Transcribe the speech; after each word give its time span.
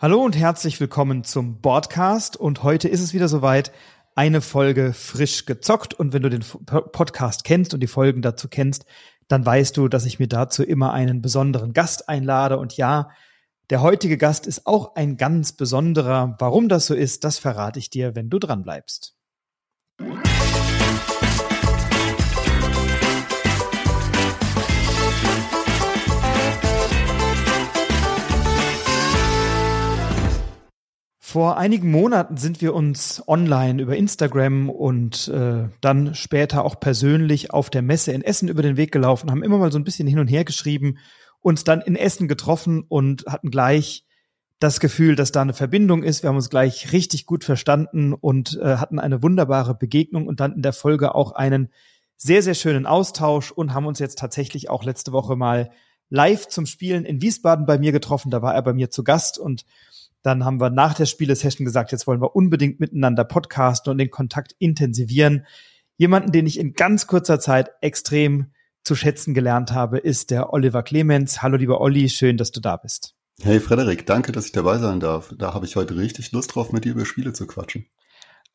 Hallo 0.00 0.24
und 0.24 0.36
herzlich 0.36 0.78
willkommen 0.78 1.24
zum 1.24 1.60
Podcast. 1.60 2.36
Und 2.36 2.62
heute 2.62 2.86
ist 2.86 3.00
es 3.00 3.14
wieder 3.14 3.26
soweit, 3.26 3.72
eine 4.14 4.40
Folge 4.40 4.92
frisch 4.92 5.44
gezockt. 5.44 5.92
Und 5.92 6.12
wenn 6.12 6.22
du 6.22 6.30
den 6.30 6.44
Podcast 6.68 7.42
kennst 7.42 7.74
und 7.74 7.80
die 7.80 7.88
Folgen 7.88 8.22
dazu 8.22 8.46
kennst, 8.46 8.84
dann 9.26 9.44
weißt 9.44 9.76
du, 9.76 9.88
dass 9.88 10.06
ich 10.06 10.20
mir 10.20 10.28
dazu 10.28 10.62
immer 10.62 10.92
einen 10.92 11.20
besonderen 11.20 11.72
Gast 11.72 12.08
einlade. 12.08 12.60
Und 12.60 12.76
ja, 12.76 13.10
der 13.70 13.82
heutige 13.82 14.18
Gast 14.18 14.46
ist 14.46 14.68
auch 14.68 14.94
ein 14.94 15.16
ganz 15.16 15.54
besonderer. 15.54 16.36
Warum 16.38 16.68
das 16.68 16.86
so 16.86 16.94
ist, 16.94 17.24
das 17.24 17.40
verrate 17.40 17.80
ich 17.80 17.90
dir, 17.90 18.14
wenn 18.14 18.30
du 18.30 18.38
dran 18.38 18.62
bleibst. 18.62 19.16
Vor 31.30 31.58
einigen 31.58 31.90
Monaten 31.90 32.38
sind 32.38 32.62
wir 32.62 32.72
uns 32.72 33.22
online 33.26 33.82
über 33.82 33.94
Instagram 33.94 34.70
und 34.70 35.28
äh, 35.28 35.68
dann 35.82 36.14
später 36.14 36.64
auch 36.64 36.80
persönlich 36.80 37.50
auf 37.50 37.68
der 37.68 37.82
Messe 37.82 38.12
in 38.12 38.22
Essen 38.22 38.48
über 38.48 38.62
den 38.62 38.78
Weg 38.78 38.92
gelaufen, 38.92 39.30
haben 39.30 39.42
immer 39.42 39.58
mal 39.58 39.70
so 39.70 39.78
ein 39.78 39.84
bisschen 39.84 40.08
hin 40.08 40.20
und 40.20 40.28
her 40.28 40.46
geschrieben, 40.46 40.96
uns 41.42 41.64
dann 41.64 41.82
in 41.82 41.96
Essen 41.96 42.28
getroffen 42.28 42.82
und 42.88 43.26
hatten 43.26 43.50
gleich 43.50 44.06
das 44.58 44.80
Gefühl, 44.80 45.16
dass 45.16 45.30
da 45.30 45.42
eine 45.42 45.52
Verbindung 45.52 46.02
ist. 46.02 46.22
Wir 46.22 46.28
haben 46.28 46.36
uns 46.36 46.48
gleich 46.48 46.94
richtig 46.94 47.26
gut 47.26 47.44
verstanden 47.44 48.14
und 48.14 48.58
äh, 48.62 48.76
hatten 48.76 48.98
eine 48.98 49.22
wunderbare 49.22 49.74
Begegnung 49.74 50.28
und 50.28 50.40
dann 50.40 50.54
in 50.54 50.62
der 50.62 50.72
Folge 50.72 51.14
auch 51.14 51.32
einen 51.32 51.68
sehr, 52.16 52.42
sehr 52.42 52.54
schönen 52.54 52.86
Austausch 52.86 53.52
und 53.52 53.74
haben 53.74 53.84
uns 53.84 53.98
jetzt 53.98 54.18
tatsächlich 54.18 54.70
auch 54.70 54.82
letzte 54.82 55.12
Woche 55.12 55.36
mal 55.36 55.72
live 56.08 56.48
zum 56.48 56.64
Spielen 56.64 57.04
in 57.04 57.20
Wiesbaden 57.20 57.66
bei 57.66 57.78
mir 57.78 57.92
getroffen. 57.92 58.30
Da 58.30 58.40
war 58.40 58.54
er 58.54 58.62
bei 58.62 58.72
mir 58.72 58.90
zu 58.90 59.04
Gast 59.04 59.38
und 59.38 59.66
dann 60.22 60.44
haben 60.44 60.60
wir 60.60 60.70
nach 60.70 60.94
der 60.94 61.06
Spielesession 61.06 61.64
gesagt, 61.64 61.92
jetzt 61.92 62.06
wollen 62.06 62.20
wir 62.20 62.34
unbedingt 62.34 62.80
miteinander 62.80 63.24
podcasten 63.24 63.90
und 63.90 63.98
den 63.98 64.10
Kontakt 64.10 64.54
intensivieren. 64.58 65.46
Jemanden, 65.96 66.32
den 66.32 66.46
ich 66.46 66.58
in 66.58 66.74
ganz 66.74 67.06
kurzer 67.06 67.40
Zeit 67.40 67.70
extrem 67.80 68.52
zu 68.84 68.94
schätzen 68.94 69.34
gelernt 69.34 69.72
habe, 69.72 69.98
ist 69.98 70.30
der 70.30 70.52
Oliver 70.52 70.82
Clemens. 70.82 71.42
Hallo 71.42 71.56
lieber 71.56 71.80
Olli, 71.80 72.08
schön, 72.08 72.36
dass 72.36 72.52
du 72.52 72.60
da 72.60 72.76
bist. 72.76 73.14
Hey 73.40 73.60
Frederik, 73.60 74.06
danke, 74.06 74.32
dass 74.32 74.46
ich 74.46 74.52
dabei 74.52 74.78
sein 74.78 74.98
darf. 74.98 75.32
Da 75.36 75.54
habe 75.54 75.66
ich 75.66 75.76
heute 75.76 75.96
richtig 75.96 76.32
Lust 76.32 76.54
drauf, 76.54 76.72
mit 76.72 76.84
dir 76.84 76.92
über 76.92 77.04
Spiele 77.04 77.32
zu 77.32 77.46
quatschen. 77.46 77.86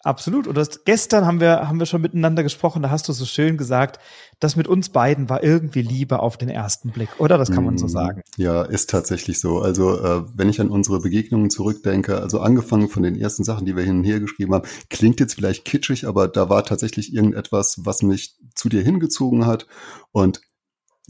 Absolut. 0.03 0.47
Und 0.47 0.57
das, 0.57 0.83
gestern 0.83 1.25
haben 1.25 1.39
wir, 1.39 1.67
haben 1.67 1.79
wir 1.79 1.85
schon 1.85 2.01
miteinander 2.01 2.43
gesprochen, 2.43 2.81
da 2.81 2.89
hast 2.89 3.07
du 3.07 3.13
so 3.13 3.23
schön 3.23 3.57
gesagt, 3.57 3.99
das 4.41 4.57
mit 4.57 4.67
uns 4.67 4.89
beiden 4.89 5.29
war 5.29 5.43
irgendwie 5.43 5.81
Liebe 5.81 6.19
auf 6.19 6.37
den 6.37 6.49
ersten 6.49 6.89
Blick, 6.89 7.07
oder? 7.19 7.37
Das 7.37 7.51
kann 7.51 7.63
man 7.63 7.77
so 7.77 7.85
mm, 7.85 7.89
sagen. 7.89 8.21
Ja, 8.35 8.63
ist 8.63 8.89
tatsächlich 8.89 9.39
so. 9.39 9.59
Also, 9.59 9.97
äh, 9.97 10.23
wenn 10.35 10.49
ich 10.49 10.59
an 10.59 10.69
unsere 10.69 10.99
Begegnungen 10.99 11.49
zurückdenke, 11.49 12.21
also 12.21 12.41
angefangen 12.41 12.89
von 12.89 13.03
den 13.03 13.15
ersten 13.15 13.45
Sachen, 13.45 13.65
die 13.65 13.77
wir 13.77 13.83
hin 13.83 13.99
und 13.99 14.03
her 14.03 14.19
geschrieben 14.19 14.53
haben, 14.53 14.67
klingt 14.89 15.21
jetzt 15.21 15.35
vielleicht 15.35 15.63
kitschig, 15.63 16.05
aber 16.05 16.27
da 16.27 16.49
war 16.49 16.65
tatsächlich 16.65 17.13
irgendetwas, 17.13 17.79
was 17.85 18.01
mich 18.01 18.35
zu 18.55 18.67
dir 18.67 18.81
hingezogen 18.81 19.45
hat. 19.45 19.67
Und 20.11 20.41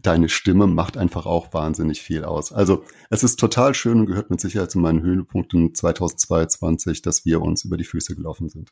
deine 0.04 0.30
Stimme 0.30 0.68
macht 0.68 0.98
einfach 0.98 1.26
auch 1.26 1.54
wahnsinnig 1.54 2.02
viel 2.02 2.23
aus. 2.23 2.52
Also 2.52 2.84
es 3.09 3.23
ist 3.23 3.40
total 3.40 3.73
schön 3.73 4.02
und 4.02 4.06
gehört 4.06 4.30
mit 4.30 4.40
Sicherheit 4.40 4.72
zu 4.72 4.80
meinen 4.80 5.02
Höhepunkten 5.02 5.73
2022, 5.73 7.02
dass 7.02 7.26
wir 7.26 7.42
uns 7.42 7.66
über 7.66 7.78
die 7.78 7.84
Füße 7.84 8.16
gelaufen 8.16 8.50
sind. 8.50 8.70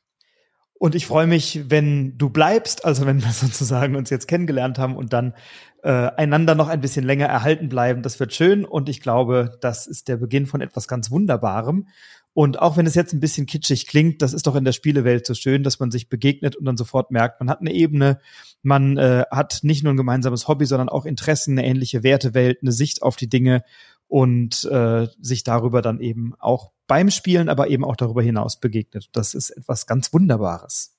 Und 0.81 0.95
ich 0.95 1.05
freue 1.05 1.27
mich, 1.27 1.65
wenn 1.69 2.17
du 2.17 2.31
bleibst, 2.31 2.85
also 2.85 3.05
wenn 3.05 3.21
wir 3.21 3.31
sozusagen 3.31 3.95
uns 3.95 4.09
jetzt 4.09 4.27
kennengelernt 4.27 4.79
haben 4.79 4.95
und 4.95 5.13
dann 5.13 5.35
äh, 5.83 5.89
einander 5.89 6.55
noch 6.55 6.69
ein 6.69 6.81
bisschen 6.81 7.05
länger 7.05 7.27
erhalten 7.27 7.69
bleiben. 7.69 8.01
Das 8.01 8.19
wird 8.19 8.33
schön 8.33 8.65
und 8.65 8.89
ich 8.89 8.99
glaube, 9.01 9.57
das 9.61 9.85
ist 9.87 10.07
der 10.07 10.17
Beginn 10.17 10.47
von 10.47 10.59
etwas 10.59 10.87
ganz 10.87 11.11
Wunderbarem. 11.11 11.87
Und 12.33 12.59
auch 12.59 12.77
wenn 12.77 12.85
es 12.87 12.95
jetzt 12.95 13.13
ein 13.13 13.19
bisschen 13.19 13.45
kitschig 13.45 13.87
klingt, 13.87 14.21
das 14.21 14.33
ist 14.33 14.47
doch 14.47 14.55
in 14.55 14.63
der 14.63 14.71
Spielewelt 14.71 15.25
so 15.25 15.33
schön, 15.33 15.63
dass 15.63 15.79
man 15.79 15.91
sich 15.91 16.07
begegnet 16.07 16.55
und 16.55 16.65
dann 16.65 16.77
sofort 16.77 17.11
merkt, 17.11 17.41
man 17.41 17.49
hat 17.49 17.59
eine 17.59 17.73
Ebene, 17.73 18.19
man 18.61 18.97
äh, 18.97 19.25
hat 19.29 19.59
nicht 19.63 19.83
nur 19.83 19.93
ein 19.93 19.97
gemeinsames 19.97 20.47
Hobby, 20.47 20.65
sondern 20.65 20.87
auch 20.87 21.05
Interessen, 21.05 21.57
eine 21.57 21.67
ähnliche 21.67 22.03
Wertewelt, 22.03 22.59
eine 22.61 22.71
Sicht 22.71 23.03
auf 23.03 23.17
die 23.17 23.27
Dinge 23.27 23.63
und 24.07 24.63
äh, 24.65 25.07
sich 25.19 25.43
darüber 25.43 25.81
dann 25.81 25.99
eben 25.99 26.33
auch 26.39 26.71
beim 26.87 27.11
Spielen, 27.11 27.49
aber 27.49 27.69
eben 27.69 27.83
auch 27.83 27.95
darüber 27.97 28.21
hinaus 28.21 28.59
begegnet. 28.59 29.09
Das 29.11 29.33
ist 29.33 29.49
etwas 29.49 29.85
ganz 29.85 30.13
Wunderbares. 30.13 30.95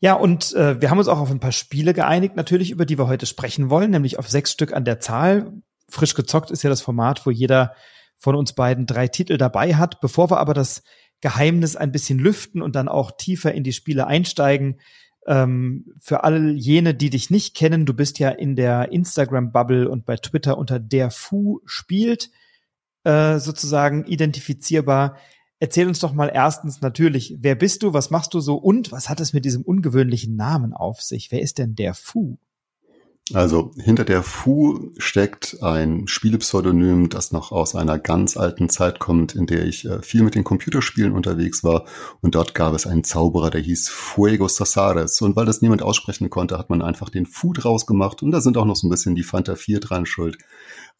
Ja, 0.00 0.14
und 0.14 0.54
äh, 0.54 0.80
wir 0.80 0.90
haben 0.90 0.98
uns 0.98 1.08
auch 1.08 1.18
auf 1.18 1.30
ein 1.30 1.40
paar 1.40 1.52
Spiele 1.52 1.94
geeinigt, 1.94 2.36
natürlich, 2.36 2.70
über 2.70 2.86
die 2.86 2.98
wir 2.98 3.08
heute 3.08 3.26
sprechen 3.26 3.70
wollen, 3.70 3.90
nämlich 3.90 4.18
auf 4.18 4.28
sechs 4.28 4.52
Stück 4.52 4.72
an 4.72 4.84
der 4.84 5.00
Zahl. 5.00 5.52
Frisch 5.88 6.14
gezockt 6.14 6.50
ist 6.50 6.62
ja 6.62 6.70
das 6.70 6.82
Format, 6.82 7.26
wo 7.26 7.30
jeder 7.30 7.74
von 8.18 8.34
uns 8.34 8.52
beiden 8.52 8.86
drei 8.86 9.08
Titel 9.08 9.38
dabei 9.38 9.76
hat. 9.76 10.00
Bevor 10.00 10.30
wir 10.30 10.38
aber 10.38 10.54
das 10.54 10.82
Geheimnis 11.20 11.76
ein 11.76 11.92
bisschen 11.92 12.18
lüften 12.18 12.62
und 12.62 12.76
dann 12.76 12.88
auch 12.88 13.12
tiefer 13.12 13.52
in 13.52 13.64
die 13.64 13.72
Spiele 13.72 14.06
einsteigen, 14.06 14.80
ähm, 15.26 15.92
für 16.00 16.24
all 16.24 16.56
jene, 16.56 16.94
die 16.94 17.10
dich 17.10 17.30
nicht 17.30 17.54
kennen, 17.54 17.86
du 17.86 17.94
bist 17.94 18.18
ja 18.18 18.30
in 18.30 18.56
der 18.56 18.92
Instagram-Bubble 18.92 19.88
und 19.88 20.06
bei 20.06 20.16
Twitter 20.16 20.56
unter 20.56 20.78
der 20.78 21.10
Fu 21.10 21.60
spielt, 21.66 22.30
äh, 23.04 23.38
sozusagen 23.38 24.06
identifizierbar. 24.06 25.16
Erzähl 25.60 25.86
uns 25.88 25.98
doch 25.98 26.12
mal 26.12 26.30
erstens 26.32 26.80
natürlich, 26.80 27.36
wer 27.40 27.56
bist 27.56 27.82
du, 27.82 27.92
was 27.92 28.10
machst 28.10 28.32
du 28.32 28.40
so 28.40 28.56
und 28.56 28.90
was 28.90 29.08
hat 29.08 29.20
es 29.20 29.32
mit 29.32 29.44
diesem 29.44 29.62
ungewöhnlichen 29.62 30.36
Namen 30.36 30.72
auf 30.72 31.02
sich? 31.02 31.30
Wer 31.30 31.42
ist 31.42 31.58
denn 31.58 31.74
der 31.74 31.94
Fu? 31.94 32.38
Also 33.34 33.72
hinter 33.76 34.04
der 34.04 34.22
Fu 34.22 34.90
steckt 34.96 35.58
ein 35.62 36.06
Spielepseudonym, 36.06 37.10
das 37.10 37.30
noch 37.30 37.52
aus 37.52 37.74
einer 37.74 37.98
ganz 37.98 38.38
alten 38.38 38.70
Zeit 38.70 39.00
kommt, 39.00 39.34
in 39.34 39.46
der 39.46 39.66
ich 39.66 39.84
äh, 39.84 40.00
viel 40.00 40.22
mit 40.22 40.34
den 40.34 40.44
Computerspielen 40.44 41.12
unterwegs 41.12 41.62
war. 41.62 41.84
Und 42.22 42.34
dort 42.34 42.54
gab 42.54 42.72
es 42.74 42.86
einen 42.86 43.04
Zauberer, 43.04 43.50
der 43.50 43.60
hieß 43.60 43.90
Fuego 43.90 44.48
Sasares. 44.48 45.20
Und 45.20 45.36
weil 45.36 45.44
das 45.44 45.60
niemand 45.60 45.82
aussprechen 45.82 46.30
konnte, 46.30 46.58
hat 46.58 46.70
man 46.70 46.80
einfach 46.80 47.10
den 47.10 47.26
Fu 47.26 47.52
draus 47.52 47.86
gemacht. 47.86 48.22
Und 48.22 48.30
da 48.30 48.40
sind 48.40 48.56
auch 48.56 48.64
noch 48.64 48.76
so 48.76 48.86
ein 48.86 48.90
bisschen 48.90 49.14
die 49.14 49.22
Fanta 49.22 49.56
4 49.56 49.80
dran 49.80 50.06
schuld. 50.06 50.38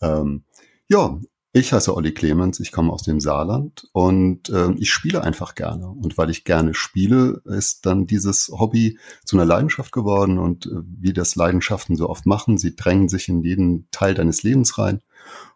Ähm, 0.02 0.44
ja, 0.88 1.18
ich 1.52 1.72
heiße 1.72 1.96
Olli 1.96 2.12
Clemens, 2.12 2.60
ich 2.60 2.72
komme 2.72 2.92
aus 2.92 3.02
dem 3.02 3.20
Saarland 3.20 3.88
und 3.92 4.50
äh, 4.50 4.72
ich 4.72 4.92
spiele 4.92 5.24
einfach 5.24 5.54
gerne. 5.54 5.88
Und 5.88 6.18
weil 6.18 6.28
ich 6.28 6.44
gerne 6.44 6.74
spiele, 6.74 7.40
ist 7.44 7.86
dann 7.86 8.06
dieses 8.06 8.48
Hobby 8.48 8.98
zu 9.24 9.36
einer 9.36 9.46
Leidenschaft 9.46 9.90
geworden. 9.92 10.38
Und 10.38 10.66
äh, 10.66 10.82
wie 10.84 11.14
das 11.14 11.36
Leidenschaften 11.36 11.96
so 11.96 12.08
oft 12.10 12.26
machen, 12.26 12.58
sie 12.58 12.76
drängen 12.76 13.08
sich 13.08 13.28
in 13.28 13.42
jeden 13.42 13.88
Teil 13.90 14.14
deines 14.14 14.42
Lebens 14.42 14.76
rein. 14.76 15.00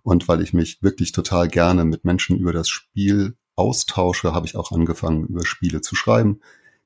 Und 0.03 0.29
weil 0.29 0.41
ich 0.41 0.55
mich 0.55 0.83
wirklich 0.83 1.13
total 1.13 1.49
gerne 1.49 1.85
mit 1.85 2.05
Menschen 2.05 2.39
über 2.39 2.55
das 2.55 2.71
Spiel 2.71 3.37
austausche, 3.55 4.33
habe 4.33 4.47
ich 4.47 4.57
auch 4.57 4.73
angefangen, 4.73 5.27
über 5.27 5.45
Spiele 5.45 5.83
zu 5.83 5.95
schreiben. 5.95 6.41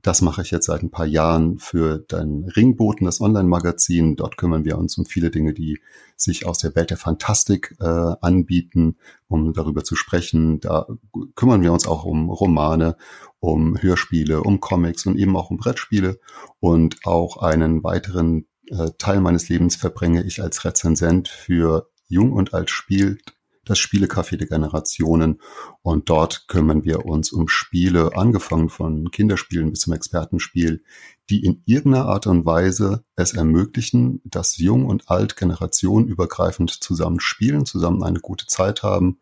Das 0.06 0.22
mache 0.22 0.42
ich 0.42 0.52
jetzt 0.52 0.66
seit 0.66 0.84
ein 0.84 0.92
paar 0.92 1.04
Jahren 1.04 1.58
für 1.58 1.98
dein 1.98 2.44
Ringboten, 2.54 3.06
das 3.06 3.20
Online-Magazin. 3.20 4.14
Dort 4.14 4.36
kümmern 4.36 4.64
wir 4.64 4.78
uns 4.78 4.96
um 4.96 5.04
viele 5.04 5.32
Dinge, 5.32 5.52
die 5.52 5.80
sich 6.14 6.46
aus 6.46 6.58
der 6.58 6.76
Welt 6.76 6.90
der 6.90 6.96
Fantastik 6.96 7.74
äh, 7.80 8.14
anbieten, 8.20 8.98
um 9.26 9.52
darüber 9.52 9.82
zu 9.82 9.96
sprechen. 9.96 10.60
Da 10.60 10.86
kümmern 11.34 11.62
wir 11.62 11.72
uns 11.72 11.88
auch 11.88 12.04
um 12.04 12.30
Romane, 12.30 12.96
um 13.40 13.82
Hörspiele, 13.82 14.44
um 14.44 14.60
Comics 14.60 15.06
und 15.06 15.18
eben 15.18 15.36
auch 15.36 15.50
um 15.50 15.56
Brettspiele. 15.56 16.20
Und 16.60 17.04
auch 17.04 17.38
einen 17.38 17.82
weiteren 17.82 18.46
äh, 18.68 18.90
Teil 18.98 19.20
meines 19.20 19.48
Lebens 19.48 19.74
verbringe 19.74 20.22
ich 20.22 20.40
als 20.40 20.64
Rezensent 20.64 21.26
für 21.26 21.90
Jung 22.06 22.32
und 22.32 22.54
Alt 22.54 22.70
spielt 22.70 23.35
das 23.66 23.78
Spielecafé 23.78 24.36
der 24.36 24.46
Generationen. 24.46 25.40
Und 25.82 26.08
dort 26.08 26.48
kümmern 26.48 26.84
wir 26.84 27.04
uns 27.04 27.32
um 27.32 27.48
Spiele, 27.48 28.16
angefangen 28.16 28.70
von 28.70 29.10
Kinderspielen 29.10 29.70
bis 29.70 29.80
zum 29.80 29.92
Expertenspiel, 29.92 30.82
die 31.28 31.44
in 31.44 31.62
irgendeiner 31.66 32.06
Art 32.06 32.26
und 32.26 32.46
Weise 32.46 33.04
es 33.16 33.34
ermöglichen, 33.34 34.22
dass 34.24 34.56
Jung 34.56 34.86
und 34.86 35.10
Alt 35.10 35.36
generationenübergreifend 35.36 36.70
zusammen 36.70 37.20
spielen, 37.20 37.66
zusammen 37.66 38.02
eine 38.02 38.20
gute 38.20 38.46
Zeit 38.46 38.82
haben, 38.82 39.18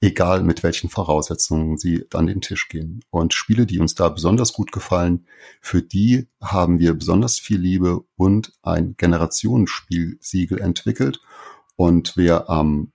egal 0.00 0.42
mit 0.42 0.62
welchen 0.62 0.88
Voraussetzungen 0.88 1.76
sie 1.76 2.06
an 2.14 2.26
den 2.26 2.40
Tisch 2.40 2.68
gehen. 2.68 3.04
Und 3.10 3.34
Spiele, 3.34 3.66
die 3.66 3.80
uns 3.80 3.94
da 3.94 4.08
besonders 4.08 4.52
gut 4.52 4.72
gefallen, 4.72 5.26
für 5.60 5.82
die 5.82 6.28
haben 6.40 6.78
wir 6.78 6.94
besonders 6.94 7.38
viel 7.38 7.58
Liebe 7.58 8.04
und 8.16 8.52
ein 8.62 8.94
Generationenspielsiegel 8.96 10.60
entwickelt. 10.60 11.20
Und 11.76 12.16
wer 12.16 12.48
am 12.48 12.92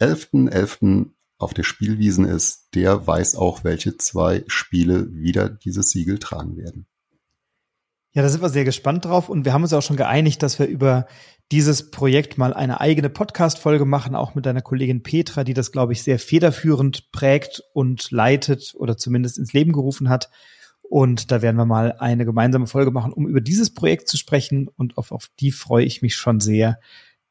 11.11. 0.00 1.10
auf 1.38 1.54
der 1.54 1.62
Spielwiesen 1.62 2.24
ist, 2.24 2.68
der 2.74 3.06
weiß 3.06 3.36
auch, 3.36 3.64
welche 3.64 3.96
zwei 3.96 4.44
Spiele 4.46 5.12
wieder 5.12 5.48
dieses 5.48 5.90
Siegel 5.90 6.18
tragen 6.18 6.56
werden. 6.56 6.86
Ja, 8.12 8.22
da 8.22 8.30
sind 8.30 8.40
wir 8.40 8.48
sehr 8.48 8.64
gespannt 8.64 9.04
drauf 9.04 9.28
und 9.28 9.44
wir 9.44 9.52
haben 9.52 9.62
uns 9.62 9.74
auch 9.74 9.82
schon 9.82 9.98
geeinigt, 9.98 10.42
dass 10.42 10.58
wir 10.58 10.66
über 10.66 11.06
dieses 11.52 11.90
Projekt 11.90 12.38
mal 12.38 12.54
eine 12.54 12.80
eigene 12.80 13.10
Podcast-Folge 13.10 13.84
machen, 13.84 14.16
auch 14.16 14.34
mit 14.34 14.46
deiner 14.46 14.62
Kollegin 14.62 15.02
Petra, 15.02 15.44
die 15.44 15.52
das, 15.52 15.70
glaube 15.70 15.92
ich, 15.92 16.02
sehr 16.02 16.18
federführend 16.18 17.12
prägt 17.12 17.62
und 17.74 18.10
leitet 18.10 18.74
oder 18.78 18.96
zumindest 18.96 19.38
ins 19.38 19.52
Leben 19.52 19.72
gerufen 19.72 20.08
hat. 20.08 20.30
Und 20.88 21.30
da 21.30 21.42
werden 21.42 21.56
wir 21.56 21.66
mal 21.66 21.92
eine 21.98 22.24
gemeinsame 22.24 22.66
Folge 22.66 22.90
machen, 22.90 23.12
um 23.12 23.26
über 23.26 23.40
dieses 23.40 23.74
Projekt 23.74 24.08
zu 24.08 24.16
sprechen. 24.16 24.68
Und 24.68 24.96
auf, 24.96 25.12
auf 25.12 25.28
die 25.38 25.52
freue 25.52 25.84
ich 25.84 26.00
mich 26.00 26.16
schon 26.16 26.40
sehr. 26.40 26.80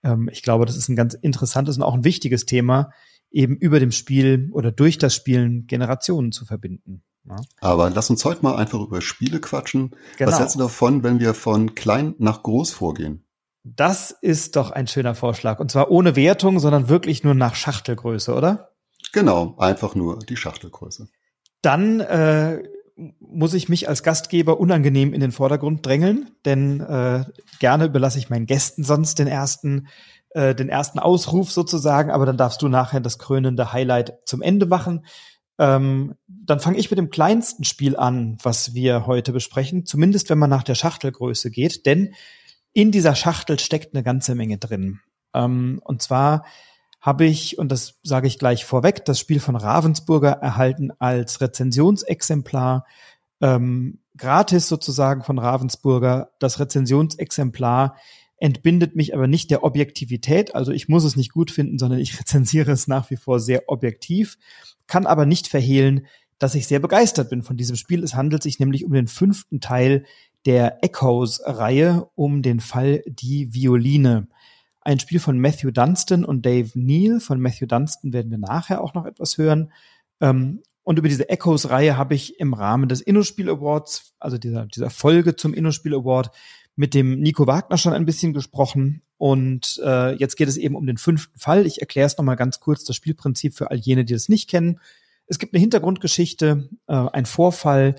Ähm, 0.05 0.29
ich 0.31 0.43
glaube, 0.43 0.65
das 0.65 0.77
ist 0.77 0.87
ein 0.87 0.95
ganz 0.95 1.15
interessantes 1.15 1.75
und 1.75 1.83
auch 1.83 1.95
ein 1.95 2.05
wichtiges 2.05 2.45
Thema 2.45 2.91
eben 3.31 3.57
über 3.57 3.79
dem 3.79 3.91
Spiel 3.91 4.49
oder 4.53 4.71
durch 4.71 4.97
das 4.97 5.13
Spielen 5.13 5.67
Generationen 5.67 6.31
zu 6.31 6.45
verbinden. 6.45 7.03
Ja. 7.27 7.37
Aber 7.59 7.89
lass 7.89 8.09
uns 8.09 8.23
heute 8.23 8.43
mal 8.43 8.55
einfach 8.55 8.79
über 8.79 9.01
Spiele 9.01 9.41
quatschen. 9.41 9.95
Genau. 10.17 10.31
Was 10.31 10.39
hältst 10.39 10.55
du 10.55 10.59
davon, 10.59 11.03
wenn 11.03 11.19
wir 11.19 11.33
von 11.33 11.75
klein 11.75 12.15
nach 12.19 12.43
groß 12.43 12.71
vorgehen? 12.71 13.25
Das 13.63 14.11
ist 14.11 14.55
doch 14.55 14.69
ein 14.69 14.87
schöner 14.87 15.15
Vorschlag. 15.15 15.59
Und 15.59 15.71
zwar 15.71 15.89
ohne 15.89 16.15
Wertung, 16.15 16.59
sondern 16.59 16.87
wirklich 16.87 17.23
nur 17.23 17.33
nach 17.33 17.55
Schachtelgröße, 17.55 18.33
oder? 18.33 18.75
Genau, 19.11 19.55
einfach 19.57 19.95
nur 19.95 20.19
die 20.19 20.37
Schachtelgröße. 20.37 21.07
Dann 21.63 21.99
äh, 21.99 22.61
muss 22.95 23.53
ich 23.53 23.67
mich 23.69 23.89
als 23.89 24.03
Gastgeber 24.03 24.59
unangenehm 24.59 25.13
in 25.13 25.19
den 25.19 25.31
Vordergrund 25.31 25.85
drängeln, 25.85 26.31
denn 26.45 26.79
äh, 26.79 27.25
gerne 27.59 27.85
überlasse 27.85 28.19
ich 28.19 28.29
meinen 28.29 28.45
Gästen 28.45 28.83
sonst 28.83 29.19
den 29.19 29.27
ersten, 29.27 29.87
äh, 30.29 30.55
den 30.55 30.69
ersten 30.69 30.99
Ausruf 30.99 31.51
sozusagen, 31.51 32.11
aber 32.11 32.25
dann 32.25 32.37
darfst 32.37 32.61
du 32.61 32.69
nachher 32.69 33.01
das 33.01 33.19
krönende 33.19 33.73
Highlight 33.73 34.13
zum 34.25 34.41
Ende 34.41 34.65
machen. 34.65 35.05
Ähm, 35.57 36.15
dann 36.27 36.59
fange 36.59 36.77
ich 36.77 36.89
mit 36.89 36.97
dem 36.97 37.09
kleinsten 37.09 37.63
Spiel 37.63 37.97
an, 37.97 38.37
was 38.43 38.73
wir 38.73 39.05
heute 39.07 39.33
besprechen, 39.33 39.85
zumindest 39.85 40.29
wenn 40.29 40.37
man 40.37 40.49
nach 40.49 40.63
der 40.63 40.75
Schachtelgröße 40.75 41.51
geht, 41.51 41.85
denn 41.85 42.13
in 42.71 42.91
dieser 42.91 43.15
Schachtel 43.15 43.59
steckt 43.59 43.93
eine 43.93 44.03
ganze 44.03 44.35
Menge 44.35 44.57
drin. 44.57 44.99
Ähm, 45.33 45.81
und 45.83 46.01
zwar 46.01 46.45
habe 47.05 47.25
ich, 47.25 47.59
und 47.59 47.71
das 47.71 47.99
sage 48.01 48.25
ich 48.25 48.39
gleich 48.39 48.65
vorweg, 48.65 49.05
das 49.05 49.19
Spiel 49.19 49.39
von 49.39 49.55
Ravensburger 49.55 50.31
erhalten 50.31 50.89
als 50.97 51.39
Rezensionsexemplar, 51.39 52.83
ähm, 53.41 53.99
gratis 54.17 54.67
sozusagen 54.67 55.21
von 55.21 55.37
Ravensburger. 55.37 56.31
Das 56.39 56.59
Rezensionsexemplar 56.59 57.95
entbindet 58.37 58.95
mich 58.95 59.13
aber 59.13 59.27
nicht 59.27 59.51
der 59.51 59.63
Objektivität, 59.63 60.55
also 60.55 60.71
ich 60.71 60.89
muss 60.89 61.03
es 61.03 61.15
nicht 61.15 61.31
gut 61.31 61.51
finden, 61.51 61.77
sondern 61.77 61.99
ich 61.99 62.19
rezensiere 62.19 62.71
es 62.71 62.87
nach 62.87 63.11
wie 63.11 63.17
vor 63.17 63.39
sehr 63.39 63.69
objektiv, 63.69 64.39
kann 64.87 65.05
aber 65.05 65.27
nicht 65.27 65.47
verhehlen, 65.47 66.07
dass 66.39 66.55
ich 66.55 66.65
sehr 66.65 66.79
begeistert 66.79 67.29
bin 67.29 67.43
von 67.43 67.55
diesem 67.55 67.75
Spiel. 67.75 68.03
Es 68.03 68.15
handelt 68.15 68.41
sich 68.41 68.57
nämlich 68.57 68.83
um 68.83 68.93
den 68.93 69.07
fünften 69.07 69.61
Teil 69.61 70.05
der 70.47 70.83
Echoes-Reihe 70.83 72.09
um 72.15 72.41
den 72.41 72.59
Fall 72.59 73.03
Die 73.05 73.53
Violine. 73.53 74.27
Ein 74.85 74.99
Spiel 74.99 75.19
von 75.19 75.39
Matthew 75.39 75.71
Dunstan 75.71 76.23
und 76.23 76.45
Dave 76.45 76.69
Neal. 76.75 77.19
Von 77.19 77.41
Matthew 77.41 77.65
Dunstan 77.65 78.13
werden 78.13 78.29
wir 78.29 78.37
nachher 78.37 78.81
auch 78.81 78.93
noch 78.93 79.07
etwas 79.07 79.39
hören. 79.39 79.71
Ähm, 80.21 80.61
und 80.83 80.99
über 80.99 81.09
diese 81.09 81.27
Echoes-Reihe 81.27 81.97
habe 81.97 82.13
ich 82.13 82.39
im 82.39 82.53
Rahmen 82.53 82.87
des 82.87 83.01
Innospiel 83.01 83.49
Awards, 83.49 84.13
also 84.19 84.37
dieser, 84.37 84.67
dieser 84.67 84.91
Folge 84.91 85.35
zum 85.35 85.55
Innospiel 85.55 85.95
Award, 85.95 86.29
mit 86.75 86.93
dem 86.93 87.19
Nico 87.19 87.47
Wagner 87.47 87.79
schon 87.79 87.93
ein 87.93 88.05
bisschen 88.05 88.31
gesprochen. 88.33 89.01
Und 89.17 89.81
äh, 89.83 90.13
jetzt 90.17 90.35
geht 90.35 90.49
es 90.49 90.57
eben 90.57 90.75
um 90.75 90.85
den 90.85 90.97
fünften 90.97 91.39
Fall. 91.39 91.65
Ich 91.65 91.81
erkläre 91.81 92.05
es 92.05 92.17
nochmal 92.19 92.35
ganz 92.35 92.59
kurz, 92.59 92.83
das 92.83 92.95
Spielprinzip 92.95 93.55
für 93.55 93.71
all 93.71 93.77
jene, 93.77 94.05
die 94.05 94.13
es 94.13 94.29
nicht 94.29 94.47
kennen. 94.47 94.79
Es 95.25 95.39
gibt 95.39 95.55
eine 95.55 95.61
Hintergrundgeschichte, 95.61 96.69
äh, 96.85 96.93
ein 96.93 97.25
Vorfall, 97.25 97.95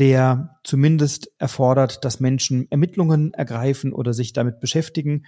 der 0.00 0.58
zumindest 0.64 1.30
erfordert, 1.38 2.04
dass 2.04 2.18
Menschen 2.18 2.66
Ermittlungen 2.68 3.32
ergreifen 3.32 3.92
oder 3.92 4.12
sich 4.12 4.32
damit 4.32 4.58
beschäftigen. 4.58 5.24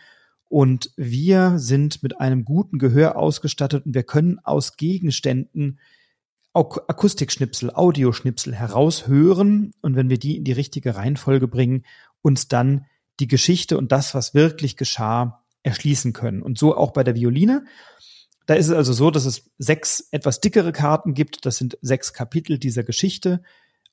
Und 0.49 0.91
wir 0.97 1.59
sind 1.59 2.03
mit 2.03 2.21
einem 2.21 2.45
guten 2.45 2.79
Gehör 2.79 3.17
ausgestattet 3.17 3.85
und 3.85 3.95
wir 3.95 4.03
können 4.03 4.39
aus 4.43 4.77
Gegenständen 4.77 5.79
Akustikschnipsel, 6.55 7.71
Audioschnipsel 7.71 8.55
heraushören 8.55 9.73
und 9.81 9.95
wenn 9.95 10.11
wir 10.11 10.19
die 10.19 10.37
in 10.37 10.45
die 10.45 10.53
richtige 10.53 10.97
Reihenfolge 10.97 11.47
bringen, 11.47 11.85
uns 12.23 12.49
dann 12.49 12.87
die 13.21 13.29
Geschichte 13.29 13.77
und 13.77 13.93
das, 13.93 14.15
was 14.15 14.35
wirklich 14.35 14.77
geschah, 14.77 15.45
erschließen 15.62 16.12
können. 16.12 16.43
Und 16.43 16.59
so 16.59 16.77
auch 16.77 16.93
bei 16.93 17.05
der 17.05 17.15
Violine. 17.15 17.65
Da 18.47 18.55
ist 18.55 18.69
es 18.69 18.73
also 18.73 18.93
so, 18.93 19.11
dass 19.11 19.27
es 19.27 19.50
sechs 19.59 20.09
etwas 20.11 20.41
dickere 20.41 20.73
Karten 20.73 21.15
gibt. 21.15 21.45
Das 21.45 21.59
sind 21.59 21.77
sechs 21.83 22.12
Kapitel 22.12 22.59
dieser 22.59 22.83
Geschichte. 22.83 23.43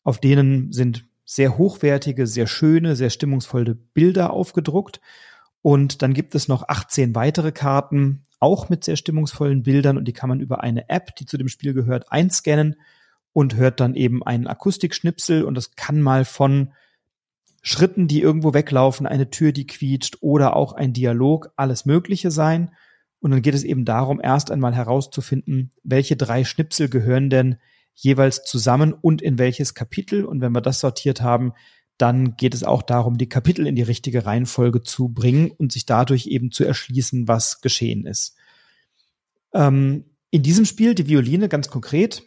Auf 0.04 0.20
denen 0.20 0.72
sind 0.72 1.06
sehr 1.26 1.58
hochwertige, 1.58 2.28
sehr 2.28 2.48
schöne, 2.48 2.96
sehr 2.96 3.10
stimmungsvolle 3.10 3.76
Bilder 3.76 4.32
aufgedruckt. 4.32 5.02
Und 5.66 6.04
dann 6.04 6.14
gibt 6.14 6.36
es 6.36 6.48
noch 6.48 6.70
18 6.70 7.16
weitere 7.16 7.52
Karten, 7.52 8.22
auch 8.40 8.70
mit 8.70 8.84
sehr 8.84 8.98
stimmungsvollen 8.98 9.64
Bildern. 9.64 9.98
Und 9.98 10.06
die 10.06 10.14
kann 10.14 10.30
man 10.30 10.40
über 10.40 10.62
eine 10.62 10.90
App, 10.90 11.16
die 11.16 11.26
zu 11.26 11.40
dem 11.40 11.48
Spiel 11.48 11.74
gehört, 11.74 12.12
einscannen 12.12 12.76
und 13.34 13.56
hört 13.56 13.80
dann 13.80 13.96
eben 13.96 14.22
einen 14.22 14.46
Akustikschnipsel. 14.46 15.44
Und 15.44 15.56
das 15.56 15.76
kann 15.76 16.04
mal 16.04 16.24
von 16.24 16.72
Schritten, 17.64 18.08
die 18.08 18.22
irgendwo 18.22 18.54
weglaufen, 18.54 19.08
eine 19.08 19.32
Tür, 19.32 19.54
die 19.54 19.66
quietscht 19.66 20.18
oder 20.22 20.56
auch 20.56 20.74
ein 20.74 20.94
Dialog, 20.94 21.52
alles 21.56 21.88
Mögliche 21.88 22.30
sein. 22.30 22.70
Und 23.20 23.32
dann 23.32 23.42
geht 23.42 23.56
es 23.56 23.64
eben 23.64 23.86
darum, 23.86 24.22
erst 24.22 24.52
einmal 24.52 24.76
herauszufinden, 24.76 25.72
welche 25.84 26.16
drei 26.16 26.44
Schnipsel 26.44 26.90
gehören 26.90 27.32
denn 27.32 27.56
jeweils 27.96 28.44
zusammen 28.44 28.94
und 28.94 29.20
in 29.20 29.40
welches 29.40 29.74
Kapitel. 29.74 30.26
Und 30.26 30.42
wenn 30.42 30.52
wir 30.52 30.62
das 30.62 30.80
sortiert 30.80 31.22
haben, 31.22 31.54
dann 31.98 32.36
geht 32.36 32.54
es 32.54 32.64
auch 32.64 32.82
darum, 32.82 33.18
die 33.18 33.30
Kapitel 33.30 33.68
in 33.68 33.76
die 33.76 33.82
richtige 33.82 34.26
Reihenfolge 34.26 34.84
zu 34.84 35.10
bringen 35.10 35.52
und 35.52 35.72
sich 35.72 35.86
dadurch 35.86 36.28
eben 36.28 36.52
zu 36.52 36.64
erschließen, 36.64 37.28
was 37.28 37.62
geschehen 37.62 38.06
ist. 38.06 38.36
Ähm, 39.54 40.06
in 40.30 40.44
diesem 40.44 40.66
Spiel, 40.66 40.96
die 40.96 41.08
Violine 41.08 41.48
ganz 41.48 41.70
konkret, 41.70 42.24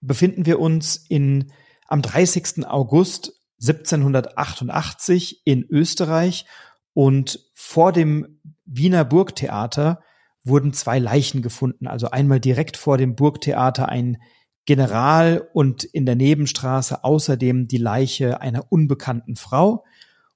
befinden 0.00 0.46
wir 0.46 0.58
uns 0.60 0.96
in, 0.96 1.52
am 1.86 2.00
30. 2.00 2.66
August 2.66 3.32
1788 3.60 5.42
in 5.44 5.66
Österreich 5.68 6.46
und 6.94 7.46
vor 7.52 7.92
dem 7.92 8.40
Wiener 8.64 9.04
Burgtheater 9.04 10.02
wurden 10.42 10.72
zwei 10.72 10.98
Leichen 10.98 11.42
gefunden. 11.42 11.86
Also 11.86 12.10
einmal 12.10 12.40
direkt 12.40 12.78
vor 12.78 12.96
dem 12.96 13.14
Burgtheater 13.14 13.90
ein 13.90 14.16
General 14.70 15.50
und 15.52 15.82
in 15.82 16.06
der 16.06 16.14
Nebenstraße 16.14 17.02
außerdem 17.02 17.66
die 17.66 17.76
Leiche 17.76 18.40
einer 18.40 18.70
unbekannten 18.70 19.34
Frau. 19.34 19.84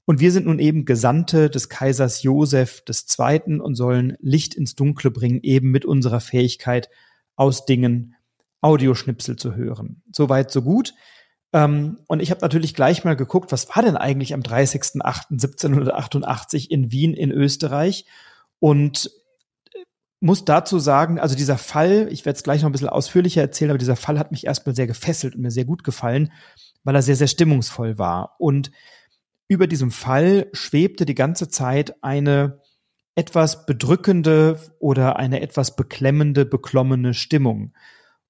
Und 0.07 0.19
wir 0.19 0.33
sind 0.33 0.47
nun 0.47 0.59
eben 0.59 0.87
Gesandte 0.87 1.49
des 1.49 1.69
Kaisers 1.69 2.25
Joseph 2.25 2.83
II. 2.89 3.61
und 3.61 3.77
sollen 3.77 4.17
Licht 4.19 4.57
ins 4.57 4.75
Dunkle 4.75 5.13
bringen, 5.13 5.39
eben 5.45 5.71
mit 5.71 5.85
unserer 5.85 6.19
Fähigkeit, 6.19 6.91
aus 7.37 7.65
Dingen 7.65 8.17
Audioschnipsel 8.61 9.37
zu 9.37 9.55
hören. 9.55 10.03
Soweit, 10.11 10.51
so 10.51 10.63
gut. 10.63 10.95
Ähm, 11.53 12.01
und 12.09 12.19
ich 12.19 12.33
habe 12.33 12.41
natürlich 12.41 12.75
gleich 12.75 13.05
mal 13.05 13.15
geguckt, 13.15 13.53
was 13.53 13.69
war 13.69 13.85
denn 13.85 13.97
eigentlich 13.97 14.35
am 14.35 14.41
30.08.1788 14.41 16.71
in 16.71 16.91
Wien 16.91 17.15
in 17.15 17.31
Österreich? 17.31 18.05
Und 18.59 19.13
muss 20.25 20.45
dazu 20.47 20.79
sagen, 20.79 21.21
also 21.21 21.35
dieser 21.35 21.59
Fall, 21.59 22.09
ich 22.11 22.25
werde 22.25 22.39
es 22.39 22.43
gleich 22.43 22.63
noch 22.63 22.71
ein 22.71 22.73
bisschen 22.73 22.89
ausführlicher 22.89 23.43
erzählen, 23.43 23.71
aber 23.71 23.79
dieser 23.79 23.95
Fall 23.95 24.19
hat 24.19 24.33
mich 24.33 24.47
erstmal 24.47 24.75
sehr 24.75 24.87
gefesselt 24.87 25.35
und 25.35 25.43
mir 25.43 25.51
sehr 25.51 25.67
gut 25.67 25.85
gefallen, 25.85 26.33
weil 26.83 26.95
er 26.95 27.03
sehr, 27.03 27.17
sehr 27.17 27.27
stimmungsvoll 27.27 27.99
war. 27.99 28.37
Und 28.39 28.71
über 29.49 29.67
diesem 29.67 29.91
Fall 29.91 30.47
schwebte 30.55 31.05
die 31.05 31.15
ganze 31.15 31.51
Zeit 31.51 32.03
eine 32.03 32.59
etwas 33.15 33.67
bedrückende 33.67 34.59
oder 34.79 35.17
eine 35.17 35.43
etwas 35.43 35.77
beklemmende, 35.77 36.47
beklommene 36.47 37.13
Stimmung. 37.13 37.75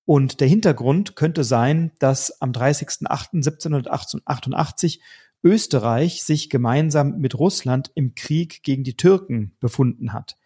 Und 0.04 0.40
der 0.40 0.48
Hintergrund 0.48 1.14
könnte 1.14 1.44
sein, 1.44 1.92
dass 2.00 2.42
am 2.42 2.50
30.08.1788 2.50 4.98
Österreich 5.44 6.24
sich 6.24 6.50
gemeinsam 6.50 7.18
mit 7.18 7.38
Russland 7.38 7.92
im 7.94 8.16
Krieg 8.16 8.64
gegen 8.64 8.82
die 8.82 8.96
Türken 8.96 9.54
befunden 9.60 10.12
hat. 10.12 10.36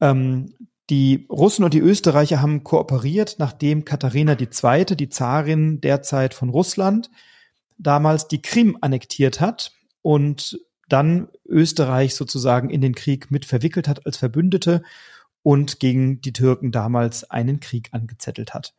Ähm, 0.00 0.54
die 0.90 1.26
Russen 1.30 1.64
und 1.64 1.74
die 1.74 1.80
Österreicher 1.80 2.40
haben 2.40 2.64
kooperiert, 2.64 3.36
nachdem 3.38 3.84
Katharina 3.84 4.36
II., 4.38 4.96
die 4.96 5.10
Zarin 5.10 5.80
derzeit 5.80 6.32
von 6.32 6.48
Russland, 6.48 7.10
damals 7.76 8.26
die 8.28 8.40
Krim 8.40 8.78
annektiert 8.80 9.40
hat 9.40 9.72
und 10.02 10.58
dann 10.88 11.28
Österreich 11.46 12.14
sozusagen 12.14 12.70
in 12.70 12.80
den 12.80 12.94
Krieg 12.94 13.30
mit 13.30 13.44
verwickelt 13.44 13.86
hat 13.88 14.06
als 14.06 14.16
Verbündete 14.16 14.82
und 15.42 15.78
gegen 15.78 16.20
die 16.22 16.32
Türken 16.32 16.72
damals 16.72 17.30
einen 17.30 17.60
Krieg 17.60 17.90
angezettelt 17.92 18.54
hat. 18.54 18.74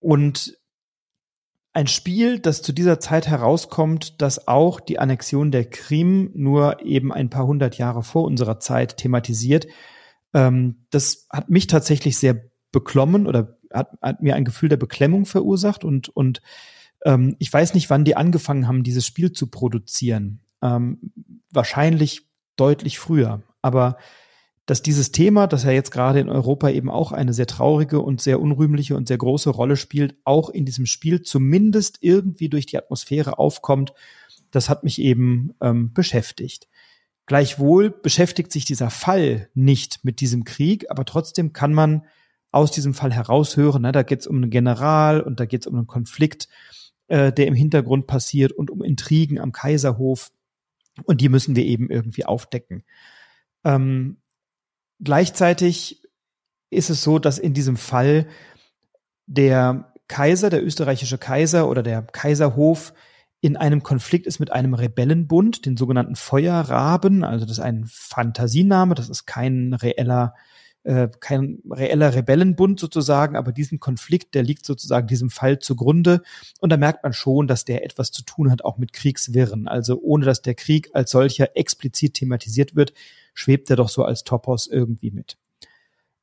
Und 0.00 0.58
ein 1.74 1.86
Spiel, 1.86 2.38
das 2.38 2.62
zu 2.62 2.72
dieser 2.72 3.00
Zeit 3.00 3.26
herauskommt, 3.26 4.22
das 4.22 4.48
auch 4.48 4.80
die 4.80 4.98
Annexion 4.98 5.50
der 5.50 5.66
Krim 5.68 6.30
nur 6.34 6.82
eben 6.82 7.12
ein 7.12 7.28
paar 7.28 7.46
hundert 7.46 7.76
Jahre 7.76 8.02
vor 8.02 8.24
unserer 8.24 8.58
Zeit 8.58 8.96
thematisiert, 8.96 9.66
ähm, 10.34 10.86
das 10.90 11.26
hat 11.30 11.50
mich 11.50 11.66
tatsächlich 11.66 12.18
sehr 12.18 12.40
beklommen 12.72 13.26
oder 13.26 13.58
hat, 13.72 13.90
hat 14.00 14.22
mir 14.22 14.34
ein 14.34 14.44
Gefühl 14.44 14.68
der 14.68 14.76
Beklemmung 14.76 15.26
verursacht 15.26 15.84
und, 15.84 16.08
und 16.08 16.40
ähm, 17.04 17.36
ich 17.38 17.52
weiß 17.52 17.74
nicht, 17.74 17.90
wann 17.90 18.04
die 18.04 18.16
angefangen 18.16 18.68
haben, 18.68 18.82
dieses 18.82 19.06
Spiel 19.06 19.32
zu 19.32 19.48
produzieren. 19.48 20.40
Ähm, 20.62 21.12
wahrscheinlich 21.50 22.28
deutlich 22.56 22.98
früher. 22.98 23.42
Aber 23.62 23.96
dass 24.66 24.82
dieses 24.82 25.12
Thema, 25.12 25.46
das 25.46 25.62
ja 25.62 25.70
jetzt 25.70 25.92
gerade 25.92 26.18
in 26.18 26.28
Europa 26.28 26.68
eben 26.70 26.90
auch 26.90 27.12
eine 27.12 27.32
sehr 27.32 27.46
traurige 27.46 28.00
und 28.00 28.20
sehr 28.20 28.40
unrühmliche 28.40 28.96
und 28.96 29.06
sehr 29.06 29.18
große 29.18 29.50
Rolle 29.50 29.76
spielt, 29.76 30.16
auch 30.24 30.50
in 30.50 30.64
diesem 30.64 30.86
Spiel 30.86 31.22
zumindest 31.22 31.98
irgendwie 32.00 32.48
durch 32.48 32.66
die 32.66 32.76
Atmosphäre 32.76 33.38
aufkommt, 33.38 33.94
das 34.50 34.68
hat 34.68 34.82
mich 34.82 35.00
eben 35.00 35.54
ähm, 35.60 35.92
beschäftigt. 35.92 36.66
Gleichwohl 37.26 37.90
beschäftigt 37.90 38.52
sich 38.52 38.64
dieser 38.64 38.90
Fall 38.90 39.50
nicht 39.54 40.04
mit 40.04 40.20
diesem 40.20 40.44
Krieg, 40.44 40.90
aber 40.90 41.04
trotzdem 41.04 41.52
kann 41.52 41.74
man 41.74 42.04
aus 42.52 42.70
diesem 42.70 42.94
Fall 42.94 43.12
heraushören. 43.12 43.82
Ne? 43.82 43.92
Da 43.92 44.02
geht 44.02 44.20
es 44.20 44.26
um 44.26 44.36
einen 44.36 44.50
General 44.50 45.20
und 45.20 45.40
da 45.40 45.44
geht 45.44 45.62
es 45.62 45.66
um 45.66 45.74
einen 45.74 45.88
Konflikt, 45.88 46.48
äh, 47.08 47.32
der 47.32 47.48
im 47.48 47.54
Hintergrund 47.54 48.06
passiert 48.06 48.52
und 48.52 48.70
um 48.70 48.82
Intrigen 48.82 49.40
am 49.40 49.52
Kaiserhof. 49.52 50.30
Und 51.04 51.20
die 51.20 51.28
müssen 51.28 51.56
wir 51.56 51.64
eben 51.64 51.90
irgendwie 51.90 52.24
aufdecken. 52.24 52.84
Ähm, 53.64 54.18
gleichzeitig 55.02 56.02
ist 56.70 56.90
es 56.90 57.02
so, 57.02 57.18
dass 57.18 57.38
in 57.38 57.54
diesem 57.54 57.76
Fall 57.76 58.28
der 59.26 59.92
Kaiser, 60.08 60.48
der 60.48 60.64
österreichische 60.64 61.18
Kaiser 61.18 61.68
oder 61.68 61.82
der 61.82 62.02
Kaiserhof 62.02 62.94
in 63.46 63.56
einem 63.56 63.84
Konflikt 63.84 64.26
ist 64.26 64.40
mit 64.40 64.50
einem 64.50 64.74
Rebellenbund, 64.74 65.66
den 65.66 65.76
sogenannten 65.76 66.16
Feuerraben. 66.16 67.22
Also 67.22 67.46
das 67.46 67.58
ist 67.58 67.64
ein 67.64 67.84
Fantasiename, 67.86 68.96
das 68.96 69.08
ist 69.08 69.24
kein 69.24 69.72
reeller 69.72 70.34
äh, 70.82 71.08
kein 71.20 71.62
reeller 71.70 72.12
Rebellenbund 72.12 72.80
sozusagen, 72.80 73.36
aber 73.36 73.52
diesen 73.52 73.78
Konflikt, 73.78 74.34
der 74.34 74.42
liegt 74.42 74.66
sozusagen 74.66 75.06
diesem 75.06 75.30
Fall 75.30 75.60
zugrunde. 75.60 76.22
Und 76.60 76.70
da 76.70 76.76
merkt 76.76 77.04
man 77.04 77.12
schon, 77.12 77.46
dass 77.46 77.64
der 77.64 77.84
etwas 77.84 78.10
zu 78.10 78.24
tun 78.24 78.50
hat, 78.50 78.64
auch 78.64 78.78
mit 78.78 78.92
Kriegswirren. 78.92 79.68
Also 79.68 80.00
ohne 80.00 80.24
dass 80.24 80.42
der 80.42 80.56
Krieg 80.56 80.90
als 80.92 81.12
solcher 81.12 81.56
explizit 81.56 82.14
thematisiert 82.14 82.74
wird, 82.74 82.94
schwebt 83.32 83.70
er 83.70 83.76
doch 83.76 83.88
so 83.88 84.04
als 84.04 84.24
Topos 84.24 84.66
irgendwie 84.66 85.12
mit. 85.12 85.36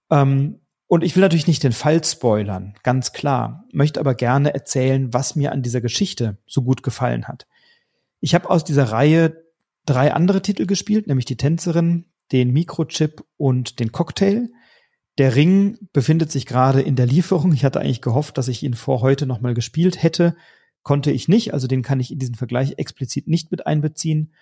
Ähm, 0.10 0.60
und 0.88 1.04
ich 1.04 1.16
will 1.16 1.22
natürlich 1.22 1.48
nicht 1.48 1.64
den 1.64 1.72
Fall 1.72 2.04
spoilern, 2.04 2.76
ganz 2.84 3.14
klar, 3.14 3.66
möchte 3.72 4.00
aber 4.00 4.16
gerne 4.16 4.54
erzählen, 4.54 5.14
was 5.14 5.36
mir 5.36 5.52
an 5.52 5.64
dieser 5.64 5.82
Geschichte 5.82 6.38
so 6.46 6.62
gut 6.62 6.84
gefallen 6.84 7.28
hat. 7.28 7.48
Ich 8.20 8.36
habe 8.36 8.50
aus 8.50 8.64
dieser 8.64 8.86
Reihe 8.86 9.44
drei 9.86 10.14
andere 10.14 10.42
Titel 10.42 10.66
gespielt, 10.66 11.08
nämlich 11.08 11.26
die 11.26 11.38
Tänzerin, 11.38 12.06
den 12.32 12.52
Mikrochip 12.52 13.24
und 13.38 13.80
den 13.80 13.92
Cocktail. 13.92 14.50
Der 15.18 15.36
Ring 15.36 15.78
befindet 15.94 16.32
sich 16.32 16.46
gerade 16.46 16.82
in 16.82 16.96
der 16.96 17.06
Lieferung. 17.06 17.54
Ich 17.54 17.66
hatte 17.66 17.80
eigentlich 17.80 18.02
gehofft, 18.02 18.38
dass 18.38 18.48
ich 18.48 18.64
ihn 18.64 18.74
vor 18.74 19.02
heute 19.02 19.26
nochmal 19.26 19.54
gespielt 19.54 20.02
hätte. 20.02 20.36
Konnte 20.82 21.12
ich 21.12 21.28
nicht, 21.28 21.54
also 21.54 21.68
den 21.68 21.82
kann 21.82 22.00
ich 22.00 22.12
in 22.12 22.20
diesen 22.20 22.36
Vergleich 22.36 22.76
explizit 22.78 23.28
nicht 23.28 23.52
mit 23.52 23.68
einbeziehen. 23.68 24.34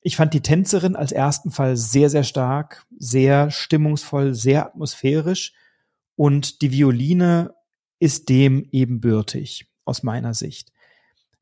Ich 0.00 0.16
fand 0.16 0.34
die 0.34 0.42
Tänzerin 0.42 0.96
als 0.96 1.12
ersten 1.12 1.50
Fall 1.50 1.76
sehr, 1.76 2.10
sehr 2.10 2.24
stark, 2.24 2.86
sehr 2.98 3.50
stimmungsvoll, 3.50 4.34
sehr 4.34 4.66
atmosphärisch 4.66 5.54
und 6.16 6.62
die 6.62 6.72
Violine 6.72 7.54
ist 7.98 8.28
dem 8.28 8.68
ebenbürtig 8.72 9.70
aus 9.84 10.02
meiner 10.02 10.34
Sicht. 10.34 10.72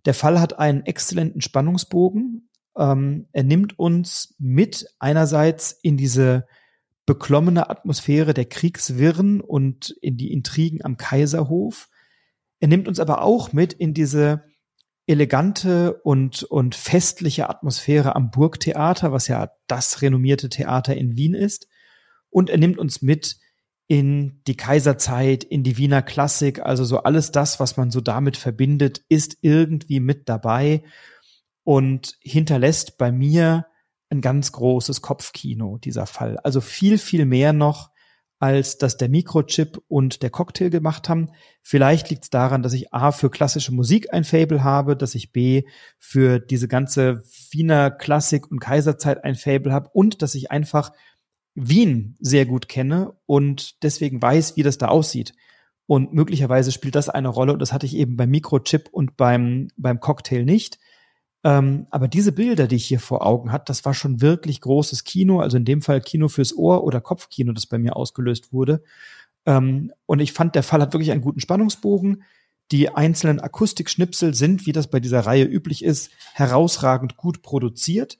Der 0.04 0.14
Fall 0.14 0.40
hat 0.40 0.58
einen 0.58 0.84
exzellenten 0.84 1.40
Spannungsbogen, 1.40 2.48
ähm, 2.76 3.28
er 3.32 3.42
nimmt 3.42 3.78
uns 3.78 4.34
mit 4.38 4.86
einerseits 4.98 5.72
in 5.82 5.96
diese 5.96 6.46
beklommene 7.06 7.68
Atmosphäre 7.68 8.32
der 8.32 8.46
Kriegswirren 8.46 9.40
und 9.40 9.90
in 10.00 10.16
die 10.16 10.32
Intrigen 10.32 10.84
am 10.84 10.96
Kaiserhof. 10.96 11.88
Er 12.60 12.68
nimmt 12.68 12.88
uns 12.88 13.00
aber 13.00 13.22
auch 13.22 13.52
mit 13.52 13.72
in 13.72 13.92
diese 13.92 14.44
elegante 15.06 15.94
und, 16.04 16.44
und 16.44 16.74
festliche 16.76 17.50
Atmosphäre 17.50 18.14
am 18.14 18.30
Burgtheater, 18.30 19.10
was 19.10 19.26
ja 19.26 19.50
das 19.66 20.00
renommierte 20.00 20.48
Theater 20.48 20.96
in 20.96 21.16
Wien 21.16 21.34
ist. 21.34 21.68
Und 22.30 22.50
er 22.50 22.58
nimmt 22.58 22.78
uns 22.78 23.02
mit 23.02 23.36
in 23.92 24.40
die 24.46 24.56
Kaiserzeit, 24.56 25.44
in 25.44 25.64
die 25.64 25.76
Wiener 25.76 26.00
Klassik, 26.00 26.60
also 26.60 26.82
so 26.82 27.02
alles 27.02 27.30
das, 27.30 27.60
was 27.60 27.76
man 27.76 27.90
so 27.90 28.00
damit 28.00 28.38
verbindet, 28.38 29.04
ist 29.10 29.36
irgendwie 29.42 30.00
mit 30.00 30.30
dabei 30.30 30.82
und 31.62 32.16
hinterlässt 32.22 32.96
bei 32.96 33.12
mir 33.12 33.66
ein 34.08 34.22
ganz 34.22 34.50
großes 34.52 35.02
Kopfkino, 35.02 35.76
dieser 35.76 36.06
Fall. 36.06 36.38
Also 36.38 36.62
viel, 36.62 36.96
viel 36.96 37.26
mehr 37.26 37.52
noch, 37.52 37.90
als 38.38 38.78
dass 38.78 38.96
der 38.96 39.10
Mikrochip 39.10 39.78
und 39.88 40.22
der 40.22 40.30
Cocktail 40.30 40.70
gemacht 40.70 41.10
haben. 41.10 41.28
Vielleicht 41.60 42.08
liegt 42.08 42.24
es 42.24 42.30
daran, 42.30 42.62
dass 42.62 42.72
ich 42.72 42.94
A 42.94 43.12
für 43.12 43.28
klassische 43.28 43.74
Musik 43.74 44.14
ein 44.14 44.24
Fable 44.24 44.64
habe, 44.64 44.96
dass 44.96 45.14
ich 45.14 45.32
B 45.32 45.64
für 45.98 46.40
diese 46.40 46.66
ganze 46.66 47.22
Wiener 47.50 47.90
Klassik 47.90 48.50
und 48.50 48.58
Kaiserzeit 48.58 49.22
ein 49.22 49.34
Fable 49.34 49.70
habe 49.70 49.90
und 49.92 50.22
dass 50.22 50.34
ich 50.34 50.50
einfach 50.50 50.92
Wien 51.54 52.16
sehr 52.20 52.46
gut 52.46 52.68
kenne 52.68 53.14
und 53.26 53.82
deswegen 53.82 54.20
weiß, 54.20 54.56
wie 54.56 54.62
das 54.62 54.78
da 54.78 54.88
aussieht. 54.88 55.34
Und 55.86 56.12
möglicherweise 56.14 56.72
spielt 56.72 56.94
das 56.94 57.08
eine 57.08 57.28
Rolle 57.28 57.52
und 57.52 57.58
das 57.58 57.72
hatte 57.72 57.86
ich 57.86 57.96
eben 57.96 58.16
beim 58.16 58.30
Mikrochip 58.30 58.88
und 58.92 59.16
beim, 59.16 59.68
beim 59.76 60.00
Cocktail 60.00 60.44
nicht. 60.44 60.78
Ähm, 61.44 61.86
aber 61.90 62.08
diese 62.08 62.32
Bilder, 62.32 62.68
die 62.68 62.76
ich 62.76 62.86
hier 62.86 63.00
vor 63.00 63.26
Augen 63.26 63.50
hatte, 63.50 63.64
das 63.66 63.84
war 63.84 63.94
schon 63.94 64.20
wirklich 64.20 64.60
großes 64.60 65.04
Kino, 65.04 65.40
also 65.40 65.56
in 65.56 65.64
dem 65.64 65.82
Fall 65.82 66.00
Kino 66.00 66.28
fürs 66.28 66.56
Ohr 66.56 66.84
oder 66.84 67.00
Kopfkino, 67.00 67.52
das 67.52 67.66
bei 67.66 67.78
mir 67.78 67.96
ausgelöst 67.96 68.52
wurde. 68.52 68.82
Ähm, 69.44 69.92
und 70.06 70.20
ich 70.20 70.32
fand, 70.32 70.54
der 70.54 70.62
Fall 70.62 70.80
hat 70.80 70.92
wirklich 70.92 71.10
einen 71.10 71.20
guten 71.20 71.40
Spannungsbogen. 71.40 72.22
Die 72.70 72.90
einzelnen 72.90 73.40
Akustikschnipsel 73.40 74.34
sind, 74.34 74.66
wie 74.66 74.72
das 74.72 74.88
bei 74.88 75.00
dieser 75.00 75.20
Reihe 75.20 75.44
üblich 75.44 75.84
ist, 75.84 76.10
herausragend 76.32 77.16
gut 77.16 77.42
produziert. 77.42 78.18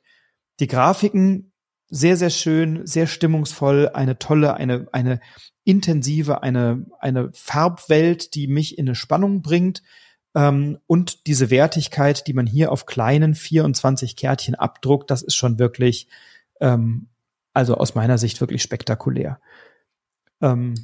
Die 0.58 0.66
Grafiken 0.66 1.51
sehr, 1.94 2.16
sehr 2.16 2.30
schön, 2.30 2.86
sehr 2.86 3.06
stimmungsvoll, 3.06 3.90
eine 3.92 4.18
tolle, 4.18 4.54
eine, 4.54 4.88
eine 4.92 5.20
intensive, 5.64 6.42
eine, 6.42 6.86
eine 6.98 7.30
Farbwelt, 7.34 8.34
die 8.34 8.48
mich 8.48 8.78
in 8.78 8.88
eine 8.88 8.94
Spannung 8.94 9.42
bringt 9.42 9.82
ähm, 10.34 10.78
und 10.86 11.26
diese 11.26 11.50
Wertigkeit, 11.50 12.26
die 12.26 12.32
man 12.32 12.46
hier 12.46 12.72
auf 12.72 12.86
kleinen 12.86 13.34
24 13.34 14.16
Kärtchen 14.16 14.54
abdruckt, 14.54 15.10
das 15.10 15.20
ist 15.20 15.34
schon 15.34 15.58
wirklich, 15.58 16.08
ähm, 16.60 17.08
also 17.52 17.74
aus 17.76 17.94
meiner 17.94 18.16
Sicht 18.16 18.40
wirklich 18.40 18.62
spektakulär. 18.62 19.38
Ähm, 20.40 20.74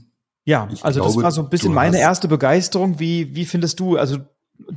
ja, 0.44 0.68
ich 0.70 0.84
also 0.84 1.00
glaube, 1.00 1.14
das 1.14 1.22
war 1.22 1.32
so 1.32 1.42
ein 1.42 1.48
bisschen 1.48 1.72
meine 1.72 1.98
erste 1.98 2.28
Begeisterung. 2.28 3.00
Wie, 3.00 3.34
wie 3.34 3.46
findest 3.46 3.80
du, 3.80 3.96
also 3.96 4.18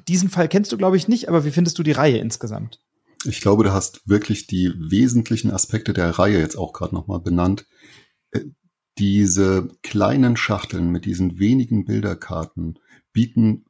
diesen 0.08 0.30
Fall 0.30 0.48
kennst 0.48 0.72
du, 0.72 0.78
glaube 0.78 0.96
ich, 0.96 1.10
nicht, 1.10 1.28
aber 1.28 1.44
wie 1.44 1.52
findest 1.52 1.78
du 1.78 1.84
die 1.84 1.92
Reihe 1.92 2.20
insgesamt? 2.20 2.80
Ich 3.26 3.42
glaube, 3.42 3.64
du 3.64 3.72
hast 3.72 4.08
wirklich 4.08 4.48
die 4.48 4.74
wesentlichen 4.78 5.52
Aspekte 5.52 5.94
der 5.94 6.10
Reihe 6.12 6.40
jetzt 6.40 6.58
auch 6.58 6.74
gerade 6.74 6.96
nochmal 6.96 7.20
benannt. 7.20 7.66
Äh, 8.32 8.46
diese 8.98 9.70
kleinen 9.84 10.38
Schachteln 10.38 10.90
mit 10.90 11.06
diesen 11.06 11.40
wenigen 11.40 11.86
Bilderkarten 11.86 12.80
bieten 13.14 13.66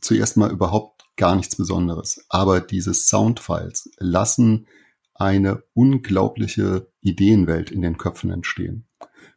zuerst 0.00 0.36
mal 0.36 0.50
überhaupt 0.50 1.04
gar 1.16 1.36
nichts 1.36 1.56
Besonderes. 1.56 2.24
Aber 2.28 2.60
diese 2.60 2.94
Soundfiles 2.94 3.90
lassen 3.98 4.66
eine 5.14 5.62
unglaubliche 5.74 6.90
Ideenwelt 7.00 7.70
in 7.70 7.82
den 7.82 7.98
Köpfen 7.98 8.30
entstehen. 8.30 8.86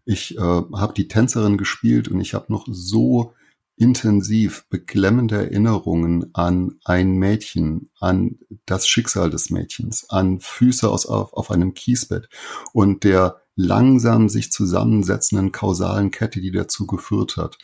Ich 0.06 0.38
äh, 0.38 0.40
habe 0.40 0.94
die 0.96 1.08
Tänzerin 1.08 1.58
gespielt 1.58 2.08
und 2.08 2.22
ich 2.22 2.34
habe 2.34 2.52
noch 2.52 2.68
so 2.70 3.34
intensiv 3.82 4.66
beklemmende 4.70 5.38
Erinnerungen 5.38 6.30
an 6.36 6.76
ein 6.86 7.14
Mädchen, 7.14 7.90
an 8.00 8.38
das 8.68 8.88
Schicksal 8.88 9.32
des 9.32 9.50
Mädchens, 9.50 10.08
an 10.08 10.40
Füße 10.40 10.88
aus, 10.88 11.08
auf, 11.08 11.34
auf 11.34 11.50
einem 11.50 11.74
Kiesbett 11.74 12.30
und 12.74 13.04
der 13.04 13.42
langsam 13.56 14.30
sich 14.30 14.52
zusammensetzenden 14.52 15.52
kausalen 15.52 16.12
Kette, 16.12 16.42
die 16.42 16.52
dazu 16.52 16.86
geführt 16.86 17.38
hat. 17.38 17.58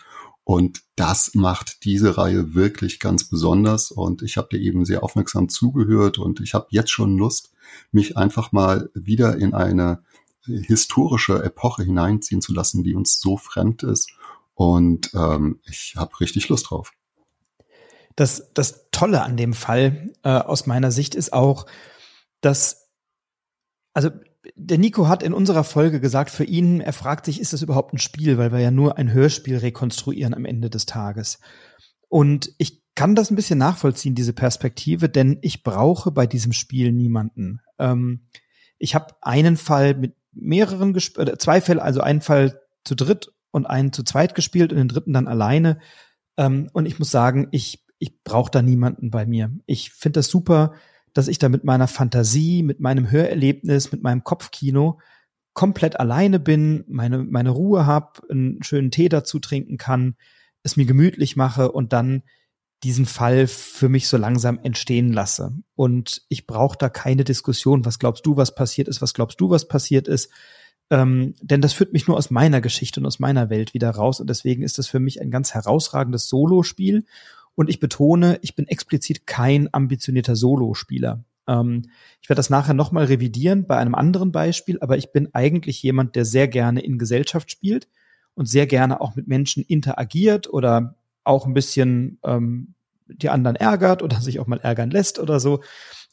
Und 0.43 0.81
das 0.95 1.35
macht 1.35 1.83
diese 1.83 2.17
Reihe 2.17 2.55
wirklich 2.55 2.99
ganz 2.99 3.25
besonders. 3.25 3.91
Und 3.91 4.23
ich 4.23 4.37
habe 4.37 4.47
dir 4.49 4.59
eben 4.59 4.85
sehr 4.85 5.03
aufmerksam 5.03 5.49
zugehört 5.49 6.17
und 6.17 6.39
ich 6.39 6.55
habe 6.55 6.67
jetzt 6.71 6.89
schon 6.89 7.15
Lust, 7.15 7.51
mich 7.91 8.17
einfach 8.17 8.51
mal 8.51 8.89
wieder 8.95 9.37
in 9.37 9.53
eine 9.53 10.01
historische 10.47 11.43
Epoche 11.43 11.83
hineinziehen 11.83 12.41
zu 12.41 12.53
lassen, 12.53 12.83
die 12.83 12.95
uns 12.95 13.19
so 13.19 13.37
fremd 13.37 13.83
ist. 13.83 14.09
Und 14.57 15.11
ähm, 15.13 15.61
ich 15.69 15.93
habe 15.95 16.19
richtig 16.19 16.49
Lust 16.49 16.71
drauf. 16.71 16.91
Das, 18.15 18.51
das 18.55 18.87
Tolle 18.89 19.21
an 19.21 19.37
dem 19.37 19.53
Fall 19.53 20.11
äh, 20.23 20.29
aus 20.29 20.65
meiner 20.65 20.89
Sicht 20.89 21.13
ist 21.13 21.31
auch, 21.31 21.67
dass, 22.41 22.89
also 23.93 24.09
der 24.55 24.79
Nico 24.79 25.07
hat 25.07 25.21
in 25.21 25.33
unserer 25.33 25.63
Folge 25.63 25.99
gesagt, 25.99 26.31
für 26.31 26.43
ihn, 26.43 26.81
er 26.81 26.93
fragt 26.93 27.25
sich, 27.25 27.39
ist 27.39 27.53
das 27.53 27.61
überhaupt 27.61 27.93
ein 27.93 27.99
Spiel, 27.99 28.39
weil 28.39 28.51
wir 28.51 28.59
ja 28.59 28.71
nur 28.71 28.97
ein 28.97 29.13
Hörspiel 29.13 29.57
rekonstruieren 29.57 30.33
am 30.33 30.45
Ende 30.45 30.71
des 30.71 30.87
Tages. 30.87 31.37
Und 32.09 32.51
ich 32.57 32.81
kann 32.95 33.13
das 33.13 33.29
ein 33.29 33.35
bisschen 33.35 33.59
nachvollziehen, 33.59 34.15
diese 34.15 34.33
Perspektive, 34.33 35.07
denn 35.07 35.37
ich 35.43 35.61
brauche 35.61 36.09
bei 36.09 36.25
diesem 36.25 36.51
Spiel 36.51 36.91
niemanden. 36.91 37.61
Ähm, 37.77 38.25
ich 38.79 38.95
habe 38.95 39.13
einen 39.21 39.55
Fall 39.55 39.93
mit 39.93 40.15
mehreren 40.31 40.93
gespielt, 40.93 41.29
äh, 41.29 41.37
zwei 41.37 41.61
Fälle, 41.61 41.83
also 41.83 42.01
einen 42.01 42.21
Fall 42.21 42.59
zu 42.83 42.95
dritt 42.95 43.36
und 43.51 43.65
einen 43.65 43.93
zu 43.93 44.03
zweit 44.03 44.35
gespielt 44.35 44.71
und 44.71 44.77
den 44.77 44.87
dritten 44.87 45.13
dann 45.13 45.27
alleine. 45.27 45.79
Ähm, 46.37 46.69
und 46.73 46.85
ich 46.85 46.99
muss 46.99 47.11
sagen, 47.11 47.47
ich, 47.51 47.85
ich 47.99 48.23
brauche 48.23 48.51
da 48.51 48.61
niemanden 48.61 49.11
bei 49.11 49.25
mir. 49.25 49.51
Ich 49.65 49.91
finde 49.91 50.19
das 50.19 50.27
super, 50.27 50.73
dass 51.13 51.27
ich 51.27 51.39
da 51.39 51.49
mit 51.49 51.63
meiner 51.63 51.87
Fantasie, 51.87 52.63
mit 52.63 52.79
meinem 52.79 53.09
Hörerlebnis, 53.09 53.91
mit 53.91 54.03
meinem 54.03 54.23
Kopfkino 54.23 54.99
komplett 55.53 55.99
alleine 55.99 56.39
bin, 56.39 56.83
meine, 56.87 57.23
meine 57.23 57.49
Ruhe 57.49 57.87
habe, 57.87 58.21
einen 58.29 58.61
schönen 58.61 58.91
Tee 58.91 59.09
dazu 59.09 59.39
trinken 59.39 59.77
kann, 59.77 60.15
es 60.61 60.77
mir 60.77 60.85
gemütlich 60.85 61.35
mache 61.35 61.71
und 61.71 61.93
dann 61.93 62.21
diesen 62.83 63.07
Fall 63.07 63.47
für 63.47 63.89
mich 63.89 64.07
so 64.07 64.17
langsam 64.17 64.59
entstehen 64.61 65.11
lasse. 65.11 65.51
Und 65.73 66.21
ich 66.29 66.45
brauche 66.45 66.77
da 66.77 66.89
keine 66.89 67.23
Diskussion, 67.23 67.85
was 67.85 67.97
glaubst 67.97 68.25
du, 68.25 68.37
was 68.37 68.53
passiert 68.53 68.87
ist, 68.87 69.01
was 69.01 69.15
glaubst 69.15 69.41
du, 69.41 69.49
was 69.49 69.67
passiert 69.67 70.07
ist. 70.07 70.31
Ähm, 70.89 71.35
denn 71.41 71.61
das 71.61 71.73
führt 71.73 71.93
mich 71.93 72.07
nur 72.07 72.17
aus 72.17 72.31
meiner 72.31 72.61
Geschichte 72.61 72.99
und 72.99 73.05
aus 73.05 73.19
meiner 73.19 73.49
Welt 73.49 73.73
wieder 73.73 73.89
raus. 73.89 74.19
Und 74.19 74.29
deswegen 74.29 74.63
ist 74.63 74.77
das 74.77 74.87
für 74.87 74.99
mich 74.99 75.21
ein 75.21 75.31
ganz 75.31 75.53
herausragendes 75.53 76.29
Solo-Spiel. 76.29 77.05
Und 77.55 77.69
ich 77.69 77.79
betone, 77.79 78.39
ich 78.41 78.55
bin 78.55 78.67
explizit 78.67 79.27
kein 79.27 79.73
ambitionierter 79.73 80.35
Solo-Spieler. 80.35 81.23
Ähm, 81.47 81.83
ich 82.21 82.29
werde 82.29 82.37
das 82.37 82.49
nachher 82.49 82.73
nochmal 82.73 83.05
revidieren 83.05 83.65
bei 83.67 83.77
einem 83.77 83.95
anderen 83.95 84.31
Beispiel, 84.31 84.77
aber 84.81 84.97
ich 84.97 85.11
bin 85.11 85.33
eigentlich 85.33 85.81
jemand, 85.81 86.15
der 86.15 86.25
sehr 86.25 86.47
gerne 86.47 86.81
in 86.81 86.97
Gesellschaft 86.97 87.51
spielt 87.51 87.87
und 88.35 88.47
sehr 88.47 88.67
gerne 88.67 89.01
auch 89.01 89.15
mit 89.15 89.27
Menschen 89.27 89.63
interagiert 89.63 90.51
oder 90.51 90.95
auch 91.23 91.45
ein 91.45 91.53
bisschen 91.53 92.19
ähm, 92.23 92.75
die 93.07 93.29
anderen 93.29 93.55
ärgert 93.55 94.03
oder 94.03 94.21
sich 94.21 94.39
auch 94.39 94.47
mal 94.47 94.59
ärgern 94.59 94.91
lässt 94.91 95.19
oder 95.19 95.39
so. 95.39 95.61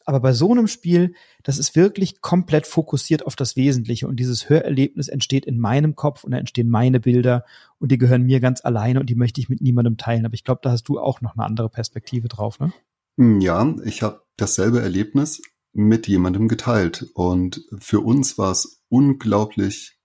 Aber 0.05 0.19
bei 0.19 0.33
so 0.33 0.51
einem 0.51 0.67
Spiel, 0.67 1.13
das 1.43 1.57
ist 1.57 1.75
wirklich 1.75 2.21
komplett 2.21 2.67
fokussiert 2.67 3.25
auf 3.25 3.35
das 3.35 3.55
Wesentliche 3.55 4.07
und 4.07 4.17
dieses 4.17 4.49
Hörerlebnis 4.49 5.07
entsteht 5.07 5.45
in 5.45 5.59
meinem 5.59 5.95
Kopf 5.95 6.23
und 6.23 6.31
da 6.31 6.37
entstehen 6.37 6.69
meine 6.69 6.99
Bilder 6.99 7.43
und 7.79 7.91
die 7.91 7.97
gehören 7.97 8.23
mir 8.23 8.39
ganz 8.39 8.63
alleine 8.63 8.99
und 8.99 9.09
die 9.09 9.15
möchte 9.15 9.41
ich 9.41 9.49
mit 9.49 9.61
niemandem 9.61 9.97
teilen. 9.97 10.25
Aber 10.25 10.35
ich 10.35 10.43
glaube, 10.43 10.61
da 10.63 10.71
hast 10.71 10.87
du 10.87 10.99
auch 10.99 11.21
noch 11.21 11.35
eine 11.35 11.43
andere 11.43 11.69
Perspektive 11.69 12.27
drauf, 12.27 12.59
ne? 12.59 12.71
Hm, 13.17 13.41
ja, 13.41 13.75
ich 13.83 14.03
habe 14.03 14.21
dasselbe 14.37 14.81
Erlebnis 14.81 15.41
mit 15.73 16.07
jemandem 16.07 16.47
geteilt 16.47 17.09
und 17.13 17.65
für 17.79 17.99
uns 18.01 18.37
war 18.37 18.51
es 18.51 18.83
unglaublich 18.89 19.99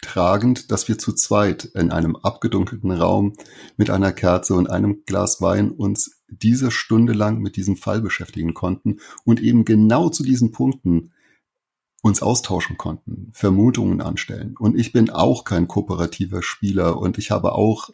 stimmungstragend, 0.00 0.70
dass 0.70 0.88
wir 0.88 0.98
zu 0.98 1.12
zweit 1.12 1.64
in 1.64 1.90
einem 1.90 2.16
abgedunkelten 2.16 2.90
Raum 2.90 3.34
mit 3.76 3.90
einer 3.90 4.12
Kerze 4.12 4.54
und 4.54 4.70
einem 4.70 5.04
Glas 5.06 5.40
Wein 5.40 5.70
uns 5.70 6.22
diese 6.28 6.70
Stunde 6.70 7.12
lang 7.12 7.38
mit 7.38 7.56
diesem 7.56 7.76
Fall 7.76 8.00
beschäftigen 8.00 8.54
konnten 8.54 8.98
und 9.24 9.40
eben 9.40 9.64
genau 9.64 10.08
zu 10.08 10.22
diesen 10.22 10.52
Punkten 10.52 11.12
uns 12.02 12.22
austauschen 12.22 12.78
konnten, 12.78 13.30
Vermutungen 13.32 14.00
anstellen. 14.00 14.54
Und 14.58 14.78
ich 14.78 14.92
bin 14.92 15.10
auch 15.10 15.44
kein 15.44 15.68
kooperativer 15.68 16.42
Spieler 16.42 16.98
und 16.98 17.18
ich 17.18 17.30
habe 17.30 17.52
auch 17.52 17.90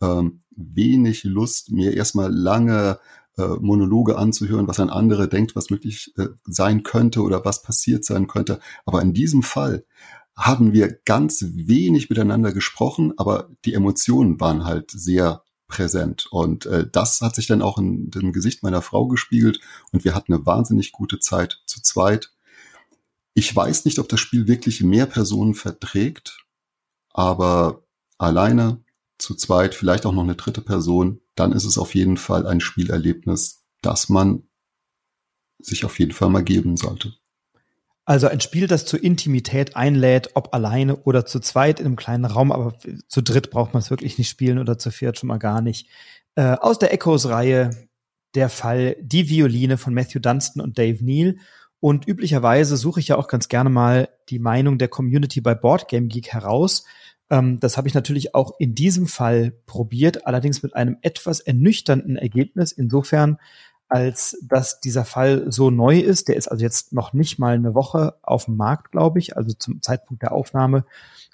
ähm, 0.00 0.40
wenig 0.50 1.24
Lust, 1.24 1.70
mir 1.70 1.94
erstmal 1.94 2.32
lange 2.32 2.98
äh, 3.36 3.46
Monologe 3.60 4.16
anzuhören, 4.16 4.66
was 4.66 4.80
ein 4.80 4.88
anderer 4.88 5.26
denkt, 5.26 5.56
was 5.56 5.68
möglich 5.68 6.14
äh, 6.16 6.28
sein 6.46 6.84
könnte 6.84 7.20
oder 7.20 7.44
was 7.44 7.62
passiert 7.62 8.04
sein 8.04 8.28
könnte. 8.28 8.60
Aber 8.86 9.02
in 9.02 9.12
diesem 9.12 9.42
Fall 9.42 9.84
haben 10.36 10.72
wir 10.72 11.00
ganz 11.04 11.44
wenig 11.48 12.08
miteinander 12.08 12.52
gesprochen, 12.52 13.12
aber 13.16 13.50
die 13.64 13.74
Emotionen 13.74 14.40
waren 14.40 14.64
halt 14.64 14.90
sehr 14.90 15.44
präsent. 15.66 16.26
Und 16.30 16.66
äh, 16.66 16.86
das 16.90 17.20
hat 17.22 17.34
sich 17.34 17.46
dann 17.46 17.62
auch 17.62 17.78
in 17.78 18.10
dem 18.10 18.32
Gesicht 18.32 18.62
meiner 18.62 18.82
Frau 18.82 19.06
gespiegelt 19.06 19.60
und 19.92 20.04
wir 20.04 20.14
hatten 20.14 20.34
eine 20.34 20.44
wahnsinnig 20.44 20.92
gute 20.92 21.18
Zeit 21.20 21.62
zu 21.66 21.80
zweit. 21.80 22.32
Ich 23.34 23.54
weiß 23.54 23.84
nicht, 23.84 23.98
ob 23.98 24.08
das 24.08 24.20
Spiel 24.20 24.48
wirklich 24.48 24.82
mehr 24.82 25.06
Personen 25.06 25.54
verträgt, 25.54 26.44
aber 27.12 27.84
alleine 28.18 28.82
zu 29.18 29.34
zweit, 29.34 29.74
vielleicht 29.74 30.06
auch 30.06 30.12
noch 30.12 30.24
eine 30.24 30.34
dritte 30.34 30.60
Person, 30.60 31.20
dann 31.34 31.52
ist 31.52 31.64
es 31.64 31.78
auf 31.78 31.94
jeden 31.94 32.16
Fall 32.16 32.46
ein 32.46 32.60
Spielerlebnis, 32.60 33.62
das 33.82 34.08
man 34.08 34.48
sich 35.58 35.84
auf 35.84 35.98
jeden 35.98 36.12
Fall 36.12 36.30
mal 36.30 36.44
geben 36.44 36.76
sollte. 36.76 37.14
Also 38.10 38.26
ein 38.26 38.40
Spiel, 38.40 38.66
das 38.66 38.86
zur 38.86 39.04
Intimität 39.04 39.76
einlädt, 39.76 40.30
ob 40.34 40.52
alleine 40.52 40.96
oder 40.96 41.26
zu 41.26 41.38
zweit 41.38 41.78
in 41.78 41.86
einem 41.86 41.94
kleinen 41.94 42.24
Raum, 42.24 42.50
aber 42.50 42.76
zu 43.06 43.20
dritt 43.20 43.52
braucht 43.52 43.72
man 43.72 43.80
es 43.80 43.90
wirklich 43.90 44.18
nicht 44.18 44.28
spielen 44.28 44.58
oder 44.58 44.78
zu 44.78 44.90
viert 44.90 45.16
schon 45.16 45.28
mal 45.28 45.38
gar 45.38 45.60
nicht. 45.60 45.86
Äh, 46.34 46.56
aus 46.60 46.80
der 46.80 46.92
Echoes-Reihe 46.92 47.70
der 48.34 48.48
Fall 48.48 48.96
Die 49.00 49.28
Violine 49.28 49.78
von 49.78 49.94
Matthew 49.94 50.18
Dunstan 50.18 50.60
und 50.60 50.76
Dave 50.76 51.04
Neal. 51.04 51.36
Und 51.78 52.08
üblicherweise 52.08 52.76
suche 52.76 52.98
ich 52.98 53.06
ja 53.06 53.16
auch 53.16 53.28
ganz 53.28 53.46
gerne 53.46 53.70
mal 53.70 54.08
die 54.28 54.40
Meinung 54.40 54.78
der 54.78 54.88
Community 54.88 55.40
bei 55.40 55.54
Boardgame 55.54 56.08
Geek 56.08 56.32
heraus. 56.32 56.86
Ähm, 57.30 57.60
das 57.60 57.76
habe 57.76 57.86
ich 57.86 57.94
natürlich 57.94 58.34
auch 58.34 58.54
in 58.58 58.74
diesem 58.74 59.06
Fall 59.06 59.52
probiert, 59.66 60.26
allerdings 60.26 60.64
mit 60.64 60.74
einem 60.74 60.96
etwas 61.02 61.38
ernüchternden 61.38 62.16
Ergebnis. 62.16 62.72
Insofern, 62.72 63.38
als 63.90 64.38
dass 64.42 64.80
dieser 64.80 65.04
Fall 65.04 65.50
so 65.50 65.70
neu 65.70 65.98
ist. 65.98 66.28
Der 66.28 66.36
ist 66.36 66.48
also 66.48 66.62
jetzt 66.62 66.92
noch 66.92 67.12
nicht 67.12 67.38
mal 67.38 67.54
eine 67.54 67.74
Woche 67.74 68.14
auf 68.22 68.46
dem 68.46 68.56
Markt, 68.56 68.92
glaube 68.92 69.18
ich. 69.18 69.36
Also 69.36 69.52
zum 69.52 69.82
Zeitpunkt 69.82 70.22
der 70.22 70.32
Aufnahme 70.32 70.84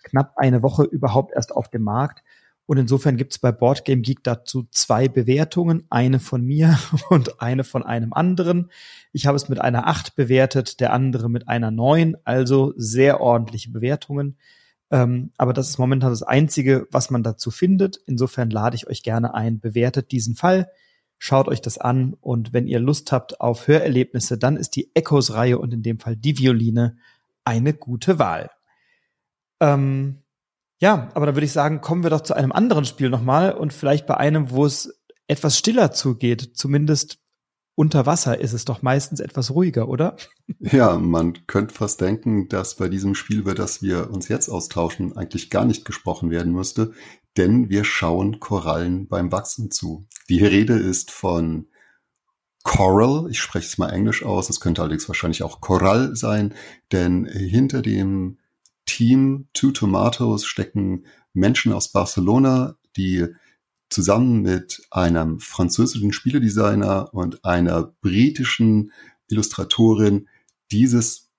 knapp 0.02 0.32
eine 0.36 0.62
Woche 0.62 0.84
überhaupt 0.84 1.32
erst 1.34 1.52
auf 1.52 1.68
dem 1.68 1.82
Markt. 1.82 2.22
Und 2.66 2.78
insofern 2.78 3.16
gibt 3.16 3.32
es 3.32 3.38
bei 3.38 3.52
Boardgame 3.52 4.02
Geek 4.02 4.24
dazu 4.24 4.66
zwei 4.70 5.06
Bewertungen, 5.06 5.84
eine 5.88 6.18
von 6.18 6.42
mir 6.42 6.78
und 7.10 7.40
eine 7.40 7.62
von 7.62 7.84
einem 7.84 8.12
anderen. 8.12 8.70
Ich 9.12 9.26
habe 9.26 9.36
es 9.36 9.48
mit 9.48 9.60
einer 9.60 9.86
8 9.86 10.16
bewertet, 10.16 10.80
der 10.80 10.92
andere 10.92 11.30
mit 11.30 11.48
einer 11.48 11.70
9, 11.70 12.16
also 12.24 12.74
sehr 12.76 13.20
ordentliche 13.20 13.70
Bewertungen. 13.70 14.36
Ähm, 14.90 15.30
aber 15.36 15.52
das 15.52 15.68
ist 15.68 15.78
momentan 15.78 16.10
das 16.10 16.22
Einzige, 16.22 16.86
was 16.90 17.10
man 17.10 17.22
dazu 17.22 17.50
findet. 17.50 18.00
Insofern 18.06 18.50
lade 18.50 18.76
ich 18.76 18.88
euch 18.88 19.02
gerne 19.02 19.34
ein, 19.34 19.60
bewertet 19.60 20.10
diesen 20.10 20.34
Fall, 20.34 20.70
schaut 21.18 21.48
euch 21.48 21.60
das 21.60 21.78
an 21.78 22.14
und 22.20 22.52
wenn 22.52 22.66
ihr 22.66 22.80
Lust 22.80 23.12
habt 23.12 23.40
auf 23.40 23.68
Hörerlebnisse, 23.68 24.38
dann 24.38 24.56
ist 24.56 24.76
die 24.76 24.90
Echos-Reihe 24.94 25.58
und 25.58 25.72
in 25.72 25.82
dem 25.82 25.98
Fall 25.98 26.16
die 26.16 26.38
Violine 26.38 26.98
eine 27.44 27.74
gute 27.74 28.18
Wahl. 28.18 28.50
Ähm, 29.60 30.22
ja, 30.78 31.10
aber 31.14 31.26
dann 31.26 31.34
würde 31.34 31.46
ich 31.46 31.52
sagen, 31.52 31.80
kommen 31.80 32.02
wir 32.02 32.10
doch 32.10 32.20
zu 32.20 32.34
einem 32.34 32.52
anderen 32.52 32.84
Spiel 32.84 33.08
nochmal 33.08 33.52
und 33.52 33.72
vielleicht 33.72 34.06
bei 34.06 34.16
einem, 34.16 34.50
wo 34.50 34.66
es 34.66 35.02
etwas 35.26 35.56
stiller 35.58 35.92
zugeht, 35.92 36.50
zumindest 36.54 37.18
unter 37.74 38.06
Wasser 38.06 38.40
ist 38.40 38.54
es 38.54 38.64
doch 38.64 38.82
meistens 38.82 39.20
etwas 39.20 39.50
ruhiger, 39.50 39.88
oder? 39.88 40.16
Ja, 40.60 40.98
man 40.98 41.46
könnte 41.46 41.74
fast 41.74 42.00
denken, 42.00 42.48
dass 42.48 42.76
bei 42.76 42.88
diesem 42.88 43.14
Spiel, 43.14 43.40
über 43.40 43.54
das 43.54 43.82
wir 43.82 44.10
uns 44.10 44.28
jetzt 44.28 44.48
austauschen, 44.48 45.16
eigentlich 45.16 45.50
gar 45.50 45.66
nicht 45.66 45.84
gesprochen 45.84 46.30
werden 46.30 46.52
müsste, 46.52 46.92
denn 47.36 47.68
wir 47.68 47.84
schauen 47.84 48.40
Korallen 48.40 49.08
beim 49.08 49.32
Wachsen 49.32 49.70
zu. 49.70 50.06
Die 50.28 50.44
Rede 50.44 50.74
ist 50.74 51.10
von 51.10 51.68
Coral, 52.62 53.28
ich 53.30 53.38
spreche 53.38 53.66
es 53.66 53.78
mal 53.78 53.90
englisch 53.90 54.24
aus, 54.24 54.50
es 54.50 54.60
könnte 54.60 54.82
allerdings 54.82 55.08
wahrscheinlich 55.08 55.42
auch 55.42 55.60
Korall 55.60 56.16
sein, 56.16 56.54
denn 56.90 57.24
hinter 57.26 57.80
dem 57.80 58.38
Team 58.86 59.48
Two 59.52 59.70
Tomatoes 59.70 60.44
stecken 60.44 61.06
Menschen 61.32 61.72
aus 61.72 61.92
Barcelona, 61.92 62.76
die 62.96 63.26
zusammen 63.88 64.42
mit 64.42 64.82
einem 64.90 65.38
französischen 65.38 66.12
Spieledesigner 66.12 67.14
und 67.14 67.44
einer 67.44 67.94
britischen 68.00 68.92
Illustratorin 69.28 70.28
dieses 70.72 71.30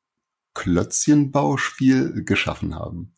Klötzchenbauspiel 0.54 2.24
geschaffen 2.24 2.76
haben. 2.76 3.14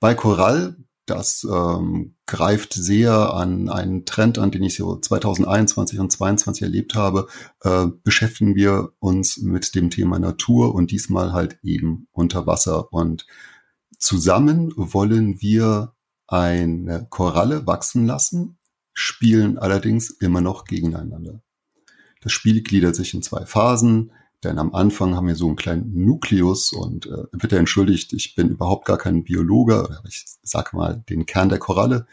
Bei 0.00 0.14
Choral, 0.14 0.76
das 1.06 1.46
ähm, 1.50 2.16
greift 2.26 2.72
sehr 2.74 3.34
an 3.34 3.68
einen 3.68 4.04
Trend 4.04 4.38
an, 4.38 4.50
den 4.50 4.62
ich 4.62 4.76
so 4.76 4.96
2021 4.96 5.98
und 5.98 6.10
2022 6.10 6.62
erlebt 6.62 6.94
habe, 6.94 7.26
äh, 7.62 7.86
beschäftigen 8.02 8.54
wir 8.54 8.92
uns 8.98 9.38
mit 9.38 9.74
dem 9.74 9.90
Thema 9.90 10.18
Natur 10.18 10.74
und 10.74 10.90
diesmal 10.90 11.32
halt 11.32 11.58
eben 11.62 12.08
unter 12.12 12.46
Wasser. 12.46 12.92
Und 12.92 13.26
zusammen 13.98 14.72
wollen 14.76 15.40
wir 15.40 15.94
eine 16.26 17.06
Koralle 17.10 17.66
wachsen 17.66 18.06
lassen 18.06 18.58
spielen 18.94 19.58
allerdings 19.58 20.08
immer 20.10 20.40
noch 20.40 20.64
gegeneinander. 20.64 21.42
Das 22.22 22.32
Spiel 22.32 22.62
gliedert 22.62 22.94
sich 22.94 23.12
in 23.12 23.22
zwei 23.22 23.44
Phasen, 23.44 24.12
denn 24.44 24.58
am 24.58 24.74
Anfang 24.74 25.14
haben 25.14 25.26
wir 25.26 25.36
so 25.36 25.46
einen 25.46 25.56
kleinen 25.56 26.04
Nukleus 26.04 26.72
und 26.72 27.06
äh, 27.06 27.24
bitte 27.32 27.58
entschuldigt, 27.58 28.12
ich 28.12 28.34
bin 28.34 28.50
überhaupt 28.50 28.86
gar 28.86 28.98
kein 28.98 29.24
Biologe, 29.24 30.00
ich 30.06 30.24
sag 30.42 30.72
mal 30.72 31.02
den 31.08 31.26
Kern 31.26 31.48
der 31.48 31.58
Koralle. 31.58 32.06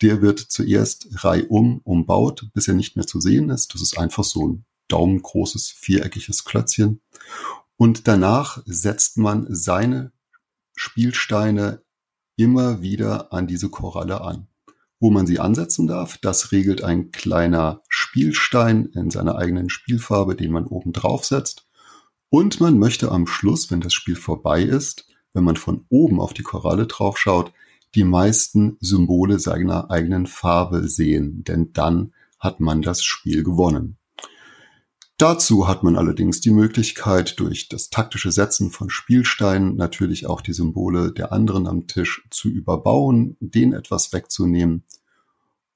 Der 0.00 0.22
wird 0.22 0.38
zuerst 0.38 1.08
reihum 1.24 1.80
umbaut, 1.82 2.48
bis 2.54 2.68
er 2.68 2.74
nicht 2.74 2.96
mehr 2.96 3.06
zu 3.06 3.20
sehen 3.20 3.50
ist. 3.50 3.74
Das 3.74 3.82
ist 3.82 3.98
einfach 3.98 4.24
so 4.24 4.46
ein 4.46 4.64
daumengroßes, 4.88 5.70
viereckiges 5.70 6.44
Klötzchen. 6.44 7.00
Und 7.76 8.06
danach 8.06 8.62
setzt 8.64 9.18
man 9.18 9.46
seine 9.50 10.12
Spielsteine 10.76 11.82
immer 12.36 12.80
wieder 12.80 13.32
an 13.32 13.48
diese 13.48 13.68
Koralle 13.68 14.20
an 14.20 14.46
wo 15.00 15.10
man 15.10 15.26
sie 15.26 15.38
ansetzen 15.38 15.86
darf. 15.86 16.18
Das 16.18 16.52
regelt 16.52 16.82
ein 16.82 17.10
kleiner 17.10 17.82
Spielstein 17.88 18.86
in 18.86 19.10
seiner 19.10 19.36
eigenen 19.36 19.70
Spielfarbe, 19.70 20.34
den 20.34 20.52
man 20.52 20.66
oben 20.66 20.92
drauf 20.92 21.24
setzt. 21.24 21.67
Und 22.30 22.60
man 22.60 22.78
möchte 22.78 23.10
am 23.10 23.26
Schluss, 23.26 23.70
wenn 23.70 23.80
das 23.80 23.94
Spiel 23.94 24.16
vorbei 24.16 24.62
ist, 24.62 25.06
wenn 25.32 25.44
man 25.44 25.56
von 25.56 25.86
oben 25.88 26.20
auf 26.20 26.34
die 26.34 26.42
Koralle 26.42 26.86
drauf 26.86 27.18
schaut, 27.18 27.52
die 27.94 28.04
meisten 28.04 28.76
Symbole 28.80 29.38
seiner 29.38 29.90
eigenen 29.90 30.26
Farbe 30.26 30.88
sehen, 30.88 31.42
denn 31.44 31.72
dann 31.72 32.12
hat 32.38 32.60
man 32.60 32.82
das 32.82 33.02
Spiel 33.02 33.42
gewonnen. 33.42 33.96
Dazu 35.16 35.66
hat 35.66 35.82
man 35.82 35.96
allerdings 35.96 36.40
die 36.40 36.52
Möglichkeit, 36.52 37.40
durch 37.40 37.68
das 37.68 37.90
taktische 37.90 38.30
Setzen 38.30 38.70
von 38.70 38.88
Spielsteinen 38.88 39.74
natürlich 39.74 40.26
auch 40.26 40.40
die 40.40 40.52
Symbole 40.52 41.12
der 41.12 41.32
anderen 41.32 41.66
am 41.66 41.88
Tisch 41.88 42.24
zu 42.30 42.48
überbauen, 42.48 43.36
denen 43.40 43.72
etwas 43.72 44.12
wegzunehmen. 44.12 44.84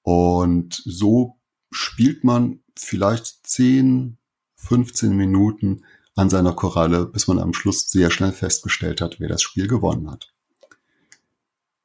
Und 0.03 0.81
so 0.85 1.38
spielt 1.73 2.23
man 2.23 2.61
vielleicht 2.77 3.45
10, 3.45 4.17
15 4.55 5.17
Minuten 5.17 5.83
an 6.14 6.31
seiner 6.31 6.53
Koralle, 6.53 7.07
bis 7.07 7.27
man 7.27 7.38
am 7.38 7.55
Schluss 7.55 7.90
sehr 7.90 8.11
schnell 8.11 8.33
festgestellt 8.33 9.01
hat, 9.01 9.18
wer 9.18 9.29
das 9.29 9.42
Spiel 9.42 9.66
gewonnen 9.66 10.11
hat. 10.11 10.33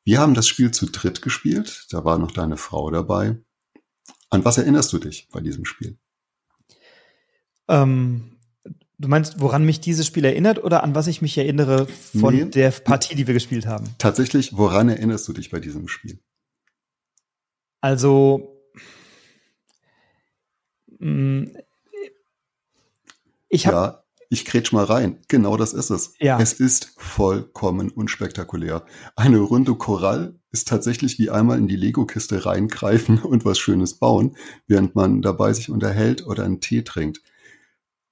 Wir 0.03 0.19
haben 0.19 0.33
das 0.33 0.47
Spiel 0.47 0.71
zu 0.71 0.85
dritt 0.85 1.21
gespielt, 1.21 1.87
da 1.89 2.05
war 2.05 2.17
noch 2.17 2.31
deine 2.31 2.57
Frau 2.57 2.89
dabei. 2.91 3.37
An 4.29 4.43
was 4.45 4.57
erinnerst 4.57 4.91
du 4.93 4.99
dich 4.99 5.27
bei 5.31 5.39
diesem 5.39 5.65
Spiel? 5.65 5.97
Ähm, 7.67 8.37
du 8.97 9.07
meinst, 9.07 9.39
woran 9.39 9.65
mich 9.65 9.79
dieses 9.79 10.05
Spiel 10.05 10.25
erinnert 10.25 10.63
oder 10.63 10.83
an 10.83 10.95
was 10.95 11.07
ich 11.07 11.21
mich 11.21 11.37
erinnere 11.37 11.87
von 11.87 12.35
nee, 12.35 12.45
der 12.45 12.71
Partie, 12.71 13.15
die 13.15 13.27
wir 13.27 13.33
gespielt 13.33 13.65
haben? 13.65 13.85
Tatsächlich, 13.97 14.55
woran 14.57 14.89
erinnerst 14.89 15.27
du 15.27 15.33
dich 15.33 15.49
bei 15.49 15.59
diesem 15.59 15.87
Spiel? 15.87 16.19
Also, 17.81 18.61
mm, 20.99 21.45
ich 23.49 23.67
habe 23.67 23.75
ja, 23.75 24.03
ich 24.29 24.45
kretsch 24.45 24.73
mal 24.73 24.83
rein. 24.83 25.19
Genau 25.27 25.57
das 25.57 25.73
ist 25.73 25.89
es. 25.89 26.13
Ja. 26.19 26.39
Es 26.39 26.53
ist 26.53 26.93
vollkommen 26.97 27.89
unspektakulär. 27.89 28.85
Eine 29.15 29.39
runde 29.39 29.75
Korall 29.75 30.39
ist 30.51 30.67
tatsächlich 30.67 31.17
wie 31.19 31.29
einmal 31.29 31.57
in 31.57 31.67
die 31.67 31.75
Lego-Kiste 31.75 32.45
reingreifen 32.45 33.19
und 33.23 33.45
was 33.45 33.59
Schönes 33.59 33.95
bauen, 33.95 34.35
während 34.67 34.95
man 34.95 35.21
dabei 35.21 35.53
sich 35.53 35.69
unterhält 35.69 36.25
oder 36.25 36.43
einen 36.43 36.61
Tee 36.61 36.83
trinkt. 36.83 37.21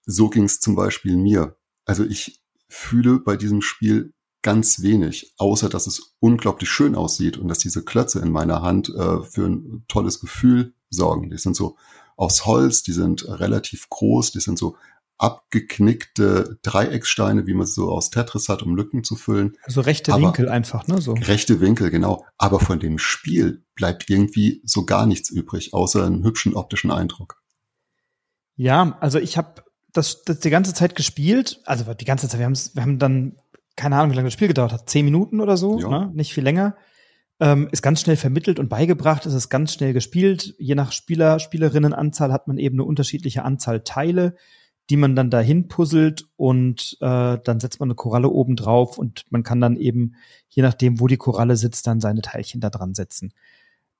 So 0.05 0.29
ging 0.29 0.43
es 0.43 0.59
zum 0.59 0.75
Beispiel 0.75 1.17
mir. 1.17 1.57
Also 1.85 2.03
ich 2.03 2.41
fühle 2.67 3.19
bei 3.19 3.35
diesem 3.35 3.61
Spiel 3.61 4.13
ganz 4.41 4.81
wenig, 4.83 5.33
außer 5.37 5.69
dass 5.69 5.87
es 5.87 6.15
unglaublich 6.19 6.69
schön 6.69 6.93
aussieht 6.93 7.37
und 7.37 7.47
dass 7.47 7.57
diese 7.57 7.83
Klötze 7.83 8.19
in 8.19 8.31
meiner 8.31 8.61
Hand 8.61 8.89
äh, 8.89 9.23
für 9.23 9.47
ein 9.47 9.85
tolles 9.87 10.19
Gefühl 10.19 10.75
sorgen. 10.91 11.31
Die 11.31 11.37
sind 11.37 11.55
so 11.55 11.77
aus 12.15 12.45
Holz, 12.45 12.83
die 12.83 12.91
sind 12.91 13.27
relativ 13.27 13.89
groß, 13.89 14.31
die 14.31 14.39
sind 14.39 14.57
so 14.57 14.77
abgeknickte 15.17 16.59
Dreieckssteine, 16.61 17.47
wie 17.47 17.53
man 17.53 17.63
es 17.63 17.73
so 17.73 17.89
aus 17.89 18.09
Tetris 18.09 18.49
hat, 18.49 18.63
um 18.63 18.75
Lücken 18.75 19.03
zu 19.03 19.15
füllen. 19.15 19.57
Also 19.63 19.81
rechte 19.81 20.13
Aber 20.13 20.23
Winkel 20.23 20.49
einfach, 20.49 20.87
ne? 20.87 21.01
So. 21.01 21.13
Rechte 21.13 21.61
Winkel, 21.61 21.89
genau. 21.89 22.25
Aber 22.37 22.59
von 22.59 22.79
dem 22.79 22.97
Spiel 22.97 23.63
bleibt 23.75 24.09
irgendwie 24.09 24.61
so 24.65 24.85
gar 24.85 25.05
nichts 25.05 25.29
übrig, 25.29 25.73
außer 25.73 26.05
einen 26.05 26.23
hübschen 26.23 26.53
optischen 26.53 26.91
Eindruck. 26.91 27.41
Ja, 28.57 28.97
also 28.99 29.19
ich 29.19 29.37
habe 29.37 29.63
das, 29.93 30.23
das 30.23 30.39
die 30.39 30.49
ganze 30.49 30.73
Zeit 30.73 30.95
gespielt, 30.95 31.61
also 31.65 31.93
die 31.93 32.05
ganze 32.05 32.27
Zeit, 32.27 32.39
wir, 32.39 32.49
wir 32.49 32.81
haben 32.81 32.99
dann, 32.99 33.37
keine 33.75 33.95
Ahnung, 33.95 34.11
wie 34.11 34.15
lange 34.15 34.27
das 34.27 34.33
Spiel 34.33 34.49
gedauert 34.49 34.73
hat, 34.73 34.89
zehn 34.89 35.05
Minuten 35.05 35.39
oder 35.39 35.55
so, 35.57 35.79
ne? 35.79 36.11
nicht 36.13 36.33
viel 36.33 36.43
länger. 36.43 36.75
Ähm, 37.41 37.67
ist 37.71 37.81
ganz 37.81 37.99
schnell 37.99 38.15
vermittelt 38.15 38.59
und 38.59 38.69
beigebracht, 38.69 39.25
ist 39.25 39.33
es 39.33 39.49
ganz 39.49 39.73
schnell 39.73 39.91
gespielt. 39.91 40.55
Je 40.57 40.75
nach 40.75 40.93
Spieler, 40.93 41.39
Spielerinnenanzahl 41.39 42.31
hat 42.31 42.47
man 42.47 42.57
eben 42.57 42.77
eine 42.77 42.85
unterschiedliche 42.85 43.43
Anzahl 43.43 43.81
Teile 43.81 44.35
die 44.89 44.97
man 44.97 45.15
dann 45.15 45.29
dahin 45.29 45.67
puzzelt 45.67 46.27
und 46.35 46.97
äh, 47.01 47.37
dann 47.43 47.59
setzt 47.59 47.79
man 47.79 47.87
eine 47.87 47.95
Koralle 47.95 48.29
oben 48.29 48.55
drauf 48.55 48.97
und 48.97 49.23
man 49.29 49.43
kann 49.43 49.59
dann 49.59 49.77
eben, 49.77 50.15
je 50.49 50.61
nachdem, 50.61 50.99
wo 50.99 51.07
die 51.07 51.17
Koralle 51.17 51.55
sitzt, 51.55 51.87
dann 51.87 52.01
seine 52.01 52.21
Teilchen 52.21 52.61
da 52.61 52.69
dran 52.69 52.93
setzen. 52.93 53.33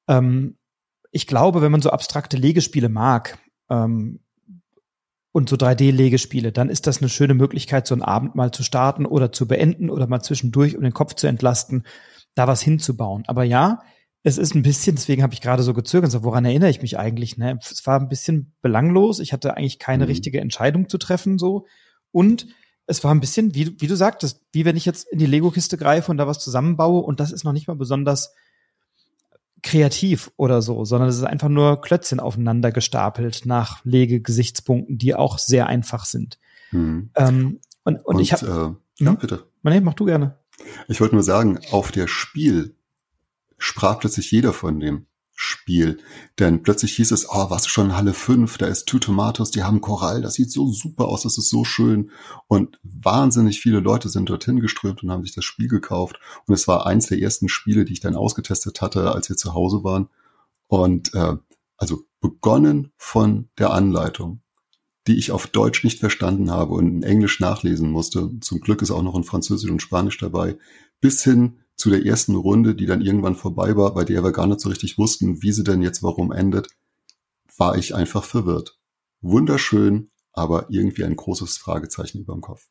Ähm, 0.08 0.58
ich 1.12 1.28
glaube, 1.28 1.62
wenn 1.62 1.72
man 1.72 1.82
so 1.82 1.90
abstrakte 1.90 2.38
Legespiele 2.38 2.90
mag 2.90 3.40
ähm, 3.70 4.20
und 5.32 5.50
so 5.50 5.56
3D-Legespiele, 5.56 6.52
dann 6.52 6.70
ist 6.70 6.88
das 6.88 7.00
eine 7.00 7.10
schöne 7.10 7.34
Möglichkeit, 7.34 7.88
so 7.88 7.96
einen 7.96 8.04
Abend 8.04 8.36
mal 8.36 8.52
zu 8.52 8.64
starten 8.64 9.06
oder 9.06 9.32
zu 9.32 9.48
beenden 9.48 9.90
oder 9.90 10.08
mal 10.08 10.22
zwischendurch, 10.22 10.76
um 10.76 10.84
den 10.84 10.94
Kopf 10.94 11.16
zu 11.16 11.28
entlasten, 11.28 11.84
da 12.36 12.48
was 12.48 12.62
hinzubauen. 12.62 13.24
Aber 13.28 13.44
ja, 13.44 13.82
es 14.26 14.40
ist 14.40 14.56
ein 14.56 14.64
bisschen, 14.64 14.96
deswegen 14.96 15.22
habe 15.22 15.36
ich 15.36 15.42
gerade 15.42 15.62
so 15.62 15.76
gezögert, 15.76 16.10
so, 16.10 16.24
woran 16.24 16.46
erinnere 16.46 16.72
ich 16.72 16.82
mich 16.82 16.98
eigentlich? 16.98 17.38
Ne? 17.38 17.60
Es 17.62 17.86
war 17.86 18.00
ein 18.00 18.10
bisschen 18.10 18.56
belanglos. 18.64 19.20
Ich 19.20 19.34
hatte 19.34 19.56
eigentlich 19.56 19.78
keine 19.78 20.06
mhm. 20.06 20.10
richtige 20.10 20.42
Entscheidung 20.42 20.90
zu 20.90 20.98
treffen, 20.98 21.38
so. 21.38 21.68
Und 22.12 22.48
es 22.88 23.04
war 23.04 23.14
ein 23.14 23.20
bisschen, 23.20 23.54
wie, 23.54 23.80
wie 23.80 23.86
du 23.86 23.96
sagtest, 23.96 24.42
wie 24.52 24.66
wenn 24.66 24.78
ich 24.78 24.86
jetzt 24.86 25.08
in 25.12 25.20
die 25.20 25.28
Lego-Kiste 25.28 25.78
greife 25.78 26.10
und 26.10 26.18
da 26.18 26.26
was 26.26 26.40
zusammenbaue 26.40 27.04
und 27.04 27.20
das 27.20 27.32
ist 27.32 27.44
noch 27.44 27.54
nicht 27.54 27.68
mal 27.68 27.76
besonders 27.76 28.34
kreativ 29.62 30.32
oder 30.38 30.64
so, 30.64 30.86
sondern 30.86 31.08
es 31.08 31.18
ist 31.18 31.24
einfach 31.24 31.50
nur 31.50 31.80
Klötzchen 31.80 32.20
aufeinander 32.20 32.72
gestapelt 32.72 33.44
nach 33.46 33.86
Legegesichtspunkten, 33.86 34.98
die 34.98 35.14
auch 35.14 35.38
sehr 35.38 35.68
einfach 35.68 36.04
sind. 36.04 36.40
Mhm. 36.72 37.12
Ähm, 37.14 37.60
und, 37.84 37.98
und, 37.98 38.06
und, 38.16 38.20
ich 38.22 38.34
habe. 38.34 38.80
Äh, 39.00 39.04
ja, 39.04 39.12
hm? 39.12 39.18
bitte. 39.18 39.44
Nee, 39.62 39.82
mach 39.82 39.94
du 39.94 40.06
gerne. 40.06 40.40
Ich 40.88 41.00
wollte 41.00 41.14
nur 41.14 41.24
sagen, 41.24 41.60
auf 41.70 41.92
der 41.92 42.08
Spiel 42.08 42.76
sprach 43.58 44.00
plötzlich 44.00 44.32
jeder 44.32 44.54
von 44.54 44.80
dem 44.80 45.08
Spiel. 45.38 45.98
Denn 46.40 46.64
plötzlich 46.64 46.96
hieß 46.96 47.12
es, 47.12 47.30
oh, 47.30 47.50
was 47.50 47.68
schon 47.68 47.96
Halle 47.96 48.14
5, 48.14 48.58
da 48.58 48.68
ist 48.68 48.86
Two 48.86 49.00
Tomatoes, 49.00 49.52
die 49.52 49.64
haben 49.64 49.82
Korall, 49.82 50.22
das 50.22 50.36
sieht 50.36 50.50
so 50.50 50.72
super 50.72 51.06
aus, 51.06 51.24
das 51.24 51.38
ist 51.38 51.50
so 51.50 51.66
schön. 51.66 52.10
Und 52.48 52.80
wahnsinnig 52.84 53.60
viele 53.60 53.82
Leute 53.82 54.08
sind 54.08 54.30
dorthin 54.30 54.62
geströmt 54.62 55.04
und 55.04 55.12
haben 55.12 55.24
sich 55.24 55.36
das 55.36 55.44
Spiel 55.44 55.68
gekauft. 55.68 56.20
Und 56.48 56.54
es 56.54 56.68
war 56.68 56.86
eins 56.86 57.08
der 57.08 57.20
ersten 57.20 57.50
Spiele, 57.50 57.84
die 57.84 57.94
ich 57.94 58.00
dann 58.00 58.16
ausgetestet 58.16 58.82
hatte, 58.82 59.12
als 59.12 59.28
wir 59.28 59.36
zu 59.36 59.54
Hause 59.54 59.84
waren. 59.84 60.08
Und 60.68 61.14
äh, 61.14 61.36
also 61.78 62.06
begonnen 62.22 62.94
von 62.96 63.50
der 63.58 63.72
Anleitung, 63.72 64.42
die 65.08 65.18
ich 65.18 65.32
auf 65.32 65.48
Deutsch 65.48 65.84
nicht 65.84 66.00
verstanden 66.00 66.50
habe 66.50 66.74
und 66.74 66.88
in 66.88 67.04
Englisch 67.04 67.42
nachlesen 67.42 67.92
musste. 67.92 68.32
Zum 68.40 68.62
Glück 68.62 68.82
ist 68.82 68.92
auch 68.92 69.04
noch 69.04 69.16
in 69.16 69.26
Französisch 69.26 69.70
und 69.70 69.82
Spanisch 69.82 70.18
dabei, 70.18 70.58
bis 71.02 71.24
hin 71.24 71.60
zu 71.76 71.90
der 71.90 72.06
ersten 72.06 72.36
Runde, 72.36 72.76
die 72.76 72.86
dann 72.86 73.02
irgendwann 73.02 73.36
vorbei 73.36 73.76
war, 73.76 73.94
bei 73.94 74.04
der 74.04 74.24
wir 74.24 74.32
gar 74.32 74.48
nicht 74.48 74.62
so 74.62 74.70
richtig 74.70 74.98
wussten, 74.98 75.42
wie 75.42 75.52
sie 75.52 75.64
denn 75.64 75.82
jetzt 75.82 76.04
warum 76.04 76.32
endet, 76.32 76.70
war 77.58 77.78
ich 77.78 77.96
einfach 77.96 78.24
verwirrt. 78.24 78.78
Wunderschön, 79.22 80.12
aber 80.32 80.68
irgendwie 80.70 81.04
ein 81.04 81.16
großes 81.16 81.58
Fragezeichen 81.58 82.20
über 82.20 82.34
dem 82.34 82.42
Kopf. 82.42 82.68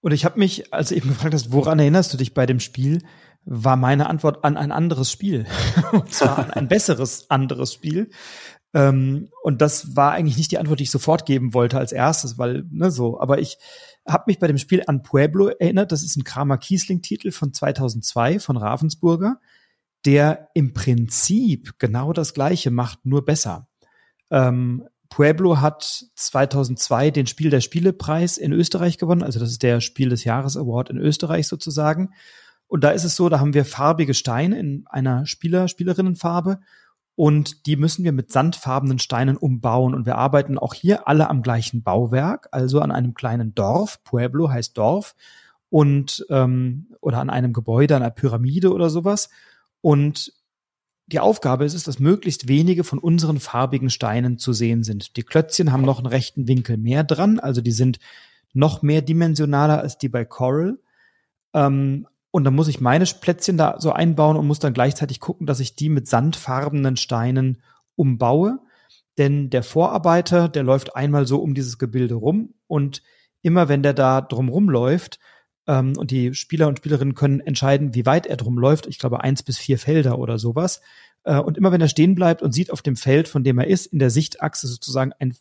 Und 0.00 0.12
ich 0.12 0.24
habe 0.24 0.38
mich, 0.38 0.72
als 0.72 0.90
du 0.90 0.96
eben 0.96 1.08
gefragt 1.08 1.34
hast, 1.34 1.52
woran 1.52 1.78
erinnerst 1.78 2.12
du 2.12 2.16
dich 2.16 2.34
bei 2.34 2.46
dem 2.46 2.60
Spiel, 2.60 3.02
war 3.44 3.76
meine 3.76 4.08
Antwort 4.08 4.44
an 4.44 4.56
ein 4.56 4.72
anderes 4.72 5.10
Spiel. 5.10 5.46
und 5.92 6.12
zwar 6.12 6.38
an 6.38 6.50
ein 6.50 6.68
besseres 6.68 7.30
anderes 7.30 7.72
Spiel. 7.72 8.10
Ähm, 8.74 9.30
und 9.42 9.60
das 9.62 9.96
war 9.96 10.12
eigentlich 10.12 10.36
nicht 10.36 10.52
die 10.52 10.58
Antwort, 10.58 10.80
die 10.80 10.84
ich 10.84 10.90
sofort 10.90 11.26
geben 11.26 11.54
wollte 11.54 11.78
als 11.78 11.92
erstes, 11.92 12.38
weil, 12.38 12.64
ne, 12.70 12.90
so, 12.90 13.18
aber 13.18 13.38
ich 13.38 13.58
habe 14.08 14.24
mich 14.26 14.38
bei 14.38 14.46
dem 14.46 14.58
Spiel 14.58 14.82
an 14.86 15.02
Pueblo 15.02 15.48
erinnert. 15.48 15.92
Das 15.92 16.02
ist 16.02 16.16
ein 16.16 16.24
Kramer 16.24 16.58
Kiesling-Titel 16.58 17.30
von 17.30 17.52
2002 17.52 18.40
von 18.40 18.56
Ravensburger, 18.56 19.40
der 20.04 20.48
im 20.54 20.72
Prinzip 20.72 21.78
genau 21.78 22.12
das 22.12 22.34
Gleiche 22.34 22.70
macht, 22.70 23.04
nur 23.04 23.24
besser. 23.24 23.68
Ähm, 24.30 24.84
Pueblo 25.08 25.60
hat 25.60 26.04
2002 26.14 27.10
den 27.10 27.26
Spiel 27.26 27.50
der 27.50 27.60
Spielepreis 27.60 28.36
in 28.36 28.52
Österreich 28.52 28.98
gewonnen. 28.98 29.22
Also 29.22 29.40
das 29.40 29.50
ist 29.50 29.62
der 29.62 29.80
Spiel 29.80 30.10
des 30.10 30.24
Jahres 30.24 30.56
Award 30.56 30.90
in 30.90 30.98
Österreich 30.98 31.46
sozusagen. 31.46 32.10
Und 32.66 32.84
da 32.84 32.90
ist 32.90 33.04
es 33.04 33.16
so, 33.16 33.28
da 33.28 33.40
haben 33.40 33.54
wir 33.54 33.64
farbige 33.64 34.12
Steine 34.12 34.58
in 34.58 34.84
einer 34.88 35.26
Spieler, 35.26 35.68
Spielerinnenfarbe 35.68 36.60
und 37.18 37.66
die 37.66 37.74
müssen 37.74 38.04
wir 38.04 38.12
mit 38.12 38.30
sandfarbenen 38.30 39.00
Steinen 39.00 39.36
umbauen. 39.36 39.92
Und 39.92 40.06
wir 40.06 40.14
arbeiten 40.14 40.56
auch 40.56 40.72
hier 40.72 41.08
alle 41.08 41.28
am 41.28 41.42
gleichen 41.42 41.82
Bauwerk, 41.82 42.46
also 42.52 42.80
an 42.80 42.92
einem 42.92 43.12
kleinen 43.14 43.56
Dorf. 43.56 44.04
Pueblo 44.04 44.50
heißt 44.50 44.78
Dorf. 44.78 45.16
Und 45.68 46.24
ähm, 46.30 46.94
oder 47.00 47.18
an 47.18 47.28
einem 47.28 47.52
Gebäude, 47.52 47.96
einer 47.96 48.10
Pyramide 48.10 48.72
oder 48.72 48.88
sowas. 48.88 49.30
Und 49.80 50.32
die 51.06 51.18
Aufgabe 51.18 51.64
ist 51.64 51.74
es, 51.74 51.82
dass 51.82 51.98
möglichst 51.98 52.46
wenige 52.46 52.84
von 52.84 53.00
unseren 53.00 53.40
farbigen 53.40 53.90
Steinen 53.90 54.38
zu 54.38 54.52
sehen 54.52 54.84
sind. 54.84 55.16
Die 55.16 55.24
Klötzchen 55.24 55.72
haben 55.72 55.82
noch 55.82 55.98
einen 55.98 56.06
rechten 56.06 56.46
Winkel 56.46 56.76
mehr 56.76 57.02
dran, 57.02 57.40
also 57.40 57.60
die 57.60 57.72
sind 57.72 57.98
noch 58.52 58.82
mehr 58.82 59.02
dimensionaler 59.02 59.80
als 59.80 59.98
die 59.98 60.08
bei 60.08 60.24
Coral. 60.24 60.78
Ähm, 61.52 62.06
und 62.30 62.44
dann 62.44 62.54
muss 62.54 62.68
ich 62.68 62.80
meine 62.80 63.04
Plätzchen 63.04 63.56
da 63.56 63.76
so 63.78 63.92
einbauen 63.92 64.36
und 64.36 64.46
muss 64.46 64.58
dann 64.58 64.74
gleichzeitig 64.74 65.20
gucken, 65.20 65.46
dass 65.46 65.60
ich 65.60 65.74
die 65.74 65.88
mit 65.88 66.08
sandfarbenen 66.08 66.96
Steinen 66.96 67.58
umbaue. 67.96 68.60
Denn 69.16 69.50
der 69.50 69.62
Vorarbeiter, 69.62 70.48
der 70.48 70.62
läuft 70.62 70.94
einmal 70.94 71.26
so 71.26 71.38
um 71.38 71.54
dieses 71.54 71.78
Gebilde 71.78 72.14
rum 72.14 72.54
und 72.66 73.02
immer 73.42 73.68
wenn 73.68 73.82
der 73.82 73.94
da 73.94 74.20
drum 74.20 74.48
rumläuft, 74.48 75.18
ähm, 75.68 75.92
und 75.96 76.10
die 76.10 76.34
Spieler 76.34 76.66
und 76.66 76.78
Spielerinnen 76.78 77.14
können 77.14 77.40
entscheiden, 77.40 77.94
wie 77.94 78.06
weit 78.06 78.26
er 78.26 78.36
drum 78.36 78.58
läuft, 78.58 78.86
ich 78.86 78.98
glaube 78.98 79.22
eins 79.22 79.44
bis 79.44 79.58
vier 79.58 79.78
Felder 79.78 80.18
oder 80.18 80.38
sowas. 80.38 80.80
Äh, 81.22 81.38
und 81.38 81.56
immer 81.56 81.70
wenn 81.70 81.80
er 81.80 81.88
stehen 81.88 82.16
bleibt 82.16 82.42
und 82.42 82.52
sieht 82.52 82.72
auf 82.72 82.82
dem 82.82 82.96
Feld, 82.96 83.28
von 83.28 83.44
dem 83.44 83.58
er 83.58 83.68
ist, 83.68 83.86
in 83.86 84.00
der 84.00 84.10
Sichtachse 84.10 84.66
sozusagen 84.66 85.12
ein, 85.20 85.36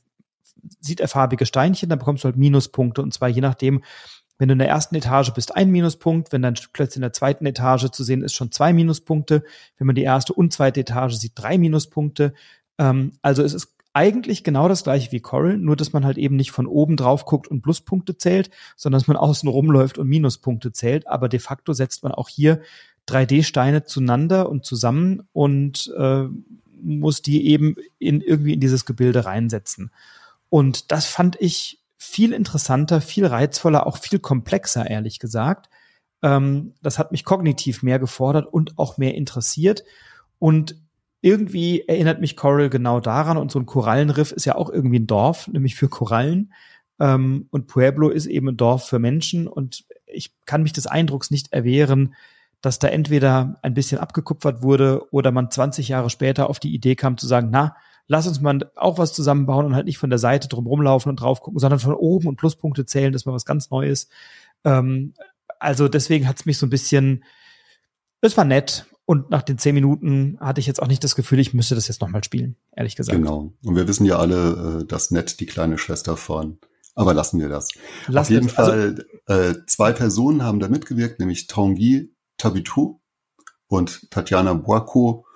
sieht 0.81 0.99
er 0.99 1.07
farbige 1.07 1.45
Steinchen, 1.45 1.89
dann 1.89 1.99
bekommst 1.99 2.23
du 2.23 2.25
halt 2.25 2.37
Minuspunkte 2.37 3.01
und 3.01 3.13
zwar 3.13 3.29
je 3.29 3.41
nachdem, 3.41 3.83
wenn 4.37 4.49
du 4.49 4.53
in 4.53 4.59
der 4.59 4.69
ersten 4.69 4.95
Etage 4.95 5.31
bist, 5.33 5.55
ein 5.55 5.71
Minuspunkt. 5.71 6.31
Wenn 6.31 6.41
dein 6.41 6.53
Klötzchen 6.53 6.99
in 6.99 7.07
der 7.07 7.13
zweiten 7.13 7.45
Etage 7.45 7.89
zu 7.89 8.03
sehen 8.03 8.21
ist, 8.21 8.33
schon 8.33 8.51
zwei 8.51 8.73
Minuspunkte. 8.73 9.43
Wenn 9.77 9.87
man 9.87 9.95
die 9.95 10.03
erste 10.03 10.33
und 10.33 10.53
zweite 10.53 10.81
Etage 10.81 11.15
sieht, 11.15 11.33
drei 11.35 11.57
Minuspunkte. 11.57 12.33
Ähm, 12.77 13.13
also 13.21 13.43
es 13.43 13.53
ist 13.53 13.73
eigentlich 13.93 14.43
genau 14.43 14.67
das 14.67 14.83
gleiche 14.83 15.11
wie 15.11 15.21
Coral, 15.21 15.57
nur 15.57 15.75
dass 15.75 15.91
man 15.91 16.05
halt 16.05 16.19
eben 16.19 16.35
nicht 16.35 16.51
von 16.51 16.67
oben 16.67 16.97
drauf 16.97 17.25
guckt 17.25 17.47
und 17.47 17.63
Pluspunkte 17.63 18.15
zählt, 18.15 18.51
sondern 18.75 18.99
dass 18.99 19.07
man 19.07 19.17
außen 19.17 19.49
rumläuft 19.49 19.97
und 19.97 20.07
Minuspunkte 20.07 20.71
zählt. 20.71 21.07
Aber 21.07 21.29
de 21.29 21.39
facto 21.39 21.73
setzt 21.73 22.03
man 22.03 22.11
auch 22.11 22.29
hier 22.29 22.61
3D-Steine 23.07 23.85
zueinander 23.85 24.49
und 24.49 24.65
zusammen 24.65 25.27
und 25.33 25.91
äh, 25.97 26.25
muss 26.79 27.23
die 27.23 27.47
eben 27.47 27.75
in, 27.97 28.21
irgendwie 28.21 28.53
in 28.53 28.59
dieses 28.59 28.85
Gebilde 28.85 29.25
reinsetzen. 29.25 29.91
Und 30.49 30.91
das 30.91 31.07
fand 31.07 31.35
ich 31.39 31.79
viel 31.97 32.31
interessanter, 32.31 33.01
viel 33.01 33.25
reizvoller, 33.25 33.87
auch 33.87 33.97
viel 33.97 34.19
komplexer, 34.19 34.89
ehrlich 34.89 35.19
gesagt. 35.19 35.69
Ähm, 36.21 36.73
das 36.81 36.99
hat 36.99 37.11
mich 37.11 37.25
kognitiv 37.25 37.83
mehr 37.83 37.99
gefordert 37.99 38.45
und 38.51 38.77
auch 38.77 38.97
mehr 38.97 39.15
interessiert. 39.15 39.83
Und 40.39 40.75
irgendwie 41.21 41.81
erinnert 41.87 42.21
mich 42.21 42.37
Coral 42.37 42.69
genau 42.69 42.99
daran. 42.99 43.37
Und 43.37 43.51
so 43.51 43.59
ein 43.59 43.65
Korallenriff 43.65 44.31
ist 44.31 44.45
ja 44.45 44.55
auch 44.55 44.69
irgendwie 44.69 44.99
ein 44.99 45.07
Dorf, 45.07 45.47
nämlich 45.47 45.75
für 45.75 45.89
Korallen. 45.89 46.53
Ähm, 46.99 47.47
und 47.51 47.67
Pueblo 47.67 48.09
ist 48.09 48.27
eben 48.27 48.49
ein 48.49 48.57
Dorf 48.57 48.87
für 48.87 48.99
Menschen. 48.99 49.47
Und 49.47 49.85
ich 50.05 50.33
kann 50.45 50.63
mich 50.63 50.73
des 50.73 50.87
Eindrucks 50.87 51.31
nicht 51.31 51.51
erwehren, 51.51 52.13
dass 52.61 52.79
da 52.79 52.87
entweder 52.87 53.59
ein 53.61 53.73
bisschen 53.73 53.99
abgekupfert 53.99 54.63
wurde 54.63 55.11
oder 55.11 55.31
man 55.31 55.51
20 55.51 55.89
Jahre 55.89 56.09
später 56.09 56.49
auf 56.49 56.59
die 56.59 56.73
Idee 56.73 56.95
kam 56.95 57.17
zu 57.17 57.27
sagen, 57.27 57.49
na, 57.51 57.75
lass 58.07 58.27
uns 58.27 58.41
mal 58.41 58.71
auch 58.75 58.97
was 58.97 59.13
zusammenbauen 59.13 59.65
und 59.65 59.75
halt 59.75 59.85
nicht 59.85 59.97
von 59.97 60.09
der 60.09 60.19
Seite 60.19 60.47
drum 60.47 60.65
rumlaufen 60.65 61.09
und 61.09 61.17
drauf 61.17 61.41
gucken, 61.41 61.59
sondern 61.59 61.79
von 61.79 61.93
oben 61.93 62.27
und 62.27 62.37
Pluspunkte 62.37 62.85
zählen, 62.85 63.13
das 63.13 63.25
war 63.25 63.33
was 63.33 63.45
ganz 63.45 63.69
Neues. 63.69 64.09
Ähm, 64.63 65.13
also 65.59 65.87
deswegen 65.87 66.27
hat 66.27 66.37
es 66.39 66.45
mich 66.45 66.57
so 66.57 66.65
ein 66.65 66.71
bisschen, 66.71 67.23
es 68.21 68.37
war 68.37 68.45
nett. 68.45 68.85
Und 69.05 69.29
nach 69.29 69.41
den 69.41 69.57
zehn 69.57 69.73
Minuten 69.73 70.37
hatte 70.41 70.59
ich 70.59 70.67
jetzt 70.67 70.81
auch 70.81 70.87
nicht 70.87 71.01
das 71.01 71.15
Gefühl, 71.15 71.39
ich 71.39 71.53
müsste 71.53 71.75
das 71.75 71.87
jetzt 71.87 72.01
nochmal 72.01 72.25
spielen, 72.25 72.57
ehrlich 72.75 72.97
gesagt. 72.97 73.17
Genau. 73.17 73.53
Und 73.63 73.75
wir 73.77 73.87
wissen 73.87 74.05
ja 74.05 74.17
alle, 74.17 74.81
äh, 74.81 74.85
dass 74.85 75.11
Nett 75.11 75.39
die 75.39 75.45
kleine 75.45 75.77
Schwester 75.77 76.17
von 76.17 76.59
aber 76.97 77.13
lassen 77.13 77.39
wir 77.39 77.47
das. 77.47 77.69
Lass 78.07 78.25
Auf 78.25 78.31
jeden 78.31 78.49
also 78.55 78.71
Fall, 78.71 79.05
also, 79.27 79.41
äh, 79.51 79.65
zwei 79.67 79.91
Personen 79.91 80.41
haben 80.41 80.59
da 80.59 80.67
mitgewirkt, 80.67 81.19
nämlich 81.19 81.45
Tanguy 81.45 82.11
Tabitou 82.37 82.99
und 83.67 84.09
Tatjana 84.09 84.53
Boaco. 84.53 85.26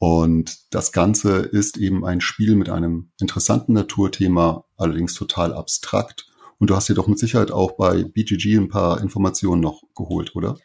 Und 0.00 0.74
das 0.74 0.92
Ganze 0.92 1.40
ist 1.40 1.76
eben 1.76 2.06
ein 2.06 2.22
Spiel 2.22 2.56
mit 2.56 2.70
einem 2.70 3.10
interessanten 3.20 3.74
Naturthema, 3.74 4.64
allerdings 4.78 5.12
total 5.12 5.52
abstrakt. 5.52 6.26
Und 6.56 6.70
du 6.70 6.74
hast 6.74 6.88
dir 6.88 6.94
doch 6.94 7.06
mit 7.06 7.18
Sicherheit 7.18 7.50
auch 7.50 7.72
bei 7.72 8.04
BGG 8.04 8.56
ein 8.56 8.68
paar 8.68 9.02
Informationen 9.02 9.60
noch 9.60 9.82
geholt, 9.94 10.34
oder? 10.34 10.56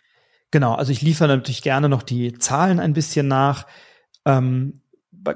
Genau, 0.52 0.74
also 0.74 0.94
ich 0.94 1.02
liefere 1.02 1.28
natürlich 1.28 1.64
gerne 1.64 1.90
noch 1.90 2.02
die 2.02 2.32
Zahlen 2.40 2.80
ein 2.80 2.94
bisschen 2.94 3.28
nach. 3.28 3.68
Ähm, 4.24 4.80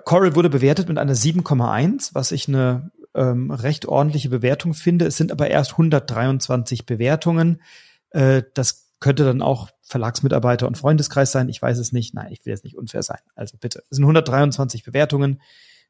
Coral 0.06 0.34
wurde 0.34 0.50
bewertet 0.50 0.88
mit 0.88 0.98
einer 0.98 1.16
7,1, 1.16 2.12
was 2.14 2.32
ich 2.32 2.48
eine 2.48 2.92
ähm, 3.14 3.52
recht 3.52 3.86
ordentliche 3.86 4.30
Bewertung 4.30 4.76
finde. 4.76 5.08
Es 5.08 5.18
sind 5.18 5.34
aber 5.34 5.50
erst 5.50 5.74
123 5.74 6.86
Bewertungen. 6.86 7.62
Äh, 8.12 8.44
das 8.54 8.89
könnte 9.00 9.24
dann 9.24 9.42
auch 9.42 9.70
Verlagsmitarbeiter 9.82 10.68
und 10.68 10.78
Freundeskreis 10.78 11.32
sein. 11.32 11.50
Ich 11.50 11.62
weiß 11.62 11.78
es 11.78 11.92
nicht. 11.92 12.14
Nein, 12.14 12.32
ich 12.32 12.46
will 12.46 12.52
jetzt 12.52 12.64
nicht 12.64 12.78
unfair 12.78 13.04
sein. 13.04 13.20
Also 13.36 13.58
bitte. 13.60 13.84
Es 13.90 13.98
sind 13.98 14.04
123 14.04 14.84
Bewertungen. 14.84 15.42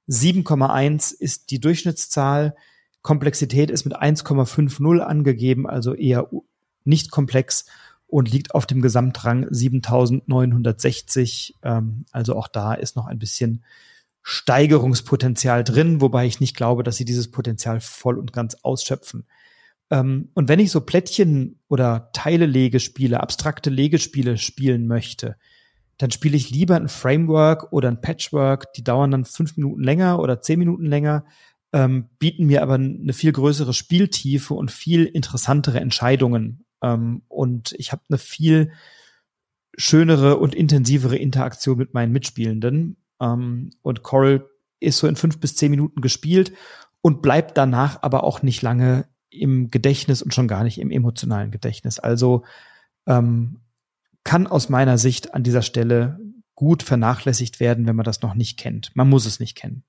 7,1 0.08 1.14
ist 1.14 1.52
die 1.52 1.60
Durchschnittszahl. 1.60 2.56
Komplexität 3.02 3.72
ist 3.72 3.86
mit 3.86 3.98
1,50 3.98 5.00
angegeben, 5.00 5.68
also 5.68 5.94
eher 5.94 6.30
nicht 6.84 7.12
komplex 7.12 7.66
und 8.08 8.32
liegt 8.32 8.56
auf 8.56 8.66
dem 8.66 8.82
Gesamtrang 8.82 9.48
7960. 9.50 11.56
Ähm, 11.64 12.06
also 12.12 12.36
auch 12.36 12.48
da 12.48 12.74
ist 12.74 12.96
noch 12.96 13.08
ein 13.08 13.20
bisschen 13.20 13.64
Steigerungspotenzial 14.22 15.64
drin, 15.64 16.02
wobei 16.02 16.26
ich 16.26 16.40
nicht 16.40 16.56
glaube, 16.56 16.84
dass 16.84 16.98
sie 16.98 17.06
dieses 17.06 17.32
Potenzial 17.32 17.80
voll 17.80 18.18
und 18.18 18.34
ganz 18.34 18.56
ausschöpfen. 18.64 19.26
Ähm, 19.92 20.30
und 20.34 20.50
wenn 20.50 20.60
ich 20.60 20.72
so 20.72 20.82
Plättchen 20.82 21.60
oder 21.68 22.10
Teile-Legespiele, 22.14 23.20
abstrakte 23.20 23.70
Legespiele 23.70 24.38
spielen 24.38 24.88
möchte, 24.88 25.36
dann 25.98 26.12
spiele 26.12 26.38
ich 26.38 26.50
lieber 26.50 26.76
ein 26.76 26.88
Framework 26.88 27.74
oder 27.74 27.90
ein 27.90 28.02
Patchwork, 28.02 28.72
die 28.74 28.84
dauern 28.84 29.12
dann 29.12 29.26
fünf 29.26 29.58
Minuten 29.58 29.84
länger 29.84 30.20
oder 30.20 30.42
zehn 30.42 30.60
Minuten 30.60 30.86
länger, 30.86 31.26
ähm, 31.74 32.10
bieten 32.20 32.46
mir 32.46 32.64
aber 32.64 32.76
eine 32.76 33.14
viel 33.14 33.32
größere 33.32 33.74
Spieltiefe 33.74 34.54
und 34.54 34.72
viel 34.72 35.06
interessantere 35.06 35.80
Entscheidungen. 35.80 36.66
Ähm, 36.82 37.24
und 37.28 37.74
ich 37.78 37.92
habe 37.92 38.02
eine 38.10 38.18
viel 38.18 38.72
schönere 39.78 40.38
und 40.38 40.56
intensivere 40.56 41.18
Interaktion 41.18 41.78
mit 41.78 41.94
meinen 41.94 42.12
Mitspielenden. 42.12 42.98
Ähm, 43.22 43.72
und 43.82 44.04
Coral 44.04 44.46
ist 44.80 45.00
so 45.00 45.08
in 45.08 45.16
fünf 45.16 45.40
bis 45.40 45.56
zehn 45.56 45.72
Minuten 45.72 46.02
gespielt 46.02 46.54
und 47.02 47.22
bleibt 47.22 47.58
danach 47.58 48.02
aber 48.02 48.24
auch 48.24 48.42
nicht 48.42 48.62
lange 48.62 49.06
im 49.30 49.72
Gedächtnis 49.72 50.22
und 50.22 50.34
schon 50.34 50.48
gar 50.48 50.64
nicht 50.64 50.80
im 50.80 50.92
emotionalen 50.92 51.52
Gedächtnis. 51.52 52.00
Also 52.00 52.44
ähm, 53.08 53.62
kann 54.24 54.48
aus 54.48 54.70
meiner 54.70 54.98
Sicht 54.98 55.34
an 55.34 55.44
dieser 55.44 55.62
Stelle 55.62 56.20
gut 56.56 56.84
vernachlässigt 56.84 57.60
werden, 57.60 57.88
wenn 57.88 57.96
man 57.96 58.04
das 58.04 58.22
noch 58.22 58.36
nicht 58.36 58.58
kennt. 58.58 58.92
Man 58.96 59.10
muss 59.10 59.26
es 59.26 59.40
nicht 59.40 59.56
kennen. 59.56 59.84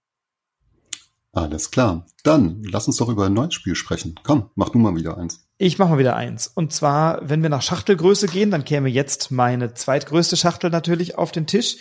Alles 1.32 1.70
klar. 1.70 2.06
Dann 2.24 2.62
lass 2.64 2.86
uns 2.86 2.96
doch 2.96 3.08
über 3.08 3.26
ein 3.26 3.34
neues 3.34 3.54
Spiel 3.54 3.74
sprechen. 3.74 4.14
Komm, 4.22 4.50
mach 4.56 4.70
du 4.70 4.78
mal 4.78 4.96
wieder 4.96 5.16
eins. 5.16 5.46
Ich 5.58 5.78
mach 5.78 5.88
mal 5.88 5.98
wieder 5.98 6.16
eins. 6.16 6.48
Und 6.48 6.72
zwar, 6.72 7.28
wenn 7.28 7.42
wir 7.42 7.50
nach 7.50 7.62
Schachtelgröße 7.62 8.26
gehen, 8.26 8.50
dann 8.50 8.64
käme 8.64 8.88
jetzt 8.88 9.30
meine 9.30 9.74
zweitgrößte 9.74 10.36
Schachtel 10.36 10.70
natürlich 10.70 11.18
auf 11.18 11.32
den 11.32 11.46
Tisch. 11.46 11.76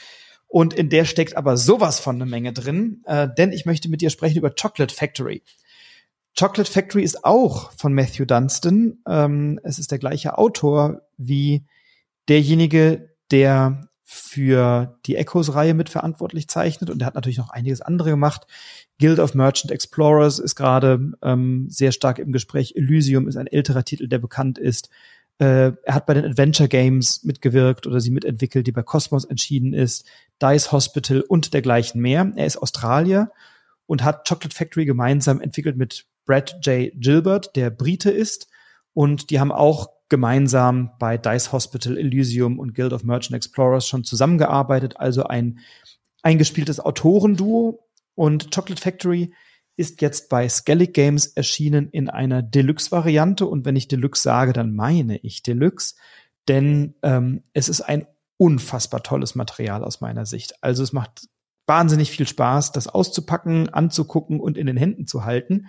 Und 0.48 0.74
in 0.74 0.90
der 0.90 1.06
steckt 1.06 1.38
aber 1.38 1.58
sowas 1.58 2.00
von 2.00 2.16
eine 2.16 2.26
Menge 2.26 2.54
drin, 2.54 3.04
äh, 3.06 3.28
denn 3.38 3.52
ich 3.52 3.66
möchte 3.66 3.90
mit 3.90 4.02
dir 4.02 4.10
sprechen 4.10 4.40
über 4.40 4.50
Chocolate 4.50 4.94
Factory. 4.94 5.44
Chocolate 6.40 6.72
Factory 6.72 7.04
ist 7.04 7.26
auch 7.26 7.74
von 7.74 7.94
Matthew 7.94 8.24
Dunstan. 8.24 9.00
Ähm, 9.06 9.60
es 9.64 9.78
ist 9.78 9.92
der 9.92 10.00
gleiche 10.00 10.38
Autor 10.38 11.02
wie 11.18 11.66
derjenige, 12.30 13.10
der 13.30 13.90
für 14.06 14.98
die 15.06 15.18
Echoes-Reihe 15.18 15.74
mitverantwortlich 15.74 16.48
zeichnet 16.48 16.90
und 16.90 17.02
er 17.02 17.08
hat 17.08 17.16
natürlich 17.16 17.40
noch 17.40 17.50
einiges 17.50 17.82
andere 17.82 18.12
gemacht. 18.12 18.48
Guild 19.02 19.20
of 19.20 19.36
Merchant 19.36 19.72
Explorers 19.72 20.40
ist 20.40 20.56
gerade 20.56 21.12
ähm, 21.22 21.68
sehr 21.70 21.92
stark 21.92 22.20
im 22.20 22.32
Gespräch. 22.32 22.74
Elysium 22.78 23.28
ist 23.28 23.36
ein 23.36 23.48
älterer 23.48 23.84
Titel, 23.84 24.08
der 24.08 24.20
bekannt 24.20 24.58
ist. 24.58 24.90
Äh, 25.40 25.74
er 25.84 25.94
hat 25.94 26.06
bei 26.06 26.14
den 26.14 26.24
Adventure 26.24 26.70
Games 26.70 27.26
mitgewirkt 27.26 27.86
oder 27.86 28.00
sie 28.00 28.12
mitentwickelt, 28.12 28.66
die 28.66 28.72
bei 28.72 28.84
Cosmos 28.84 29.26
entschieden 29.26 29.74
ist. 29.74 30.06
Dice 30.42 30.72
Hospital 30.72 31.20
und 31.20 31.54
dergleichen 31.54 32.00
mehr. 32.02 32.32
Er 32.38 32.46
ist 32.46 32.58
Australier 32.58 33.30
und 33.88 34.06
hat 34.06 34.26
Chocolate 34.26 34.56
Factory 34.56 34.86
gemeinsam 34.86 35.42
entwickelt 35.42 35.76
mit 35.76 36.06
Brad 36.30 36.64
J. 36.64 36.92
Gilbert, 36.94 37.56
der 37.56 37.72
Brite 37.72 38.12
ist. 38.12 38.50
Und 38.94 39.32
die 39.32 39.40
haben 39.40 39.52
auch 39.52 39.90
gemeinsam 40.10 40.92
bei 41.00 41.18
Dice 41.18 41.52
Hospital, 41.52 41.98
Elysium 41.98 42.60
und 42.60 42.76
Guild 42.76 42.94
of 42.94 43.04
Merchant 43.04 43.36
Explorers 43.36 43.88
schon 43.88 44.04
zusammengearbeitet, 44.04 44.98
also 44.98 45.24
ein 45.24 45.58
eingespieltes 46.22 46.80
Autorenduo. 46.80 47.80
Und 48.14 48.54
Chocolate 48.54 48.80
Factory 48.80 49.34
ist 49.76 50.02
jetzt 50.02 50.30
bei 50.30 50.48
Skellig 50.48 50.94
Games 50.94 51.26
erschienen 51.26 51.90
in 51.90 52.12
einer 52.12 52.44
Deluxe-Variante. 52.44 53.48
Und 53.48 53.66
wenn 53.66 53.76
ich 53.76 53.88
Deluxe 53.88 54.22
sage, 54.22 54.54
dann 54.54 54.76
meine 54.76 55.18
ich 55.18 55.42
Deluxe, 55.42 55.96
denn 56.48 56.94
ähm, 57.02 57.42
es 57.54 57.70
ist 57.70 57.82
ein 57.82 58.06
unfassbar 58.38 59.02
tolles 59.02 59.34
Material 59.34 59.84
aus 59.84 60.00
meiner 60.00 60.28
Sicht. 60.28 60.64
Also 60.64 60.84
es 60.84 60.94
macht 60.94 61.28
wahnsinnig 61.70 62.12
viel 62.12 62.28
Spaß, 62.28 62.74
das 62.74 62.88
auszupacken, 62.88 63.70
anzugucken 63.70 64.42
und 64.42 64.58
in 64.58 64.68
den 64.68 64.76
Händen 64.76 65.08
zu 65.08 65.24
halten. 65.24 65.68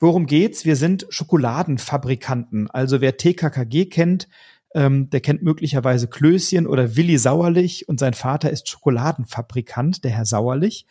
Worum 0.00 0.26
geht's? 0.26 0.64
Wir 0.64 0.74
sind 0.74 1.06
Schokoladenfabrikanten. 1.10 2.68
Also 2.68 3.00
wer 3.00 3.16
TKKG 3.16 3.84
kennt, 3.84 4.28
ähm, 4.74 5.10
der 5.10 5.20
kennt 5.20 5.42
möglicherweise 5.42 6.08
Klößchen 6.08 6.66
oder 6.66 6.96
Willi 6.96 7.18
Sauerlich 7.18 7.88
und 7.88 8.00
sein 8.00 8.14
Vater 8.14 8.50
ist 8.50 8.68
Schokoladenfabrikant, 8.68 10.02
der 10.02 10.10
Herr 10.10 10.24
Sauerlich. 10.24 10.86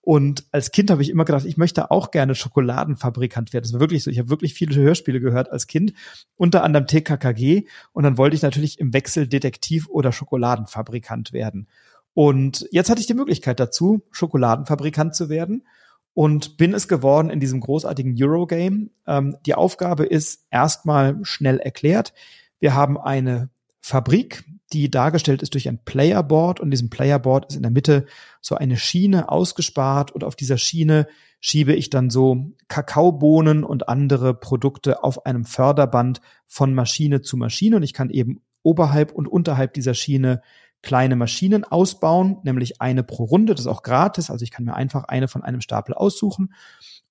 Und 0.00 0.44
als 0.52 0.70
Kind 0.70 0.90
habe 0.90 1.00
ich 1.00 1.08
immer 1.08 1.24
gedacht, 1.24 1.46
ich 1.46 1.56
möchte 1.56 1.90
auch 1.90 2.10
gerne 2.10 2.34
Schokoladenfabrikant 2.34 3.52
werden. 3.54 3.64
Das 3.64 3.72
war 3.72 3.80
wirklich 3.80 4.04
so. 4.04 4.10
Ich 4.10 4.18
habe 4.18 4.28
wirklich 4.28 4.52
viele 4.52 4.74
Hörspiele 4.76 5.18
gehört 5.18 5.50
als 5.50 5.66
Kind, 5.66 5.94
unter 6.36 6.62
anderem 6.62 6.86
TKKG. 6.86 7.66
Und 7.92 8.04
dann 8.04 8.18
wollte 8.18 8.36
ich 8.36 8.42
natürlich 8.42 8.78
im 8.78 8.92
Wechsel 8.92 9.26
Detektiv 9.26 9.88
oder 9.88 10.12
Schokoladenfabrikant 10.12 11.32
werden. 11.32 11.68
Und 12.14 12.66
jetzt 12.70 12.88
hatte 12.90 13.00
ich 13.00 13.06
die 13.06 13.14
Möglichkeit 13.14 13.60
dazu, 13.60 14.02
Schokoladenfabrikant 14.10 15.14
zu 15.14 15.28
werden 15.28 15.66
und 16.14 16.56
bin 16.56 16.72
es 16.72 16.88
geworden 16.88 17.28
in 17.28 17.40
diesem 17.40 17.60
großartigen 17.60 18.14
Eurogame. 18.16 18.90
Ähm, 19.06 19.36
die 19.44 19.54
Aufgabe 19.54 20.06
ist 20.06 20.46
erstmal 20.50 21.18
schnell 21.22 21.58
erklärt. 21.58 22.14
Wir 22.60 22.74
haben 22.74 22.96
eine 22.96 23.50
Fabrik, 23.80 24.44
die 24.72 24.90
dargestellt 24.90 25.42
ist 25.42 25.54
durch 25.54 25.68
ein 25.68 25.84
Playerboard 25.84 26.60
und 26.60 26.70
diesem 26.70 26.88
Playerboard 26.88 27.50
ist 27.50 27.56
in 27.56 27.62
der 27.62 27.70
Mitte 27.70 28.06
so 28.40 28.54
eine 28.54 28.76
Schiene 28.76 29.28
ausgespart 29.28 30.12
und 30.12 30.24
auf 30.24 30.36
dieser 30.36 30.56
Schiene 30.56 31.06
schiebe 31.40 31.74
ich 31.74 31.90
dann 31.90 32.10
so 32.10 32.52
Kakaobohnen 32.68 33.64
und 33.64 33.88
andere 33.88 34.34
Produkte 34.34 35.04
auf 35.04 35.26
einem 35.26 35.44
Förderband 35.44 36.22
von 36.46 36.74
Maschine 36.74 37.20
zu 37.20 37.36
Maschine 37.36 37.76
und 37.76 37.82
ich 37.82 37.92
kann 37.92 38.08
eben 38.08 38.40
oberhalb 38.62 39.12
und 39.12 39.28
unterhalb 39.28 39.74
dieser 39.74 39.94
Schiene 39.94 40.40
kleine 40.84 41.16
Maschinen 41.16 41.64
ausbauen, 41.64 42.38
nämlich 42.44 42.80
eine 42.80 43.02
pro 43.02 43.24
Runde. 43.24 43.54
Das 43.54 43.62
ist 43.62 43.66
auch 43.66 43.82
gratis. 43.82 44.30
Also 44.30 44.44
ich 44.44 44.50
kann 44.50 44.64
mir 44.64 44.74
einfach 44.74 45.04
eine 45.04 45.26
von 45.26 45.42
einem 45.42 45.60
Stapel 45.60 45.94
aussuchen. 45.94 46.54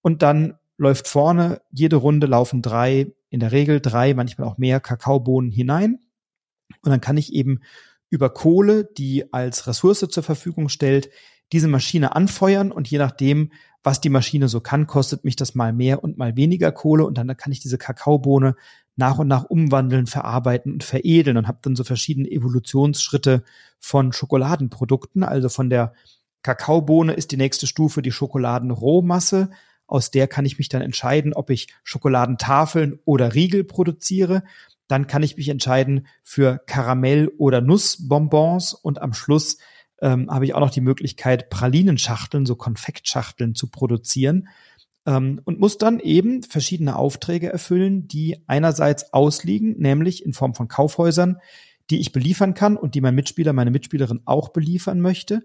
Und 0.02 0.22
dann 0.22 0.56
läuft 0.78 1.08
vorne, 1.08 1.62
jede 1.72 1.98
Runde 1.98 2.28
laufen 2.28 2.62
drei, 2.62 3.12
in 3.30 3.40
der 3.40 3.52
Regel 3.52 3.82
drei, 3.82 4.14
manchmal 4.14 4.48
auch 4.48 4.58
mehr 4.58 4.80
Kakaobohnen 4.80 5.52
hinein. 5.52 6.00
Und 6.82 6.92
dann 6.92 7.02
kann 7.02 7.18
ich 7.18 7.34
eben 7.34 7.60
über 8.10 8.30
Kohle, 8.30 8.86
die 8.86 9.34
als 9.34 9.68
Ressource 9.68 10.06
zur 10.10 10.24
Verfügung 10.24 10.70
stellt, 10.70 11.10
diese 11.52 11.68
Maschine 11.68 12.16
anfeuern 12.16 12.72
und 12.72 12.90
je 12.90 12.98
nachdem, 12.98 13.52
was 13.84 14.02
die 14.02 14.10
Maschine 14.10 14.48
so 14.48 14.62
kann, 14.62 14.88
kostet 14.88 15.24
mich 15.24 15.36
das 15.36 15.56
mal 15.56 15.74
mehr 15.74 16.04
und 16.04 16.18
mal 16.18 16.36
weniger 16.36 16.72
Kohle 16.72 17.06
und 17.06 17.18
dann 17.18 17.36
kann 17.36 17.52
ich 17.52 17.60
diese 17.60 17.78
Kakaobohne 17.78 18.56
nach 18.96 19.18
und 19.18 19.28
nach 19.28 19.46
umwandeln, 19.46 20.06
verarbeiten 20.06 20.74
und 20.74 20.84
veredeln 20.84 21.38
und 21.38 21.48
habe 21.48 21.60
dann 21.62 21.76
so 21.76 21.84
verschiedene 21.84 22.30
Evolutionsschritte 22.30 23.44
von 23.80 24.14
Schokoladenprodukten. 24.14 25.24
Also 25.24 25.50
von 25.50 25.70
der 25.70 25.94
Kakaobohne 26.44 27.14
ist 27.14 27.32
die 27.32 27.38
nächste 27.38 27.68
Stufe 27.68 28.02
die 28.02 28.12
Schokoladenrohmasse. 28.12 29.50
Aus 29.88 30.12
der 30.12 30.28
kann 30.28 30.46
ich 30.46 30.58
mich 30.58 30.70
dann 30.70 30.82
entscheiden, 30.82 31.34
ob 31.34 31.50
ich 31.50 31.68
Schokoladentafeln 31.84 33.00
oder 33.06 33.34
Riegel 33.34 33.64
produziere. 33.64 34.44
Dann 34.88 35.08
kann 35.08 35.24
ich 35.24 35.38
mich 35.38 35.50
entscheiden 35.50 36.08
für 36.24 36.62
Karamell- 36.68 37.32
oder 37.38 37.62
Nussbonbons 37.62 38.74
und 38.74 39.02
am 39.02 39.14
Schluss 39.14 39.58
ähm, 40.02 40.30
habe 40.30 40.46
ich 40.46 40.54
auch 40.54 40.60
noch 40.60 40.70
die 40.70 40.82
Möglichkeit, 40.82 41.50
Pralinenschachteln, 41.50 42.46
so 42.46 42.56
Konfektschachteln 42.56 43.56
zu 43.56 43.68
produzieren 43.68 44.50
ähm, 45.06 45.42
und 45.44 45.60
muss 45.60 45.78
dann 45.78 46.00
eben 46.00 46.44
verschiedene 46.44 46.96
Aufträge 46.96 47.52
erfüllen, 47.52 48.08
die 48.08 48.44
einerseits 48.48 49.13
ausliegen, 49.13 49.78
nämlich 49.78 50.26
in 50.26 50.34
Form 50.34 50.56
von 50.56 50.68
Kaufhäusern, 50.68 51.38
die 51.89 52.00
ich 52.00 52.12
beliefern 52.12 52.54
kann 52.54 52.78
und 52.78 52.96
die 52.96 53.02
mein 53.02 53.16
Mitspieler, 53.16 53.54
meine 53.54 53.72
Mitspielerin 53.72 54.22
auch 54.26 54.50
beliefern 54.50 55.02
möchte. 55.02 55.44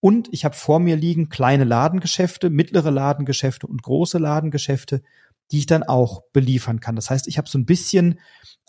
Und 0.00 0.28
ich 0.32 0.44
habe 0.44 0.54
vor 0.54 0.78
mir 0.78 0.96
liegen 0.96 1.28
kleine 1.28 1.64
Ladengeschäfte, 1.64 2.50
mittlere 2.50 2.90
Ladengeschäfte 2.90 3.66
und 3.66 3.82
große 3.82 4.18
Ladengeschäfte, 4.18 5.02
die 5.52 5.58
ich 5.58 5.66
dann 5.66 5.84
auch 5.84 6.22
beliefern 6.32 6.80
kann. 6.80 6.96
Das 6.96 7.10
heißt, 7.10 7.28
ich 7.28 7.38
habe 7.38 7.48
so 7.48 7.58
ein 7.58 7.66
bisschen 7.66 8.18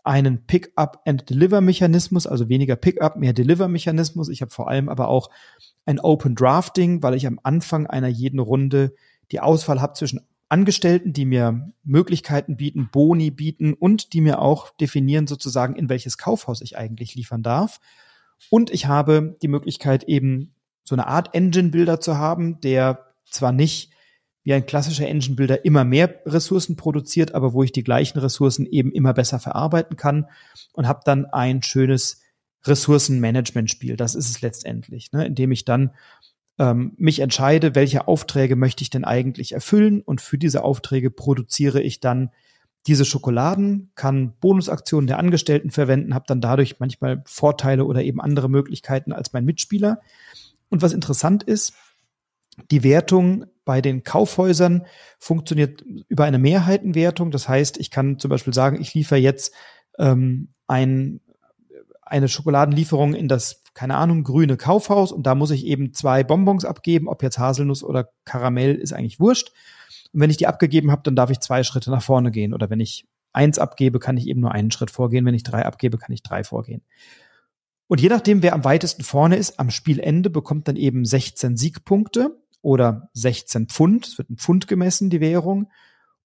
einen 0.04 0.45
Pick-up-and-Deliver-Mechanismus, 0.45 2.28
also 2.28 2.47
weniger 2.47 2.78
Pick-up, 2.78 3.17
mehr 3.17 3.34
Deliver-Mechanismus. 3.34 4.30
Ich 4.30 4.41
habe 4.41 4.52
vor 4.52 4.69
allem 4.69 4.88
aber 4.88 5.10
auch 5.10 5.30
ein 5.86 6.00
Open 6.00 6.34
Drafting, 6.34 7.04
weil 7.04 7.15
ich 7.15 7.28
am 7.28 7.39
Anfang 7.43 7.88
einer 7.88 8.08
jeden 8.08 8.39
Runde 8.39 8.93
die 9.32 9.40
Auswahl 9.40 9.82
habe 9.82 9.94
zwischen 9.94 10.22
Angestellten, 10.50 11.12
die 11.12 11.26
mir 11.26 11.74
Möglichkeiten 11.84 12.56
bieten, 12.56 12.90
Boni 12.92 13.32
bieten 13.32 13.74
und 13.74 14.13
die 14.13 14.22
mir 14.22 14.42
auch 14.42 14.70
definieren 14.78 15.28
sozusagen, 15.28 15.76
in 15.76 15.90
welches 15.90 16.18
Kaufhaus 16.18 16.62
ich 16.62 16.78
eigentlich 16.78 17.16
liefern 17.16 17.44
darf. 17.44 17.80
Und 18.50 18.70
ich 18.70 18.86
habe 18.86 19.38
die 19.42 19.50
Möglichkeit 19.50 20.06
eben 20.06 20.54
so 20.84 20.96
eine 20.96 21.08
Art 21.08 21.34
Engine-Builder 21.34 22.00
zu 22.00 22.18
haben, 22.18 22.62
der 22.62 23.08
zwar 23.30 23.52
nicht 23.52 23.92
wie 24.44 24.54
ein 24.54 24.66
klassischer 24.66 25.06
Engine 25.06 25.36
Builder 25.36 25.66
immer 25.66 25.84
mehr 25.84 26.22
Ressourcen 26.26 26.78
produziert, 26.78 27.36
aber 27.36 27.52
wo 27.52 27.63
ich 27.63 27.74
die 27.74 27.84
gleichen 27.84 28.18
Ressourcen 28.20 28.66
eben 28.66 28.94
immer 28.94 29.13
besser 29.13 29.40
verarbeiten 29.40 29.98
kann 29.98 30.28
und 30.72 30.88
habe 30.88 31.02
dann 31.04 31.26
ein 31.26 31.62
schönes 31.62 32.22
Ressourcenmanagement-Spiel. 32.63 33.98
Das 33.98 34.16
ist 34.16 34.30
es 34.30 34.42
letztendlich, 34.42 35.12
ne, 35.12 35.26
indem 35.26 35.52
ich 35.52 35.66
dann 35.66 35.92
ähm, 36.60 36.93
mich 36.98 37.20
entscheide, 37.20 37.76
welche 37.76 38.08
Aufträge 38.08 38.56
möchte 38.56 38.82
ich 38.84 38.89
denn 38.89 39.06
eigentlich 39.06 39.54
erfüllen 39.54 40.02
und 40.02 40.22
für 40.22 40.38
diese 40.38 40.63
Aufträge 40.63 41.12
produziere 41.12 41.82
ich 41.82 42.00
dann 42.00 42.32
diese 42.88 43.06
Schokoladen, 43.06 43.91
kann 43.96 44.34
Bonusaktionen 44.39 45.08
der 45.08 45.20
Angestellten 45.20 45.72
verwenden, 45.72 46.15
habe 46.15 46.26
dann 46.28 46.41
dadurch 46.41 46.80
manchmal 46.80 47.22
Vorteile 47.26 47.84
oder 47.84 48.02
eben 48.02 48.22
andere 48.22 48.50
Möglichkeiten 48.50 49.12
als 49.12 49.34
mein 49.34 49.43
Mitspieler. 49.43 50.00
Und 50.70 50.82
was 50.82 50.93
interessant 50.93 51.43
ist, 51.43 51.74
die 52.72 52.84
Wertung 52.84 53.46
bei 53.65 53.82
den 53.82 54.04
Kaufhäusern 54.04 54.86
funktioniert 55.20 55.82
über 56.08 56.24
eine 56.24 56.39
Mehrheitenwertung. 56.39 57.32
Das 57.32 57.50
heißt, 57.50 57.78
ich 57.78 57.91
kann 57.91 58.20
zum 58.20 58.30
Beispiel 58.30 58.54
sagen, 58.54 58.80
ich 58.82 58.93
liefere 58.93 59.20
jetzt 59.20 59.54
ähm, 60.00 60.54
ein, 60.67 61.20
eine 62.12 62.28
Schokoladenlieferung 62.28 63.13
in 63.13 63.28
das, 63.28 63.63
keine 63.74 63.96
Ahnung, 63.96 64.24
grüne 64.24 64.58
Kaufhaus 64.58 65.12
und 65.12 65.28
da 65.28 65.36
muss 65.36 65.52
ich 65.52 65.65
eben 65.65 65.93
zwei 65.93 66.24
Bonbons 66.24 66.65
abgeben, 66.65 67.08
ob 67.08 67.24
jetzt 67.24 67.39
Haselnuss 67.39 67.84
oder 67.84 68.10
Karamell, 68.26 68.76
ist 68.76 68.93
eigentlich 68.93 69.20
wurscht. 69.20 69.52
Und 70.13 70.22
wenn 70.22 70.30
ich 70.30 70.38
die 70.38 70.48
abgegeben 70.48 70.91
habe, 70.91 71.04
dann 71.04 71.15
darf 71.15 71.30
ich 71.30 71.39
zwei 71.39 71.63
Schritte 71.63 71.91
nach 71.91 72.02
vorne 72.02 72.32
gehen. 72.32 72.54
Oder 72.54 72.70
wenn 72.70 72.80
ich 72.80 73.06
eins 73.34 73.60
abgebe, 73.60 74.00
kann 74.00 74.17
ich 74.17 74.28
eben 74.28 74.41
nur 74.41 74.52
einen 74.52 74.72
Schritt 74.72 74.91
vorgehen. 74.91 75.26
Wenn 75.26 75.36
ich 75.36 75.43
drei 75.43 75.65
abgebe, 75.65 75.98
kann 75.98 76.13
ich 76.13 76.24
drei 76.24 76.43
vorgehen. 76.43 76.82
Und 77.88 78.02
je 78.02 78.10
nachdem, 78.10 78.43
wer 78.43 78.54
am 78.54 78.63
weitesten 78.63 79.04
vorne 79.04 79.38
ist, 79.38 79.60
am 79.60 79.70
Spielende 79.70 80.30
bekommt 80.30 80.67
dann 80.67 80.76
eben 80.76 81.06
16 81.06 81.56
Siegpunkte 81.56 82.38
oder 82.62 83.10
16 83.13 83.67
Pfund. 83.67 84.08
Es 84.08 84.17
wird 84.17 84.30
ein 84.30 84.38
Pfund 84.38 84.67
gemessen, 84.67 85.10
die 85.10 85.22
Währung. 85.22 85.70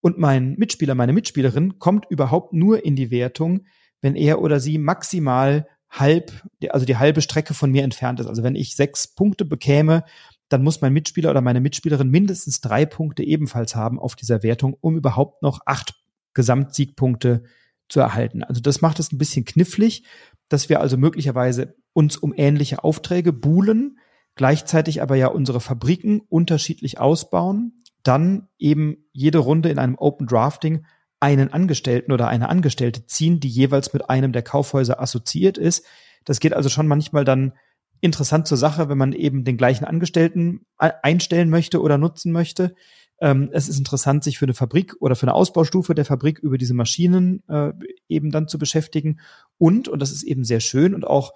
Und 0.01 0.19
mein 0.19 0.55
Mitspieler, 0.55 0.97
meine 0.97 1.13
Mitspielerin 1.13 1.79
kommt 1.79 2.07
überhaupt 2.11 2.53
nur 2.53 2.85
in 2.85 2.97
die 2.97 3.13
Wertung, 3.13 3.67
wenn 4.01 4.17
er 4.17 4.41
oder 4.41 4.59
sie 4.59 4.79
maximal 4.79 5.69
halb, 5.93 6.33
also 6.71 6.87
die 6.87 6.97
halbe 6.97 7.21
Strecke 7.21 7.55
von 7.55 7.71
mir 7.71 7.85
entfernt 7.85 8.19
ist. 8.19 8.27
Also 8.27 8.43
wenn 8.43 8.57
ich 8.57 8.75
sechs 8.75 9.07
Punkte 9.07 9.45
bekäme, 9.45 10.05
dann 10.49 10.65
muss 10.65 10.81
mein 10.81 10.93
Mitspieler 10.93 11.31
oder 11.31 11.41
meine 11.41 11.61
Mitspielerin 11.61 12.11
mindestens 12.11 12.61
drei 12.61 12.87
Punkte 12.87 13.23
ebenfalls 13.23 13.77
haben 13.77 13.99
auf 13.99 14.17
dieser 14.17 14.43
Wertung, 14.43 14.77
um 14.81 14.97
überhaupt 14.97 15.43
noch 15.43 15.61
acht 15.67 15.95
Gesamtsiegpunkte 16.35 17.45
zu 17.89 18.01
erhalten. 18.01 18.43
Also 18.43 18.61
das 18.61 18.81
macht 18.81 18.99
es 18.99 19.13
ein 19.13 19.19
bisschen 19.19 19.45
knifflig, 19.45 20.05
dass 20.49 20.69
wir 20.69 20.81
also 20.81 20.97
möglicherweise 20.97 21.77
uns 21.93 22.17
um 22.17 22.33
ähnliche 22.35 22.85
Aufträge 22.85 23.33
buhlen, 23.33 23.99
gleichzeitig 24.35 25.03
aber 25.03 25.17
ja 25.17 25.29
unsere 25.29 25.61
Fabriken 25.61 26.21
unterschiedlich 26.21 26.99
ausbauen, 26.99 27.83
dann 28.03 28.49
eben 28.59 29.05
jede 29.13 29.39
Runde 29.39 29.69
in 29.69 29.79
einem 29.79 29.97
Open 29.97 30.27
Drafting 30.27 30.87
einen 31.23 31.53
Angestellten 31.53 32.11
oder 32.11 32.27
eine 32.27 32.49
Angestellte 32.49 33.07
ziehen, 33.07 33.39
die 33.39 33.49
jeweils 33.49 33.93
mit 33.93 34.11
einem 34.11 34.33
der 34.33 34.43
Kaufhäuser 34.43 35.01
assoziiert 35.01 35.57
ist. 35.57 35.87
Das 36.25 36.41
geht 36.41 36.53
also 36.53 36.69
schon 36.69 36.89
manchmal 36.89 37.25
dann 37.25 37.53
interessant 38.01 38.49
zur 38.49 38.59
Sache, 38.59 38.89
wenn 38.89 38.99
man 38.99 39.13
eben 39.13 39.45
den 39.45 39.57
gleichen 39.57 39.85
Angestellten 39.85 40.67
einstellen 40.77 41.49
möchte 41.49 41.81
oder 41.81 41.97
nutzen 41.97 42.33
möchte. 42.33 42.75
Ähm, 43.21 43.51
es 43.53 43.69
ist 43.69 43.79
interessant, 43.79 44.25
sich 44.25 44.37
für 44.37 44.47
eine 44.47 44.55
Fabrik 44.55 44.97
oder 44.99 45.15
für 45.15 45.27
eine 45.27 45.35
Ausbaustufe 45.35 45.95
der 45.95 46.05
Fabrik 46.05 46.41
über 46.41 46.59
diese 46.59 46.75
Maschinen 46.75 47.45
äh, 47.49 47.73
eben 48.09 48.33
dann 48.33 48.49
zu 48.49 48.59
beschäftigen. 48.59 49.21
Und, 49.59 49.87
und 49.87 50.03
das 50.03 50.11
ist 50.11 50.25
eben 50.25 50.43
sehr 50.43 50.59
schön 50.59 50.93
und 50.93 51.07
auch 51.07 51.33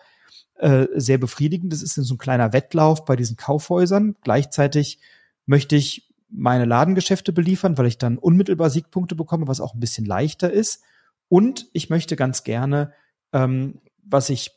äh, 0.57 0.87
sehr 0.97 1.19
befriedigend. 1.19 1.73
Das 1.73 1.83
ist 1.83 1.95
so 1.95 2.15
ein 2.15 2.19
kleiner 2.19 2.53
Wettlauf 2.53 3.05
bei 3.05 3.15
diesen 3.15 3.37
Kaufhäusern. 3.37 4.17
Gleichzeitig 4.23 4.99
möchte 5.47 5.77
ich 5.77 6.06
meine 6.29 6.65
Ladengeschäfte 6.65 7.33
beliefern, 7.33 7.79
weil 7.79 7.87
ich 7.87 7.99
dann 7.99 8.19
unmittelbar 8.19 8.71
Siegpunkte 8.71 9.15
bekomme, 9.15 9.49
was 9.49 9.61
auch 9.61 9.75
ein 9.75 9.81
bisschen 9.81 10.05
leichter 10.05 10.53
ist. 10.53 10.83
Und 11.29 11.69
ich 11.73 11.91
möchte 11.91 12.17
ganz 12.17 12.45
gerne, 12.45 12.93
ähm, 13.33 13.81
was 14.05 14.31
ich 14.31 14.53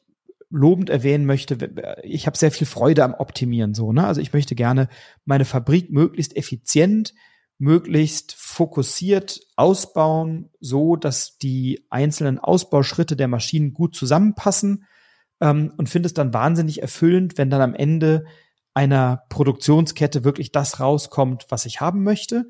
lobend 0.49 0.89
erwähnen 0.89 1.25
möchte, 1.25 1.57
ich 2.03 2.25
habe 2.25 2.37
sehr 2.37 2.51
viel 2.51 2.65
Freude 2.65 3.03
am 3.03 3.13
Optimieren 3.13 3.75
so, 3.75 3.93
ne? 3.93 4.07
Also 4.07 4.19
ich 4.19 4.33
möchte 4.33 4.55
gerne 4.55 4.89
meine 5.25 5.45
Fabrik 5.45 5.91
möglichst 5.91 6.35
effizient, 6.35 7.13
möglichst 7.59 8.33
fokussiert 8.33 9.41
ausbauen, 9.55 10.49
so 10.59 10.95
dass 10.95 11.37
die 11.37 11.85
einzelnen 11.89 12.39
Ausbauschritte 12.39 13.15
der 13.15 13.27
Maschinen 13.27 13.73
gut 13.73 13.95
zusammenpassen 13.95 14.85
ähm, 15.39 15.73
und 15.77 15.89
finde 15.89 16.07
es 16.07 16.13
dann 16.13 16.33
wahnsinnig 16.33 16.81
erfüllend, 16.81 17.37
wenn 17.37 17.49
dann 17.49 17.61
am 17.61 17.75
Ende 17.75 18.25
einer 18.79 19.23
Produktionskette 19.27 20.23
wirklich 20.23 20.53
das 20.53 20.79
rauskommt, 20.79 21.47
was 21.49 21.65
ich 21.65 21.81
haben 21.81 22.01
möchte. 22.01 22.47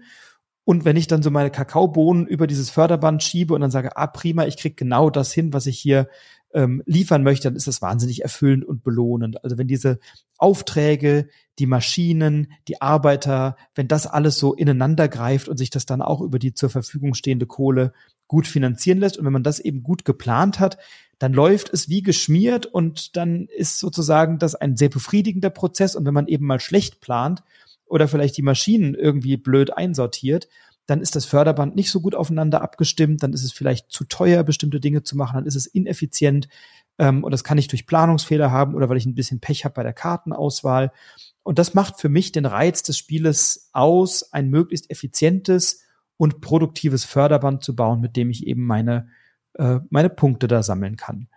Und 0.63 0.85
wenn 0.85 0.95
ich 0.95 1.07
dann 1.07 1.23
so 1.23 1.31
meine 1.31 1.49
Kakaobohnen 1.49 2.27
über 2.27 2.45
dieses 2.45 2.69
Förderband 2.69 3.23
schiebe 3.23 3.55
und 3.55 3.61
dann 3.61 3.71
sage, 3.71 3.97
ah 3.97 4.05
prima, 4.05 4.45
ich 4.45 4.55
krieg 4.55 4.77
genau 4.77 5.09
das 5.09 5.33
hin, 5.33 5.53
was 5.53 5.65
ich 5.65 5.79
hier 5.79 6.07
ähm, 6.53 6.83
liefern 6.85 7.23
möchte, 7.23 7.47
dann 7.47 7.55
ist 7.55 7.65
das 7.65 7.81
wahnsinnig 7.81 8.21
erfüllend 8.21 8.63
und 8.63 8.83
belohnend. 8.83 9.43
Also 9.43 9.57
wenn 9.57 9.67
diese 9.67 9.97
Aufträge, 10.37 11.29
die 11.57 11.65
Maschinen, 11.65 12.51
die 12.67 12.79
Arbeiter, 12.79 13.55
wenn 13.73 13.87
das 13.87 14.05
alles 14.05 14.37
so 14.37 14.53
ineinander 14.53 15.07
greift 15.07 15.49
und 15.49 15.57
sich 15.57 15.71
das 15.71 15.87
dann 15.87 16.03
auch 16.03 16.21
über 16.21 16.37
die 16.37 16.53
zur 16.53 16.69
Verfügung 16.69 17.15
stehende 17.15 17.47
Kohle 17.47 17.91
gut 18.29 18.47
finanzieren 18.47 18.99
lässt 18.99 19.17
und 19.17 19.25
wenn 19.25 19.33
man 19.33 19.43
das 19.43 19.59
eben 19.59 19.83
gut 19.83 20.05
geplant 20.05 20.61
hat, 20.61 20.77
dann 21.17 21.33
läuft 21.33 21.73
es 21.73 21.89
wie 21.89 22.01
geschmiert 22.01 22.65
und 22.65 23.17
dann 23.17 23.47
ist 23.47 23.79
sozusagen 23.79 24.39
das 24.39 24.55
ein 24.55 24.77
sehr 24.77 24.87
befriedigender 24.87 25.49
Prozess. 25.49 25.97
Und 25.97 26.05
wenn 26.05 26.13
man 26.13 26.27
eben 26.27 26.45
mal 26.45 26.61
schlecht 26.61 27.01
plant 27.01 27.43
oder 27.85 28.07
vielleicht 28.07 28.37
die 28.37 28.41
Maschinen 28.41 28.95
irgendwie 28.95 29.35
blöd 29.35 29.75
einsortiert, 29.75 30.47
dann 30.85 31.01
ist 31.01 31.15
das 31.15 31.25
Förderband 31.25 31.75
nicht 31.75 31.91
so 31.91 31.99
gut 31.99 32.15
aufeinander 32.15 32.61
abgestimmt, 32.61 33.21
dann 33.21 33.33
ist 33.33 33.43
es 33.43 33.51
vielleicht 33.51 33.91
zu 33.91 34.05
teuer, 34.05 34.43
bestimmte 34.43 34.79
Dinge 34.79 35.03
zu 35.03 35.17
machen, 35.17 35.35
dann 35.35 35.45
ist 35.45 35.55
es 35.55 35.67
ineffizient 35.67 36.47
ähm, 36.97 37.23
und 37.23 37.31
das 37.31 37.43
kann 37.43 37.57
ich 37.57 37.67
durch 37.67 37.85
Planungsfehler 37.85 38.51
haben 38.51 38.75
oder 38.75 38.89
weil 38.89 38.97
ich 38.97 39.05
ein 39.05 39.15
bisschen 39.15 39.39
Pech 39.39 39.65
habe 39.65 39.73
bei 39.73 39.83
der 39.83 39.93
Kartenauswahl. 39.93 40.91
Und 41.43 41.59
das 41.59 41.73
macht 41.73 41.99
für 41.99 42.09
mich 42.09 42.31
den 42.31 42.45
Reiz 42.45 42.83
des 42.83 42.97
Spieles 42.97 43.69
aus, 43.73 44.31
ein 44.33 44.49
möglichst 44.49 44.89
effizientes 44.89 45.81
und 46.19 46.41
produktives 46.41 47.05
Förderband 47.05 47.63
zu 47.63 47.75
bauen, 47.75 48.01
mit 48.01 48.17
dem 48.17 48.29
ich 48.29 48.45
eben 48.45 48.65
meine 48.65 49.07
äh, 49.53 49.79
meine 49.89 50.09
Punkte 50.09 50.47
da 50.49 50.61
sammeln 50.61 50.97
kann. 50.97 51.29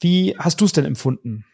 Wie 0.00 0.34
hast 0.38 0.60
du 0.60 0.64
es 0.64 0.72
denn 0.72 0.86
empfunden, 0.86 1.44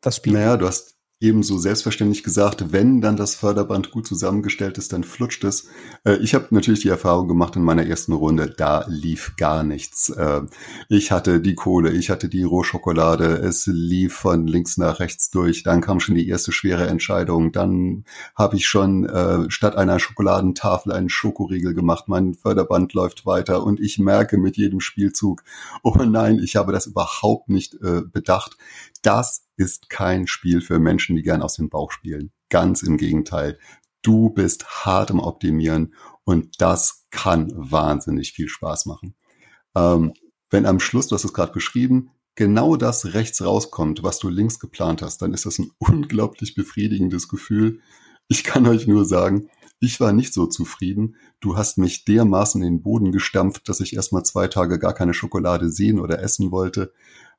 das 0.00 0.16
Spiel? 0.16 0.34
Naja, 0.34 0.56
du 0.56 0.66
hast, 0.66 0.96
ebenso 1.20 1.58
selbstverständlich 1.58 2.22
gesagt, 2.22 2.72
wenn 2.72 3.02
dann 3.02 3.16
das 3.16 3.34
Förderband 3.34 3.90
gut 3.90 4.06
zusammengestellt 4.06 4.78
ist, 4.78 4.94
dann 4.94 5.04
flutscht 5.04 5.44
es. 5.44 5.68
Äh, 6.04 6.16
ich 6.16 6.34
habe 6.34 6.46
natürlich 6.50 6.80
die 6.80 6.88
Erfahrung 6.88 7.28
gemacht 7.28 7.56
in 7.56 7.62
meiner 7.62 7.86
ersten 7.86 8.14
Runde, 8.14 8.48
da 8.48 8.86
lief 8.88 9.34
gar 9.36 9.62
nichts. 9.62 10.08
Äh, 10.08 10.42
ich 10.88 11.12
hatte 11.12 11.40
die 11.40 11.54
Kohle, 11.54 11.90
ich 11.90 12.08
hatte 12.08 12.30
die 12.30 12.42
Rohschokolade, 12.42 13.26
es 13.36 13.66
lief 13.66 14.14
von 14.14 14.46
links 14.46 14.78
nach 14.78 14.98
rechts 14.98 15.30
durch. 15.30 15.62
Dann 15.62 15.82
kam 15.82 16.00
schon 16.00 16.14
die 16.14 16.26
erste 16.26 16.52
schwere 16.52 16.86
Entscheidung. 16.86 17.52
Dann 17.52 18.04
habe 18.34 18.56
ich 18.56 18.66
schon 18.66 19.04
äh, 19.04 19.50
statt 19.50 19.76
einer 19.76 19.98
Schokoladentafel 19.98 20.90
einen 20.92 21.10
Schokoriegel 21.10 21.74
gemacht. 21.74 22.04
Mein 22.08 22.34
Förderband 22.34 22.94
läuft 22.94 23.26
weiter 23.26 23.62
und 23.62 23.78
ich 23.78 23.98
merke 23.98 24.38
mit 24.38 24.56
jedem 24.56 24.80
Spielzug, 24.80 25.42
oh 25.82 25.96
nein, 26.02 26.40
ich 26.42 26.56
habe 26.56 26.72
das 26.72 26.86
überhaupt 26.86 27.50
nicht 27.50 27.78
bedacht. 27.80 28.56
Das 29.02 29.46
ist 29.56 29.88
kein 29.88 30.26
Spiel 30.26 30.60
für 30.60 30.78
Menschen, 30.78 31.16
die 31.16 31.22
gern 31.22 31.42
aus 31.42 31.54
dem 31.54 31.68
Bauch 31.68 31.90
spielen. 31.90 32.32
Ganz 32.48 32.82
im 32.82 32.96
Gegenteil. 32.96 33.58
Du 34.02 34.30
bist 34.30 34.84
hart 34.84 35.10
im 35.10 35.20
Optimieren 35.20 35.94
und 36.24 36.60
das 36.60 37.06
kann 37.10 37.52
wahnsinnig 37.54 38.32
viel 38.32 38.48
Spaß 38.48 38.86
machen. 38.86 39.14
Ähm, 39.74 40.14
wenn 40.50 40.66
am 40.66 40.80
Schluss, 40.80 41.08
du 41.08 41.14
hast 41.14 41.24
es 41.24 41.32
gerade 41.32 41.52
beschrieben, 41.52 42.10
genau 42.34 42.76
das 42.76 43.14
rechts 43.14 43.44
rauskommt, 43.44 44.02
was 44.02 44.18
du 44.18 44.28
links 44.28 44.58
geplant 44.58 45.02
hast, 45.02 45.22
dann 45.22 45.34
ist 45.34 45.46
das 45.46 45.58
ein 45.58 45.70
unglaublich 45.78 46.54
befriedigendes 46.54 47.28
Gefühl. 47.28 47.80
Ich 48.28 48.44
kann 48.44 48.66
euch 48.66 48.86
nur 48.86 49.04
sagen, 49.04 49.48
ich 49.80 49.98
war 49.98 50.12
nicht 50.12 50.34
so 50.34 50.46
zufrieden. 50.46 51.16
Du 51.40 51.56
hast 51.56 51.78
mich 51.78 52.04
dermaßen 52.04 52.62
in 52.62 52.76
den 52.76 52.82
Boden 52.82 53.12
gestampft, 53.12 53.68
dass 53.68 53.80
ich 53.80 53.94
erstmal 53.94 54.24
zwei 54.24 54.46
Tage 54.46 54.78
gar 54.78 54.92
keine 54.92 55.14
Schokolade 55.14 55.70
sehen 55.70 55.98
oder 55.98 56.20
essen 56.22 56.50
wollte. 56.50 56.92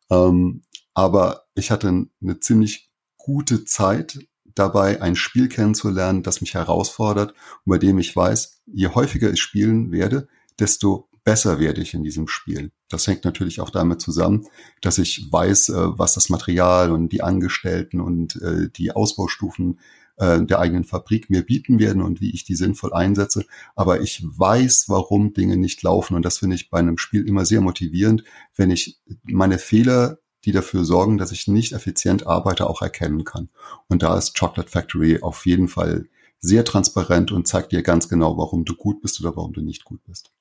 Ähm, 0.09 0.63
aber 0.93 1.45
ich 1.55 1.71
hatte 1.71 2.07
eine 2.21 2.39
ziemlich 2.39 2.91
gute 3.17 3.65
Zeit 3.65 4.19
dabei, 4.55 5.01
ein 5.01 5.15
Spiel 5.15 5.47
kennenzulernen, 5.47 6.23
das 6.23 6.41
mich 6.41 6.53
herausfordert 6.53 7.31
und 7.65 7.69
bei 7.71 7.77
dem 7.77 7.99
ich 7.99 8.15
weiß, 8.15 8.61
je 8.65 8.87
häufiger 8.89 9.31
ich 9.31 9.41
spielen 9.41 9.91
werde, 9.91 10.27
desto 10.59 11.09
besser 11.23 11.59
werde 11.59 11.81
ich 11.81 11.93
in 11.93 12.03
diesem 12.03 12.27
Spiel. 12.27 12.71
Das 12.89 13.07
hängt 13.07 13.25
natürlich 13.25 13.61
auch 13.61 13.69
damit 13.69 14.01
zusammen, 14.01 14.47
dass 14.81 14.97
ich 14.97 15.31
weiß, 15.31 15.69
äh, 15.69 15.97
was 15.97 16.13
das 16.15 16.29
Material 16.29 16.91
und 16.91 17.09
die 17.09 17.21
Angestellten 17.21 18.01
und 18.01 18.41
äh, 18.41 18.69
die 18.69 18.91
Ausbaustufen 18.91 19.79
äh, 20.17 20.41
der 20.43 20.59
eigenen 20.59 20.83
Fabrik 20.83 21.29
mir 21.29 21.43
bieten 21.43 21.79
werden 21.79 22.01
und 22.01 22.21
wie 22.21 22.33
ich 22.33 22.43
die 22.43 22.55
sinnvoll 22.55 22.93
einsetze. 22.93 23.45
Aber 23.75 24.01
ich 24.01 24.23
weiß, 24.23 24.85
warum 24.87 25.33
Dinge 25.33 25.57
nicht 25.57 25.81
laufen 25.83 26.15
und 26.15 26.25
das 26.25 26.39
finde 26.39 26.55
ich 26.55 26.69
bei 26.69 26.79
einem 26.79 26.97
Spiel 26.97 27.27
immer 27.27 27.45
sehr 27.45 27.61
motivierend, 27.61 28.23
wenn 28.55 28.71
ich 28.71 28.99
meine 29.23 29.59
Fehler 29.59 30.17
die 30.45 30.51
dafür 30.51 30.83
sorgen, 30.83 31.17
dass 31.17 31.31
ich 31.31 31.47
nicht 31.47 31.73
effizient 31.73 32.27
arbeite, 32.27 32.69
auch 32.69 32.81
erkennen 32.81 33.23
kann. 33.23 33.49
Und 33.87 34.03
da 34.03 34.17
ist 34.17 34.37
Chocolate 34.37 34.69
Factory 34.69 35.21
auf 35.21 35.45
jeden 35.45 35.67
Fall 35.67 36.07
sehr 36.39 36.65
transparent 36.65 37.31
und 37.31 37.47
zeigt 37.47 37.71
dir 37.71 37.83
ganz 37.83 38.09
genau, 38.09 38.37
warum 38.37 38.65
du 38.65 38.75
gut 38.75 39.01
bist 39.01 39.19
oder 39.21 39.35
warum 39.35 39.53
du 39.53 39.61
nicht 39.61 39.85
gut 39.85 40.03
bist. 40.03 40.31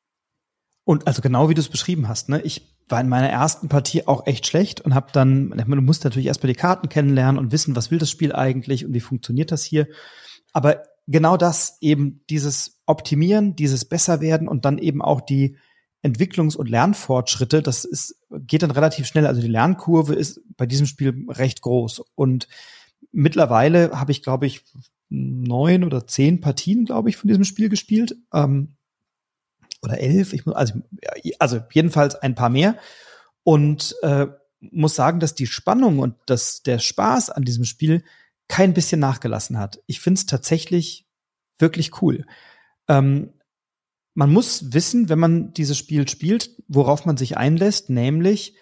Und 0.84 1.07
also 1.07 1.20
genau 1.20 1.48
wie 1.48 1.55
du 1.55 1.61
es 1.61 1.68
beschrieben 1.68 2.09
hast, 2.09 2.28
ne? 2.28 2.40
Ich 2.42 2.74
war 2.88 3.01
in 3.01 3.09
meiner 3.09 3.28
ersten 3.28 3.68
Partie 3.68 4.09
auch 4.09 4.26
echt 4.26 4.46
schlecht 4.46 4.80
und 4.80 4.94
habe 4.94 5.12
dann, 5.12 5.51
du 5.51 5.76
musst 5.82 6.03
natürlich 6.05 6.26
erstmal 6.26 6.53
die 6.53 6.59
Karten 6.59 6.88
kennenlernen 6.88 7.38
und 7.38 7.53
wissen, 7.53 7.76
was 7.76 7.90
will 7.90 7.98
das 7.98 8.11
Spiel 8.11 8.32
eigentlich 8.32 8.84
und 8.84 8.94
wie 8.94 9.01
funktioniert 9.01 9.53
das 9.53 9.62
hier. 9.62 9.86
Aber 10.53 10.82
genau 11.07 11.36
das 11.36 11.78
eben 11.80 12.24
dieses 12.30 12.80
Optimieren, 12.86 13.55
dieses 13.55 13.84
Besserwerden 13.84 14.48
und 14.48 14.64
dann 14.64 14.78
eben 14.78 15.03
auch 15.03 15.20
die 15.20 15.57
Entwicklungs- 16.03 16.57
und 16.57 16.68
Lernfortschritte, 16.68 17.62
das 17.62 17.84
ist, 17.84 18.16
geht 18.30 18.62
dann 18.62 18.70
relativ 18.70 19.07
schnell. 19.07 19.26
Also 19.26 19.40
die 19.40 19.48
Lernkurve 19.48 20.14
ist 20.14 20.40
bei 20.57 20.66
diesem 20.66 20.86
Spiel 20.86 21.26
recht 21.28 21.61
groß. 21.61 22.03
Und 22.14 22.48
mittlerweile 23.12 23.90
habe 23.92 24.12
ich, 24.12 24.22
glaube 24.22 24.46
ich, 24.46 24.64
neun 25.11 25.84
oder 25.84 26.07
zehn 26.07 26.40
Partien, 26.40 26.84
glaube 26.84 27.11
ich, 27.11 27.16
von 27.16 27.28
diesem 27.28 27.44
Spiel 27.44 27.68
gespielt. 27.68 28.16
Ähm, 28.32 28.76
oder 29.82 29.98
elf, 29.98 30.32
ich 30.32 30.46
muss, 30.46 30.55
also, 30.55 30.74
also 31.38 31.61
jedenfalls 31.72 32.14
ein 32.14 32.34
paar 32.34 32.51
mehr. 32.51 32.76
Und 33.42 33.94
äh, 34.03 34.26
muss 34.61 34.94
sagen, 34.94 35.20
dass 35.20 35.34
die 35.34 35.46
Spannung 35.46 35.98
und 35.98 36.14
das, 36.26 36.62
der 36.62 36.78
Spaß 36.78 37.30
an 37.30 37.44
diesem 37.44 37.64
Spiel 37.64 38.05
kein 38.48 38.74
bisschen 38.74 39.01
nachgelassen 39.01 39.59
hat. 39.59 39.80
Ich 39.86 40.01
finde 40.01 40.18
es 40.18 40.26
tatsächlich 40.26 41.07
wirklich 41.59 42.03
cool. 42.03 42.26
Ähm, 42.88 43.32
man 44.14 44.32
muss 44.32 44.72
wissen, 44.72 45.08
wenn 45.08 45.18
man 45.18 45.52
dieses 45.52 45.78
Spiel 45.78 46.08
spielt, 46.08 46.50
worauf 46.68 47.06
man 47.06 47.16
sich 47.16 47.36
einlässt, 47.36 47.90
nämlich 47.90 48.56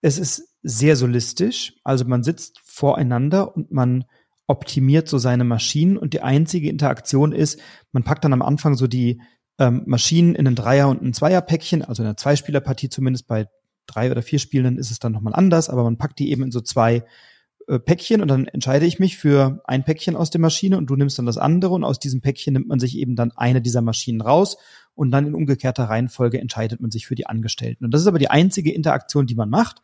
es 0.00 0.18
ist 0.18 0.56
sehr 0.62 0.96
solistisch, 0.96 1.74
also 1.84 2.04
man 2.04 2.22
sitzt 2.22 2.60
voreinander 2.64 3.54
und 3.56 3.72
man 3.72 4.04
optimiert 4.46 5.08
so 5.08 5.18
seine 5.18 5.44
Maschinen. 5.44 5.96
Und 5.96 6.12
die 6.12 6.20
einzige 6.20 6.68
Interaktion 6.68 7.32
ist, 7.32 7.60
man 7.92 8.04
packt 8.04 8.24
dann 8.24 8.32
am 8.32 8.42
Anfang 8.42 8.74
so 8.74 8.86
die 8.86 9.20
ähm, 9.58 9.82
Maschinen 9.86 10.34
in 10.34 10.46
ein 10.46 10.54
Dreier- 10.54 10.88
und 10.88 11.02
ein 11.02 11.14
Zweierpäckchen, 11.14 11.82
also 11.82 12.02
in 12.02 12.08
einer 12.08 12.16
Zweispielerpartie 12.16 12.88
zumindest. 12.88 13.26
Bei 13.26 13.48
drei 13.86 14.10
oder 14.10 14.22
vier 14.22 14.38
Spielenden 14.38 14.78
ist 14.78 14.90
es 14.90 14.98
dann 14.98 15.12
nochmal 15.12 15.34
anders, 15.34 15.68
aber 15.68 15.84
man 15.84 15.98
packt 15.98 16.18
die 16.18 16.30
eben 16.30 16.42
in 16.42 16.50
so 16.50 16.60
zwei 16.60 17.04
äh, 17.68 17.78
Päckchen 17.78 18.20
und 18.20 18.28
dann 18.28 18.46
entscheide 18.46 18.86
ich 18.86 18.98
mich 18.98 19.16
für 19.16 19.62
ein 19.64 19.84
Päckchen 19.84 20.16
aus 20.16 20.30
der 20.30 20.40
Maschine 20.40 20.78
und 20.78 20.86
du 20.86 20.96
nimmst 20.96 21.18
dann 21.18 21.26
das 21.26 21.38
andere 21.38 21.74
und 21.74 21.84
aus 21.84 21.98
diesem 21.98 22.20
Päckchen 22.20 22.54
nimmt 22.54 22.68
man 22.68 22.80
sich 22.80 22.96
eben 22.96 23.16
dann 23.16 23.32
eine 23.32 23.62
dieser 23.62 23.82
Maschinen 23.82 24.20
raus 24.20 24.56
und 24.94 25.10
dann 25.10 25.26
in 25.26 25.34
umgekehrter 25.34 25.84
Reihenfolge 25.84 26.40
entscheidet 26.40 26.80
man 26.80 26.90
sich 26.90 27.06
für 27.06 27.14
die 27.14 27.26
Angestellten. 27.26 27.84
Und 27.84 27.92
das 27.92 28.02
ist 28.02 28.06
aber 28.06 28.18
die 28.18 28.30
einzige 28.30 28.72
Interaktion, 28.72 29.26
die 29.26 29.34
man 29.34 29.50
macht. 29.50 29.82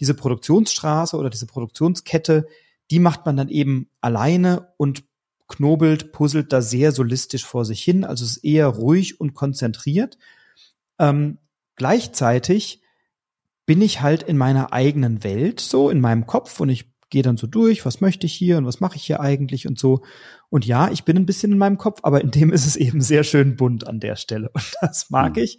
Diese 0.00 0.14
Produktionsstraße 0.14 1.16
oder 1.16 1.30
diese 1.30 1.46
Produktionskette, 1.46 2.46
die 2.90 2.98
macht 2.98 3.24
man 3.24 3.36
dann 3.36 3.48
eben 3.48 3.88
alleine 4.00 4.68
und 4.76 5.04
knobelt, 5.48 6.12
puzzelt 6.12 6.52
da 6.52 6.62
sehr 6.62 6.92
solistisch 6.92 7.44
vor 7.44 7.64
sich 7.64 7.82
hin. 7.82 8.04
Also 8.04 8.24
es 8.24 8.38
ist 8.38 8.44
eher 8.44 8.66
ruhig 8.66 9.20
und 9.20 9.34
konzentriert. 9.34 10.18
Ähm, 10.98 11.38
gleichzeitig 11.76 12.82
bin 13.66 13.80
ich 13.80 14.00
halt 14.02 14.22
in 14.22 14.36
meiner 14.36 14.72
eigenen 14.72 15.24
Welt, 15.24 15.60
so 15.60 15.88
in 15.88 16.00
meinem 16.00 16.26
Kopf 16.26 16.58
und 16.60 16.68
ich 16.68 16.91
gehe 17.12 17.22
dann 17.22 17.36
so 17.36 17.46
durch, 17.46 17.84
was 17.84 18.00
möchte 18.00 18.26
ich 18.26 18.32
hier 18.32 18.56
und 18.56 18.64
was 18.64 18.80
mache 18.80 18.96
ich 18.96 19.04
hier 19.04 19.20
eigentlich 19.20 19.68
und 19.68 19.78
so. 19.78 20.00
Und 20.48 20.66
ja, 20.66 20.90
ich 20.90 21.04
bin 21.04 21.16
ein 21.16 21.26
bisschen 21.26 21.52
in 21.52 21.58
meinem 21.58 21.76
Kopf, 21.76 22.00
aber 22.02 22.22
in 22.22 22.30
dem 22.30 22.50
ist 22.52 22.66
es 22.66 22.74
eben 22.74 23.00
sehr 23.00 23.22
schön 23.22 23.54
bunt 23.54 23.86
an 23.86 24.00
der 24.00 24.16
Stelle. 24.16 24.50
Und 24.54 24.74
das 24.80 25.10
mag 25.10 25.36
mhm. 25.36 25.42
ich. 25.42 25.58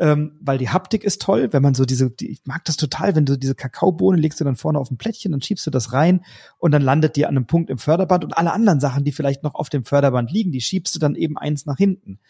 Ähm, 0.00 0.38
weil 0.40 0.58
die 0.58 0.68
Haptik 0.68 1.02
ist 1.02 1.22
toll, 1.22 1.52
wenn 1.52 1.62
man 1.62 1.74
so 1.74 1.84
diese, 1.84 2.10
die, 2.10 2.30
ich 2.30 2.40
mag 2.44 2.64
das 2.64 2.76
total, 2.76 3.16
wenn 3.16 3.26
du 3.26 3.36
diese 3.36 3.56
Kakaobohne 3.56 4.20
legst 4.20 4.38
du 4.40 4.44
dann 4.44 4.54
vorne 4.54 4.78
auf 4.78 4.90
ein 4.92 4.96
Plättchen, 4.96 5.32
dann 5.32 5.42
schiebst 5.42 5.66
du 5.66 5.70
das 5.72 5.92
rein 5.92 6.24
und 6.58 6.70
dann 6.70 6.82
landet 6.82 7.16
die 7.16 7.26
an 7.26 7.36
einem 7.36 7.46
Punkt 7.46 7.68
im 7.68 7.78
Förderband 7.78 8.22
und 8.22 8.36
alle 8.36 8.52
anderen 8.52 8.78
Sachen, 8.78 9.02
die 9.02 9.10
vielleicht 9.10 9.42
noch 9.42 9.56
auf 9.56 9.70
dem 9.70 9.84
Förderband 9.84 10.30
liegen, 10.30 10.52
die 10.52 10.60
schiebst 10.60 10.94
du 10.94 11.00
dann 11.00 11.16
eben 11.16 11.36
eins 11.36 11.66
nach 11.66 11.76
hinten. 11.76 12.20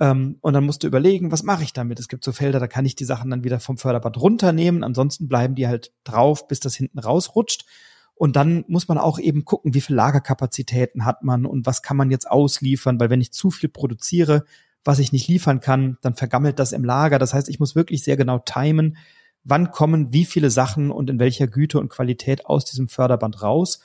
Ähm, 0.00 0.38
und 0.40 0.52
dann 0.52 0.64
musst 0.64 0.82
du 0.82 0.88
überlegen, 0.88 1.30
was 1.30 1.44
mache 1.44 1.62
ich 1.62 1.72
damit? 1.72 2.00
Es 2.00 2.08
gibt 2.08 2.24
so 2.24 2.32
Felder, 2.32 2.58
da 2.58 2.66
kann 2.66 2.86
ich 2.86 2.96
die 2.96 3.04
Sachen 3.04 3.30
dann 3.30 3.44
wieder 3.44 3.60
vom 3.60 3.78
Förderband 3.78 4.20
runternehmen, 4.20 4.82
ansonsten 4.82 5.28
bleiben 5.28 5.54
die 5.54 5.68
halt 5.68 5.92
drauf, 6.02 6.48
bis 6.48 6.58
das 6.58 6.74
hinten 6.74 6.98
rausrutscht. 6.98 7.66
Und 8.14 8.36
dann 8.36 8.64
muss 8.68 8.88
man 8.88 8.98
auch 8.98 9.18
eben 9.18 9.44
gucken, 9.44 9.74
wie 9.74 9.80
viel 9.80 9.96
Lagerkapazitäten 9.96 11.04
hat 11.04 11.22
man 11.22 11.44
und 11.46 11.66
was 11.66 11.82
kann 11.82 11.96
man 11.96 12.10
jetzt 12.10 12.30
ausliefern, 12.30 13.00
weil 13.00 13.10
wenn 13.10 13.20
ich 13.20 13.32
zu 13.32 13.50
viel 13.50 13.68
produziere, 13.68 14.44
was 14.84 14.98
ich 14.98 15.12
nicht 15.12 15.28
liefern 15.28 15.60
kann, 15.60 15.98
dann 16.02 16.14
vergammelt 16.14 16.58
das 16.58 16.72
im 16.72 16.84
Lager. 16.84 17.18
Das 17.18 17.34
heißt, 17.34 17.48
ich 17.48 17.60
muss 17.60 17.74
wirklich 17.74 18.04
sehr 18.04 18.16
genau 18.16 18.38
timen, 18.38 18.96
wann 19.44 19.70
kommen 19.70 20.12
wie 20.12 20.24
viele 20.24 20.50
Sachen 20.50 20.90
und 20.90 21.10
in 21.10 21.18
welcher 21.18 21.46
Güte 21.46 21.78
und 21.78 21.88
Qualität 21.88 22.46
aus 22.46 22.64
diesem 22.64 22.88
Förderband 22.88 23.42
raus. 23.42 23.80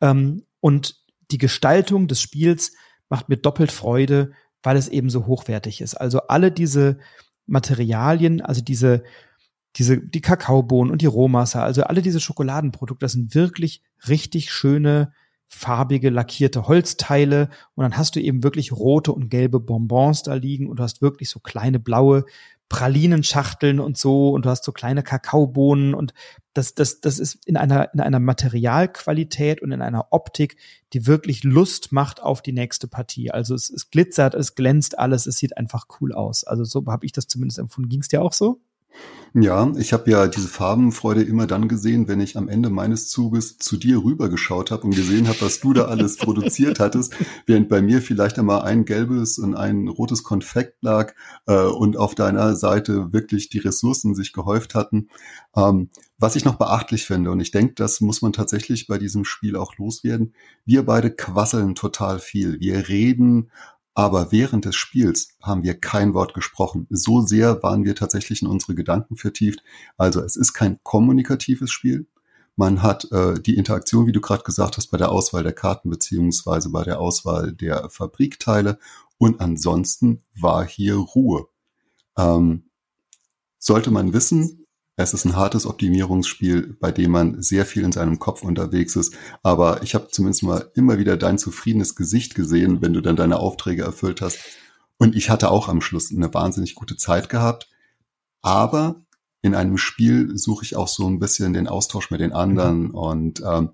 Ähm, 0.00 0.44
und 0.60 0.96
die 1.30 1.38
Gestaltung 1.38 2.08
des 2.08 2.20
Spiels 2.20 2.72
macht 3.08 3.28
mir 3.28 3.36
doppelt 3.36 3.72
Freude, 3.72 4.32
weil 4.62 4.76
es 4.76 4.88
eben 4.88 5.10
so 5.10 5.26
hochwertig 5.26 5.80
ist. 5.80 5.94
Also 5.94 6.22
alle 6.22 6.52
diese 6.52 6.98
Materialien, 7.46 8.40
also 8.40 8.60
diese 8.60 9.02
diese, 9.76 9.98
die 9.98 10.20
Kakaobohnen 10.20 10.92
und 10.92 11.02
die 11.02 11.06
Rohmasse, 11.06 11.62
also 11.62 11.84
alle 11.84 12.02
diese 12.02 12.20
Schokoladenprodukte, 12.20 13.04
das 13.04 13.12
sind 13.12 13.34
wirklich 13.34 13.82
richtig 14.08 14.52
schöne, 14.52 15.12
farbige, 15.48 16.10
lackierte 16.10 16.68
Holzteile. 16.68 17.50
Und 17.74 17.82
dann 17.82 17.96
hast 17.96 18.16
du 18.16 18.20
eben 18.20 18.42
wirklich 18.42 18.72
rote 18.72 19.12
und 19.12 19.28
gelbe 19.28 19.60
Bonbons 19.60 20.22
da 20.22 20.34
liegen 20.34 20.68
und 20.68 20.78
du 20.78 20.82
hast 20.82 21.02
wirklich 21.02 21.28
so 21.28 21.40
kleine 21.40 21.80
blaue 21.80 22.24
Pralinenschachteln 22.68 23.80
und 23.80 23.98
so 23.98 24.30
und 24.30 24.44
du 24.44 24.48
hast 24.48 24.62
so 24.62 24.70
kleine 24.70 25.02
Kakaobohnen 25.02 25.92
und 25.92 26.14
das, 26.54 26.74
das, 26.74 27.00
das 27.00 27.18
ist 27.18 27.44
in 27.44 27.56
einer, 27.56 27.92
in 27.92 28.00
einer 28.00 28.20
Materialqualität 28.20 29.60
und 29.60 29.72
in 29.72 29.82
einer 29.82 30.12
Optik, 30.12 30.56
die 30.92 31.06
wirklich 31.06 31.42
Lust 31.42 31.90
macht 31.90 32.22
auf 32.22 32.42
die 32.42 32.52
nächste 32.52 32.86
Partie. 32.86 33.32
Also 33.32 33.56
es, 33.56 33.70
es 33.70 33.90
glitzert, 33.90 34.34
es 34.34 34.54
glänzt 34.54 34.98
alles, 34.98 35.26
es 35.26 35.36
sieht 35.36 35.56
einfach 35.56 35.86
cool 36.00 36.12
aus. 36.12 36.44
Also 36.44 36.62
so 36.62 36.84
habe 36.86 37.06
ich 37.06 37.12
das 37.12 37.26
zumindest 37.26 37.58
empfunden. 37.58 37.88
Ging 37.88 38.00
es 38.00 38.08
dir 38.08 38.22
auch 38.22 38.32
so? 38.32 38.60
Ja, 39.32 39.72
ich 39.76 39.92
habe 39.92 40.10
ja 40.10 40.26
diese 40.26 40.48
Farbenfreude 40.48 41.22
immer 41.22 41.46
dann 41.46 41.68
gesehen, 41.68 42.08
wenn 42.08 42.20
ich 42.20 42.36
am 42.36 42.48
Ende 42.48 42.68
meines 42.68 43.08
Zuges 43.08 43.58
zu 43.58 43.76
dir 43.76 44.02
rübergeschaut 44.02 44.72
habe 44.72 44.82
und 44.82 44.96
gesehen 44.96 45.28
habe, 45.28 45.42
was 45.42 45.60
du 45.60 45.72
da 45.72 45.84
alles 45.84 46.16
produziert 46.16 46.80
hattest, 46.80 47.14
während 47.46 47.68
bei 47.68 47.80
mir 47.80 48.02
vielleicht 48.02 48.40
einmal 48.40 48.62
ein 48.62 48.84
gelbes 48.84 49.38
und 49.38 49.54
ein 49.54 49.86
rotes 49.86 50.24
Konfekt 50.24 50.82
lag 50.82 51.14
äh, 51.46 51.62
und 51.62 51.96
auf 51.96 52.16
deiner 52.16 52.56
Seite 52.56 53.12
wirklich 53.12 53.48
die 53.50 53.60
Ressourcen 53.60 54.16
sich 54.16 54.32
gehäuft 54.32 54.74
hatten. 54.74 55.10
Ähm, 55.54 55.90
was 56.18 56.34
ich 56.34 56.44
noch 56.44 56.56
beachtlich 56.56 57.06
finde, 57.06 57.30
und 57.30 57.38
ich 57.38 57.52
denke, 57.52 57.74
das 57.74 58.00
muss 58.00 58.22
man 58.22 58.32
tatsächlich 58.32 58.88
bei 58.88 58.98
diesem 58.98 59.24
Spiel 59.24 59.54
auch 59.54 59.76
loswerden, 59.78 60.34
wir 60.64 60.84
beide 60.84 61.12
quasseln 61.12 61.76
total 61.76 62.18
viel. 62.18 62.58
Wir 62.58 62.88
reden 62.88 63.52
aber 63.94 64.32
während 64.32 64.64
des 64.64 64.76
Spiels 64.76 65.36
haben 65.42 65.62
wir 65.62 65.78
kein 65.78 66.14
Wort 66.14 66.34
gesprochen. 66.34 66.86
So 66.90 67.20
sehr 67.22 67.62
waren 67.62 67.84
wir 67.84 67.94
tatsächlich 67.94 68.42
in 68.42 68.48
unsere 68.48 68.74
Gedanken 68.74 69.16
vertieft. 69.16 69.62
Also 69.96 70.20
es 70.20 70.36
ist 70.36 70.52
kein 70.52 70.78
kommunikatives 70.82 71.70
Spiel. 71.70 72.06
Man 72.56 72.82
hat 72.82 73.10
äh, 73.10 73.40
die 73.40 73.56
Interaktion, 73.56 74.06
wie 74.06 74.12
du 74.12 74.20
gerade 74.20 74.42
gesagt 74.44 74.76
hast, 74.76 74.88
bei 74.88 74.98
der 74.98 75.10
Auswahl 75.10 75.42
der 75.42 75.52
Karten 75.52 75.90
beziehungsweise 75.90 76.70
bei 76.70 76.84
der 76.84 77.00
Auswahl 77.00 77.52
der 77.52 77.88
Fabrikteile. 77.90 78.78
Und 79.18 79.40
ansonsten 79.40 80.22
war 80.34 80.66
hier 80.66 80.96
Ruhe. 80.96 81.48
Ähm, 82.16 82.64
sollte 83.58 83.90
man 83.90 84.12
wissen, 84.12 84.59
es 85.02 85.14
ist 85.14 85.24
ein 85.24 85.36
hartes 85.36 85.66
Optimierungsspiel, 85.66 86.76
bei 86.80 86.92
dem 86.92 87.10
man 87.10 87.42
sehr 87.42 87.66
viel 87.66 87.84
in 87.84 87.92
seinem 87.92 88.18
Kopf 88.18 88.42
unterwegs 88.42 88.96
ist. 88.96 89.14
Aber 89.42 89.82
ich 89.82 89.94
habe 89.94 90.08
zumindest 90.08 90.42
mal 90.42 90.70
immer 90.74 90.98
wieder 90.98 91.16
dein 91.16 91.38
zufriedenes 91.38 91.94
Gesicht 91.96 92.34
gesehen, 92.34 92.82
wenn 92.82 92.92
du 92.92 93.00
dann 93.00 93.16
deine 93.16 93.38
Aufträge 93.38 93.82
erfüllt 93.82 94.20
hast. 94.20 94.38
Und 94.98 95.16
ich 95.16 95.30
hatte 95.30 95.50
auch 95.50 95.68
am 95.68 95.80
Schluss 95.80 96.12
eine 96.14 96.32
wahnsinnig 96.32 96.74
gute 96.74 96.96
Zeit 96.96 97.28
gehabt. 97.28 97.68
Aber 98.42 99.02
in 99.42 99.54
einem 99.54 99.78
Spiel 99.78 100.36
suche 100.36 100.64
ich 100.64 100.76
auch 100.76 100.88
so 100.88 101.06
ein 101.06 101.18
bisschen 101.18 101.52
den 101.52 101.68
Austausch 101.68 102.10
mit 102.10 102.20
den 102.20 102.32
anderen. 102.32 102.88
Mhm. 102.88 102.94
Und 102.94 103.42
ähm, 103.46 103.70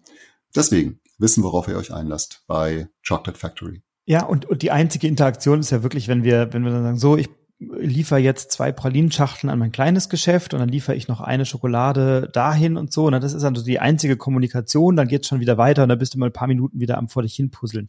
deswegen 0.55 1.01
wissen, 1.19 1.43
worauf 1.43 1.69
ihr 1.69 1.77
euch 1.77 1.93
einlasst 1.93 2.45
bei 2.47 2.89
Chocolate 3.07 3.39
Factory. 3.39 3.83
Ja, 4.05 4.25
und, 4.25 4.45
und 4.45 4.63
die 4.63 4.71
einzige 4.71 5.09
Interaktion 5.09 5.61
ist 5.61 5.71
ja 5.71 5.83
wirklich, 5.83 6.07
wenn 6.09 6.23
wir, 6.23 6.53
wenn 6.53 6.63
wir 6.63 6.71
dann 6.71 6.85
sagen, 6.85 6.99
so, 6.99 7.17
ich 7.17 7.29
liefere 7.59 8.19
jetzt 8.19 8.53
zwei 8.53 8.71
Pralinschachteln 8.71 9.51
an 9.51 9.59
mein 9.59 9.73
kleines 9.73 10.09
Geschäft 10.09 10.53
und 10.53 10.61
dann 10.61 10.69
liefere 10.69 10.95
ich 10.95 11.09
noch 11.09 11.21
eine 11.21 11.47
Schokolade 11.47 12.29
dahin 12.33 12.77
und 12.77 12.93
so. 12.93 13.07
Und 13.07 13.13
das 13.13 13.33
ist 13.33 13.45
also 13.45 13.65
die 13.65 13.79
einzige 13.79 14.17
Kommunikation, 14.17 14.97
dann 14.97 15.09
geht's 15.09 15.29
schon 15.29 15.41
wieder 15.41 15.57
weiter 15.57 15.83
und 15.83 15.89
dann 15.89 15.99
bist 15.99 16.15
du 16.15 16.19
mal 16.19 16.27
ein 16.27 16.33
paar 16.33 16.49
Minuten 16.49 16.81
wieder 16.81 16.99
am 16.99 17.09
vor 17.09 17.23
dich 17.23 17.35
hin 17.35 17.51
puzzeln. 17.51 17.89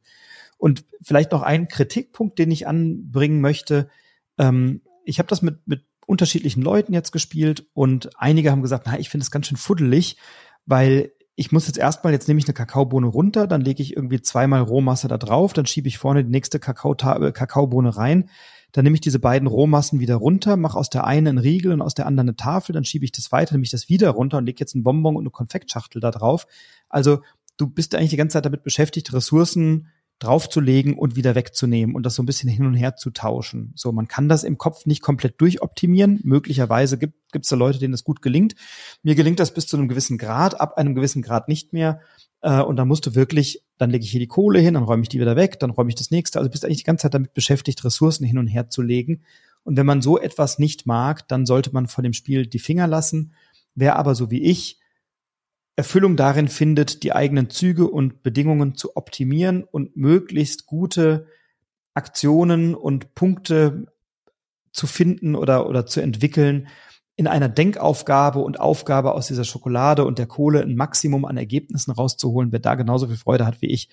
Und 0.57 0.85
vielleicht 1.01 1.31
noch 1.33 1.41
ein 1.41 1.67
Kritikpunkt, 1.67 2.39
den 2.39 2.49
ich 2.49 2.65
anbringen 2.67 3.41
möchte. 3.41 3.89
Ähm, 4.37 4.81
ich 5.03 5.19
habe 5.19 5.27
das 5.27 5.41
mit, 5.41 5.67
mit 5.67 5.83
unterschiedlichen 6.05 6.61
Leuten 6.61 6.93
jetzt 6.93 7.11
gespielt 7.11 7.67
und 7.73 8.09
einige 8.17 8.51
haben 8.51 8.61
gesagt, 8.61 8.85
na, 8.87 8.97
ich 8.97 9.09
finde 9.09 9.23
es 9.23 9.31
ganz 9.31 9.47
schön 9.47 9.57
fuddelig, 9.57 10.17
weil 10.65 11.11
ich 11.35 11.51
muss 11.51 11.67
jetzt 11.67 11.77
erstmal, 11.77 12.13
jetzt 12.13 12.27
nehme 12.27 12.39
ich 12.39 12.47
eine 12.47 12.53
Kakaobohne 12.53 13.07
runter, 13.07 13.45
dann 13.45 13.61
lege 13.61 13.83
ich 13.83 13.95
irgendwie 13.95 14.21
zweimal 14.21 14.61
Rohmasse 14.61 15.07
da 15.09 15.17
drauf, 15.17 15.53
dann 15.53 15.67
schiebe 15.67 15.87
ich 15.89 15.97
vorne 15.97 16.23
die 16.23 16.31
nächste 16.31 16.59
Kakao 16.59 16.95
Kakaobohne 16.95 17.95
rein 17.95 18.29
dann 18.77 18.83
nehme 18.83 18.93
ich 18.93 19.01
diese 19.01 19.17
beiden 19.17 19.47
Rohmassen 19.47 19.99
wieder 19.99 20.17
runter, 20.17 20.55
mache 20.55 20.77
aus 20.77 20.91
der 20.91 21.03
einen 21.03 21.29
einen 21.29 21.37
Riegel 21.39 21.71
und 21.73 21.81
aus 21.81 21.95
der 21.95 22.05
anderen 22.05 22.29
eine 22.29 22.35
Tafel, 22.35 22.73
dann 22.73 22.85
schiebe 22.85 23.05
ich 23.05 23.11
das 23.11 23.31
weiter, 23.31 23.55
nehme 23.55 23.63
ich 23.63 23.71
das 23.71 23.89
wieder 23.89 24.11
runter 24.11 24.37
und 24.37 24.45
lege 24.45 24.59
jetzt 24.59 24.75
einen 24.75 24.83
Bonbon 24.83 25.15
und 25.15 25.23
eine 25.23 25.31
Konfektschachtel 25.31 25.99
da 25.99 26.11
drauf. 26.11 26.45
Also 26.87 27.23
du 27.57 27.65
bist 27.65 27.95
eigentlich 27.95 28.11
die 28.11 28.17
ganze 28.17 28.33
Zeit 28.33 28.45
damit 28.45 28.61
beschäftigt, 28.61 29.11
Ressourcen 29.13 29.87
draufzulegen 30.19 30.97
und 30.97 31.15
wieder 31.15 31.35
wegzunehmen 31.35 31.95
und 31.95 32.03
das 32.03 32.15
so 32.15 32.23
ein 32.23 32.25
bisschen 32.25 32.49
hin 32.49 32.65
und 32.65 32.73
her 32.73 32.95
zu 32.95 33.11
tauschen. 33.11 33.71
So, 33.75 33.91
man 33.91 34.07
kann 34.07 34.27
das 34.27 34.43
im 34.43 34.57
Kopf 34.57 34.85
nicht 34.85 35.01
komplett 35.01 35.39
durchoptimieren. 35.39 36.19
Möglicherweise 36.23 36.97
gibt 36.97 37.15
es 37.33 37.49
da 37.49 37.55
Leute, 37.55 37.77
denen 37.77 37.91
das 37.91 38.03
gut 38.03 38.21
gelingt. 38.21 38.55
Mir 39.03 39.15
gelingt 39.15 39.39
das 39.39 39.53
bis 39.53 39.67
zu 39.67 39.77
einem 39.77 39.87
gewissen 39.87 40.17
Grad, 40.17 40.59
ab 40.59 40.77
einem 40.77 40.95
gewissen 40.95 41.21
Grad 41.21 41.47
nicht 41.47 41.71
mehr. 41.71 42.01
Äh, 42.41 42.61
und 42.61 42.77
dann 42.77 42.87
musst 42.87 43.05
du 43.05 43.13
wirklich, 43.13 43.63
dann 43.77 43.91
lege 43.91 44.05
ich 44.05 44.11
hier 44.11 44.19
die 44.19 44.27
Kohle 44.27 44.59
hin, 44.59 44.73
dann 44.73 44.83
räume 44.83 45.03
ich 45.03 45.09
die 45.09 45.19
wieder 45.19 45.35
weg, 45.35 45.59
dann 45.59 45.69
räume 45.69 45.89
ich 45.89 45.95
das 45.95 46.09
nächste. 46.09 46.39
Also 46.39 46.49
bist 46.49 46.65
eigentlich 46.65 46.79
die 46.79 46.83
ganze 46.83 47.03
Zeit 47.03 47.13
damit 47.13 47.33
beschäftigt, 47.33 47.83
Ressourcen 47.85 48.25
hin 48.25 48.39
und 48.39 48.47
her 48.47 48.69
zu 48.69 48.81
legen. 48.81 49.21
Und 49.63 49.77
wenn 49.77 49.85
man 49.85 50.01
so 50.01 50.17
etwas 50.17 50.57
nicht 50.57 50.87
mag, 50.87 51.27
dann 51.27 51.45
sollte 51.45 51.71
man 51.73 51.87
von 51.87 52.03
dem 52.03 52.13
Spiel 52.13 52.47
die 52.47 52.59
Finger 52.59 52.87
lassen. 52.87 53.33
Wer 53.75 53.97
aber 53.97 54.15
so 54.15 54.31
wie 54.31 54.41
ich 54.41 54.79
Erfüllung 55.77 56.17
darin 56.17 56.47
findet, 56.47 57.03
die 57.03 57.13
eigenen 57.13 57.51
Züge 57.51 57.87
und 57.87 58.23
Bedingungen 58.23 58.75
zu 58.75 58.97
optimieren 58.97 59.63
und 59.63 59.95
möglichst 59.95 60.65
gute 60.65 61.27
Aktionen 61.93 62.73
und 62.73 63.13
Punkte 63.13 63.85
zu 64.71 64.87
finden 64.87 65.35
oder, 65.35 65.69
oder 65.69 65.85
zu 65.85 66.01
entwickeln, 66.01 66.67
in 67.15 67.27
einer 67.27 67.47
Denkaufgabe 67.47 68.39
und 68.39 68.59
Aufgabe 68.59 69.13
aus 69.13 69.27
dieser 69.27 69.43
Schokolade 69.43 70.03
und 70.03 70.17
der 70.17 70.25
Kohle 70.25 70.61
ein 70.61 70.75
Maximum 70.75 71.25
an 71.25 71.37
Ergebnissen 71.37 71.91
rauszuholen, 71.91 72.51
wer 72.51 72.59
da 72.59 72.73
genauso 72.73 73.07
viel 73.07 73.17
Freude 73.17 73.45
hat 73.45 73.61
wie 73.61 73.71
ich, 73.71 73.89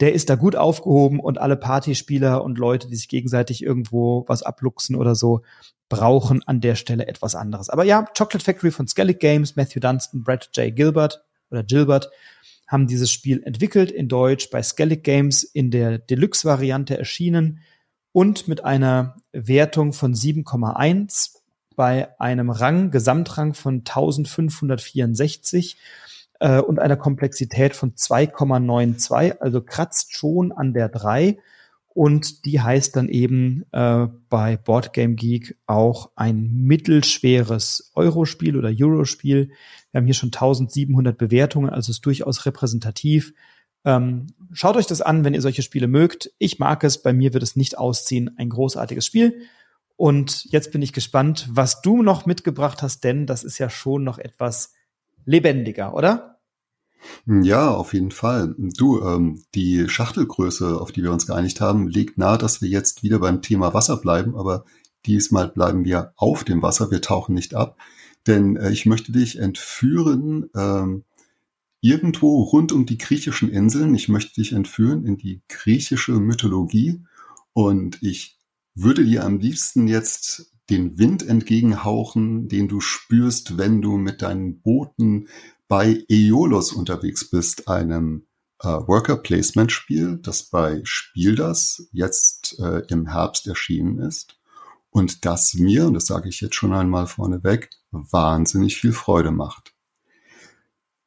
der 0.00 0.12
ist 0.12 0.30
da 0.30 0.34
gut 0.34 0.56
aufgehoben 0.56 1.20
und 1.20 1.38
alle 1.38 1.56
Partyspieler 1.56 2.42
und 2.42 2.58
Leute, 2.58 2.88
die 2.88 2.96
sich 2.96 3.08
gegenseitig 3.08 3.62
irgendwo 3.62 4.24
was 4.28 4.42
abluchsen 4.42 4.96
oder 4.96 5.14
so, 5.14 5.42
brauchen 5.88 6.42
an 6.46 6.60
der 6.60 6.74
Stelle 6.74 7.06
etwas 7.06 7.34
anderes. 7.34 7.68
Aber 7.68 7.84
ja, 7.84 8.04
Chocolate 8.16 8.44
Factory 8.44 8.70
von 8.70 8.86
Skellig 8.86 9.20
Games, 9.20 9.56
Matthew 9.56 9.80
Dunstan, 9.80 10.22
Brad 10.22 10.50
J. 10.54 10.74
Gilbert, 10.74 11.24
oder 11.50 11.62
Gilbert 11.62 12.10
haben 12.66 12.86
dieses 12.86 13.10
Spiel 13.10 13.42
entwickelt 13.44 13.90
in 13.90 14.08
Deutsch 14.08 14.50
bei 14.50 14.62
Skellig 14.62 15.02
Games 15.02 15.42
in 15.42 15.70
der 15.70 15.98
Deluxe-Variante 15.98 16.98
erschienen 16.98 17.60
und 18.12 18.48
mit 18.48 18.64
einer 18.64 19.16
Wertung 19.32 19.92
von 19.92 20.14
7,1 20.14 21.36
bei 21.76 22.18
einem 22.20 22.50
Rang, 22.50 22.90
Gesamtrang 22.90 23.54
von 23.54 23.78
1564 23.78 25.78
äh, 26.40 26.58
und 26.58 26.78
einer 26.78 26.96
Komplexität 26.96 27.74
von 27.74 27.94
2,92, 27.94 29.38
also 29.38 29.62
kratzt 29.62 30.12
schon 30.12 30.52
an 30.52 30.74
der 30.74 30.88
3 30.88 31.38
und 31.98 32.44
die 32.44 32.60
heißt 32.60 32.94
dann 32.94 33.08
eben 33.08 33.64
äh, 33.72 34.06
bei 34.30 34.56
Boardgame 34.56 35.16
Geek 35.16 35.56
auch 35.66 36.12
ein 36.14 36.48
mittelschweres 36.52 37.90
Eurospiel 37.92 38.56
oder 38.56 38.70
Eurospiel. 38.72 39.50
Wir 39.90 39.98
haben 39.98 40.04
hier 40.04 40.14
schon 40.14 40.28
1700 40.28 41.18
Bewertungen, 41.18 41.70
also 41.70 41.90
ist 41.90 42.06
durchaus 42.06 42.46
repräsentativ. 42.46 43.34
Ähm, 43.84 44.28
schaut 44.52 44.76
euch 44.76 44.86
das 44.86 45.00
an, 45.00 45.24
wenn 45.24 45.34
ihr 45.34 45.42
solche 45.42 45.62
Spiele 45.62 45.88
mögt. 45.88 46.30
Ich 46.38 46.60
mag 46.60 46.84
es, 46.84 47.02
bei 47.02 47.12
mir 47.12 47.34
wird 47.34 47.42
es 47.42 47.56
nicht 47.56 47.76
ausziehen. 47.76 48.30
Ein 48.38 48.50
großartiges 48.50 49.04
Spiel. 49.04 49.40
Und 49.96 50.44
jetzt 50.52 50.70
bin 50.70 50.82
ich 50.82 50.92
gespannt, 50.92 51.48
was 51.50 51.82
du 51.82 52.04
noch 52.04 52.26
mitgebracht 52.26 52.80
hast, 52.80 53.02
denn 53.02 53.26
das 53.26 53.42
ist 53.42 53.58
ja 53.58 53.68
schon 53.68 54.04
noch 54.04 54.18
etwas 54.18 54.72
lebendiger, 55.24 55.94
oder? 55.94 56.37
Ja, 57.26 57.70
auf 57.70 57.94
jeden 57.94 58.10
Fall. 58.10 58.54
Du, 58.58 59.02
ähm, 59.02 59.42
die 59.54 59.88
Schachtelgröße, 59.88 60.80
auf 60.80 60.92
die 60.92 61.02
wir 61.02 61.12
uns 61.12 61.26
geeinigt 61.26 61.60
haben, 61.60 61.88
legt 61.88 62.18
nahe, 62.18 62.38
dass 62.38 62.60
wir 62.60 62.68
jetzt 62.68 63.02
wieder 63.02 63.18
beim 63.18 63.42
Thema 63.42 63.74
Wasser 63.74 63.96
bleiben, 63.96 64.36
aber 64.36 64.64
diesmal 65.06 65.48
bleiben 65.48 65.84
wir 65.84 66.12
auf 66.16 66.44
dem 66.44 66.62
Wasser, 66.62 66.90
wir 66.90 67.00
tauchen 67.00 67.34
nicht 67.34 67.54
ab, 67.54 67.78
denn 68.26 68.56
äh, 68.56 68.70
ich 68.70 68.86
möchte 68.86 69.12
dich 69.12 69.38
entführen 69.38 70.50
ähm, 70.54 71.04
irgendwo 71.80 72.42
rund 72.42 72.72
um 72.72 72.86
die 72.86 72.98
griechischen 72.98 73.50
Inseln. 73.50 73.94
Ich 73.94 74.08
möchte 74.08 74.34
dich 74.34 74.52
entführen 74.52 75.04
in 75.04 75.16
die 75.16 75.42
griechische 75.48 76.12
Mythologie 76.12 77.00
und 77.52 78.02
ich 78.02 78.38
würde 78.74 79.04
dir 79.04 79.24
am 79.24 79.38
liebsten 79.38 79.88
jetzt 79.88 80.52
den 80.70 80.98
Wind 80.98 81.26
entgegenhauchen, 81.26 82.48
den 82.48 82.68
du 82.68 82.80
spürst, 82.80 83.56
wenn 83.56 83.80
du 83.80 83.96
mit 83.96 84.22
deinen 84.22 84.60
Booten 84.60 85.28
bei 85.68 86.04
Eolos 86.08 86.72
unterwegs 86.72 87.30
bist, 87.30 87.68
einem 87.68 88.26
äh, 88.60 88.68
Worker 88.68 89.16
Placement 89.16 89.70
Spiel, 89.70 90.18
das 90.22 90.44
bei 90.44 90.80
Spiel 90.84 91.36
das 91.36 91.88
jetzt 91.92 92.58
äh, 92.58 92.82
im 92.88 93.06
Herbst 93.06 93.46
erschienen 93.46 93.98
ist 94.00 94.38
und 94.90 95.24
das 95.24 95.54
mir, 95.54 95.86
und 95.86 95.94
das 95.94 96.06
sage 96.06 96.28
ich 96.28 96.40
jetzt 96.40 96.54
schon 96.56 96.72
einmal 96.72 97.06
vorneweg, 97.06 97.70
wahnsinnig 97.90 98.76
viel 98.76 98.92
Freude 98.92 99.30
macht. 99.30 99.74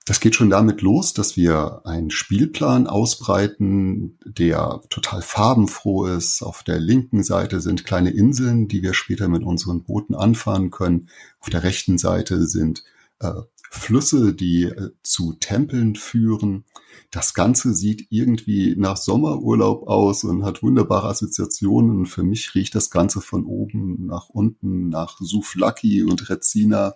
Das 0.06 0.20
geht 0.20 0.36
schon 0.36 0.50
damit 0.50 0.82
los, 0.82 1.14
dass 1.14 1.38
wir 1.38 1.82
einen 1.86 2.10
Spielplan 2.10 2.88
ausbreiten, 2.88 4.18
der 4.26 4.82
total 4.90 5.22
farbenfroh 5.22 6.08
ist. 6.08 6.42
Auf 6.42 6.64
der 6.64 6.80
linken 6.80 7.24
Seite 7.24 7.62
sind 7.62 7.86
kleine 7.86 8.10
Inseln, 8.10 8.68
die 8.68 8.82
wir 8.82 8.94
später 8.94 9.28
mit 9.28 9.44
unseren 9.44 9.84
Booten 9.84 10.16
anfahren 10.16 10.72
können. 10.72 11.10
Auf 11.40 11.50
der 11.50 11.64
rechten 11.64 12.00
Seite 12.00 12.48
sind 12.48 12.84
äh, 13.20 13.32
Flüsse, 13.74 14.34
die 14.34 14.66
äh, 14.66 14.92
zu 15.02 15.34
Tempeln 15.40 15.96
führen. 15.96 16.66
Das 17.10 17.34
Ganze 17.34 17.74
sieht 17.74 18.08
irgendwie 18.10 18.76
nach 18.78 18.98
Sommerurlaub 18.98 19.88
aus 19.88 20.26
und 20.26 20.44
hat 20.44 20.62
wunderbare 20.62 21.08
Assoziationen. 21.08 22.06
Für 22.06 22.22
mich 22.22 22.54
riecht 22.54 22.76
das 22.76 22.92
Ganze 22.92 23.22
von 23.22 23.46
oben 23.46 24.06
nach 24.06 24.28
unten 24.28 24.90
nach 24.90 25.18
Souflaki 25.22 26.04
und 26.04 26.30
Rezina 26.30 26.96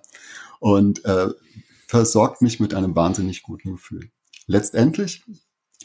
und 0.59 1.03
äh, 1.05 1.29
versorgt 1.87 2.41
mich 2.41 2.59
mit 2.59 2.73
einem 2.73 2.93
wahnsinnig 2.93 3.41
guten 3.41 3.71
Gefühl. 3.71 4.09
Letztendlich 4.45 5.23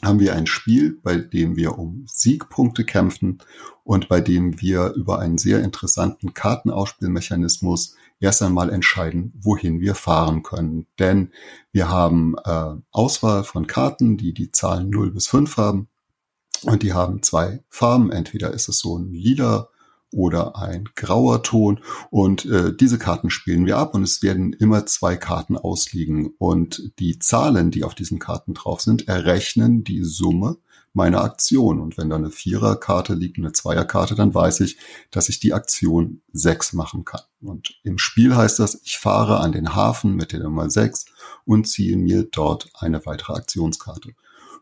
haben 0.03 0.19
wir 0.19 0.35
ein 0.35 0.47
Spiel, 0.47 0.99
bei 1.01 1.17
dem 1.17 1.55
wir 1.55 1.77
um 1.77 2.05
Siegpunkte 2.07 2.83
kämpfen 2.83 3.39
und 3.83 4.09
bei 4.09 4.21
dem 4.21 4.61
wir 4.61 4.93
über 4.93 5.19
einen 5.19 5.37
sehr 5.37 5.63
interessanten 5.63 6.33
Kartenausspielmechanismus 6.33 7.95
erst 8.19 8.41
einmal 8.41 8.69
entscheiden, 8.69 9.33
wohin 9.39 9.79
wir 9.79 9.95
fahren 9.95 10.43
können. 10.43 10.87
Denn 10.99 11.31
wir 11.71 11.89
haben 11.89 12.35
äh, 12.43 12.75
Auswahl 12.91 13.43
von 13.43 13.67
Karten, 13.67 14.17
die 14.17 14.33
die 14.33 14.51
Zahlen 14.51 14.89
0 14.89 15.11
bis 15.11 15.27
5 15.27 15.57
haben 15.57 15.87
und 16.63 16.83
die 16.83 16.93
haben 16.93 17.23
zwei 17.23 17.63
Farben. 17.69 18.11
Entweder 18.11 18.51
ist 18.53 18.69
es 18.69 18.79
so 18.79 18.97
ein 18.97 19.11
lila 19.11 19.69
oder 20.11 20.57
ein 20.57 20.89
grauer 20.95 21.43
Ton. 21.43 21.79
Und 22.09 22.45
äh, 22.45 22.75
diese 22.75 22.99
Karten 22.99 23.29
spielen 23.29 23.65
wir 23.65 23.77
ab 23.77 23.95
und 23.95 24.03
es 24.03 24.21
werden 24.21 24.53
immer 24.53 24.85
zwei 24.85 25.15
Karten 25.15 25.57
ausliegen. 25.57 26.33
Und 26.37 26.91
die 26.99 27.19
Zahlen, 27.19 27.71
die 27.71 27.83
auf 27.83 27.95
diesen 27.95 28.19
Karten 28.19 28.53
drauf 28.53 28.81
sind, 28.81 29.07
errechnen 29.07 29.83
die 29.83 30.03
Summe 30.03 30.57
meiner 30.93 31.23
Aktion. 31.23 31.79
Und 31.79 31.97
wenn 31.97 32.09
da 32.09 32.17
eine 32.17 32.31
Viererkarte 32.31 33.13
liegt, 33.13 33.37
eine 33.37 33.53
Zweierkarte, 33.53 34.15
dann 34.15 34.33
weiß 34.33 34.59
ich, 34.61 34.77
dass 35.09 35.29
ich 35.29 35.39
die 35.39 35.53
Aktion 35.53 36.21
sechs 36.33 36.73
machen 36.73 37.05
kann. 37.05 37.21
Und 37.41 37.79
im 37.83 37.97
Spiel 37.97 38.35
heißt 38.35 38.59
das, 38.59 38.81
ich 38.83 38.97
fahre 38.97 39.39
an 39.39 39.51
den 39.51 39.75
Hafen 39.75 40.15
mit 40.15 40.31
der 40.31 40.41
Nummer 40.41 40.69
sechs 40.69 41.05
und 41.45 41.67
ziehe 41.67 41.97
mir 41.97 42.23
dort 42.23 42.69
eine 42.73 43.05
weitere 43.05 43.33
Aktionskarte. 43.33 44.13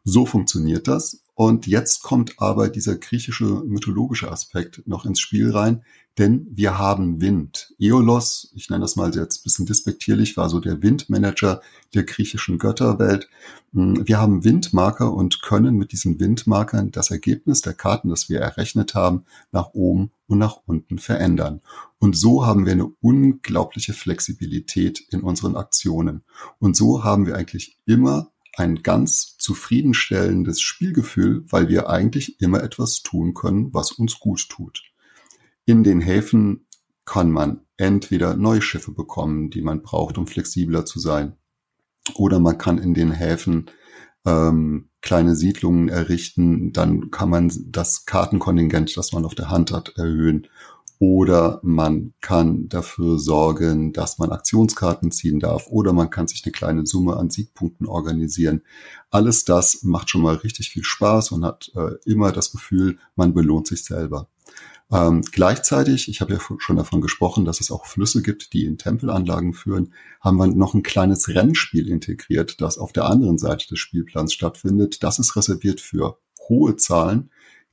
So 0.04 0.26
funktioniert 0.26 0.88
das. 0.88 1.24
Und 1.40 1.68
jetzt 1.68 2.04
kommt 2.04 2.34
aber 2.42 2.68
dieser 2.68 2.98
griechische 2.98 3.46
mythologische 3.46 4.30
Aspekt 4.30 4.86
noch 4.86 5.06
ins 5.06 5.22
Spiel 5.22 5.52
rein, 5.52 5.86
denn 6.18 6.46
wir 6.52 6.78
haben 6.78 7.22
Wind. 7.22 7.74
Aeolos, 7.80 8.52
ich 8.58 8.70
nenne 8.70 8.82
das 8.82 8.98
mal 8.98 9.16
jetzt 9.16 9.40
ein 9.40 9.44
bisschen 9.44 9.66
despektierlich, 9.66 10.36
war 10.36 10.50
so 10.50 10.60
der 10.60 10.84
Windmanager 10.84 11.62
der 11.94 12.04
griechischen 12.04 12.58
Götterwelt. 12.58 13.30
Hm, 13.72 14.06
wir 14.06 14.20
haben 14.20 14.44
Windmarker 14.44 15.14
und 15.14 15.42
können 15.42 15.78
mit 15.78 15.94
diesen 15.94 16.20
Windmarkern 16.20 16.92
das 16.92 17.10
Ergebnis 17.10 17.62
der 17.62 17.74
Karten, 17.74 18.10
das 18.10 18.28
wir 18.28 18.42
errechnet 18.42 18.94
haben, 18.94 19.24
nach 19.54 19.70
oben 19.72 20.12
und 20.28 20.40
nach 20.40 20.58
unten 20.66 21.00
verändern. 21.00 21.62
Und 22.00 22.18
so 22.18 22.46
haben 22.46 22.66
wir 22.66 22.74
eine 22.74 22.92
unglaubliche 23.00 23.94
Flexibilität 23.94 25.00
in 25.10 25.22
unseren 25.22 25.56
Aktionen. 25.56 26.24
Und 26.60 26.76
so 26.76 27.06
haben 27.06 27.26
wir 27.26 27.38
eigentlich 27.38 27.78
immer 27.86 28.30
ein 28.60 28.84
ganz 28.84 29.38
zufriedenstellendes 29.38 30.60
Spielgefühl, 30.60 31.46
weil 31.50 31.70
wir 31.70 31.90
eigentlich 31.90 32.42
immer 32.42 32.62
etwas 32.62 33.02
tun 33.02 33.34
können, 33.34 33.74
was 33.74 33.92
uns 33.92 34.20
gut 34.20 34.50
tut. 34.50 34.84
In 35.66 35.84
den 35.84 36.02
Häfen 36.02 36.68
kann 37.06 37.32
man 37.32 37.62
entweder 37.78 38.36
neue 38.36 38.62
Schiffe 38.62 38.92
bekommen, 38.92 39.50
die 39.50 39.62
man 39.62 39.82
braucht, 39.82 40.18
um 40.18 40.28
flexibler 40.28 40.86
zu 40.86 41.00
sein, 41.00 41.38
oder 42.16 42.40
man 42.40 42.58
kann 42.58 42.78
in 42.78 42.94
den 42.94 43.12
Häfen 43.12 43.70
ähm, 44.26 44.90
kleine 45.02 45.36
Siedlungen 45.36 45.88
errichten, 45.88 46.74
dann 46.74 47.12
kann 47.12 47.30
man 47.30 47.52
das 47.68 48.06
Kartenkontingent, 48.06 48.98
das 48.98 49.14
man 49.14 49.26
auf 49.26 49.36
der 49.36 49.50
Hand 49.50 49.72
hat, 49.72 49.94
erhöhen 49.96 50.48
oder 51.00 51.62
man 51.64 52.14
kann 52.20 52.68
dafür 52.68 53.20
sorgen, 53.20 53.94
dass 53.94 54.20
man 54.20 54.32
Aktionskarten 54.32 55.12
ziehen 55.12 55.40
darf 55.40 55.68
oder 55.68 55.94
man 55.94 56.10
kann 56.10 56.28
sich 56.28 56.44
eine 56.44 56.52
kleine 56.52 56.86
Summe 56.86 57.16
an 57.16 57.30
Siegpunkten 57.30 57.88
organisieren. 57.88 58.62
Alles 59.10 59.46
das 59.46 59.84
macht 59.84 60.10
schon 60.10 60.22
mal 60.22 60.36
richtig 60.36 60.70
viel 60.70 60.84
Spaß 60.84 61.32
und 61.32 61.46
hat 61.46 61.72
äh, 61.76 61.96
immer 62.06 62.34
das 62.34 62.52
Gefühl, 62.52 62.98
man 63.16 63.34
belohnt 63.34 63.68
sich 63.68 63.86
selber. 63.86 64.28
Ähm, 64.92 65.22
gleichzeitig, 65.22 66.10
ich 66.10 66.20
habe 66.20 66.34
ja 66.34 66.40
schon 66.58 66.76
davon 66.76 67.00
gesprochen, 67.00 67.46
dass 67.46 67.62
es 67.62 67.72
auch 67.72 67.86
Flüsse 67.86 68.22
gibt, 68.22 68.52
die 68.54 68.66
in 68.66 68.78
Tempelanlagen 68.78 69.54
führen, 69.54 69.94
haben 70.20 70.38
wir 70.38 70.48
noch 70.48 70.74
ein 70.74 70.84
kleines 70.84 71.30
Rennspiel 71.30 71.88
integriert, 71.88 72.60
das 72.60 72.78
auf 72.78 72.92
der 72.92 73.06
anderen 73.06 73.38
Seite 73.38 73.68
des 73.68 73.80
Spielplans 73.80 74.34
stattfindet. 74.34 75.02
Das 75.04 75.20
ist 75.20 75.36
reserviert 75.38 75.80
für 75.80 76.18
hohe 76.50 76.76
Zahlen, 76.76 77.30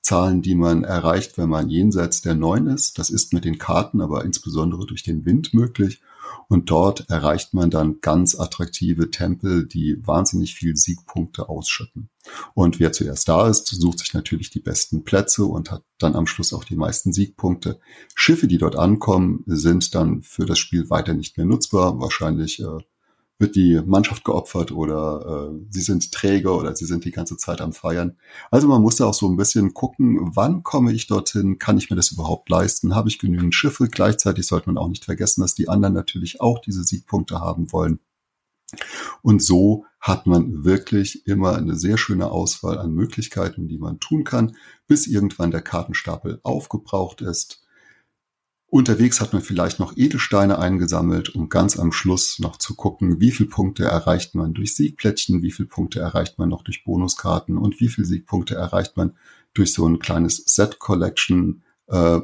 Zahlen, 0.06 0.40
die 0.40 0.54
man 0.54 0.84
erreicht, 0.84 1.36
wenn 1.36 1.48
man 1.48 1.68
jenseits 1.68 2.22
der 2.22 2.36
neun 2.36 2.68
ist. 2.68 2.96
Das 2.96 3.10
ist 3.10 3.32
mit 3.32 3.44
den 3.44 3.58
Karten, 3.58 4.00
aber 4.00 4.24
insbesondere 4.24 4.86
durch 4.86 5.02
den 5.02 5.24
Wind 5.24 5.52
möglich. 5.52 6.00
Und 6.46 6.70
dort 6.70 7.10
erreicht 7.10 7.54
man 7.54 7.70
dann 7.70 8.00
ganz 8.00 8.38
attraktive 8.38 9.10
Tempel, 9.10 9.66
die 9.66 10.06
wahnsinnig 10.06 10.54
viel 10.54 10.76
Siegpunkte 10.76 11.48
ausschütten. 11.48 12.08
Und 12.54 12.78
wer 12.78 12.92
zuerst 12.92 13.28
da 13.28 13.48
ist, 13.48 13.66
sucht 13.66 13.98
sich 13.98 14.14
natürlich 14.14 14.50
die 14.50 14.60
besten 14.60 15.02
Plätze 15.02 15.44
und 15.44 15.72
hat 15.72 15.82
dann 15.98 16.14
am 16.14 16.28
Schluss 16.28 16.52
auch 16.52 16.62
die 16.62 16.76
meisten 16.76 17.12
Siegpunkte. 17.12 17.80
Schiffe, 18.14 18.46
die 18.46 18.58
dort 18.58 18.76
ankommen, 18.76 19.42
sind 19.46 19.92
dann 19.96 20.22
für 20.22 20.46
das 20.46 20.60
Spiel 20.60 20.88
weiter 20.88 21.14
nicht 21.14 21.36
mehr 21.36 21.46
nutzbar. 21.46 21.98
Wahrscheinlich 21.98 22.62
äh, 22.62 22.78
wird 23.38 23.54
die 23.54 23.80
Mannschaft 23.84 24.24
geopfert 24.24 24.72
oder 24.72 25.50
äh, 25.50 25.66
sie 25.70 25.82
sind 25.82 26.12
Träger 26.12 26.56
oder 26.56 26.74
sie 26.74 26.86
sind 26.86 27.04
die 27.04 27.10
ganze 27.10 27.36
Zeit 27.36 27.60
am 27.60 27.72
Feiern. 27.72 28.16
Also 28.50 28.66
man 28.66 28.80
muss 28.80 28.96
da 28.96 29.06
auch 29.06 29.14
so 29.14 29.28
ein 29.28 29.36
bisschen 29.36 29.74
gucken, 29.74 30.30
wann 30.34 30.62
komme 30.62 30.92
ich 30.92 31.06
dorthin, 31.06 31.58
kann 31.58 31.76
ich 31.76 31.90
mir 31.90 31.96
das 31.96 32.12
überhaupt 32.12 32.48
leisten, 32.48 32.94
habe 32.94 33.08
ich 33.08 33.18
genügend 33.18 33.54
Schiffe. 33.54 33.88
Gleichzeitig 33.88 34.46
sollte 34.46 34.70
man 34.70 34.78
auch 34.78 34.88
nicht 34.88 35.04
vergessen, 35.04 35.42
dass 35.42 35.54
die 35.54 35.68
anderen 35.68 35.94
natürlich 35.94 36.40
auch 36.40 36.60
diese 36.60 36.82
Siegpunkte 36.82 37.40
haben 37.40 37.72
wollen. 37.72 38.00
Und 39.22 39.42
so 39.42 39.84
hat 40.00 40.26
man 40.26 40.64
wirklich 40.64 41.26
immer 41.26 41.56
eine 41.56 41.76
sehr 41.76 41.98
schöne 41.98 42.30
Auswahl 42.30 42.78
an 42.78 42.92
Möglichkeiten, 42.92 43.68
die 43.68 43.78
man 43.78 44.00
tun 44.00 44.24
kann, 44.24 44.56
bis 44.86 45.06
irgendwann 45.06 45.50
der 45.50 45.62
Kartenstapel 45.62 46.40
aufgebraucht 46.42 47.20
ist 47.20 47.65
Unterwegs 48.76 49.22
hat 49.22 49.32
man 49.32 49.40
vielleicht 49.40 49.80
noch 49.80 49.96
Edelsteine 49.96 50.58
eingesammelt, 50.58 51.34
um 51.34 51.48
ganz 51.48 51.78
am 51.78 51.92
Schluss 51.92 52.38
noch 52.38 52.58
zu 52.58 52.74
gucken, 52.74 53.20
wie 53.20 53.30
viel 53.30 53.46
Punkte 53.46 53.84
erreicht 53.84 54.34
man 54.34 54.52
durch 54.52 54.76
Siegplättchen, 54.76 55.42
wie 55.42 55.50
viel 55.50 55.64
Punkte 55.64 56.00
erreicht 56.00 56.38
man 56.38 56.50
noch 56.50 56.62
durch 56.62 56.84
Bonuskarten 56.84 57.56
und 57.56 57.80
wie 57.80 57.88
viel 57.88 58.04
Siegpunkte 58.04 58.54
erreicht 58.54 58.98
man 58.98 59.16
durch 59.54 59.72
so 59.72 59.88
ein 59.88 59.98
kleines 59.98 60.42
Set 60.44 60.78
Collection 60.78 61.62
äh, 61.86 62.20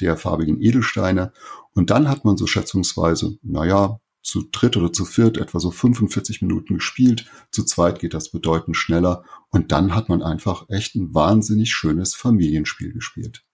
der 0.00 0.16
farbigen 0.16 0.62
Edelsteine. 0.62 1.32
Und 1.74 1.90
dann 1.90 2.08
hat 2.08 2.24
man 2.24 2.36
so 2.36 2.46
schätzungsweise, 2.46 3.36
naja, 3.42 3.98
zu 4.22 4.44
dritt 4.52 4.76
oder 4.76 4.92
zu 4.92 5.04
viert 5.04 5.38
etwa 5.38 5.58
so 5.58 5.72
45 5.72 6.40
Minuten 6.40 6.74
gespielt. 6.74 7.26
Zu 7.50 7.64
zweit 7.64 7.98
geht 7.98 8.14
das 8.14 8.30
bedeutend 8.30 8.76
schneller. 8.76 9.24
Und 9.50 9.72
dann 9.72 9.92
hat 9.92 10.08
man 10.08 10.22
einfach 10.22 10.66
echt 10.68 10.94
ein 10.94 11.12
wahnsinnig 11.14 11.72
schönes 11.72 12.14
Familienspiel 12.14 12.92
gespielt. 12.92 13.44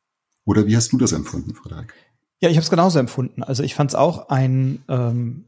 Oder 0.44 0.66
wie 0.66 0.76
hast 0.76 0.92
du 0.92 0.98
das 0.98 1.12
empfunden, 1.12 1.54
Frederik? 1.54 1.94
Ja, 2.40 2.48
ich 2.48 2.56
habe 2.56 2.64
es 2.64 2.70
genauso 2.70 2.98
empfunden. 2.98 3.42
Also 3.42 3.62
ich 3.62 3.74
fand 3.74 3.90
es 3.90 3.94
auch 3.94 4.30
ein, 4.30 4.82
ähm, 4.88 5.44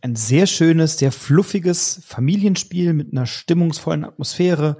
ein 0.00 0.16
sehr 0.16 0.46
schönes, 0.46 0.98
sehr 0.98 1.12
fluffiges 1.12 2.00
Familienspiel 2.04 2.94
mit 2.94 3.12
einer 3.12 3.26
stimmungsvollen 3.26 4.04
Atmosphäre, 4.04 4.78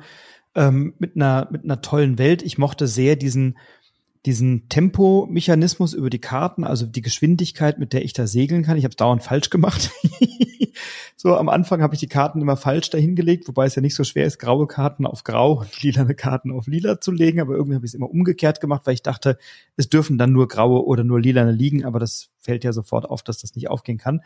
ähm, 0.54 0.94
mit 0.98 1.16
einer 1.16 1.48
mit 1.50 1.64
einer 1.64 1.82
tollen 1.82 2.18
Welt. 2.18 2.42
Ich 2.42 2.56
mochte 2.56 2.86
sehr 2.86 3.16
diesen 3.16 3.58
diesen 4.26 4.68
Tempomechanismus 4.68 5.94
über 5.94 6.10
die 6.10 6.18
Karten, 6.18 6.64
also 6.64 6.86
die 6.86 7.00
Geschwindigkeit, 7.00 7.78
mit 7.78 7.92
der 7.92 8.04
ich 8.04 8.12
da 8.12 8.26
segeln 8.26 8.62
kann. 8.62 8.76
Ich 8.76 8.84
habe 8.84 8.92
es 8.92 8.96
dauernd 8.96 9.22
falsch 9.22 9.50
gemacht. 9.50 9.90
so 11.16 11.36
am 11.36 11.48
Anfang 11.48 11.82
habe 11.82 11.94
ich 11.94 12.00
die 12.00 12.08
Karten 12.08 12.40
immer 12.40 12.56
falsch 12.56 12.90
dahingelegt, 12.90 13.48
wobei 13.48 13.66
es 13.66 13.74
ja 13.74 13.82
nicht 13.82 13.94
so 13.94 14.04
schwer 14.04 14.26
ist, 14.26 14.38
graue 14.38 14.66
Karten 14.66 15.06
auf 15.06 15.24
grau 15.24 15.60
und 15.60 15.82
lilane 15.82 16.14
Karten 16.14 16.52
auf 16.52 16.66
lila 16.66 17.00
zu 17.00 17.12
legen. 17.12 17.40
Aber 17.40 17.54
irgendwie 17.54 17.76
habe 17.76 17.86
ich 17.86 17.90
es 17.90 17.94
immer 17.94 18.10
umgekehrt 18.10 18.60
gemacht, 18.60 18.82
weil 18.84 18.94
ich 18.94 19.02
dachte, 19.02 19.38
es 19.76 19.88
dürfen 19.88 20.18
dann 20.18 20.32
nur 20.32 20.48
graue 20.48 20.84
oder 20.84 21.04
nur 21.04 21.20
lilane 21.20 21.52
liegen. 21.52 21.84
Aber 21.84 21.98
das 21.98 22.30
fällt 22.38 22.64
ja 22.64 22.72
sofort 22.72 23.08
auf, 23.08 23.22
dass 23.22 23.38
das 23.38 23.54
nicht 23.54 23.68
aufgehen 23.68 23.98
kann. 23.98 24.22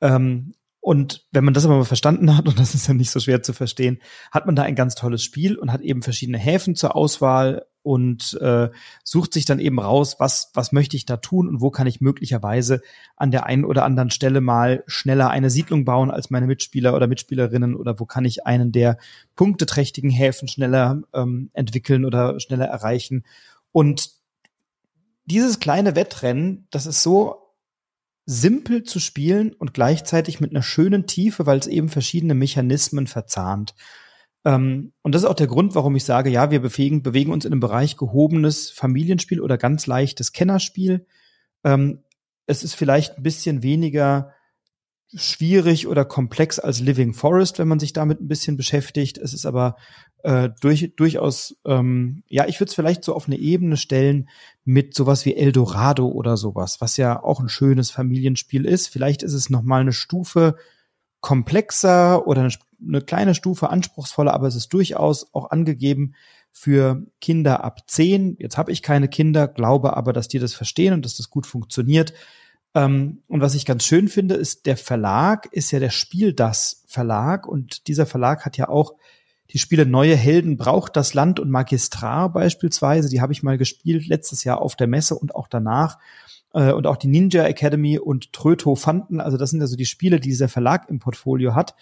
Ähm, 0.00 0.54
und 0.84 1.24
wenn 1.32 1.46
man 1.46 1.54
das 1.54 1.64
aber 1.64 1.78
mal 1.78 1.84
verstanden 1.86 2.36
hat, 2.36 2.46
und 2.48 2.58
das 2.58 2.74
ist 2.74 2.86
ja 2.88 2.92
nicht 2.92 3.10
so 3.10 3.18
schwer 3.18 3.42
zu 3.42 3.54
verstehen, 3.54 4.00
hat 4.30 4.44
man 4.44 4.54
da 4.54 4.64
ein 4.64 4.74
ganz 4.74 4.94
tolles 4.94 5.22
Spiel 5.22 5.56
und 5.56 5.72
hat 5.72 5.80
eben 5.80 6.02
verschiedene 6.02 6.36
Häfen 6.36 6.74
zur 6.74 6.94
Auswahl 6.94 7.64
und 7.82 8.34
äh, 8.42 8.68
sucht 9.02 9.32
sich 9.32 9.46
dann 9.46 9.60
eben 9.60 9.80
raus, 9.80 10.16
was, 10.18 10.50
was 10.52 10.72
möchte 10.72 10.96
ich 10.98 11.06
da 11.06 11.16
tun 11.16 11.48
und 11.48 11.62
wo 11.62 11.70
kann 11.70 11.86
ich 11.86 12.02
möglicherweise 12.02 12.82
an 13.16 13.30
der 13.30 13.46
einen 13.46 13.64
oder 13.64 13.82
anderen 13.82 14.10
Stelle 14.10 14.42
mal 14.42 14.84
schneller 14.86 15.30
eine 15.30 15.48
Siedlung 15.48 15.86
bauen 15.86 16.10
als 16.10 16.28
meine 16.28 16.46
Mitspieler 16.46 16.94
oder 16.94 17.06
Mitspielerinnen 17.06 17.74
oder 17.76 17.98
wo 17.98 18.04
kann 18.04 18.26
ich 18.26 18.44
einen 18.44 18.70
der 18.70 18.98
punkteträchtigen 19.36 20.10
Häfen 20.10 20.48
schneller 20.48 21.00
ähm, 21.14 21.48
entwickeln 21.54 22.04
oder 22.04 22.38
schneller 22.40 22.66
erreichen. 22.66 23.24
Und 23.72 24.10
dieses 25.24 25.60
kleine 25.60 25.96
Wettrennen, 25.96 26.66
das 26.70 26.84
ist 26.84 27.02
so 27.02 27.43
simpel 28.26 28.82
zu 28.84 29.00
spielen 29.00 29.52
und 29.52 29.74
gleichzeitig 29.74 30.40
mit 30.40 30.50
einer 30.50 30.62
schönen 30.62 31.06
Tiefe, 31.06 31.46
weil 31.46 31.58
es 31.58 31.66
eben 31.66 31.88
verschiedene 31.88 32.34
Mechanismen 32.34 33.06
verzahnt. 33.06 33.74
Ähm, 34.44 34.92
und 35.02 35.14
das 35.14 35.22
ist 35.22 35.28
auch 35.28 35.34
der 35.34 35.46
Grund, 35.46 35.74
warum 35.74 35.96
ich 35.96 36.04
sage, 36.04 36.30
ja, 36.30 36.50
wir 36.50 36.60
bewegen, 36.60 37.02
bewegen 37.02 37.32
uns 37.32 37.44
in 37.44 37.52
einem 37.52 37.60
Bereich 37.60 37.96
gehobenes 37.96 38.70
Familienspiel 38.70 39.40
oder 39.40 39.58
ganz 39.58 39.86
leichtes 39.86 40.32
Kennerspiel. 40.32 41.06
Ähm, 41.64 42.02
es 42.46 42.62
ist 42.62 42.74
vielleicht 42.74 43.18
ein 43.18 43.22
bisschen 43.22 43.62
weniger 43.62 44.32
schwierig 45.16 45.86
oder 45.86 46.04
komplex 46.04 46.58
als 46.58 46.80
Living 46.80 47.14
Forest, 47.14 47.58
wenn 47.58 47.68
man 47.68 47.78
sich 47.78 47.92
damit 47.92 48.20
ein 48.20 48.28
bisschen 48.28 48.56
beschäftigt. 48.56 49.18
Es 49.18 49.32
ist 49.34 49.46
aber 49.46 49.76
äh, 50.22 50.50
durch, 50.60 50.94
durchaus, 50.96 51.56
ähm, 51.64 52.22
ja, 52.28 52.46
ich 52.46 52.60
würde 52.60 52.70
es 52.70 52.74
vielleicht 52.74 53.04
so 53.04 53.14
auf 53.14 53.26
eine 53.26 53.36
Ebene 53.36 53.76
stellen 53.76 54.28
mit 54.64 54.94
sowas 54.94 55.24
wie 55.24 55.36
Eldorado 55.36 56.08
oder 56.08 56.36
sowas, 56.36 56.80
was 56.80 56.96
ja 56.96 57.22
auch 57.22 57.40
ein 57.40 57.48
schönes 57.48 57.90
Familienspiel 57.90 58.64
ist. 58.64 58.88
Vielleicht 58.88 59.22
ist 59.22 59.34
es 59.34 59.50
noch 59.50 59.62
mal 59.62 59.80
eine 59.80 59.92
Stufe 59.92 60.56
komplexer 61.20 62.26
oder 62.26 62.42
eine 62.42 62.52
eine 62.86 63.00
kleine 63.00 63.34
Stufe 63.34 63.70
anspruchsvoller, 63.70 64.32
aber 64.32 64.46
es 64.46 64.56
ist 64.56 64.72
durchaus 64.72 65.32
auch 65.32 65.50
angegeben 65.50 66.14
für 66.52 67.06
Kinder 67.20 67.64
ab 67.64 67.80
zehn. 67.88 68.36
Jetzt 68.38 68.58
habe 68.58 68.72
ich 68.72 68.82
keine 68.82 69.08
Kinder, 69.08 69.48
glaube 69.48 69.96
aber, 69.96 70.12
dass 70.12 70.28
die 70.28 70.38
das 70.38 70.54
verstehen 70.54 70.94
und 70.94 71.04
dass 71.04 71.16
das 71.16 71.30
gut 71.30 71.46
funktioniert. 71.46 72.12
Ähm, 72.74 73.22
und 73.28 73.40
was 73.40 73.54
ich 73.54 73.66
ganz 73.66 73.84
schön 73.84 74.08
finde, 74.08 74.34
ist, 74.34 74.66
der 74.66 74.76
Verlag 74.76 75.48
ist 75.52 75.70
ja 75.70 75.78
der 75.78 75.90
Spiel 75.90 76.32
das 76.32 76.84
Verlag. 76.86 77.46
Und 77.46 77.88
dieser 77.88 78.06
Verlag 78.06 78.44
hat 78.44 78.56
ja 78.56 78.68
auch 78.68 78.94
die 79.50 79.58
Spiele 79.58 79.86
Neue 79.86 80.16
Helden 80.16 80.56
braucht 80.56 80.96
das 80.96 81.14
Land 81.14 81.38
und 81.38 81.50
Magistrar 81.50 82.32
beispielsweise, 82.32 83.08
die 83.08 83.20
habe 83.20 83.32
ich 83.32 83.42
mal 83.42 83.58
gespielt 83.58 84.06
letztes 84.06 84.42
Jahr 84.42 84.60
auf 84.60 84.74
der 84.74 84.86
Messe 84.86 85.14
und 85.14 85.34
auch 85.34 85.48
danach. 85.48 85.98
Äh, 86.52 86.72
und 86.72 86.86
auch 86.86 86.96
die 86.96 87.08
Ninja 87.08 87.44
Academy 87.44 87.98
und 87.98 88.32
Tröto 88.32 88.74
fanden, 88.74 89.20
also 89.20 89.36
das 89.36 89.50
sind 89.50 89.60
ja 89.60 89.66
so 89.66 89.76
die 89.76 89.86
Spiele, 89.86 90.18
die 90.18 90.30
dieser 90.30 90.48
Verlag 90.48 90.88
im 90.88 90.98
Portfolio 90.98 91.54
hat. 91.54 91.74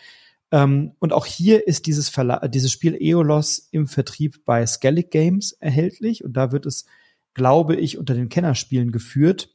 Ähm, 0.50 0.92
und 0.98 1.12
auch 1.12 1.24
hier 1.24 1.66
ist 1.66 1.86
dieses, 1.86 2.08
Verla 2.08 2.46
dieses 2.48 2.72
Spiel 2.72 2.96
Eolos 3.00 3.68
im 3.70 3.86
Vertrieb 3.86 4.44
bei 4.44 4.66
Skellig 4.66 5.10
Games 5.10 5.52
erhältlich. 5.52 6.24
Und 6.24 6.34
da 6.34 6.52
wird 6.52 6.66
es, 6.66 6.84
glaube 7.32 7.76
ich, 7.76 7.96
unter 7.96 8.14
den 8.14 8.28
Kennerspielen 8.28 8.92
geführt. 8.92 9.54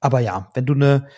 Aber 0.00 0.20
ja, 0.20 0.50
wenn 0.54 0.66
du 0.66 0.74
eine 0.74 1.08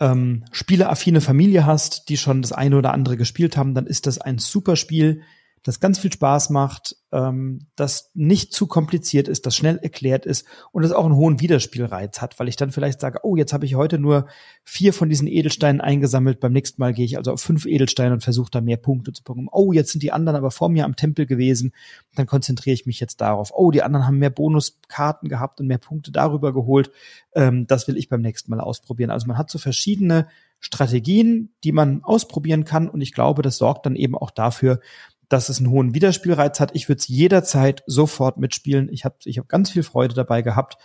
ähm, 0.00 0.44
spieleaffine 0.52 1.20
Familie 1.20 1.66
hast, 1.66 2.08
die 2.08 2.16
schon 2.16 2.42
das 2.42 2.52
eine 2.52 2.76
oder 2.76 2.92
andere 2.92 3.16
gespielt 3.16 3.56
haben, 3.56 3.74
dann 3.74 3.86
ist 3.86 4.06
das 4.06 4.18
ein 4.18 4.38
super 4.38 4.76
Spiel 4.76 5.22
das 5.68 5.80
ganz 5.80 5.98
viel 5.98 6.10
Spaß 6.10 6.48
macht, 6.48 6.96
ähm, 7.12 7.66
das 7.76 8.10
nicht 8.14 8.54
zu 8.54 8.66
kompliziert 8.66 9.28
ist, 9.28 9.44
das 9.44 9.54
schnell 9.54 9.76
erklärt 9.76 10.24
ist 10.24 10.46
und 10.72 10.82
das 10.82 10.92
auch 10.92 11.04
einen 11.04 11.14
hohen 11.14 11.40
Wiederspielreiz 11.40 12.22
hat, 12.22 12.38
weil 12.40 12.48
ich 12.48 12.56
dann 12.56 12.72
vielleicht 12.72 13.00
sage, 13.00 13.20
oh, 13.22 13.36
jetzt 13.36 13.52
habe 13.52 13.66
ich 13.66 13.74
heute 13.74 13.98
nur 13.98 14.28
vier 14.64 14.94
von 14.94 15.10
diesen 15.10 15.28
Edelsteinen 15.28 15.82
eingesammelt, 15.82 16.40
beim 16.40 16.54
nächsten 16.54 16.80
Mal 16.80 16.94
gehe 16.94 17.04
ich 17.04 17.18
also 17.18 17.32
auf 17.32 17.42
fünf 17.42 17.66
Edelsteine 17.66 18.14
und 18.14 18.22
versuche 18.22 18.50
da 18.50 18.62
mehr 18.62 18.78
Punkte 18.78 19.12
zu 19.12 19.22
bekommen. 19.22 19.48
Oh, 19.52 19.72
jetzt 19.72 19.92
sind 19.92 20.02
die 20.02 20.10
anderen 20.10 20.38
aber 20.38 20.50
vor 20.50 20.70
mir 20.70 20.86
am 20.86 20.96
Tempel 20.96 21.26
gewesen, 21.26 21.74
dann 22.14 22.26
konzentriere 22.26 22.72
ich 22.72 22.86
mich 22.86 22.98
jetzt 22.98 23.20
darauf. 23.20 23.52
Oh, 23.54 23.70
die 23.70 23.82
anderen 23.82 24.06
haben 24.06 24.18
mehr 24.18 24.30
Bonuskarten 24.30 25.28
gehabt 25.28 25.60
und 25.60 25.66
mehr 25.66 25.76
Punkte 25.76 26.12
darüber 26.12 26.54
geholt. 26.54 26.90
Ähm, 27.34 27.66
das 27.66 27.86
will 27.88 27.98
ich 27.98 28.08
beim 28.08 28.22
nächsten 28.22 28.50
Mal 28.50 28.60
ausprobieren. 28.60 29.10
Also 29.10 29.26
man 29.26 29.36
hat 29.36 29.50
so 29.50 29.58
verschiedene 29.58 30.28
Strategien, 30.60 31.50
die 31.62 31.72
man 31.72 32.02
ausprobieren 32.04 32.64
kann 32.64 32.88
und 32.88 33.02
ich 33.02 33.12
glaube, 33.12 33.42
das 33.42 33.58
sorgt 33.58 33.84
dann 33.84 33.96
eben 33.96 34.16
auch 34.16 34.30
dafür, 34.30 34.80
dass 35.28 35.48
es 35.48 35.58
einen 35.58 35.70
hohen 35.70 35.94
Wiederspielreiz 35.94 36.60
hat. 36.60 36.70
Ich 36.74 36.88
würde 36.88 37.00
es 37.00 37.08
jederzeit 37.08 37.82
sofort 37.86 38.38
mitspielen. 38.38 38.88
Ich 38.90 39.04
habe 39.04 39.16
ich 39.24 39.38
hab 39.38 39.48
ganz 39.48 39.70
viel 39.70 39.82
Freude 39.82 40.14
dabei 40.14 40.42
gehabt 40.42 40.76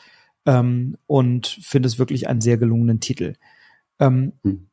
ähm, 0.45 0.97
und 1.07 1.47
finde 1.47 1.87
es 1.87 1.99
wirklich 1.99 2.27
einen 2.27 2.41
sehr 2.41 2.57
gelungenen 2.57 2.99
Titel. 2.99 3.35
Ähm, 3.99 4.33
hm. 4.43 4.67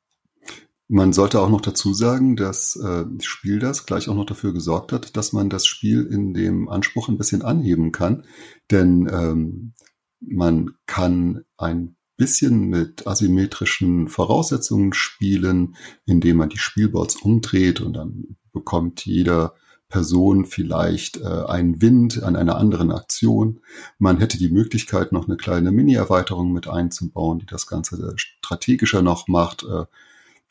man 0.89 1.12
sollte 1.12 1.41
auch 1.41 1.51
noch 1.51 1.61
dazu 1.61 1.93
sagen, 1.93 2.37
dass 2.37 2.77
äh, 2.77 3.05
Spiel 3.21 3.59
das 3.59 3.87
gleich 3.87 4.09
auch 4.09 4.14
noch 4.14 4.27
dafür 4.27 4.53
gesorgt 4.53 4.93
hat, 4.93 5.16
dass 5.16 5.33
man 5.33 5.51
das 5.51 5.66
Spiel 5.66 6.07
in 6.07 6.35
dem 6.35 6.68
Anspruch 6.68 7.09
ein 7.09 7.18
bisschen 7.18 7.43
anheben 7.43 7.93
kann. 7.93 8.25
Denn 8.71 9.09
ähm, 9.12 9.75
man 10.21 10.73
kann 10.87 11.45
ein 11.57 11.97
bisschen 12.16 12.68
mit 12.68 13.07
asymmetrischen 13.07 14.09
Voraussetzungen 14.09 14.93
spielen, 14.93 15.77
indem 16.05 16.37
man 16.37 16.51
die 16.51 16.59
Spielboards 16.59 17.16
umdreht 17.16 17.81
und 17.81 17.95
dann 17.95 18.37
bekommt 18.53 19.07
jeder 19.07 19.55
Person 19.90 20.46
vielleicht 20.46 21.18
äh, 21.18 21.24
einen 21.24 21.82
Wind 21.82 22.22
an 22.22 22.36
einer 22.36 22.57
anderen 22.57 22.92
Aktion. 22.92 23.61
Man 23.98 24.18
hätte 24.18 24.38
die 24.38 24.48
Möglichkeit, 24.48 25.12
noch 25.12 25.26
eine 25.26 25.36
kleine 25.36 25.72
Mini-Erweiterung 25.72 26.53
mit 26.53 26.68
einzubauen, 26.68 27.40
die 27.40 27.46
das 27.46 27.66
Ganze 27.66 28.14
strategischer 28.16 29.03
noch 29.03 29.26
macht. 29.28 29.64
Äh, 29.64 29.84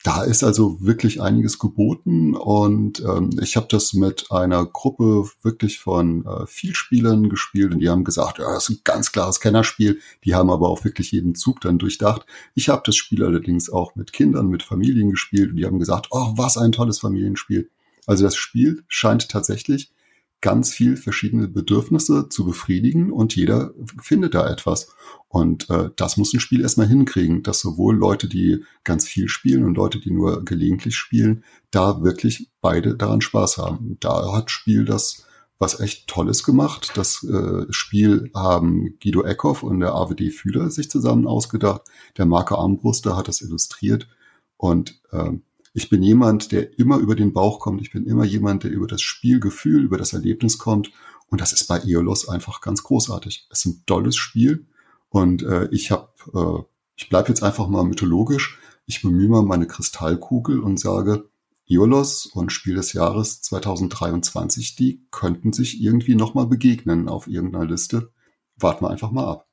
da 0.02 0.22
ist 0.22 0.42
also 0.42 0.78
wirklich 0.80 1.20
einiges 1.20 1.58
geboten 1.58 2.34
und 2.34 3.00
ähm, 3.00 3.30
ich 3.42 3.56
habe 3.56 3.66
das 3.68 3.92
mit 3.92 4.30
einer 4.30 4.64
Gruppe 4.64 5.28
wirklich 5.42 5.78
von 5.78 6.24
äh, 6.24 6.46
Vielspielern 6.46 7.28
gespielt 7.28 7.74
und 7.74 7.80
die 7.80 7.90
haben 7.90 8.04
gesagt, 8.04 8.38
ja, 8.38 8.50
das 8.50 8.70
ist 8.70 8.78
ein 8.78 8.80
ganz 8.84 9.12
klares 9.12 9.40
Kennerspiel. 9.40 10.00
Die 10.24 10.34
haben 10.34 10.48
aber 10.48 10.70
auch 10.70 10.84
wirklich 10.84 11.12
jeden 11.12 11.34
Zug 11.34 11.60
dann 11.60 11.78
durchdacht. 11.78 12.24
Ich 12.54 12.70
habe 12.70 12.82
das 12.84 12.96
Spiel 12.96 13.22
allerdings 13.22 13.68
auch 13.68 13.94
mit 13.94 14.14
Kindern, 14.14 14.48
mit 14.48 14.62
Familien 14.62 15.10
gespielt 15.10 15.50
und 15.50 15.56
die 15.56 15.66
haben 15.66 15.78
gesagt, 15.78 16.08
oh, 16.10 16.32
was 16.34 16.56
ein 16.56 16.72
tolles 16.72 16.98
Familienspiel. 16.98 17.68
Also 18.10 18.24
das 18.24 18.34
Spiel 18.34 18.82
scheint 18.88 19.28
tatsächlich 19.28 19.92
ganz 20.40 20.72
viel 20.72 20.96
verschiedene 20.96 21.46
Bedürfnisse 21.46 22.28
zu 22.28 22.44
befriedigen 22.44 23.12
und 23.12 23.36
jeder 23.36 23.72
findet 24.02 24.34
da 24.34 24.50
etwas. 24.50 24.92
Und 25.28 25.70
äh, 25.70 25.90
das 25.94 26.16
muss 26.16 26.34
ein 26.34 26.40
Spiel 26.40 26.60
erstmal 26.60 26.88
hinkriegen, 26.88 27.44
dass 27.44 27.60
sowohl 27.60 27.94
Leute, 27.94 28.26
die 28.26 28.64
ganz 28.82 29.06
viel 29.06 29.28
spielen 29.28 29.62
und 29.62 29.76
Leute, 29.76 30.00
die 30.00 30.10
nur 30.10 30.44
gelegentlich 30.44 30.96
spielen, 30.96 31.44
da 31.70 32.02
wirklich 32.02 32.50
beide 32.60 32.96
daran 32.96 33.20
Spaß 33.20 33.58
haben. 33.58 33.96
Da 34.00 34.32
hat 34.32 34.50
Spiel 34.50 34.84
das 34.84 35.24
was 35.60 35.78
echt 35.78 36.08
Tolles 36.08 36.42
gemacht. 36.42 36.90
Das 36.96 37.22
äh, 37.22 37.66
Spiel 37.72 38.32
haben 38.34 38.98
Guido 39.00 39.22
Eckhoff 39.22 39.62
und 39.62 39.78
der 39.78 39.94
AWD 39.94 40.32
Fühler 40.32 40.68
sich 40.70 40.90
zusammen 40.90 41.28
ausgedacht. 41.28 41.82
Der 42.18 42.26
Marco 42.26 42.56
Armbruster 42.56 43.16
hat 43.16 43.28
das 43.28 43.40
illustriert. 43.40 44.08
Und 44.56 45.00
äh, 45.12 45.30
ich 45.72 45.88
bin 45.88 46.02
jemand, 46.02 46.52
der 46.52 46.78
immer 46.78 46.98
über 46.98 47.14
den 47.14 47.32
Bauch 47.32 47.60
kommt. 47.60 47.80
Ich 47.80 47.92
bin 47.92 48.04
immer 48.06 48.24
jemand, 48.24 48.64
der 48.64 48.70
über 48.70 48.86
das 48.86 49.02
Spielgefühl, 49.02 49.84
über 49.84 49.98
das 49.98 50.12
Erlebnis 50.12 50.58
kommt. 50.58 50.90
Und 51.28 51.40
das 51.40 51.52
ist 51.52 51.68
bei 51.68 51.80
Eolos 51.80 52.28
einfach 52.28 52.60
ganz 52.60 52.82
großartig. 52.82 53.46
Es 53.50 53.60
ist 53.60 53.66
ein 53.66 53.82
tolles 53.86 54.16
Spiel. 54.16 54.66
Und 55.08 55.42
äh, 55.42 55.68
ich 55.70 55.90
habe, 55.90 56.08
äh, 56.34 56.62
ich 56.96 57.08
bleibe 57.08 57.28
jetzt 57.28 57.42
einfach 57.42 57.68
mal 57.68 57.84
mythologisch. 57.84 58.58
Ich 58.86 59.02
bemühe 59.02 59.28
mal 59.28 59.42
meine 59.42 59.66
Kristallkugel 59.66 60.58
und 60.58 60.80
sage, 60.80 61.30
Eolos 61.68 62.26
und 62.26 62.50
Spiel 62.50 62.74
des 62.74 62.92
Jahres 62.92 63.40
2023, 63.42 64.74
die 64.74 65.06
könnten 65.12 65.52
sich 65.52 65.80
irgendwie 65.80 66.16
nochmal 66.16 66.46
begegnen 66.46 67.08
auf 67.08 67.28
irgendeiner 67.28 67.66
Liste. 67.66 68.10
Warten 68.56 68.84
wir 68.84 68.90
einfach 68.90 69.12
mal 69.12 69.28
ab. 69.28 69.46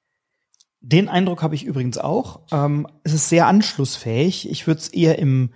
Den 0.81 1.09
Eindruck 1.09 1.43
habe 1.43 1.53
ich 1.53 1.63
übrigens 1.63 1.99
auch. 1.99 2.41
Ähm, 2.51 2.87
es 3.03 3.13
ist 3.13 3.29
sehr 3.29 3.45
anschlussfähig. 3.45 4.49
Ich 4.49 4.65
würde 4.65 4.81
es 4.81 4.87
eher 4.87 5.19
im 5.19 5.51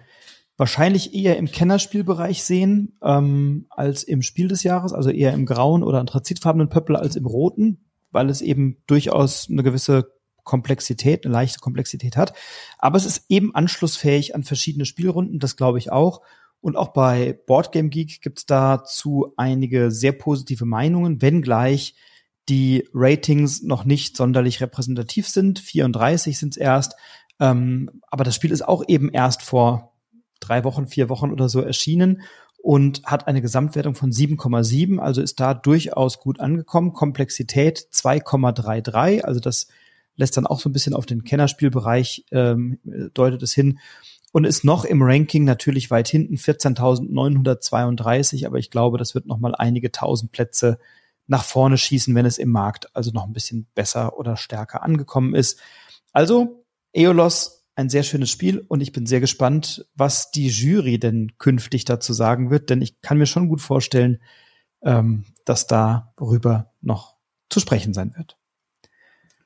wahrscheinlich 0.62 1.16
eher 1.16 1.38
im 1.38 1.48
Kennerspielbereich 1.48 2.44
sehen 2.44 2.96
ähm, 3.04 3.66
als 3.72 4.04
im 4.04 4.22
Spiel 4.22 4.48
des 4.48 4.62
Jahres, 4.62 4.94
also 4.94 5.10
eher 5.10 5.34
im 5.34 5.48
grauen 5.48 5.82
oder 5.82 6.00
anthrazitfarbenen 6.00 6.70
Pöppel 6.70 6.96
als 6.96 7.16
im 7.16 7.26
roten, 7.26 7.84
weil 8.12 8.30
es 8.30 8.42
eben 8.42 8.78
durchaus 8.86 9.50
eine 9.50 9.64
gewisse 9.64 10.12
Komplexität, 10.44 11.26
eine 11.26 11.34
leichte 11.34 11.60
Komplexität 11.60 12.16
hat. 12.16 12.34
Aber 12.78 12.96
es 12.98 13.08
ist 13.08 13.26
eben 13.28 13.56
anschlussfähig 13.56 14.36
an 14.36 14.44
verschiedene 14.44 14.86
Spielrunden, 14.86 15.40
das 15.40 15.58
glaube 15.58 15.80
ich 15.80 15.92
auch. 15.92 16.22
Und 16.62 16.78
auch 16.78 16.90
bei 16.90 17.40
Boardgame 17.48 17.90
Geek 17.90 18.22
gibt 18.22 18.38
es 18.38 18.46
dazu 18.46 19.34
einige 19.38 19.90
sehr 19.90 20.12
positive 20.12 20.66
Meinungen, 20.66 21.24
wenngleich 21.24 21.96
die 22.50 22.88
Ratings 22.94 23.64
noch 23.64 23.84
nicht 23.84 24.16
sonderlich 24.16 24.62
repräsentativ 24.62 25.28
sind. 25.28 25.58
34 25.58 26.38
sind 26.38 26.50
es 26.52 26.58
erst. 26.58 26.96
Ähm, 27.40 27.90
aber 28.12 28.24
das 28.24 28.36
Spiel 28.36 28.52
ist 28.52 28.68
auch 28.68 28.84
eben 28.88 29.10
erst 29.10 29.42
vor 29.42 29.91
drei 30.42 30.66
Wochen, 30.66 30.88
vier 30.88 31.08
Wochen 31.08 31.32
oder 31.32 31.48
so 31.48 31.62
erschienen 31.62 32.24
und 32.58 33.04
hat 33.06 33.28
eine 33.28 33.42
Gesamtwertung 33.42 33.96
von 33.96 34.12
7,7, 34.12 35.00
also 35.00 35.22
ist 35.22 35.40
da 35.40 35.54
durchaus 35.54 36.20
gut 36.20 36.40
angekommen. 36.40 36.94
Komplexität 36.94 37.88
2,33, 37.92 39.22
also 39.22 39.40
das 39.40 39.68
lässt 40.16 40.38
dann 40.38 40.46
auch 40.46 40.60
so 40.60 40.70
ein 40.70 40.74
bisschen 40.74 40.94
auf 40.94 41.06
den 41.06 41.24
Kennerspielbereich 41.24 42.26
ähm, 42.32 42.80
deutet 43.14 43.42
es 43.42 43.54
hin 43.54 43.80
und 44.32 44.46
ist 44.46 44.64
noch 44.64 44.86
im 44.86 45.02
Ranking 45.02 45.44
natürlich 45.44 45.92
weit 45.92 46.08
hinten 46.08 46.36
14.932, 46.36 48.46
aber 48.46 48.60
ich 48.60 48.70
glaube, 48.70 48.98
das 48.98 49.16
wird 49.16 49.26
noch 49.26 49.40
mal 49.40 49.56
einige 49.56 49.92
tausend 49.92 50.32
Plätze 50.32 50.78
nach 51.28 51.44
vorne 51.44 51.78
schießen, 51.78 52.14
wenn 52.14 52.26
es 52.26 52.38
im 52.38 52.50
Markt 52.50 52.96
also 52.96 53.12
noch 53.12 53.26
ein 53.26 53.34
bisschen 53.34 53.68
besser 53.74 54.18
oder 54.18 54.38
stärker 54.38 54.84
angekommen 54.84 55.34
ist. 55.34 55.60
Also 56.12 56.64
Eolos 56.94 57.61
ein 57.76 57.90
sehr 57.90 58.04
schönes 58.04 58.30
Spiel 58.30 58.66
und 58.68 58.82
ich 58.82 58.92
bin 58.92 59.06
sehr 59.06 59.20
gespannt, 59.20 59.86
was 59.96 60.32
die 60.32 60.48
Jury 60.48 61.00
denn 61.00 61.38
künftig 61.38 61.86
dazu 61.86 62.14
sagen 62.14 62.50
wird, 62.50 62.70
denn 62.70 62.82
ich 62.82 63.02
kann 63.02 63.18
mir 63.18 63.26
schon 63.26 63.48
gut 63.48 63.62
vorstellen, 63.62 64.22
ähm, 64.84 65.26
dass 65.46 65.68
darüber 65.68 66.72
noch 66.82 67.16
zu 67.50 67.60
sprechen 67.60 67.94
sein 67.94 68.14
wird. 68.16 68.38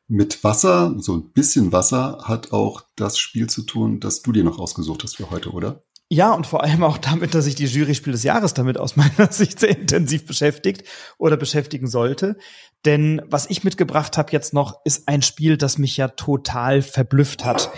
Mit 0.08 0.44
Wasser, 0.44 0.96
so 1.00 1.16
ein 1.16 1.32
bisschen 1.32 1.72
Wasser, 1.72 2.20
hat 2.24 2.52
auch 2.52 2.84
das 2.96 3.18
Spiel 3.18 3.48
zu 3.50 3.64
tun, 3.64 4.00
das 4.00 4.22
du 4.22 4.32
dir 4.32 4.44
noch 4.44 4.60
ausgesucht 4.60 5.04
hast 5.04 5.18
für 5.18 5.32
heute, 5.32 5.52
oder? 5.52 5.84
Ja, 6.08 6.34
und 6.34 6.46
vor 6.46 6.64
allem 6.64 6.84
auch 6.84 7.00
damit, 7.00 7.34
dass 7.34 7.46
sich 7.46 7.56
die 7.56 7.66
Jury-Spiel 7.66 8.14
des 8.14 8.22
Jahres 8.22 8.54
damit 8.54 8.78
aus 8.78 8.96
meiner 8.96 9.28
Sicht 9.32 9.60
sehr 9.60 9.76
intensiv 9.76 10.28
beschäftigt 10.28 10.84
oder 11.18 11.36
beschäftigen 11.38 11.88
sollte. 11.88 12.38
Denn 12.86 13.24
was 13.26 13.50
ich 13.50 13.64
mitgebracht 13.64 14.16
habe 14.18 14.32
jetzt 14.32 14.54
noch, 14.54 14.82
ist 14.86 15.08
ein 15.08 15.24
Spiel, 15.24 15.58
das 15.58 15.80
mich 15.80 15.98
ja 15.98 16.10
total 16.10 16.84
verblüfft 16.84 17.44
hat. 17.44 17.72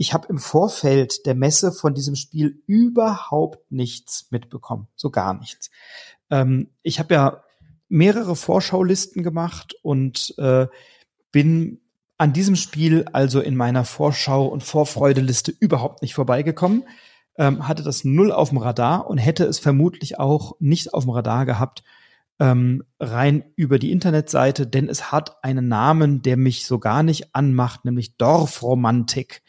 Ich 0.00 0.14
habe 0.14 0.28
im 0.28 0.38
Vorfeld 0.38 1.26
der 1.26 1.34
Messe 1.34 1.72
von 1.72 1.92
diesem 1.92 2.16
Spiel 2.16 2.62
überhaupt 2.66 3.70
nichts 3.70 4.28
mitbekommen, 4.30 4.88
so 4.96 5.10
gar 5.10 5.34
nichts. 5.34 5.70
Ähm, 6.30 6.70
ich 6.82 6.98
habe 6.98 7.12
ja 7.12 7.42
mehrere 7.90 8.34
Vorschaulisten 8.34 9.22
gemacht 9.22 9.74
und 9.82 10.34
äh, 10.38 10.68
bin 11.32 11.82
an 12.16 12.32
diesem 12.32 12.56
Spiel 12.56 13.04
also 13.12 13.40
in 13.42 13.56
meiner 13.56 13.84
Vorschau- 13.84 14.46
und 14.46 14.62
Vorfreudeliste 14.62 15.52
überhaupt 15.60 16.00
nicht 16.00 16.14
vorbeigekommen. 16.14 16.84
ähm, 17.36 17.68
hatte 17.68 17.82
das 17.82 18.02
null 18.02 18.32
auf 18.32 18.48
dem 18.48 18.58
Radar 18.58 19.06
und 19.06 19.18
hätte 19.18 19.44
es 19.44 19.58
vermutlich 19.58 20.18
auch 20.18 20.56
nicht 20.60 20.94
auf 20.94 21.04
dem 21.04 21.10
Radar 21.10 21.44
gehabt, 21.44 21.82
ähm, 22.38 22.84
rein 22.98 23.44
über 23.54 23.78
die 23.78 23.92
Internetseite, 23.92 24.66
denn 24.66 24.88
es 24.88 25.12
hat 25.12 25.44
einen 25.44 25.68
Namen, 25.68 26.22
der 26.22 26.38
mich 26.38 26.64
so 26.64 26.78
gar 26.78 27.02
nicht 27.02 27.34
anmacht, 27.34 27.84
nämlich 27.84 28.16
Dorfromantik. 28.16 29.42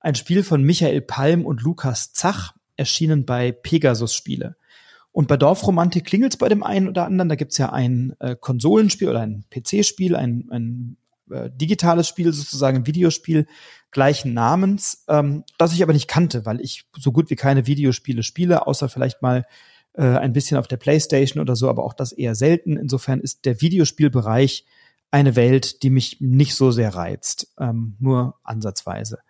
Ein 0.00 0.14
Spiel 0.14 0.42
von 0.42 0.62
Michael 0.62 1.00
Palm 1.00 1.44
und 1.44 1.62
Lukas 1.62 2.12
Zach, 2.12 2.54
erschienen 2.76 3.24
bei 3.24 3.52
Pegasus 3.52 4.14
Spiele. 4.14 4.56
Und 5.12 5.28
bei 5.28 5.38
Dorfromantik 5.38 6.04
klingelt 6.04 6.34
es 6.34 6.38
bei 6.38 6.48
dem 6.48 6.62
einen 6.62 6.88
oder 6.88 7.06
anderen. 7.06 7.30
Da 7.30 7.36
gibt's 7.36 7.56
ja 7.56 7.72
ein 7.72 8.14
äh, 8.20 8.36
Konsolenspiel 8.38 9.08
oder 9.08 9.20
ein 9.20 9.44
PC-Spiel, 9.50 10.14
ein, 10.14 10.48
ein 10.50 10.96
äh, 11.30 11.50
digitales 11.50 12.06
Spiel, 12.06 12.32
sozusagen 12.32 12.78
ein 12.78 12.86
Videospiel 12.86 13.46
gleichen 13.90 14.34
Namens, 14.34 15.04
ähm, 15.08 15.44
das 15.56 15.72
ich 15.72 15.82
aber 15.82 15.94
nicht 15.94 16.06
kannte, 16.08 16.44
weil 16.44 16.60
ich 16.60 16.84
so 16.98 17.12
gut 17.12 17.30
wie 17.30 17.36
keine 17.36 17.66
Videospiele 17.66 18.22
spiele, 18.22 18.66
außer 18.66 18.90
vielleicht 18.90 19.22
mal 19.22 19.46
äh, 19.94 20.02
ein 20.02 20.34
bisschen 20.34 20.58
auf 20.58 20.68
der 20.68 20.76
Playstation 20.76 21.40
oder 21.40 21.56
so, 21.56 21.70
aber 21.70 21.82
auch 21.82 21.94
das 21.94 22.12
eher 22.12 22.34
selten. 22.34 22.76
Insofern 22.76 23.20
ist 23.20 23.46
der 23.46 23.60
Videospielbereich 23.60 24.66
eine 25.10 25.34
Welt, 25.34 25.82
die 25.82 25.90
mich 25.90 26.20
nicht 26.20 26.54
so 26.54 26.70
sehr 26.70 26.94
reizt, 26.94 27.54
ähm, 27.58 27.96
nur 27.98 28.34
ansatzweise. 28.44 29.20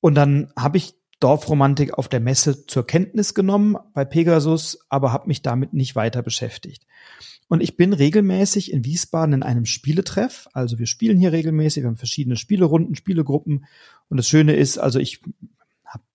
Und 0.00 0.14
dann 0.14 0.52
habe 0.56 0.78
ich 0.78 0.94
Dorfromantik 1.20 1.94
auf 1.94 2.08
der 2.08 2.20
Messe 2.20 2.66
zur 2.66 2.86
Kenntnis 2.86 3.34
genommen 3.34 3.76
bei 3.92 4.04
Pegasus, 4.04 4.78
aber 4.88 5.12
habe 5.12 5.28
mich 5.28 5.42
damit 5.42 5.74
nicht 5.74 5.94
weiter 5.94 6.22
beschäftigt. 6.22 6.86
Und 7.48 7.62
ich 7.62 7.76
bin 7.76 7.92
regelmäßig 7.92 8.72
in 8.72 8.84
Wiesbaden 8.84 9.34
in 9.34 9.42
einem 9.42 9.66
Spieletreff. 9.66 10.48
Also 10.52 10.78
wir 10.78 10.86
spielen 10.86 11.18
hier 11.18 11.32
regelmäßig, 11.32 11.82
wir 11.82 11.88
haben 11.88 11.96
verschiedene 11.96 12.36
Spielerunden, 12.36 12.94
Spielegruppen. 12.94 13.66
Und 14.08 14.16
das 14.16 14.28
Schöne 14.28 14.54
ist, 14.54 14.78
also 14.78 14.98
ich, 14.98 15.20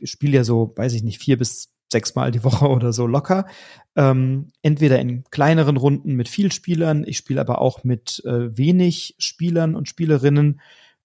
spiele 0.03 0.37
ja 0.37 0.43
so, 0.43 0.73
weiß 0.75 0.93
ich 0.93 1.03
nicht, 1.03 1.21
vier 1.21 1.37
bis 1.37 1.69
sechs 1.91 2.15
Mal 2.15 2.31
die 2.31 2.43
Woche 2.43 2.67
oder 2.69 2.93
so 2.93 3.05
locker. 3.05 3.47
Ähm, 3.95 4.47
entweder 4.61 4.99
in 4.99 5.23
kleineren 5.29 5.77
Runden 5.77 6.15
mit 6.15 6.29
viel 6.29 6.51
Spielern, 6.51 7.03
ich 7.05 7.17
spiele 7.17 7.41
aber 7.41 7.59
auch 7.61 7.83
mit 7.83 8.23
äh, 8.25 8.57
wenig 8.57 9.15
Spielern 9.19 9.75
und 9.75 9.87
Spielerinnen 9.87 10.61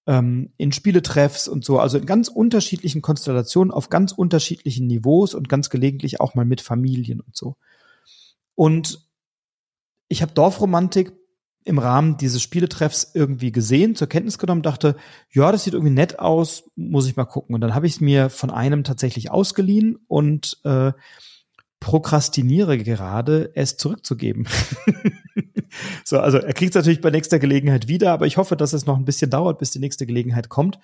ähm, 0.07 0.53
in 0.57 0.71
Spieletreffs 0.71 1.47
und 1.47 1.63
so, 1.63 1.79
also 1.79 1.97
in 1.97 2.05
ganz 2.05 2.27
unterschiedlichen 2.27 3.01
Konstellationen, 3.01 3.71
auf 3.71 3.89
ganz 3.89 4.11
unterschiedlichen 4.11 4.87
Niveaus 4.87 5.33
und 5.33 5.49
ganz 5.49 5.69
gelegentlich 5.69 6.19
auch 6.19 6.35
mal 6.35 6.45
mit 6.45 6.61
Familien 6.61 7.21
und 7.21 7.35
so. 7.35 7.55
Und 8.55 9.07
ich 10.07 10.21
habe 10.21 10.33
Dorfromantik 10.33 11.13
im 11.63 11.77
Rahmen 11.77 12.17
dieses 12.17 12.41
Spieletreffs 12.41 13.11
irgendwie 13.13 13.51
gesehen, 13.51 13.95
zur 13.95 14.07
Kenntnis 14.07 14.39
genommen, 14.39 14.63
dachte, 14.63 14.95
ja, 15.31 15.51
das 15.51 15.63
sieht 15.63 15.73
irgendwie 15.73 15.93
nett 15.93 16.19
aus, 16.19 16.63
muss 16.75 17.07
ich 17.07 17.15
mal 17.15 17.25
gucken. 17.25 17.53
Und 17.53 17.61
dann 17.61 17.75
habe 17.75 17.85
ich 17.85 17.93
es 17.93 18.01
mir 18.01 18.29
von 18.29 18.49
einem 18.49 18.83
tatsächlich 18.83 19.29
ausgeliehen 19.29 19.99
und 20.07 20.59
äh, 20.63 20.91
prokrastiniere 21.79 22.77
gerade, 22.77 23.51
es 23.55 23.77
zurückzugeben. 23.77 24.47
so, 26.03 26.19
also 26.19 26.37
er 26.37 26.53
kriegt 26.53 26.71
es 26.71 26.79
natürlich 26.79 27.01
bei 27.01 27.09
nächster 27.09 27.39
Gelegenheit 27.39 27.87
wieder, 27.87 28.11
aber 28.11 28.27
ich 28.27 28.37
hoffe, 28.37 28.55
dass 28.55 28.73
es 28.73 28.85
noch 28.85 28.97
ein 28.97 29.05
bisschen 29.05 29.31
dauert, 29.31 29.59
bis 29.59 29.71
die 29.71 29.79
nächste 29.79 30.05
Gelegenheit 30.05 30.49
kommt. 30.49 30.79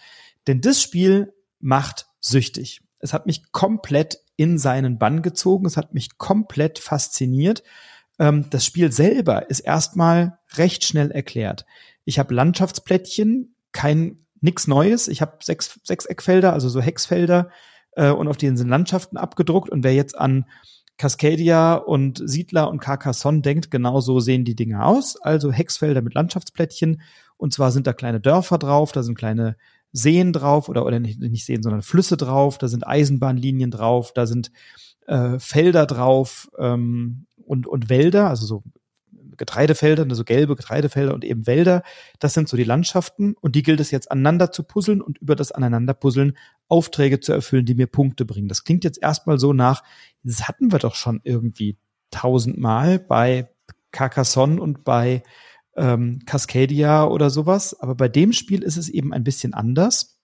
Denn 0.48 0.62
das 0.62 0.82
Spiel 0.82 1.34
macht 1.60 2.08
süchtig. 2.20 2.82
Es 3.00 3.14
hat 3.14 3.26
mich 3.26 3.52
komplett 3.52 4.20
in 4.36 4.58
seinen 4.58 4.98
Bann 4.98 5.22
gezogen, 5.22 5.66
es 5.66 5.78
hat 5.78 5.94
mich 5.94 6.18
komplett 6.18 6.80
fasziniert. 6.80 7.64
Ähm, 8.20 8.46
das 8.50 8.66
Spiel 8.66 8.92
selber 8.92 9.50
ist 9.50 9.62
erstmal 9.62 10.40
recht 10.56 10.84
schnell 10.84 11.12
erklärt. 11.12 11.66
Ich 12.06 12.20
habe 12.20 12.34
Landschaftsplättchen, 12.34 13.56
kein 13.72 14.26
nix 14.42 14.68
Neues. 14.68 15.08
Ich 15.08 15.22
habe 15.22 15.38
sechs, 15.42 15.80
sechs 15.84 16.06
Eckfelder, 16.06 16.54
also 16.54 16.70
so 16.70 16.82
Hexfelder, 16.82 17.50
äh, 17.94 18.12
und 18.12 18.28
auf 18.28 18.38
denen 18.38 18.58
sind 18.58 18.70
Landschaften 18.70 19.18
abgedruckt. 19.18 19.70
Und 19.70 19.84
wer 19.84 19.94
jetzt 19.94 20.18
an 20.18 20.46
Cascadia 20.98 21.76
und 21.76 22.22
Siedler 22.24 22.70
und 22.70 22.80
Carcassonne 22.80 23.42
denkt, 23.42 23.72
genau 23.72 24.00
so 24.00 24.20
sehen 24.20 24.46
die 24.46 24.56
Dinge 24.56 24.84
aus. 24.84 25.16
Also 25.22 25.52
Hexfelder 25.52 26.02
mit 26.02 26.14
Landschaftsplättchen. 26.14 27.02
Und 27.38 27.54
zwar 27.54 27.72
sind 27.72 27.88
da 27.88 27.94
kleine 27.94 28.20
Dörfer 28.20 28.58
drauf, 28.58 28.92
da 28.92 29.04
sind 29.04 29.16
kleine 29.16 29.56
Seen 29.92 30.34
drauf 30.34 30.70
oder, 30.70 30.86
oder 30.86 31.00
nicht, 31.00 31.20
nicht 31.20 31.46
Seen, 31.46 31.64
sondern 31.64 31.82
Flüsse 31.82 32.18
drauf, 32.18 32.58
da 32.58 32.68
sind 32.68 32.86
Eisenbahnlinien 32.86 33.72
drauf, 33.72 34.12
da 34.14 34.26
sind 34.26 34.52
äh, 35.06 35.40
Felder 35.40 35.86
drauf 35.86 36.50
ähm, 36.58 37.26
und, 37.46 37.68
und 37.68 37.90
Wälder, 37.90 38.30
also 38.30 38.46
so 38.46 38.64
Getreidefelder, 39.38 40.06
so 40.16 40.24
gelbe 40.24 40.56
Getreidefelder 40.56 41.14
und 41.14 41.24
eben 41.24 41.48
Wälder. 41.48 41.84
Das 42.20 42.34
sind 42.34 42.50
so 42.50 42.58
die 42.58 42.64
Landschaften 42.64 43.36
und 43.40 43.56
die 43.56 43.64
gilt 43.64 43.80
es 43.80 43.92
jetzt 43.92 44.12
aneinander 44.12 44.52
zu 44.52 44.64
puzzeln 44.64 45.02
und 45.02 45.18
über 45.18 45.36
das 45.36 45.52
Aneinanderpuzzeln 45.52 46.38
Aufträge 46.68 47.20
zu 47.20 47.34
erfüllen, 47.34 47.66
die 47.66 47.76
mir 47.76 47.88
Punkte 47.88 48.26
bringen. 48.26 48.48
Das 48.48 48.64
klingt 48.64 48.84
jetzt 48.84 49.02
erstmal 49.02 49.40
so 49.40 49.54
nach, 49.54 49.84
das 50.24 50.48
hatten 50.48 50.72
wir 50.72 50.80
doch 50.80 50.96
schon 50.96 51.22
irgendwie 51.24 51.78
tausendmal 52.12 53.00
bei 53.00 53.50
Carcassonne 53.92 54.62
und 54.62 54.84
bei 54.84 55.24
ähm, 55.76 56.20
Cascadia 56.26 57.06
oder 57.06 57.30
sowas. 57.30 57.80
Aber 57.80 57.96
bei 57.96 58.10
dem 58.10 58.34
Spiel 58.34 58.64
ist 58.64 58.78
es 58.78 58.90
eben 58.90 59.14
ein 59.14 59.24
bisschen 59.24 59.54
anders, 59.54 60.20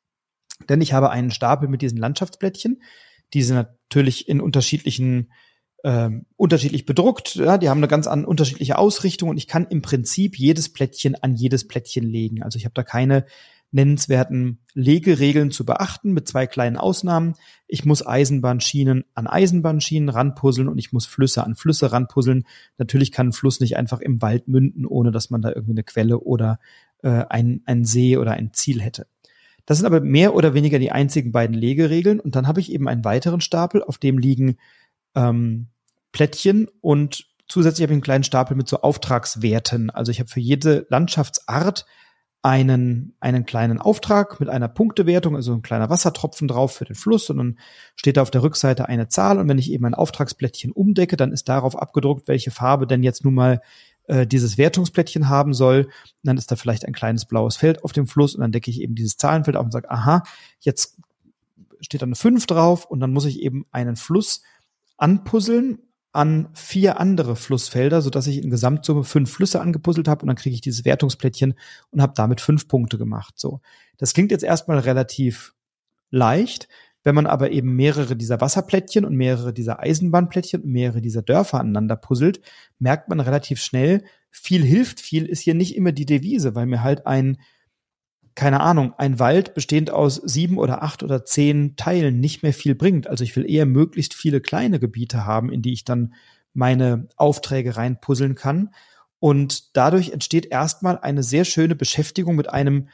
denn 0.70 0.82
ich 0.82 0.94
habe 0.94 1.10
einen 1.10 1.32
Stapel 1.32 1.70
mit 1.70 1.82
diesen 1.82 1.98
Landschaftsplättchen. 1.98 2.82
Die 3.34 3.44
sind 3.44 3.56
natürlich 3.56 4.28
in 4.28 4.42
unterschiedlichen 4.42 5.32
ähm, 5.84 6.26
unterschiedlich 6.38 6.86
bedruckt. 6.86 7.36
Ja, 7.36 7.58
die 7.58 7.70
haben 7.70 7.80
eine 7.80 7.88
ganz 7.88 8.08
an, 8.08 8.26
unterschiedliche 8.26 8.78
Ausrichtung 8.78 9.30
und 9.30 9.38
ich 9.38 9.48
kann 9.48 9.68
im 9.70 9.82
Prinzip 9.82 10.38
jedes 10.38 10.70
Plättchen 10.70 11.16
an 11.16 11.36
jedes 11.36 11.68
Plättchen 11.68 12.06
legen. 12.06 12.42
Also 12.42 12.58
ich 12.58 12.66
habe 12.66 12.74
da 12.74 12.84
keine 12.84 13.26
nennenswerten 13.74 14.60
Legeregeln 14.76 15.50
zu 15.52 15.66
beachten, 15.66 16.14
mit 16.14 16.28
zwei 16.28 16.46
kleinen 16.46 16.78
Ausnahmen. 16.78 17.34
Ich 17.68 17.86
muss 17.86 18.06
Eisenbahnschienen 18.06 19.04
an 19.16 19.28
Eisenbahnschienen 19.28 20.10
ranpuzzeln 20.10 20.68
und 20.68 20.78
ich 20.78 20.94
muss 20.94 21.08
Flüsse 21.08 21.44
an 21.44 21.56
Flüsse 21.56 21.92
ranpuzzeln. 21.92 22.46
Natürlich 22.78 23.12
kann 23.12 23.30
ein 23.30 23.34
Fluss 23.34 23.60
nicht 23.60 23.76
einfach 23.76 24.00
im 24.00 24.22
Wald 24.22 24.48
münden, 24.48 24.86
ohne 24.86 25.12
dass 25.12 25.32
man 25.32 25.42
da 25.42 25.50
irgendwie 25.50 25.72
eine 25.72 25.84
Quelle 25.84 26.20
oder 26.20 26.60
äh, 27.02 27.26
ein, 27.30 27.62
ein 27.66 27.84
See 27.84 28.16
oder 28.16 28.34
ein 28.34 28.54
Ziel 28.54 28.80
hätte. 28.80 29.08
Das 29.66 29.80
sind 29.80 29.88
aber 29.88 30.02
mehr 30.02 30.36
oder 30.36 30.54
weniger 30.54 30.78
die 30.78 30.92
einzigen 30.92 31.32
beiden 31.32 31.56
Legeregeln. 31.56 32.20
Und 32.20 32.36
dann 32.36 32.48
habe 32.48 32.60
ich 32.60 32.72
eben 32.72 32.88
einen 32.88 33.06
weiteren 33.06 33.42
Stapel, 33.42 33.82
auf 33.82 33.98
dem 33.98 34.20
liegen 34.20 34.58
ähm, 35.16 35.68
Plättchen 36.14 36.70
und 36.80 37.26
zusätzlich 37.50 37.84
habe 37.84 37.92
ich 37.92 37.96
einen 37.96 38.02
kleinen 38.02 38.24
Stapel 38.24 38.56
mit 38.56 38.70
so 38.70 38.80
Auftragswerten. 38.80 39.90
Also 39.90 40.12
ich 40.12 40.20
habe 40.20 40.30
für 40.30 40.40
jede 40.40 40.88
Landschaftsart 40.90 41.86
einen, 42.42 43.16
einen 43.20 43.46
kleinen 43.46 43.80
Auftrag 43.80 44.40
mit 44.40 44.50
einer 44.50 44.68
Punktewertung, 44.68 45.36
also 45.36 45.54
ein 45.54 45.62
kleiner 45.62 45.90
Wassertropfen 45.90 46.48
drauf 46.48 46.74
für 46.74 46.86
den 46.86 46.96
Fluss 46.96 47.30
und 47.30 47.38
dann 47.38 47.60
steht 47.96 48.18
da 48.18 48.22
auf 48.22 48.32
der 48.32 48.44
Rückseite 48.44 48.88
eine 48.88 49.08
Zahl 49.08 49.40
und 49.40 49.48
wenn 49.48 49.58
ich 49.58 49.72
eben 49.72 49.86
ein 49.86 49.94
Auftragsplättchen 49.94 50.72
umdecke, 50.72 51.16
dann 51.16 51.32
ist 51.32 51.48
darauf 51.48 51.78
abgedruckt, 51.78 52.28
welche 52.28 52.52
Farbe 52.52 52.86
denn 52.86 53.02
jetzt 53.02 53.24
nun 53.24 53.34
mal 53.34 53.62
äh, 54.08 54.28
dieses 54.28 54.58
Wertungsplättchen 54.58 55.30
haben 55.30 55.54
soll. 55.54 55.90
Dann 56.22 56.38
ist 56.38 56.52
da 56.52 56.58
vielleicht 56.58 56.86
ein 56.86 56.94
kleines 56.94 57.26
blaues 57.26 57.56
Feld 57.56 57.84
auf 57.86 57.94
dem 57.94 58.08
Fluss 58.08 58.36
und 58.36 58.42
dann 58.42 58.52
decke 58.52 58.70
ich 58.70 58.82
eben 58.82 58.96
dieses 58.96 59.16
Zahlenfeld 59.16 59.56
auf 59.56 59.64
und 59.64 59.72
sage, 59.72 59.90
aha, 59.90 60.24
jetzt 60.60 60.98
steht 61.80 62.02
da 62.02 62.06
eine 62.06 62.16
5 62.16 62.46
drauf 62.46 62.86
und 62.86 63.00
dann 63.00 63.14
muss 63.14 63.26
ich 63.26 63.40
eben 63.42 63.66
einen 63.72 63.96
Fluss 63.96 64.42
anpuzzeln 64.98 65.80
an 66.14 66.50
vier 66.54 67.00
andere 67.00 67.36
Flussfelder, 67.36 68.02
so 68.02 68.12
dass 68.12 68.28
ich 68.28 68.42
in 68.42 68.52
Gesamtsumme 68.52 69.04
fünf 69.04 69.32
Flüsse 69.32 69.60
angepuzzelt 69.60 70.08
habe 70.08 70.22
und 70.22 70.28
dann 70.28 70.36
kriege 70.36 70.54
ich 70.54 70.62
dieses 70.62 70.86
Wertungsplättchen 70.86 71.56
und 71.90 72.02
habe 72.02 72.14
damit 72.16 72.40
fünf 72.40 72.68
Punkte 72.68 73.00
gemacht. 73.00 73.34
So, 73.38 73.62
das 73.98 74.14
klingt 74.14 74.32
jetzt 74.32 74.44
erstmal 74.44 74.80
relativ 74.80 75.54
leicht. 76.12 76.70
Wenn 77.06 77.16
man 77.16 77.26
aber 77.26 77.52
eben 77.52 77.76
mehrere 77.76 78.16
dieser 78.16 78.40
Wasserplättchen 78.40 79.04
und 79.04 79.16
mehrere 79.16 79.54
dieser 79.54 79.82
Eisenbahnplättchen 79.82 80.62
und 80.62 80.72
mehrere 80.72 81.02
dieser 81.02 81.22
Dörfer 81.22 81.60
aneinander 81.60 81.98
puzzelt, 81.98 82.40
merkt 82.80 83.10
man 83.10 83.20
relativ 83.20 83.60
schnell, 83.60 84.04
viel 84.30 84.64
hilft 84.64 85.02
viel 85.02 85.26
ist 85.26 85.42
hier 85.42 85.54
nicht 85.56 85.76
immer 85.76 85.92
die 85.92 86.06
Devise, 86.06 86.56
weil 86.56 86.68
mir 86.68 86.82
halt 86.82 87.06
ein 87.06 87.38
keine 88.36 88.62
Ahnung, 88.62 88.94
ein 88.98 89.20
Wald 89.20 89.54
bestehend 89.54 89.92
aus 89.92 90.16
sieben 90.16 90.58
oder 90.58 90.82
acht 90.82 91.04
oder 91.04 91.26
zehn 91.26 91.76
Teilen 91.76 92.20
nicht 92.20 92.44
mehr 92.44 92.54
viel 92.54 92.76
bringt. 92.76 93.08
Also 93.08 93.24
ich 93.24 93.36
will 93.36 93.50
eher 93.50 93.66
möglichst 93.66 94.14
viele 94.14 94.42
kleine 94.42 94.80
Gebiete 94.80 95.26
haben, 95.26 95.52
in 95.52 95.62
die 95.62 95.74
ich 95.74 95.86
dann 95.86 96.14
meine 96.54 97.08
Aufträge 97.16 97.76
reinpuzzeln 97.76 98.36
kann. 98.36 98.70
Und 99.20 99.78
dadurch 99.78 100.12
entsteht 100.12 100.48
erstmal 100.48 101.00
eine 101.00 101.24
sehr 101.24 101.46
schöne 101.46 101.76
Beschäftigung 101.76 102.36
mit 102.36 102.50
einem 102.50 102.90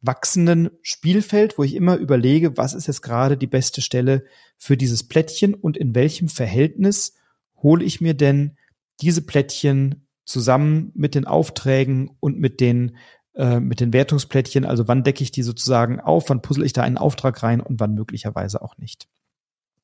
wachsenden 0.00 0.70
Spielfeld, 0.82 1.58
wo 1.58 1.64
ich 1.64 1.74
immer 1.74 1.96
überlege, 1.96 2.56
was 2.56 2.74
ist 2.74 2.86
jetzt 2.86 3.02
gerade 3.02 3.36
die 3.36 3.46
beste 3.46 3.80
Stelle 3.80 4.24
für 4.58 4.76
dieses 4.76 5.08
Plättchen 5.08 5.54
und 5.54 5.76
in 5.76 5.94
welchem 5.94 6.28
Verhältnis 6.28 7.14
hole 7.62 7.84
ich 7.84 8.00
mir 8.00 8.14
denn 8.14 8.56
diese 9.00 9.22
Plättchen 9.22 10.06
zusammen 10.24 10.92
mit 10.94 11.14
den 11.14 11.26
Aufträgen 11.26 12.10
und 12.20 12.38
mit 12.38 12.60
den 12.60 12.96
äh, 13.34 13.60
mit 13.60 13.80
den 13.80 13.92
Wertungsplättchen, 13.92 14.64
also 14.64 14.88
wann 14.88 15.04
decke 15.04 15.22
ich 15.22 15.32
die 15.32 15.42
sozusagen 15.42 16.00
auf, 16.00 16.28
wann 16.30 16.42
puzzle 16.42 16.64
ich 16.64 16.72
da 16.72 16.82
einen 16.82 16.98
Auftrag 16.98 17.42
rein 17.42 17.60
und 17.60 17.80
wann 17.80 17.94
möglicherweise 17.94 18.62
auch 18.62 18.78
nicht. 18.78 19.08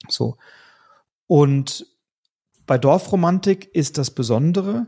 So. 0.09 0.37
Und 1.27 1.87
bei 2.67 2.79
Dorfromantik 2.79 3.75
ist 3.75 3.99
das 3.99 4.13
Besondere, 4.13 4.87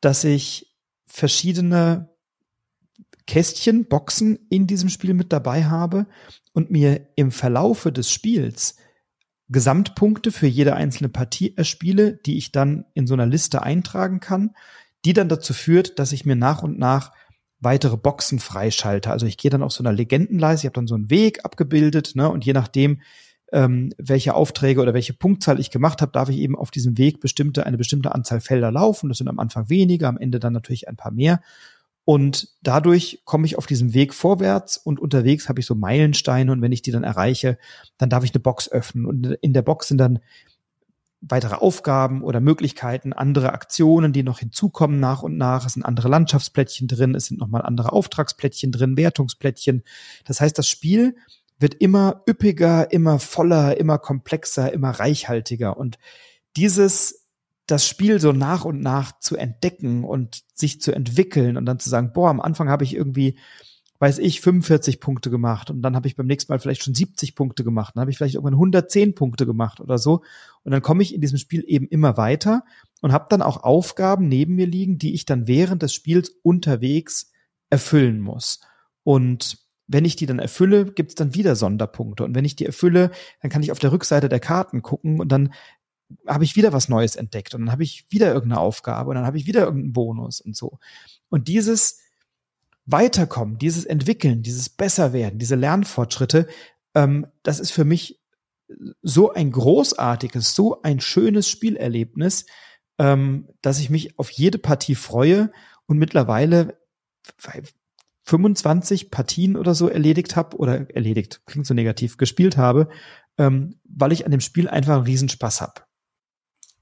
dass 0.00 0.24
ich 0.24 0.76
verschiedene 1.06 2.10
Kästchen, 3.26 3.86
Boxen 3.86 4.38
in 4.48 4.66
diesem 4.66 4.88
Spiel 4.88 5.14
mit 5.14 5.32
dabei 5.32 5.64
habe 5.64 6.06
und 6.52 6.70
mir 6.70 7.08
im 7.16 7.30
Verlaufe 7.30 7.92
des 7.92 8.10
Spiels 8.10 8.76
Gesamtpunkte 9.50 10.30
für 10.30 10.46
jede 10.46 10.74
einzelne 10.74 11.08
Partie 11.08 11.56
erspiele, 11.56 12.14
die 12.16 12.36
ich 12.36 12.52
dann 12.52 12.84
in 12.94 13.06
so 13.06 13.14
einer 13.14 13.26
Liste 13.26 13.62
eintragen 13.62 14.20
kann, 14.20 14.54
die 15.04 15.14
dann 15.14 15.28
dazu 15.28 15.54
führt, 15.54 15.98
dass 15.98 16.12
ich 16.12 16.26
mir 16.26 16.36
nach 16.36 16.62
und 16.62 16.78
nach 16.78 17.12
weitere 17.60 17.96
Boxen 17.96 18.38
freischalte. 18.38 19.10
Also 19.10 19.26
ich 19.26 19.36
gehe 19.36 19.50
dann 19.50 19.62
auf 19.62 19.72
so 19.72 19.82
einer 19.82 19.92
Legendenleiste, 19.92 20.66
ich 20.66 20.68
habe 20.68 20.74
dann 20.74 20.86
so 20.86 20.94
einen 20.94 21.10
Weg 21.10 21.44
abgebildet, 21.44 22.12
ne, 22.14 22.30
und 22.30 22.44
je 22.44 22.52
nachdem, 22.52 23.00
ähm, 23.52 23.92
welche 23.98 24.34
Aufträge 24.34 24.80
oder 24.80 24.94
welche 24.94 25.14
Punktzahl 25.14 25.58
ich 25.58 25.70
gemacht 25.70 26.02
habe, 26.02 26.12
darf 26.12 26.28
ich 26.28 26.38
eben 26.38 26.56
auf 26.56 26.70
diesem 26.70 26.98
Weg 26.98 27.20
bestimmte, 27.20 27.64
eine 27.64 27.78
bestimmte 27.78 28.14
Anzahl 28.14 28.40
Felder 28.40 28.70
laufen. 28.70 29.08
Das 29.08 29.18
sind 29.18 29.28
am 29.28 29.38
Anfang 29.38 29.70
weniger, 29.70 30.08
am 30.08 30.18
Ende 30.18 30.38
dann 30.38 30.52
natürlich 30.52 30.88
ein 30.88 30.96
paar 30.96 31.12
mehr. 31.12 31.40
Und 32.04 32.48
dadurch 32.62 33.22
komme 33.24 33.46
ich 33.46 33.58
auf 33.58 33.66
diesem 33.66 33.92
Weg 33.92 34.14
vorwärts 34.14 34.78
und 34.78 34.98
unterwegs 34.98 35.48
habe 35.48 35.60
ich 35.60 35.66
so 35.66 35.74
Meilensteine 35.74 36.52
und 36.52 36.62
wenn 36.62 36.72
ich 36.72 36.80
die 36.80 36.90
dann 36.90 37.04
erreiche, 37.04 37.58
dann 37.98 38.08
darf 38.08 38.24
ich 38.24 38.32
eine 38.32 38.40
Box 38.40 38.70
öffnen. 38.70 39.04
Und 39.04 39.26
in 39.42 39.52
der 39.52 39.62
Box 39.62 39.88
sind 39.88 39.98
dann 39.98 40.20
weitere 41.20 41.56
Aufgaben 41.56 42.22
oder 42.22 42.40
Möglichkeiten, 42.40 43.12
andere 43.12 43.52
Aktionen, 43.52 44.12
die 44.12 44.22
noch 44.22 44.38
hinzukommen 44.38 45.00
nach 45.00 45.22
und 45.22 45.36
nach. 45.36 45.66
Es 45.66 45.74
sind 45.74 45.84
andere 45.84 46.08
Landschaftsplättchen 46.08 46.88
drin, 46.88 47.14
es 47.14 47.26
sind 47.26 47.40
nochmal 47.40 47.62
andere 47.62 47.92
Auftragsplättchen 47.92 48.72
drin, 48.72 48.96
Wertungsplättchen. 48.96 49.82
Das 50.24 50.40
heißt, 50.40 50.56
das 50.56 50.68
Spiel 50.68 51.16
wird 51.58 51.74
immer 51.74 52.22
üppiger, 52.28 52.92
immer 52.92 53.18
voller, 53.18 53.78
immer 53.78 53.98
komplexer, 53.98 54.72
immer 54.72 54.90
reichhaltiger. 54.90 55.76
Und 55.76 55.98
dieses 56.56 57.26
das 57.68 57.86
Spiel 57.86 58.18
so 58.18 58.32
nach 58.32 58.64
und 58.64 58.80
nach 58.80 59.18
zu 59.20 59.36
entdecken 59.36 60.02
und 60.02 60.42
sich 60.54 60.80
zu 60.80 60.90
entwickeln 60.90 61.56
und 61.58 61.66
dann 61.66 61.78
zu 61.78 61.90
sagen, 61.90 62.12
boah, 62.14 62.30
am 62.30 62.40
Anfang 62.40 62.70
habe 62.70 62.82
ich 62.82 62.94
irgendwie, 62.94 63.38
weiß 63.98 64.18
ich, 64.18 64.40
45 64.40 65.00
Punkte 65.00 65.30
gemacht 65.30 65.70
und 65.70 65.82
dann 65.82 65.96
habe 65.96 66.06
ich 66.06 66.16
beim 66.16 66.26
nächsten 66.26 66.52
Mal 66.52 66.58
vielleicht 66.58 66.84
schon 66.84 66.94
70 66.94 67.34
Punkte 67.34 67.64
gemacht, 67.64 67.96
dann 67.96 68.02
habe 68.02 68.10
ich 68.10 68.16
vielleicht 68.16 68.34
irgendwann 68.34 68.54
110 68.54 69.14
Punkte 69.14 69.46
gemacht 69.46 69.80
oder 69.80 69.98
so 69.98 70.22
und 70.62 70.72
dann 70.72 70.82
komme 70.82 71.02
ich 71.02 71.14
in 71.14 71.20
diesem 71.20 71.38
Spiel 71.38 71.64
eben 71.66 71.88
immer 71.88 72.16
weiter 72.16 72.64
und 73.00 73.12
habe 73.12 73.26
dann 73.28 73.42
auch 73.42 73.62
Aufgaben 73.64 74.28
neben 74.28 74.54
mir 74.54 74.66
liegen, 74.66 74.98
die 74.98 75.14
ich 75.14 75.24
dann 75.24 75.48
während 75.48 75.82
des 75.82 75.92
Spiels 75.92 76.30
unterwegs 76.42 77.32
erfüllen 77.70 78.20
muss. 78.20 78.60
Und 79.02 79.58
wenn 79.88 80.04
ich 80.04 80.16
die 80.16 80.26
dann 80.26 80.38
erfülle, 80.38 80.84
gibt's 80.92 81.14
dann 81.14 81.34
wieder 81.34 81.56
Sonderpunkte. 81.56 82.24
Und 82.24 82.34
wenn 82.34 82.44
ich 82.44 82.56
die 82.56 82.66
erfülle, 82.66 83.10
dann 83.40 83.50
kann 83.50 83.62
ich 83.62 83.72
auf 83.72 83.78
der 83.78 83.90
Rückseite 83.90 84.28
der 84.28 84.40
Karten 84.40 84.82
gucken 84.82 85.18
und 85.18 85.32
dann 85.32 85.54
habe 86.26 86.44
ich 86.44 86.56
wieder 86.56 86.72
was 86.72 86.88
Neues 86.88 87.16
entdeckt 87.16 87.54
und 87.54 87.62
dann 87.62 87.72
habe 87.72 87.82
ich 87.82 88.06
wieder 88.10 88.28
irgendeine 88.32 88.60
Aufgabe 88.60 89.10
und 89.10 89.16
dann 89.16 89.26
habe 89.26 89.38
ich 89.38 89.46
wieder 89.46 89.60
irgendeinen 89.60 89.92
Bonus 89.92 90.40
und 90.40 90.56
so. 90.56 90.78
Und 91.28 91.48
dieses 91.48 92.00
Weiterkommen, 92.90 93.58
dieses 93.58 93.84
Entwickeln, 93.84 94.42
dieses 94.42 94.68
Besserwerden, 94.70 95.38
diese 95.38 95.56
Lernfortschritte, 95.56 96.46
ähm, 96.94 97.26
das 97.42 97.60
ist 97.60 97.70
für 97.70 97.84
mich 97.84 98.20
so 99.02 99.32
ein 99.32 99.50
großartiges, 99.50 100.54
so 100.54 100.82
ein 100.82 101.00
schönes 101.00 101.48
Spielerlebnis, 101.48 102.46
ähm, 102.98 103.48
dass 103.62 103.78
ich 103.78 103.90
mich 103.90 104.18
auf 104.18 104.30
jede 104.30 104.58
Partie 104.58 104.94
freue 104.94 105.52
und 105.86 105.98
mittlerweile 105.98 106.78
25 108.24 109.10
Partien 109.10 109.56
oder 109.56 109.74
so 109.74 109.88
erledigt 109.88 110.36
habe 110.36 110.56
oder 110.56 110.90
erledigt, 110.94 111.42
klingt 111.46 111.66
so 111.66 111.74
negativ, 111.74 112.16
gespielt 112.16 112.56
habe, 112.56 112.88
ähm, 113.38 113.80
weil 113.84 114.12
ich 114.12 114.24
an 114.24 114.30
dem 114.30 114.40
Spiel 114.40 114.68
einfach 114.68 114.96
einen 114.96 115.04
Riesenspaß 115.04 115.60
habe. 115.60 115.82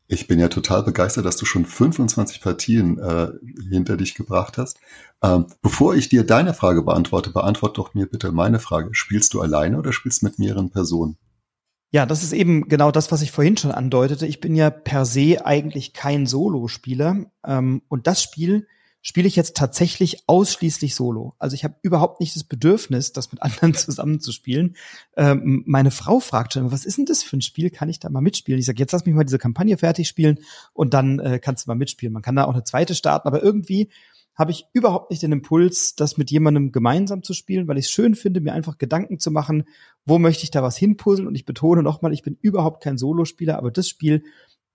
Ich 0.09 0.29
bin 0.29 0.39
ja 0.39 0.49
total 0.49 0.85
begeistert, 0.85 1.25
dass 1.25 1.37
du 1.37 1.45
schon 1.45 1.67
25 1.67 2.41
Partien 2.41 2.99
äh, 2.99 3.29
hinter 3.69 3.97
dich 3.97 4.15
gebracht 4.15 4.57
hast. 4.57 4.79
Ähm, 5.23 5.47
bevor 5.63 5.97
ich 5.97 6.09
dir 6.09 6.25
deine 6.25 6.55
Frage 6.55 6.83
beantworte, 6.83 7.31
beantworte 7.31 7.75
doch 7.75 7.95
mir 7.95 8.07
bitte 8.07 8.31
meine 8.31 8.61
Frage. 8.61 8.91
Spielst 8.93 9.35
du 9.35 9.41
alleine 9.41 9.79
oder 9.79 9.93
spielst 9.93 10.23
du 10.23 10.27
mit 10.27 10.39
mehreren 10.39 10.71
Personen? 10.71 11.17
Ja, 11.91 12.07
das 12.07 12.23
ist 12.23 12.33
eben 12.33 12.69
genau 12.69 12.91
das, 12.91 13.11
was 13.11 13.23
ich 13.23 13.33
vorhin 13.33 13.57
schon 13.57 13.73
andeutete. 13.73 14.27
Ich 14.27 14.41
bin 14.41 14.55
ja 14.55 14.71
per 14.71 15.05
se 15.05 15.45
eigentlich 15.45 15.93
kein 15.93 16.27
Solospieler. 16.27 17.27
Ähm, 17.45 17.83
und 17.89 18.07
das 18.07 18.23
Spiel 18.23 18.67
spiele 19.07 19.29
ich 19.29 19.37
jetzt 19.37 19.57
tatsächlich 19.57 20.25
ausschließlich 20.27 20.97
solo. 20.97 21.37
Also 21.39 21.55
ich 21.55 21.63
habe 21.63 21.77
überhaupt 21.83 22.19
nicht 22.19 22.35
das 22.35 22.43
Bedürfnis, 22.43 23.13
das 23.13 23.31
mit 23.31 23.41
anderen 23.41 23.73
zusammenzuspielen. 23.75 24.75
Ähm, 25.17 25.63
meine 25.65 25.93
Frau 25.93 26.19
fragt 26.19 26.55
schon, 26.55 26.73
was 26.73 26.85
ist 26.85 26.99
denn 26.99 27.05
das 27.05 27.23
für 27.23 27.37
ein 27.37 27.41
Spiel? 27.41 27.71
Kann 27.71 27.89
ich 27.89 28.01
da 28.01 28.11
mal 28.11 28.21
mitspielen? 28.21 28.59
Ich 28.59 28.67
sage, 28.67 28.81
jetzt 28.81 28.91
lass 28.91 29.07
mich 29.07 29.15
mal 29.15 29.23
diese 29.23 29.39
Kampagne 29.39 29.79
fertig 29.79 30.09
spielen 30.09 30.41
und 30.73 30.93
dann 30.93 31.21
äh, 31.21 31.39
kannst 31.39 31.67
du 31.67 31.71
mal 31.71 31.77
mitspielen. 31.77 32.13
Man 32.13 32.23
kann 32.23 32.35
da 32.35 32.47
auch 32.47 32.55
eine 32.55 32.65
zweite 32.65 32.97
starten, 32.97 33.29
aber 33.29 33.45
irgendwie 33.45 33.91
habe 34.35 34.51
ich 34.51 34.67
überhaupt 34.73 35.11
nicht 35.11 35.23
den 35.23 35.31
Impuls, 35.31 35.95
das 35.95 36.17
mit 36.17 36.33
jemandem 36.33 36.73
gemeinsam 36.73 37.23
zu 37.23 37.33
spielen, 37.33 37.69
weil 37.69 37.79
ich 37.79 37.85
es 37.85 37.93
schön 37.93 38.17
finde, 38.17 38.41
mir 38.41 38.55
einfach 38.55 38.77
Gedanken 38.77 39.21
zu 39.21 39.31
machen, 39.31 39.67
wo 40.05 40.19
möchte 40.19 40.43
ich 40.43 40.51
da 40.51 40.65
was 40.65 40.77
hinpuzzeln. 40.77 41.29
Und 41.29 41.37
ich 41.37 41.45
betone 41.45 41.85
nochmal, 41.85 42.13
ich 42.13 42.25
bin 42.25 42.37
überhaupt 42.43 42.83
kein 42.83 42.99
Solospieler, 42.99 43.57
aber 43.57 43.71
das 43.71 43.89
Spiel 43.89 44.25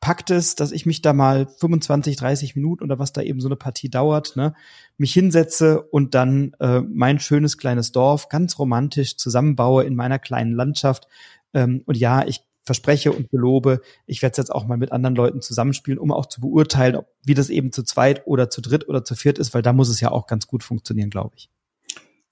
packt 0.02 0.32
es, 0.32 0.56
dass 0.56 0.72
ich 0.72 0.86
mich 0.86 1.02
da 1.02 1.14
mal 1.14 1.48
25, 1.48 2.18
30 2.18 2.56
Minuten 2.56 2.84
oder 2.84 3.00
was 3.00 3.14
da 3.14 3.22
eben 3.22 3.40
so 3.40 3.48
eine 3.48 3.56
Partie 3.56 3.90
dauert, 3.90 4.36
ne, 4.36 4.54
mich 4.98 5.14
hinsetze 5.14 5.82
und 5.82 6.16
dann 6.16 6.54
äh, 6.60 6.82
mein 6.82 7.20
schönes 7.20 7.58
kleines 7.58 7.92
Dorf 7.92 8.28
ganz 8.28 8.60
romantisch 8.60 9.16
zusammenbaue 9.16 9.84
in 9.84 9.96
meiner 9.96 10.20
kleinen 10.20 10.54
Landschaft. 10.54 11.08
Ähm, 11.54 11.84
und 11.86 11.98
ja, 11.98 12.28
ich 12.28 12.42
verspreche 12.64 13.12
und 13.12 13.30
belobe, 13.30 13.82
ich 14.06 14.22
werde 14.22 14.32
es 14.32 14.38
jetzt 14.38 14.52
auch 14.52 14.66
mal 14.66 14.78
mit 14.78 14.92
anderen 14.92 15.16
Leuten 15.16 15.42
zusammenspielen, 15.42 16.00
um 16.00 16.12
auch 16.12 16.26
zu 16.26 16.42
beurteilen, 16.42 16.96
ob, 16.96 17.08
wie 17.24 17.34
das 17.36 17.50
eben 17.50 17.72
zu 17.72 17.84
zweit 17.84 18.26
oder 18.26 18.50
zu 18.50 18.62
dritt 18.62 18.90
oder 18.90 19.04
zu 19.04 19.16
viert 19.16 19.38
ist, 19.40 19.54
weil 19.54 19.62
da 19.62 19.72
muss 19.72 19.90
es 19.90 20.02
ja 20.02 20.12
auch 20.12 20.26
ganz 20.26 20.48
gut 20.48 20.64
funktionieren, 20.64 21.10
glaube 21.12 21.36
ich. 21.38 21.50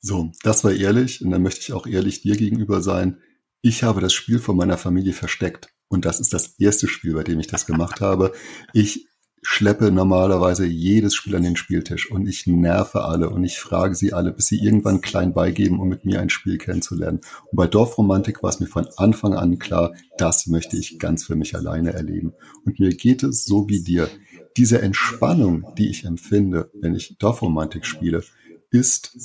So, 0.02 0.32
das 0.44 0.64
war 0.64 0.72
ehrlich 0.72 1.24
und 1.24 1.30
dann 1.32 1.44
möchte 1.44 1.62
ich 1.62 1.74
auch 1.74 1.86
ehrlich 1.86 2.22
dir 2.22 2.36
gegenüber 2.36 2.82
sein. 2.82 3.18
Ich 3.62 3.84
habe 3.84 4.02
das 4.02 4.14
Spiel 4.14 4.40
von 4.40 4.56
meiner 4.56 4.78
Familie 4.78 5.14
versteckt. 5.14 5.74
Und 5.90 6.06
das 6.06 6.20
ist 6.20 6.34
das 6.34 6.56
erste 6.60 6.88
Spiel, 6.88 7.14
bei 7.14 7.24
dem 7.24 7.40
ich 7.40 7.48
das 7.48 7.66
gemacht 7.66 8.00
habe. 8.00 8.32
Ich 8.74 9.08
schleppe 9.42 9.92
normalerweise 9.92 10.66
jedes 10.66 11.16
Spiel 11.16 11.36
an 11.36 11.44
den 11.44 11.56
Spieltisch 11.56 12.12
und 12.12 12.28
ich 12.28 12.46
nerve 12.46 13.06
alle 13.06 13.30
und 13.30 13.44
ich 13.44 13.58
frage 13.58 13.96
sie 13.96 14.14
alle, 14.14 14.32
bis 14.32 14.48
sie 14.48 14.60
irgendwann 14.64 15.02
klein 15.02 15.34
beigeben, 15.34 15.80
um 15.80 15.88
mit 15.88 16.06
mir 16.06 16.20
ein 16.20 16.30
Spiel 16.30 16.58
kennenzulernen. 16.58 17.22
Und 17.52 17.56
bei 17.56 17.68
Dorfromantik 17.68 18.44
war 18.44 18.50
es 18.50 18.60
mir 18.60 18.68
von 18.68 18.88
Anfang 18.98 19.34
an 19.34 19.58
klar, 19.58 19.94
das 20.18 20.48
möchte 20.48 20.78
ich 20.78 21.00
ganz 21.00 21.24
für 21.24 21.36
mich 21.36 21.56
alleine 21.56 21.94
erleben. 21.94 22.34
Und 22.66 22.80
mir 22.80 22.90
geht 22.90 23.24
es 23.24 23.46
so 23.46 23.68
wie 23.70 23.82
dir. 23.82 24.10
Diese 24.58 24.82
Entspannung, 24.82 25.74
die 25.78 25.90
ich 25.90 26.06
empfinde, 26.06 26.70
wenn 26.74 26.96
ich 26.96 27.18
Dorfromantik 27.18 27.86
spiele, 27.86 28.24
ist 28.72 29.18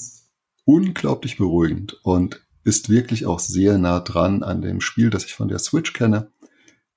unglaublich 0.65 1.37
beruhigend 1.37 1.99
und 2.05 2.41
ist 2.63 2.89
wirklich 2.89 3.27
auch 3.27 3.41
sehr 3.41 3.77
nah 3.79 4.01
dran 4.01 4.43
an 4.43 4.63
dem 4.63 4.81
Spiel, 4.81 5.11
das 5.11 5.25
ich 5.25 5.35
von 5.35 5.49
der 5.49 5.59
Switch 5.59 5.93
kenne 5.93 6.31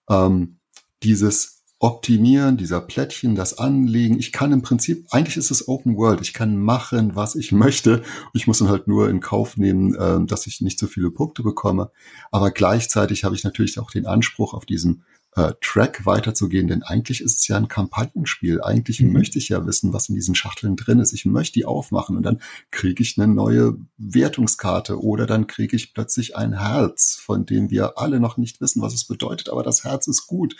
ähm, 0.09 0.57
dieses 1.03 1.57
Optimieren 1.79 2.57
dieser 2.57 2.81
Plättchen, 2.81 3.35
das 3.35 3.59
Anlegen. 3.59 4.17
Ich 4.17 4.31
kann 4.31 4.51
im 4.51 4.63
Prinzip, 4.63 5.05
eigentlich 5.11 5.37
ist 5.37 5.51
es 5.51 5.67
Open 5.67 5.95
World. 5.95 6.21
Ich 6.21 6.33
kann 6.33 6.57
machen, 6.57 7.15
was 7.15 7.35
ich 7.35 7.51
möchte. 7.51 8.01
Ich 8.33 8.47
muss 8.47 8.57
dann 8.57 8.69
halt 8.69 8.87
nur 8.87 9.09
in 9.09 9.19
Kauf 9.19 9.57
nehmen, 9.57 9.93
äh, 9.93 10.25
dass 10.25 10.47
ich 10.47 10.59
nicht 10.59 10.79
so 10.79 10.87
viele 10.87 11.11
Punkte 11.11 11.43
bekomme. 11.43 11.91
Aber 12.31 12.49
gleichzeitig 12.49 13.23
habe 13.23 13.35
ich 13.35 13.43
natürlich 13.43 13.77
auch 13.77 13.91
den 13.91 14.07
Anspruch 14.07 14.55
auf 14.55 14.65
diesen 14.65 15.03
äh, 15.37 15.53
Track 15.61 16.07
weiterzugehen, 16.07 16.67
denn 16.67 16.81
eigentlich 16.81 17.21
ist 17.21 17.39
es 17.39 17.47
ja 17.47 17.57
ein 17.57 17.67
Kampagnenspiel. 17.67 18.59
Eigentlich 18.61 19.01
mhm. 19.01 19.13
möchte 19.13 19.37
ich 19.37 19.49
ja 19.49 19.67
wissen, 19.67 19.93
was 19.93 20.09
in 20.09 20.15
diesen 20.15 20.33
Schachteln 20.33 20.75
drin 20.75 20.99
ist. 20.99 21.13
Ich 21.13 21.25
möchte 21.25 21.53
die 21.53 21.65
aufmachen 21.65 22.17
und 22.17 22.23
dann 22.23 22.41
kriege 22.71 23.03
ich 23.03 23.19
eine 23.19 23.31
neue 23.31 23.77
Wertungskarte 23.97 24.99
oder 24.99 25.27
dann 25.27 25.45
kriege 25.45 25.75
ich 25.75 25.93
plötzlich 25.93 26.35
ein 26.35 26.57
Herz, 26.57 27.19
von 27.21 27.45
dem 27.45 27.69
wir 27.69 27.99
alle 27.99 28.19
noch 28.19 28.37
nicht 28.37 28.61
wissen, 28.61 28.81
was 28.81 28.95
es 28.95 29.05
bedeutet, 29.05 29.49
aber 29.49 29.61
das 29.61 29.83
Herz 29.83 30.07
ist 30.07 30.25
gut. 30.25 30.55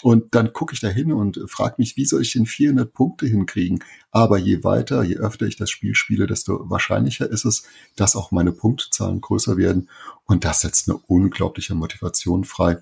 Und 0.00 0.34
dann 0.34 0.54
gucke 0.54 0.72
ich 0.72 0.80
da 0.80 0.88
hin 0.88 1.12
und 1.12 1.38
frage 1.48 1.74
mich, 1.76 1.98
wie 1.98 2.06
soll 2.06 2.22
ich 2.22 2.32
denn 2.32 2.46
400 2.46 2.90
Punkte 2.90 3.26
hinkriegen? 3.26 3.84
Aber 4.10 4.38
je 4.38 4.64
weiter, 4.64 5.02
je 5.02 5.16
öfter 5.16 5.46
ich 5.46 5.56
das 5.56 5.68
Spiel 5.68 5.94
spiele, 5.94 6.26
desto 6.26 6.70
wahrscheinlicher 6.70 7.28
ist 7.28 7.44
es, 7.44 7.64
dass 7.96 8.16
auch 8.16 8.30
meine 8.30 8.52
Punktzahlen 8.52 9.20
größer 9.20 9.58
werden. 9.58 9.90
Und 10.24 10.46
das 10.46 10.62
setzt 10.62 10.88
eine 10.88 10.96
unglaubliche 11.06 11.74
Motivation 11.74 12.44
frei. 12.44 12.78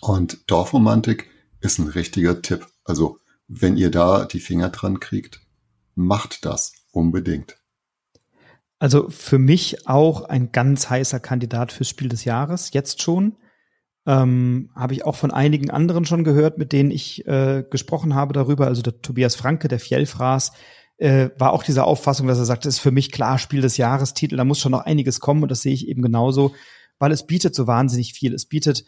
Und 0.00 0.50
Dorfromantik 0.50 1.28
ist 1.60 1.78
ein 1.78 1.88
richtiger 1.88 2.42
Tipp. 2.42 2.66
Also 2.84 3.18
wenn 3.48 3.76
ihr 3.76 3.90
da 3.90 4.24
die 4.24 4.40
Finger 4.40 4.70
dran 4.70 5.00
kriegt, 5.00 5.40
macht 5.94 6.44
das 6.44 6.72
unbedingt. 6.90 7.58
Also 8.78 9.08
für 9.08 9.38
mich 9.38 9.88
auch 9.88 10.22
ein 10.22 10.52
ganz 10.52 10.90
heißer 10.90 11.20
Kandidat 11.20 11.72
fürs 11.72 11.88
Spiel 11.88 12.08
des 12.08 12.24
Jahres, 12.24 12.72
jetzt 12.72 13.02
schon. 13.02 13.36
Ähm, 14.06 14.70
habe 14.76 14.92
ich 14.92 15.04
auch 15.04 15.16
von 15.16 15.32
einigen 15.32 15.70
anderen 15.70 16.04
schon 16.04 16.22
gehört, 16.22 16.58
mit 16.58 16.72
denen 16.72 16.92
ich 16.92 17.26
äh, 17.26 17.64
gesprochen 17.68 18.14
habe 18.14 18.32
darüber. 18.32 18.66
Also 18.66 18.82
der 18.82 19.00
Tobias 19.00 19.34
Franke, 19.34 19.66
der 19.66 19.80
Fjellfraß, 19.80 20.52
äh, 20.98 21.30
war 21.38 21.52
auch 21.52 21.62
dieser 21.62 21.86
Auffassung, 21.86 22.26
dass 22.26 22.38
er 22.38 22.44
sagt, 22.44 22.64
das 22.64 22.74
ist 22.74 22.80
für 22.80 22.92
mich 22.92 23.10
klar 23.10 23.38
Spiel 23.38 23.62
des 23.62 23.76
Jahrestitel, 23.76 24.36
da 24.36 24.44
muss 24.44 24.60
schon 24.60 24.72
noch 24.72 24.84
einiges 24.84 25.20
kommen 25.20 25.42
und 25.42 25.50
das 25.50 25.62
sehe 25.62 25.74
ich 25.74 25.88
eben 25.88 26.02
genauso, 26.02 26.54
weil 26.98 27.12
es 27.12 27.26
bietet 27.26 27.54
so 27.54 27.66
wahnsinnig 27.66 28.12
viel. 28.12 28.32
Es 28.32 28.46
bietet 28.46 28.84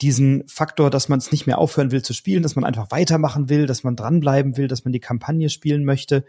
diesen 0.00 0.46
Faktor, 0.48 0.90
dass 0.90 1.08
man 1.08 1.18
es 1.18 1.32
nicht 1.32 1.46
mehr 1.46 1.58
aufhören 1.58 1.90
will 1.90 2.02
zu 2.02 2.12
spielen, 2.12 2.42
dass 2.42 2.56
man 2.56 2.64
einfach 2.64 2.90
weitermachen 2.90 3.48
will, 3.48 3.66
dass 3.66 3.82
man 3.82 3.96
dranbleiben 3.96 4.56
will, 4.56 4.68
dass 4.68 4.84
man 4.84 4.92
die 4.92 5.00
Kampagne 5.00 5.48
spielen 5.48 5.84
möchte. 5.84 6.24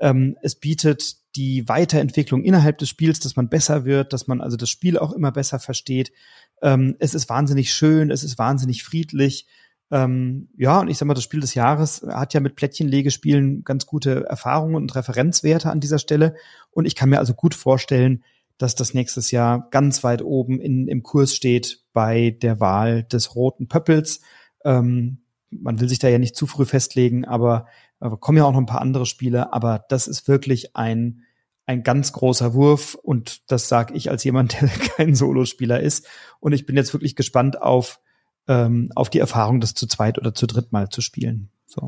Ähm, 0.00 0.36
es 0.42 0.56
bietet 0.56 1.16
die 1.36 1.68
Weiterentwicklung 1.68 2.42
innerhalb 2.42 2.78
des 2.78 2.88
Spiels, 2.88 3.20
dass 3.20 3.36
man 3.36 3.48
besser 3.48 3.84
wird, 3.84 4.12
dass 4.12 4.26
man 4.26 4.40
also 4.40 4.56
das 4.56 4.68
Spiel 4.68 4.98
auch 4.98 5.12
immer 5.12 5.30
besser 5.30 5.60
versteht. 5.60 6.12
Ähm, 6.60 6.96
es 6.98 7.14
ist 7.14 7.28
wahnsinnig 7.28 7.72
schön, 7.72 8.10
es 8.10 8.24
ist 8.24 8.38
wahnsinnig 8.38 8.82
friedlich. 8.82 9.46
Ähm, 9.92 10.48
ja, 10.56 10.80
und 10.80 10.88
ich 10.88 10.98
sag 10.98 11.06
mal, 11.06 11.14
das 11.14 11.24
Spiel 11.24 11.40
des 11.40 11.54
Jahres 11.54 12.04
hat 12.08 12.34
ja 12.34 12.40
mit 12.40 12.56
Plättchenlegespielen 12.56 13.62
ganz 13.62 13.86
gute 13.86 14.24
Erfahrungen 14.24 14.74
und 14.74 14.94
Referenzwerte 14.94 15.70
an 15.70 15.80
dieser 15.80 15.98
Stelle. 15.98 16.34
Und 16.70 16.86
ich 16.86 16.96
kann 16.96 17.10
mir 17.10 17.18
also 17.18 17.34
gut 17.34 17.54
vorstellen, 17.54 18.24
dass 18.62 18.76
das 18.76 18.94
nächstes 18.94 19.32
Jahr 19.32 19.68
ganz 19.70 20.04
weit 20.04 20.22
oben 20.22 20.60
in, 20.60 20.86
im 20.86 21.02
Kurs 21.02 21.34
steht 21.34 21.82
bei 21.92 22.30
der 22.30 22.60
Wahl 22.60 23.02
des 23.02 23.34
roten 23.34 23.66
Pöppels. 23.66 24.20
Ähm, 24.64 25.18
man 25.50 25.80
will 25.80 25.88
sich 25.88 25.98
da 25.98 26.08
ja 26.08 26.18
nicht 26.18 26.36
zu 26.36 26.46
früh 26.46 26.64
festlegen, 26.64 27.24
aber, 27.24 27.66
aber 27.98 28.18
kommen 28.18 28.38
ja 28.38 28.44
auch 28.44 28.52
noch 28.52 28.60
ein 28.60 28.66
paar 28.66 28.80
andere 28.80 29.04
Spiele. 29.04 29.52
Aber 29.52 29.84
das 29.88 30.06
ist 30.06 30.28
wirklich 30.28 30.76
ein, 30.76 31.22
ein 31.66 31.82
ganz 31.82 32.12
großer 32.12 32.54
Wurf 32.54 32.94
und 32.94 33.50
das 33.50 33.68
sage 33.68 33.94
ich 33.94 34.10
als 34.10 34.22
jemand, 34.22 34.52
der 34.60 34.68
kein 34.68 35.16
Solospieler 35.16 35.80
ist. 35.80 36.06
Und 36.38 36.52
ich 36.52 36.64
bin 36.64 36.76
jetzt 36.76 36.94
wirklich 36.94 37.16
gespannt 37.16 37.60
auf, 37.60 38.00
ähm, 38.46 38.90
auf 38.94 39.10
die 39.10 39.18
Erfahrung, 39.18 39.60
das 39.60 39.74
zu 39.74 39.88
zweit 39.88 40.18
oder 40.18 40.34
zu 40.34 40.46
dritt 40.46 40.70
mal 40.70 40.88
zu 40.88 41.00
spielen. 41.00 41.50
So. 41.66 41.84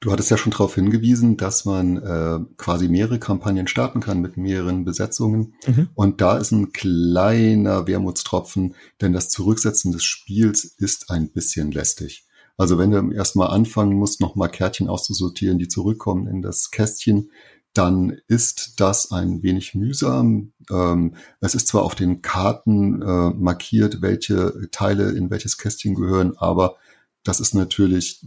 Du 0.00 0.10
hattest 0.10 0.30
ja 0.30 0.38
schon 0.38 0.52
darauf 0.52 0.74
hingewiesen, 0.74 1.36
dass 1.36 1.66
man 1.66 1.98
äh, 1.98 2.38
quasi 2.56 2.88
mehrere 2.88 3.18
Kampagnen 3.18 3.68
starten 3.68 4.00
kann 4.00 4.22
mit 4.22 4.38
mehreren 4.38 4.86
Besetzungen. 4.86 5.54
Mhm. 5.66 5.90
Und 5.94 6.22
da 6.22 6.38
ist 6.38 6.52
ein 6.52 6.72
kleiner 6.72 7.86
Wermutstropfen, 7.86 8.74
denn 9.02 9.12
das 9.12 9.28
Zurücksetzen 9.28 9.92
des 9.92 10.02
Spiels 10.02 10.64
ist 10.64 11.10
ein 11.10 11.30
bisschen 11.30 11.70
lästig. 11.70 12.24
Also 12.56 12.78
wenn 12.78 12.90
du 12.90 13.10
erstmal 13.12 13.48
anfangen 13.48 13.94
musst, 13.94 14.22
nochmal 14.22 14.48
Kärtchen 14.48 14.88
auszusortieren, 14.88 15.58
die 15.58 15.68
zurückkommen 15.68 16.26
in 16.26 16.40
das 16.40 16.70
Kästchen, 16.70 17.30
dann 17.74 18.18
ist 18.26 18.80
das 18.80 19.12
ein 19.12 19.42
wenig 19.42 19.74
mühsam. 19.74 20.52
Ähm, 20.70 21.14
es 21.40 21.54
ist 21.54 21.68
zwar 21.68 21.82
auf 21.82 21.94
den 21.94 22.22
Karten 22.22 23.02
äh, 23.02 23.30
markiert, 23.30 24.00
welche 24.00 24.68
Teile 24.72 25.10
in 25.10 25.30
welches 25.30 25.58
Kästchen 25.58 25.94
gehören, 25.94 26.36
aber 26.38 26.76
das 27.22 27.38
ist 27.38 27.54
natürlich 27.54 28.24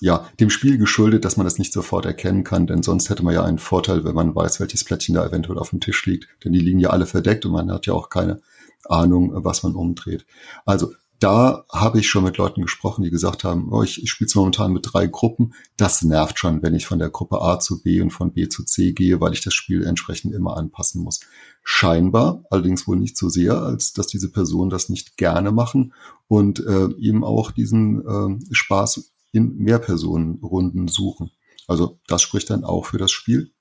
ja, 0.00 0.26
dem 0.40 0.50
Spiel 0.50 0.78
geschuldet, 0.78 1.24
dass 1.24 1.36
man 1.36 1.44
das 1.44 1.58
nicht 1.58 1.72
sofort 1.72 2.06
erkennen 2.06 2.42
kann, 2.42 2.66
denn 2.66 2.82
sonst 2.82 3.10
hätte 3.10 3.22
man 3.22 3.34
ja 3.34 3.44
einen 3.44 3.58
Vorteil, 3.58 4.04
wenn 4.04 4.14
man 4.14 4.34
weiß, 4.34 4.60
welches 4.60 4.84
Plättchen 4.84 5.14
da 5.14 5.26
eventuell 5.26 5.58
auf 5.58 5.70
dem 5.70 5.80
Tisch 5.80 6.04
liegt, 6.06 6.28
denn 6.44 6.52
die 6.52 6.60
liegen 6.60 6.80
ja 6.80 6.90
alle 6.90 7.06
verdeckt 7.06 7.44
und 7.46 7.52
man 7.52 7.70
hat 7.70 7.86
ja 7.86 7.92
auch 7.92 8.08
keine 8.08 8.40
Ahnung, 8.86 9.30
was 9.34 9.62
man 9.62 9.74
umdreht. 9.74 10.24
Also 10.64 10.92
da 11.20 11.66
habe 11.70 12.00
ich 12.00 12.08
schon 12.08 12.24
mit 12.24 12.38
Leuten 12.38 12.62
gesprochen, 12.62 13.04
die 13.04 13.10
gesagt 13.10 13.44
haben, 13.44 13.70
oh, 13.72 13.82
ich, 13.82 14.02
ich 14.02 14.10
spiele 14.10 14.30
momentan 14.34 14.72
mit 14.72 14.88
drei 14.90 15.06
Gruppen. 15.06 15.52
Das 15.76 16.00
nervt 16.00 16.38
schon, 16.38 16.62
wenn 16.62 16.74
ich 16.74 16.86
von 16.86 16.98
der 16.98 17.10
Gruppe 17.10 17.42
A 17.42 17.60
zu 17.60 17.82
B 17.82 18.00
und 18.00 18.10
von 18.10 18.32
B 18.32 18.48
zu 18.48 18.64
C 18.64 18.92
gehe, 18.92 19.20
weil 19.20 19.34
ich 19.34 19.42
das 19.42 19.52
Spiel 19.52 19.84
entsprechend 19.84 20.34
immer 20.34 20.56
anpassen 20.56 21.02
muss. 21.02 21.20
Scheinbar, 21.62 22.42
allerdings 22.48 22.88
wohl 22.88 22.96
nicht 22.96 23.18
so 23.18 23.28
sehr, 23.28 23.60
als 23.60 23.92
dass 23.92 24.06
diese 24.06 24.32
Personen 24.32 24.70
das 24.70 24.88
nicht 24.88 25.18
gerne 25.18 25.52
machen 25.52 25.92
und 26.26 26.58
äh, 26.60 26.88
eben 26.98 27.22
auch 27.22 27.50
diesen 27.50 28.00
äh, 28.00 28.54
Spaß 28.54 29.12
in 29.32 29.56
Mehrpersonenrunden 29.56 30.88
suchen. 30.88 31.30
Also 31.66 32.00
das 32.06 32.22
spricht 32.22 32.50
dann 32.50 32.64
auch 32.64 32.86
für 32.86 32.98
das 32.98 33.10
Spiel. 33.10 33.52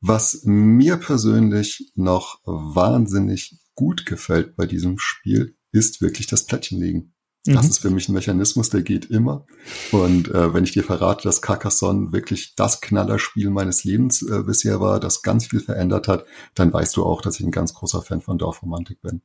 Was 0.00 0.42
mir 0.44 0.96
persönlich 0.96 1.92
noch 1.94 2.40
wahnsinnig 2.44 3.58
gut 3.74 4.04
gefällt 4.04 4.56
bei 4.56 4.66
diesem 4.66 4.98
Spiel, 4.98 5.56
ist 5.70 6.00
wirklich 6.00 6.26
das 6.26 6.44
Plättchenlegen. 6.44 7.14
Das 7.44 7.64
mhm. 7.64 7.70
ist 7.70 7.78
für 7.78 7.90
mich 7.90 8.08
ein 8.08 8.12
Mechanismus, 8.12 8.68
der 8.70 8.82
geht 8.82 9.06
immer. 9.06 9.46
Und 9.90 10.28
äh, 10.28 10.54
wenn 10.54 10.62
ich 10.62 10.72
dir 10.72 10.84
verrate, 10.84 11.24
dass 11.24 11.42
Carcassonne 11.42 12.12
wirklich 12.12 12.54
das 12.54 12.80
Knallerspiel 12.80 13.50
meines 13.50 13.82
Lebens 13.82 14.22
äh, 14.22 14.42
bisher 14.44 14.80
war, 14.80 15.00
das 15.00 15.22
ganz 15.22 15.46
viel 15.46 15.58
verändert 15.58 16.06
hat, 16.06 16.24
dann 16.54 16.72
weißt 16.72 16.96
du 16.96 17.04
auch, 17.04 17.20
dass 17.20 17.40
ich 17.40 17.46
ein 17.46 17.50
ganz 17.50 17.74
großer 17.74 18.02
Fan 18.02 18.20
von 18.20 18.38
Dorfromantik 18.38 19.02
bin. 19.02 19.22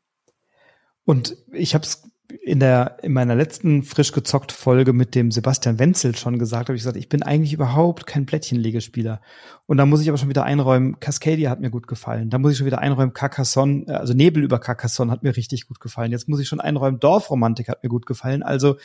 Und 1.06 1.38
ich 1.54 1.76
habe 1.76 1.86
es 1.86 2.10
in 2.42 2.60
der 2.60 2.98
in 3.04 3.14
meiner 3.14 3.36
letzten 3.36 3.84
frisch 3.84 4.12
gezockt 4.12 4.52
Folge 4.52 4.92
mit 4.92 5.16
dem 5.16 5.32
Sebastian 5.32 5.80
Wenzel 5.80 6.16
schon 6.16 6.38
gesagt, 6.38 6.68
habe 6.68 6.76
ich 6.76 6.82
gesagt, 6.82 6.98
ich 6.98 7.08
bin 7.08 7.24
eigentlich 7.24 7.54
überhaupt 7.54 8.06
kein 8.06 8.26
Plättchenlegespieler. 8.26 9.22
Und 9.66 9.78
da 9.78 9.86
muss 9.86 10.02
ich 10.02 10.10
aber 10.10 10.18
schon 10.18 10.28
wieder 10.28 10.44
einräumen, 10.44 11.00
Cascadia 11.00 11.50
hat 11.50 11.62
mir 11.62 11.70
gut 11.70 11.88
gefallen. 11.88 12.30
Da 12.30 12.38
muss 12.38 12.52
ich 12.52 12.58
schon 12.58 12.68
wieder 12.68 12.80
einräumen, 12.80 13.14
Carcassonne, 13.14 13.86
äh, 13.88 13.94
also 13.94 14.14
Nebel 14.14 14.44
über 14.44 14.60
Carcassonne 14.60 15.12
hat 15.12 15.24
mir 15.24 15.38
richtig 15.38 15.68
gut 15.68 15.80
gefallen. 15.80 16.12
Jetzt 16.12 16.28
muss 16.28 16.42
ich 16.42 16.50
schon 16.50 16.60
einräumen, 16.60 17.00
Dorfromantik 17.00 17.70
hat 17.70 17.84
mir 17.84 17.90
gut 17.90 18.06
gefallen. 18.06 18.44
Also 18.44 18.76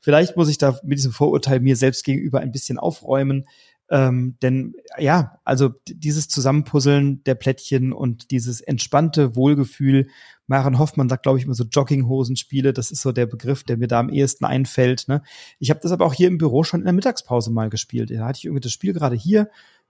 vielleicht 0.00 0.36
muss 0.36 0.48
ich 0.48 0.58
da 0.58 0.78
mit 0.84 0.98
diesem 0.98 1.12
Vorurteil 1.12 1.58
mir 1.58 1.76
selbst 1.76 2.04
gegenüber 2.04 2.38
ein 2.38 2.52
bisschen 2.52 2.78
aufräumen. 2.78 3.46
Ähm, 3.90 4.36
denn 4.40 4.74
ja, 4.98 5.38
also 5.44 5.70
dieses 5.86 6.28
Zusammenpuzzeln 6.28 7.24
der 7.24 7.34
Plättchen 7.34 7.92
und 7.92 8.30
dieses 8.30 8.60
entspannte 8.60 9.36
Wohlgefühl, 9.36 10.06
Maren 10.52 10.78
Hoffmann 10.78 11.08
sagt, 11.08 11.22
glaube 11.22 11.38
ich, 11.38 11.46
immer 11.46 11.54
so 11.54 11.64
Jogginghosenspiele. 11.64 12.74
Das 12.74 12.90
ist 12.90 13.00
so 13.00 13.10
der 13.10 13.24
Begriff, 13.24 13.64
der 13.64 13.78
mir 13.78 13.88
da 13.88 14.00
am 14.00 14.10
ehesten 14.10 14.44
einfällt. 14.44 15.08
Ne? 15.08 15.22
Ich 15.58 15.70
habe 15.70 15.80
das 15.82 15.92
aber 15.92 16.04
auch 16.04 16.12
hier 16.12 16.28
im 16.28 16.36
Büro 16.36 16.62
schon 16.62 16.80
in 16.80 16.84
der 16.84 16.92
Mittagspause 16.92 17.50
mal 17.50 17.70
gespielt. 17.70 18.10
Da 18.10 18.26
hatte 18.26 18.36
ich 18.36 18.44
irgendwie 18.44 18.60
das 18.60 18.72
Spiel 18.72 18.92
gerade 18.92 19.16
hier. 19.16 19.48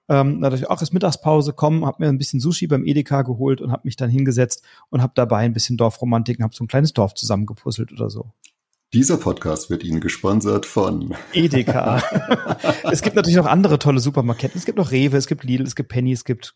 Ähm, 0.08 0.40
da 0.40 0.50
dachte 0.50 0.62
ich, 0.62 0.70
ach, 0.70 0.80
ist 0.80 0.92
Mittagspause, 0.92 1.52
komm, 1.52 1.84
habe 1.84 2.04
mir 2.04 2.08
ein 2.08 2.18
bisschen 2.18 2.38
Sushi 2.38 2.68
beim 2.68 2.84
Edeka 2.84 3.22
geholt 3.22 3.60
und 3.60 3.72
habe 3.72 3.82
mich 3.84 3.96
dann 3.96 4.08
hingesetzt 4.08 4.62
und 4.88 5.02
habe 5.02 5.12
dabei 5.16 5.38
ein 5.38 5.52
bisschen 5.52 5.76
Dorfromantik 5.76 6.38
und 6.38 6.44
habe 6.44 6.54
so 6.54 6.62
ein 6.62 6.68
kleines 6.68 6.92
Dorf 6.92 7.14
zusammengepuzzelt 7.14 7.90
oder 7.90 8.08
so. 8.08 8.30
Dieser 8.92 9.16
Podcast 9.16 9.68
wird 9.68 9.82
Ihnen 9.82 10.00
gesponsert 10.00 10.64
von 10.64 11.16
Edeka. 11.32 12.00
es 12.84 13.02
gibt 13.02 13.16
natürlich 13.16 13.36
noch 13.36 13.46
andere 13.46 13.80
tolle 13.80 13.98
Supermarketten. 13.98 14.58
Es 14.58 14.64
gibt 14.64 14.78
noch 14.78 14.92
Rewe, 14.92 15.16
es 15.16 15.26
gibt 15.26 15.42
Lidl, 15.42 15.64
es 15.64 15.74
gibt 15.74 15.88
Penny, 15.88 16.12
es 16.12 16.24
gibt 16.24 16.54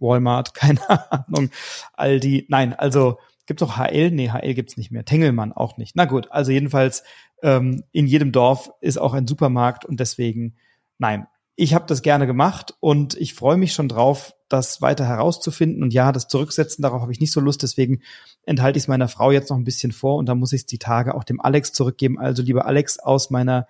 Walmart, 0.00 0.54
keine 0.54 0.80
Ahnung, 1.10 1.50
Aldi. 1.94 2.46
Nein, 2.48 2.74
also 2.74 3.18
gibt's 3.46 3.62
auch 3.62 3.76
HL? 3.76 4.10
Nee, 4.10 4.30
HL 4.30 4.54
gibt's 4.54 4.76
nicht 4.76 4.90
mehr. 4.90 5.04
Tengelmann 5.04 5.52
auch 5.52 5.76
nicht. 5.76 5.96
Na 5.96 6.04
gut, 6.04 6.30
also 6.30 6.50
jedenfalls 6.50 7.02
ähm, 7.42 7.84
in 7.92 8.06
jedem 8.06 8.32
Dorf 8.32 8.70
ist 8.80 8.98
auch 8.98 9.14
ein 9.14 9.26
Supermarkt 9.26 9.84
und 9.84 10.00
deswegen, 10.00 10.56
nein, 10.98 11.26
ich 11.60 11.74
habe 11.74 11.86
das 11.86 12.02
gerne 12.02 12.28
gemacht 12.28 12.74
und 12.78 13.16
ich 13.16 13.34
freue 13.34 13.56
mich 13.56 13.72
schon 13.72 13.88
drauf, 13.88 14.34
das 14.48 14.80
weiter 14.80 15.04
herauszufinden. 15.04 15.82
Und 15.82 15.92
ja, 15.92 16.12
das 16.12 16.28
Zurücksetzen, 16.28 16.82
darauf 16.82 17.02
habe 17.02 17.10
ich 17.10 17.18
nicht 17.18 17.32
so 17.32 17.40
Lust, 17.40 17.64
deswegen 17.64 18.00
enthalte 18.46 18.76
ich 18.76 18.84
es 18.84 18.88
meiner 18.88 19.08
Frau 19.08 19.32
jetzt 19.32 19.50
noch 19.50 19.56
ein 19.56 19.64
bisschen 19.64 19.90
vor 19.90 20.18
und 20.18 20.26
dann 20.26 20.38
muss 20.38 20.52
ich 20.52 20.60
es 20.60 20.66
die 20.66 20.78
Tage 20.78 21.16
auch 21.16 21.24
dem 21.24 21.40
Alex 21.40 21.72
zurückgeben. 21.72 22.18
Also 22.18 22.44
lieber 22.44 22.66
Alex 22.66 23.00
aus 23.00 23.30
meiner 23.30 23.66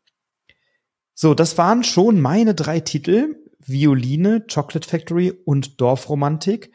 So, 1.14 1.34
das 1.34 1.56
waren 1.56 1.84
schon 1.84 2.20
meine 2.20 2.56
drei 2.56 2.80
Titel. 2.80 3.36
Violine, 3.66 4.44
Chocolate 4.52 4.88
Factory 4.88 5.32
und 5.44 5.80
Dorfromantik. 5.80 6.72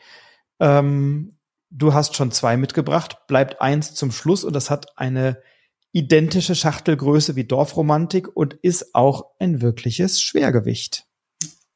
Ähm, 0.60 1.38
du 1.70 1.94
hast 1.94 2.16
schon 2.16 2.32
zwei 2.32 2.58
mitgebracht, 2.58 3.28
bleibt 3.28 3.62
eins 3.62 3.94
zum 3.96 4.12
Schluss 4.12 4.44
und 4.44 4.54
das 4.54 4.70
hat 4.70 4.98
eine 4.98 5.42
identische 5.94 6.56
Schachtelgröße 6.56 7.36
wie 7.36 7.46
Dorfromantik 7.46 8.36
und 8.36 8.54
ist 8.54 8.96
auch 8.96 9.26
ein 9.40 9.62
wirkliches 9.62 10.22
Schwergewicht. 10.22 11.06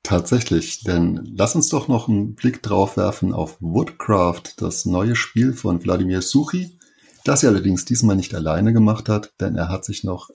Tatsächlich, 0.03 0.83
denn 0.83 1.33
lass 1.35 1.55
uns 1.55 1.69
doch 1.69 1.87
noch 1.87 2.07
einen 2.07 2.35
Blick 2.35 2.61
drauf 2.61 2.95
werfen 2.95 3.33
auf 3.33 3.57
Woodcraft, 3.59 4.53
das 4.57 4.85
neue 4.85 5.15
Spiel 5.15 5.53
von 5.53 5.83
Wladimir 5.83 6.21
Suchi, 6.21 6.77
das 7.23 7.41
er 7.41 7.49
allerdings 7.49 7.85
diesmal 7.85 8.15
nicht 8.15 8.35
alleine 8.35 8.71
gemacht 8.71 9.09
hat, 9.09 9.33
denn 9.41 9.55
er 9.55 9.69
hat 9.69 9.83
sich 9.83 10.03
noch 10.03 10.29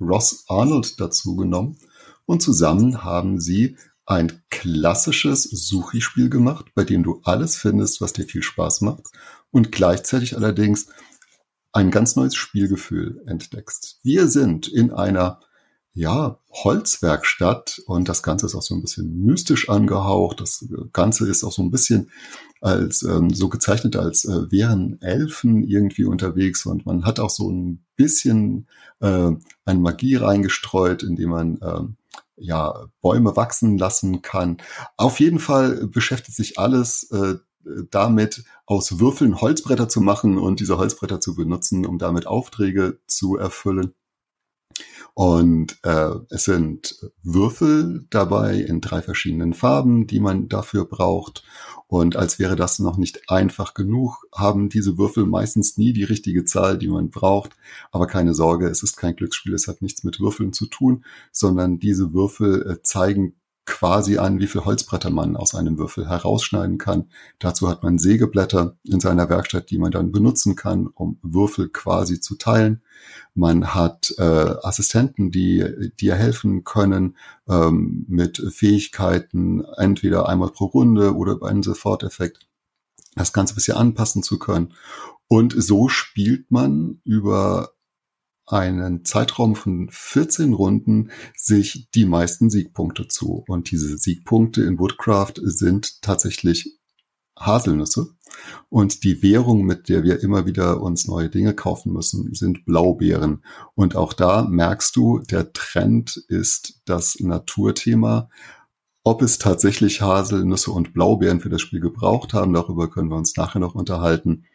Ross 0.00 0.44
Arnold 0.48 1.00
dazu 1.00 1.34
genommen 1.34 1.76
und 2.24 2.40
zusammen 2.40 3.02
haben 3.02 3.40
sie 3.40 3.76
ein 4.06 4.40
klassisches 4.50 5.42
Suchi-Spiel 5.42 6.30
gemacht, 6.30 6.66
bei 6.74 6.84
dem 6.84 7.02
du 7.02 7.20
alles 7.24 7.56
findest, 7.56 8.00
was 8.00 8.12
dir 8.12 8.24
viel 8.24 8.42
Spaß 8.42 8.80
macht 8.80 9.04
und 9.50 9.72
gleichzeitig 9.72 10.36
allerdings 10.36 10.86
ein 11.72 11.90
ganz 11.90 12.16
neues 12.16 12.36
Spielgefühl 12.36 13.22
entdeckst. 13.26 13.98
Wir 14.02 14.28
sind 14.28 14.68
in 14.68 14.92
einer 14.92 15.40
ja, 15.92 16.38
Holzwerkstatt 16.50 17.80
und 17.86 18.08
das 18.08 18.22
Ganze 18.22 18.46
ist 18.46 18.54
auch 18.54 18.62
so 18.62 18.74
ein 18.74 18.82
bisschen 18.82 19.24
mystisch 19.24 19.70
angehaucht. 19.70 20.40
Das 20.40 20.66
Ganze 20.92 21.26
ist 21.26 21.42
auch 21.42 21.52
so 21.52 21.62
ein 21.62 21.70
bisschen 21.70 22.10
als 22.60 23.02
ähm, 23.02 23.30
so 23.30 23.48
gezeichnet, 23.48 23.96
als 23.96 24.26
äh, 24.26 24.50
wären 24.50 25.00
Elfen 25.00 25.62
irgendwie 25.62 26.04
unterwegs 26.04 26.66
und 26.66 26.84
man 26.84 27.04
hat 27.06 27.18
auch 27.18 27.30
so 27.30 27.50
ein 27.50 27.84
bisschen 27.96 28.68
äh, 29.00 29.30
eine 29.64 29.80
Magie 29.80 30.16
reingestreut, 30.16 31.02
indem 31.02 31.30
man 31.30 31.56
äh, 31.62 31.80
ja 32.36 32.86
Bäume 33.00 33.36
wachsen 33.36 33.78
lassen 33.78 34.22
kann. 34.22 34.58
Auf 34.96 35.20
jeden 35.20 35.38
Fall 35.38 35.86
beschäftigt 35.86 36.36
sich 36.36 36.58
alles 36.58 37.10
äh, 37.10 37.36
damit, 37.90 38.44
aus 38.66 38.98
Würfeln 38.98 39.40
Holzbretter 39.40 39.88
zu 39.88 40.00
machen 40.00 40.38
und 40.38 40.60
diese 40.60 40.78
Holzbretter 40.78 41.20
zu 41.20 41.34
benutzen, 41.34 41.86
um 41.86 41.98
damit 41.98 42.26
Aufträge 42.26 43.00
zu 43.06 43.36
erfüllen. 43.36 43.94
Und 45.18 45.78
äh, 45.82 46.10
es 46.28 46.44
sind 46.44 46.94
Würfel 47.22 48.06
dabei 48.10 48.56
in 48.56 48.82
drei 48.82 49.00
verschiedenen 49.00 49.54
Farben, 49.54 50.06
die 50.06 50.20
man 50.20 50.50
dafür 50.50 50.84
braucht. 50.84 51.42
Und 51.86 52.16
als 52.16 52.38
wäre 52.38 52.54
das 52.54 52.80
noch 52.80 52.98
nicht 52.98 53.30
einfach 53.30 53.72
genug, 53.72 54.26
haben 54.34 54.68
diese 54.68 54.98
Würfel 54.98 55.24
meistens 55.24 55.78
nie 55.78 55.94
die 55.94 56.04
richtige 56.04 56.44
Zahl, 56.44 56.76
die 56.76 56.88
man 56.88 57.08
braucht. 57.08 57.56
Aber 57.92 58.06
keine 58.06 58.34
Sorge, 58.34 58.68
es 58.68 58.82
ist 58.82 58.98
kein 58.98 59.16
Glücksspiel, 59.16 59.54
es 59.54 59.68
hat 59.68 59.80
nichts 59.80 60.04
mit 60.04 60.20
Würfeln 60.20 60.52
zu 60.52 60.66
tun, 60.66 61.02
sondern 61.32 61.78
diese 61.78 62.12
Würfel 62.12 62.70
äh, 62.70 62.82
zeigen 62.82 63.36
quasi 63.66 64.16
an, 64.18 64.38
wie 64.38 64.46
viel 64.46 64.64
Holzbretter 64.64 65.10
man 65.10 65.36
aus 65.36 65.54
einem 65.54 65.76
Würfel 65.78 66.08
herausschneiden 66.08 66.78
kann. 66.78 67.10
Dazu 67.38 67.68
hat 67.68 67.82
man 67.82 67.98
Sägeblätter 67.98 68.76
in 68.84 69.00
seiner 69.00 69.28
Werkstatt, 69.28 69.70
die 69.70 69.78
man 69.78 69.90
dann 69.90 70.12
benutzen 70.12 70.56
kann, 70.56 70.86
um 70.86 71.18
Würfel 71.22 71.68
quasi 71.68 72.20
zu 72.20 72.36
teilen. 72.36 72.82
Man 73.34 73.74
hat 73.74 74.14
äh, 74.18 74.22
Assistenten, 74.22 75.30
die 75.30 75.90
dir 76.00 76.14
helfen 76.14 76.64
können 76.64 77.16
ähm, 77.48 78.06
mit 78.08 78.38
Fähigkeiten, 78.38 79.64
entweder 79.76 80.28
einmal 80.28 80.50
pro 80.50 80.66
Runde 80.66 81.14
oder 81.14 81.36
bei 81.36 81.48
einem 81.48 81.62
Soforteffekt, 81.62 82.46
das 83.16 83.32
Ganze 83.32 83.52
ein 83.52 83.56
bisschen 83.56 83.76
anpassen 83.76 84.22
zu 84.22 84.38
können. 84.38 84.74
Und 85.28 85.54
so 85.56 85.88
spielt 85.88 86.50
man 86.50 87.00
über 87.04 87.70
einen 88.46 89.04
Zeitraum 89.04 89.56
von 89.56 89.88
14 89.90 90.52
Runden 90.52 91.10
sich 91.36 91.88
die 91.94 92.04
meisten 92.04 92.48
Siegpunkte 92.50 93.08
zu. 93.08 93.44
Und 93.48 93.70
diese 93.70 93.98
Siegpunkte 93.98 94.62
in 94.62 94.78
Woodcraft 94.78 95.34
sind 95.42 96.00
tatsächlich 96.02 96.78
Haselnüsse. 97.38 98.08
Und 98.68 99.04
die 99.04 99.22
Währung, 99.22 99.64
mit 99.64 99.88
der 99.88 100.02
wir 100.02 100.22
immer 100.22 100.46
wieder 100.46 100.80
uns 100.80 101.06
neue 101.06 101.28
Dinge 101.28 101.54
kaufen 101.54 101.92
müssen, 101.92 102.32
sind 102.34 102.64
Blaubeeren. 102.64 103.44
Und 103.74 103.96
auch 103.96 104.12
da 104.12 104.42
merkst 104.42 104.94
du, 104.96 105.20
der 105.20 105.52
Trend 105.52 106.16
ist 106.28 106.80
das 106.84 107.18
Naturthema. 107.20 108.28
Ob 109.04 109.22
es 109.22 109.38
tatsächlich 109.38 110.02
Haselnüsse 110.02 110.72
und 110.72 110.92
Blaubeeren 110.92 111.40
für 111.40 111.48
das 111.48 111.60
Spiel 111.60 111.80
gebraucht 111.80 112.32
haben, 112.32 112.52
darüber 112.52 112.90
können 112.90 113.10
wir 113.10 113.16
uns 113.16 113.36
nachher 113.36 113.60
noch 113.60 113.74
unterhalten. 113.74 114.46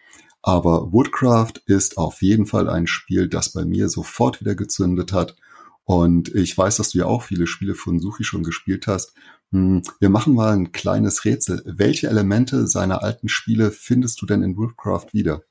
Aber 0.41 0.91
Woodcraft 0.91 1.53
ist 1.65 1.97
auf 1.97 2.21
jeden 2.21 2.45
Fall 2.45 2.69
ein 2.69 2.87
Spiel, 2.87 3.27
das 3.27 3.53
bei 3.53 3.63
mir 3.65 3.89
sofort 3.89 4.41
wieder 4.41 4.55
gezündet 4.55 5.13
hat. 5.13 5.35
Und 5.83 6.33
ich 6.33 6.57
weiß, 6.57 6.77
dass 6.77 6.91
du 6.91 6.99
ja 6.99 7.05
auch 7.05 7.23
viele 7.23 7.47
Spiele 7.47 7.75
von 7.75 7.99
Suchi 7.99 8.23
schon 8.23 8.43
gespielt 8.43 8.87
hast. 8.87 9.13
Hm, 9.51 9.83
wir 9.99 10.09
machen 10.09 10.33
mal 10.33 10.53
ein 10.53 10.71
kleines 10.71 11.25
Rätsel. 11.25 11.61
Welche 11.65 12.07
Elemente 12.07 12.67
seiner 12.67 13.03
alten 13.03 13.27
Spiele 13.27 13.71
findest 13.71 14.21
du 14.21 14.25
denn 14.25 14.41
in 14.41 14.57
Woodcraft 14.57 15.07
wieder? 15.13 15.43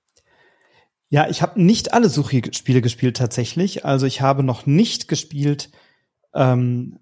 Ja, 1.09 1.29
ich 1.29 1.43
habe 1.43 1.61
nicht 1.61 1.93
alle 1.93 2.09
Suchi-Spiele 2.09 2.81
gespielt 2.83 3.17
tatsächlich. 3.17 3.85
Also 3.85 4.07
ich 4.07 4.21
habe 4.21 4.43
noch 4.43 4.67
nicht 4.67 5.09
gespielt 5.09 5.71
ähm, 6.35 7.01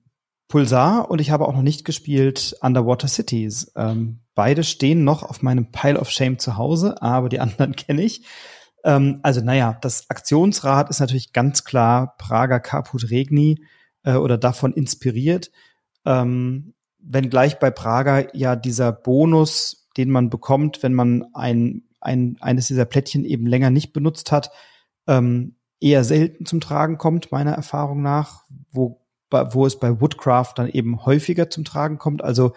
Pulsar 0.48 1.10
und 1.10 1.20
ich 1.20 1.31
habe 1.31 1.47
auch 1.47 1.55
noch 1.55 1.62
nicht 1.62 1.85
gespielt 1.85 2.56
Underwater 2.62 3.06
Cities. 3.06 3.70
Ähm, 3.77 4.20
beide 4.39 4.62
stehen 4.62 5.02
noch 5.02 5.24
auf 5.24 5.43
meinem 5.43 5.73
Pile 5.73 5.98
of 5.98 6.10
Shame 6.10 6.39
zu 6.39 6.56
Hause, 6.56 7.02
aber 7.02 7.28
die 7.28 7.40
anderen 7.40 7.74
kenne 7.74 8.02
ich. 8.02 8.24
Ähm, 8.85 9.19
also 9.24 9.40
naja, 9.40 9.77
das 9.82 10.09
Aktionsrad 10.10 10.90
ist 10.90 11.01
natürlich 11.01 11.32
ganz 11.32 11.65
klar 11.65 12.15
Prager 12.19 12.60
Caput 12.60 13.10
Regni 13.10 13.65
äh, 14.05 14.15
oder 14.15 14.39
davon 14.39 14.73
inspiriert. 14.74 15.51
Ähm, 16.05 16.74
wenn 17.01 17.31
gleich 17.31 17.59
bei 17.59 17.73
Prager 17.73 18.32
ja 18.36 18.55
dieser 18.55 18.93
Bonus, 18.93 19.89
den 19.97 20.09
man 20.09 20.31
bekommt, 20.31 20.85
wenn 20.85 20.94
man 20.94 21.27
ein, 21.35 21.89
ein, 22.01 22.36
eines 22.39 22.69
dieser 22.69 22.85
Plättchen 22.85 23.24
eben 23.24 23.44
länger 23.44 23.70
nicht 23.70 23.93
benutzt 23.93 24.31
hat, 24.31 24.52
ähm, 25.09 25.56
eher 25.81 26.05
selten 26.05 26.47
zum 26.47 26.60
Tragen 26.60 26.97
kommt, 26.97 27.32
meiner 27.32 27.55
Erfahrung 27.55 28.02
nach, 28.02 28.44
wo 28.70 29.05
wo 29.31 29.66
es 29.66 29.78
bei 29.78 30.01
Woodcraft 30.01 30.55
dann 30.56 30.69
eben 30.69 31.05
häufiger 31.05 31.51
zum 31.51 31.62
Tragen 31.66 31.98
kommt. 31.98 32.24
Also 32.24 32.55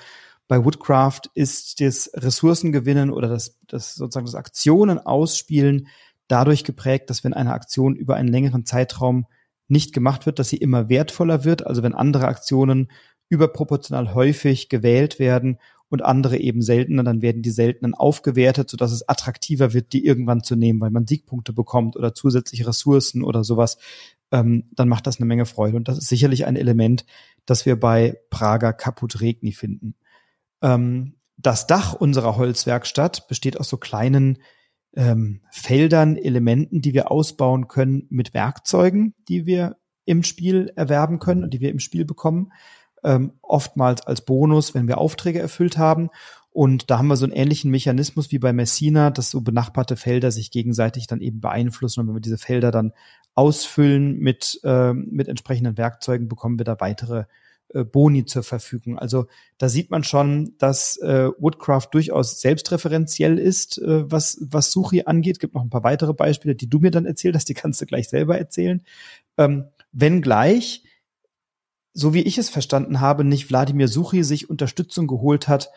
bei 0.51 0.65
Woodcraft 0.65 1.21
ist 1.33 1.79
das 1.79 2.11
Ressourcengewinnen 2.13 3.09
oder 3.09 3.29
das, 3.29 3.57
das 3.69 3.95
sozusagen 3.95 4.25
das 4.25 4.35
Aktionen 4.35 4.99
ausspielen 4.99 5.87
dadurch 6.27 6.65
geprägt, 6.65 7.09
dass 7.09 7.23
wenn 7.23 7.33
eine 7.33 7.53
Aktion 7.53 7.95
über 7.95 8.17
einen 8.17 8.27
längeren 8.27 8.65
Zeitraum 8.65 9.27
nicht 9.69 9.93
gemacht 9.93 10.25
wird, 10.25 10.39
dass 10.39 10.49
sie 10.49 10.57
immer 10.57 10.89
wertvoller 10.89 11.45
wird. 11.45 11.65
Also 11.65 11.83
wenn 11.83 11.93
andere 11.93 12.27
Aktionen 12.27 12.91
überproportional 13.29 14.13
häufig 14.13 14.67
gewählt 14.67 15.19
werden 15.19 15.57
und 15.87 16.03
andere 16.03 16.35
eben 16.37 16.61
seltener, 16.61 17.05
dann 17.05 17.21
werden 17.21 17.43
die 17.43 17.49
seltenen 17.49 17.93
aufgewertet, 17.93 18.69
sodass 18.69 18.91
es 18.91 19.07
attraktiver 19.07 19.71
wird, 19.71 19.93
die 19.93 20.05
irgendwann 20.05 20.43
zu 20.43 20.57
nehmen, 20.57 20.81
weil 20.81 20.91
man 20.91 21.07
Siegpunkte 21.07 21.53
bekommt 21.53 21.95
oder 21.95 22.13
zusätzliche 22.13 22.67
Ressourcen 22.67 23.23
oder 23.23 23.45
sowas 23.45 23.77
ähm, 24.31 24.65
dann 24.71 24.89
macht 24.89 25.07
das 25.07 25.17
eine 25.17 25.25
Menge 25.25 25.45
Freude. 25.45 25.77
Und 25.77 25.87
das 25.87 25.97
ist 25.97 26.07
sicherlich 26.07 26.45
ein 26.45 26.55
Element, 26.55 27.05
das 27.45 27.65
wir 27.65 27.79
bei 27.79 28.17
Prager 28.29 28.73
Kaput 28.73 29.21
Regni 29.21 29.51
finden. 29.51 29.95
Ähm, 30.61 31.15
das 31.37 31.67
Dach 31.67 31.93
unserer 31.93 32.37
Holzwerkstatt 32.37 33.27
besteht 33.27 33.59
aus 33.59 33.69
so 33.69 33.77
kleinen 33.77 34.37
ähm, 34.95 35.41
Feldern, 35.51 36.17
Elementen, 36.17 36.81
die 36.81 36.93
wir 36.93 37.11
ausbauen 37.11 37.67
können 37.67 38.07
mit 38.09 38.33
Werkzeugen, 38.33 39.15
die 39.27 39.45
wir 39.45 39.77
im 40.05 40.23
Spiel 40.23 40.71
erwerben 40.75 41.19
können 41.19 41.43
und 41.43 41.53
die 41.53 41.61
wir 41.61 41.69
im 41.69 41.79
Spiel 41.79 42.05
bekommen. 42.05 42.51
Ähm, 43.03 43.33
oftmals 43.41 44.01
als 44.05 44.25
Bonus, 44.25 44.75
wenn 44.75 44.87
wir 44.87 44.99
Aufträge 44.99 45.39
erfüllt 45.39 45.77
haben. 45.77 46.09
Und 46.51 46.91
da 46.91 46.97
haben 46.97 47.07
wir 47.07 47.15
so 47.15 47.25
einen 47.25 47.33
ähnlichen 47.33 47.71
Mechanismus 47.71 48.31
wie 48.31 48.39
bei 48.39 48.51
Messina, 48.51 49.09
dass 49.09 49.31
so 49.31 49.41
benachbarte 49.41 49.95
Felder 49.95 50.31
sich 50.31 50.51
gegenseitig 50.51 51.07
dann 51.07 51.21
eben 51.21 51.39
beeinflussen. 51.39 52.01
Und 52.01 52.07
wenn 52.07 52.15
wir 52.15 52.21
diese 52.21 52.37
Felder 52.37 52.71
dann 52.71 52.91
ausfüllen 53.33 54.19
mit, 54.19 54.59
äh, 54.63 54.93
mit 54.93 55.29
entsprechenden 55.29 55.77
Werkzeugen, 55.77 56.27
bekommen 56.27 56.59
wir 56.59 56.65
da 56.65 56.79
weitere 56.79 57.23
Boni 57.73 58.25
zur 58.25 58.43
Verfügung. 58.43 58.97
Also 58.97 59.27
da 59.57 59.69
sieht 59.69 59.91
man 59.91 60.03
schon, 60.03 60.55
dass 60.57 60.97
äh, 60.97 61.29
Woodcraft 61.37 61.87
durchaus 61.91 62.41
selbstreferenziell 62.41 63.37
ist, 63.37 63.77
äh, 63.77 64.09
was, 64.11 64.37
was 64.41 64.71
Suchi 64.71 65.03
angeht. 65.05 65.39
Gibt 65.39 65.55
noch 65.55 65.63
ein 65.63 65.69
paar 65.69 65.83
weitere 65.83 66.13
Beispiele, 66.13 66.55
die 66.55 66.69
du 66.69 66.79
mir 66.79 66.91
dann 66.91 67.05
erzählt 67.05 67.35
hast, 67.35 67.49
die 67.49 67.53
kannst 67.53 67.81
du 67.81 67.85
gleich 67.85 68.09
selber 68.09 68.37
erzählen. 68.37 68.83
Ähm, 69.37 69.65
wenngleich, 69.91 70.83
so 71.93 72.13
wie 72.13 72.21
ich 72.21 72.37
es 72.37 72.49
verstanden 72.49 72.99
habe, 72.99 73.23
nicht 73.23 73.49
Wladimir 73.49 73.87
Suchi 73.87 74.23
sich 74.23 74.49
Unterstützung 74.49 75.07
geholt 75.07 75.47
hat 75.47 75.69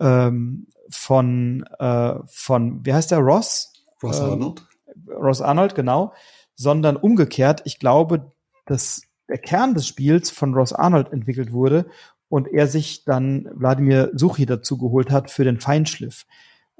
ähm, 0.00 0.66
von, 0.88 1.64
äh, 1.78 2.14
von, 2.26 2.84
wie 2.84 2.92
heißt 2.92 3.10
der, 3.10 3.18
Ross? 3.18 3.72
Ross 4.02 4.18
äh, 4.18 4.22
Arnold. 4.22 4.66
Ross 5.08 5.40
Arnold, 5.40 5.74
genau. 5.74 6.12
Sondern 6.54 6.96
umgekehrt, 6.96 7.62
ich 7.64 7.78
glaube, 7.78 8.30
dass 8.66 9.02
der 9.28 9.38
Kern 9.38 9.74
des 9.74 9.86
Spiels 9.86 10.30
von 10.30 10.54
Ross 10.54 10.72
Arnold 10.72 11.12
entwickelt 11.12 11.52
wurde 11.52 11.86
und 12.28 12.48
er 12.48 12.66
sich 12.66 13.04
dann 13.04 13.48
Wladimir 13.54 14.10
Suchi 14.14 14.46
dazu 14.46 14.78
geholt 14.78 15.10
hat 15.10 15.30
für 15.30 15.44
den 15.44 15.60
Feinschliff. 15.60 16.26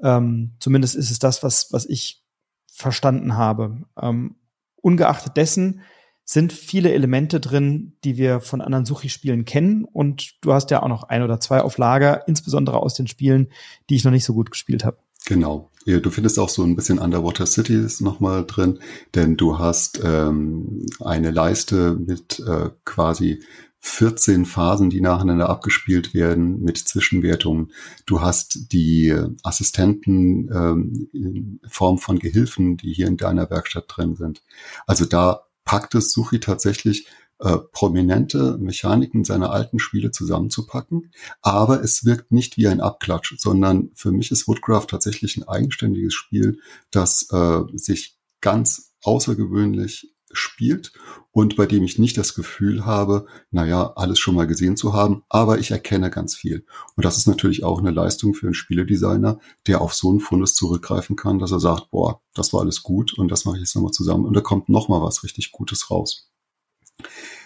Ähm, 0.01 0.51
zumindest 0.59 0.95
ist 0.95 1.11
es 1.11 1.19
das, 1.19 1.43
was, 1.43 1.71
was 1.71 1.85
ich 1.85 2.23
verstanden 2.71 3.37
habe. 3.37 3.83
Ähm, 3.99 4.35
ungeachtet 4.81 5.37
dessen 5.37 5.81
sind 6.25 6.51
viele 6.51 6.91
Elemente 6.91 7.39
drin, 7.39 7.93
die 8.03 8.17
wir 8.17 8.41
von 8.41 8.59
anderen 8.59 8.85
Suchi-Spielen 8.85 9.45
kennen. 9.45 9.85
Und 9.85 10.35
du 10.41 10.53
hast 10.53 10.71
ja 10.71 10.81
auch 10.81 10.87
noch 10.87 11.03
ein 11.03 11.21
oder 11.21 11.39
zwei 11.39 11.61
auf 11.61 11.77
Lager, 11.77 12.27
insbesondere 12.27 12.79
aus 12.81 12.95
den 12.95 13.07
Spielen, 13.07 13.49
die 13.89 13.95
ich 13.95 14.03
noch 14.03 14.11
nicht 14.11 14.25
so 14.25 14.33
gut 14.33 14.49
gespielt 14.49 14.83
habe. 14.83 14.97
Genau. 15.25 15.69
Du 15.85 16.09
findest 16.09 16.39
auch 16.39 16.49
so 16.49 16.63
ein 16.63 16.75
bisschen 16.75 16.97
Underwater 16.97 17.45
Cities 17.45 18.01
nochmal 18.01 18.43
drin, 18.45 18.79
denn 19.13 19.37
du 19.37 19.59
hast 19.59 20.01
ähm, 20.03 20.87
eine 20.99 21.29
Leiste 21.29 21.93
mit 21.93 22.39
äh, 22.39 22.71
quasi 22.85 23.43
14 23.81 24.45
Phasen, 24.45 24.89
die 24.89 24.99
nacheinander 24.99 25.47
abgespielt 25.47 26.15
werden 26.15 26.59
mit 26.63 26.79
Zwischenwertungen. 26.79 27.71
Du 28.07 28.19
hast 28.19 28.73
die 28.73 29.15
Assistenten 29.43 30.49
ähm, 30.51 31.07
in 31.13 31.59
Form 31.67 31.99
von 31.99 32.17
Gehilfen, 32.17 32.77
die 32.77 32.91
hier 32.91 33.05
in 33.05 33.17
deiner 33.17 33.51
Werkstatt 33.51 33.85
drin 33.87 34.15
sind. 34.15 34.41
Also 34.87 35.05
da 35.05 35.41
packt 35.65 35.93
es 35.93 36.11
Suchi 36.11 36.39
tatsächlich 36.39 37.07
äh, 37.39 37.57
prominente 37.71 38.57
Mechaniken 38.57 39.23
seiner 39.23 39.51
alten 39.51 39.79
Spiele 39.79 40.11
zusammenzupacken, 40.11 41.11
aber 41.41 41.83
es 41.83 42.05
wirkt 42.05 42.31
nicht 42.31 42.57
wie 42.57 42.67
ein 42.67 42.81
Abklatsch, 42.81 43.35
sondern 43.37 43.91
für 43.93 44.11
mich 44.11 44.31
ist 44.31 44.47
Woodcraft 44.47 44.87
tatsächlich 44.87 45.37
ein 45.37 45.47
eigenständiges 45.47 46.13
Spiel, 46.13 46.59
das 46.91 47.27
äh, 47.31 47.61
sich 47.73 48.17
ganz 48.41 48.93
außergewöhnlich 49.03 50.15
spielt 50.31 50.93
und 51.31 51.55
bei 51.55 51.65
dem 51.65 51.83
ich 51.83 51.99
nicht 51.99 52.17
das 52.17 52.33
Gefühl 52.33 52.85
habe, 52.85 53.25
naja, 53.51 53.93
alles 53.95 54.19
schon 54.19 54.35
mal 54.35 54.47
gesehen 54.47 54.77
zu 54.77 54.93
haben, 54.93 55.23
aber 55.29 55.59
ich 55.59 55.71
erkenne 55.71 56.09
ganz 56.09 56.35
viel. 56.35 56.65
Und 56.95 57.05
das 57.05 57.17
ist 57.17 57.27
natürlich 57.27 57.63
auch 57.63 57.79
eine 57.79 57.91
Leistung 57.91 58.33
für 58.33 58.47
einen 58.47 58.53
Spieledesigner, 58.53 59.39
der 59.67 59.81
auf 59.81 59.93
so 59.93 60.09
einen 60.09 60.19
Fundus 60.19 60.55
zurückgreifen 60.55 61.15
kann, 61.15 61.39
dass 61.39 61.51
er 61.51 61.59
sagt, 61.59 61.91
boah, 61.91 62.21
das 62.33 62.53
war 62.53 62.61
alles 62.61 62.83
gut 62.83 63.13
und 63.17 63.29
das 63.29 63.45
mache 63.45 63.57
ich 63.57 63.61
jetzt 63.61 63.75
nochmal 63.75 63.91
zusammen 63.91 64.25
und 64.25 64.33
da 64.33 64.41
kommt 64.41 64.69
nochmal 64.69 65.01
was 65.01 65.23
richtig 65.23 65.51
Gutes 65.51 65.91
raus. 65.91 66.31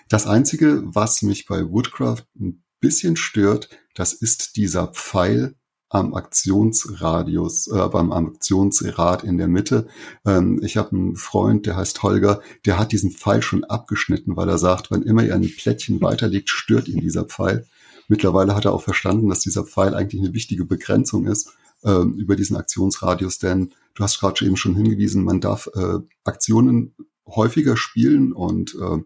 Das 0.10 0.26
Einzige, 0.26 0.82
was 0.86 1.22
mich 1.22 1.46
bei 1.46 1.70
Woodcraft 1.70 2.26
ein 2.40 2.64
bisschen 2.80 3.16
stört, 3.16 3.70
das 3.94 4.14
ist 4.14 4.56
dieser 4.56 4.88
Pfeil 4.88 5.56
am 5.90 6.14
Aktionsradius, 6.14 7.68
äh, 7.68 7.88
beim 7.90 8.12
Aktionsrad 8.12 9.24
in 9.24 9.38
der 9.38 9.48
Mitte. 9.48 9.88
Ähm, 10.26 10.62
ich 10.64 10.78
habe 10.78 10.96
einen 10.96 11.16
Freund, 11.16 11.66
der 11.66 11.78
heißt 11.78 12.02
Holger, 12.04 12.42
der 12.66 12.78
hat 12.78 12.92
diesen 12.92 13.12
Pfeil 13.12 13.42
schon 13.42 13.64
abgeschnitten, 13.64 14.38
weil 14.38 14.50
er 14.50 14.60
sagt, 14.60 14.92
wenn 14.92 15.02
immer 15.02 15.24
er 15.24 15.36
ein 15.36 15.56
Plättchen 15.56 16.00
weiterlegt, 16.02 16.50
stört 16.50 16.88
ihn 16.88 17.02
dieser 17.02 17.26
Pfeil. 17.26 17.68
Mittlerweile 18.08 18.56
hat 18.56 18.66
er 18.66 18.74
auch 18.74 18.84
verstanden, 18.84 19.30
dass 19.30 19.40
dieser 19.40 19.66
Pfeil 19.66 19.96
eigentlich 19.96 20.22
eine 20.22 20.34
wichtige 20.34 20.66
Begrenzung 20.66 21.26
ist 21.28 21.52
ähm, 21.84 22.14
über 22.14 22.36
diesen 22.36 22.58
Aktionsradius, 22.58 23.40
denn 23.40 23.74
du 23.96 24.04
hast 24.04 24.20
gerade 24.20 24.46
eben 24.46 24.58
schon 24.58 24.76
hingewiesen, 24.76 25.24
man 25.24 25.42
darf 25.42 25.70
äh, 25.76 26.00
Aktionen 26.24 26.96
häufiger 27.28 27.78
spielen 27.78 28.32
und 28.32 28.76
äh, 28.76 29.00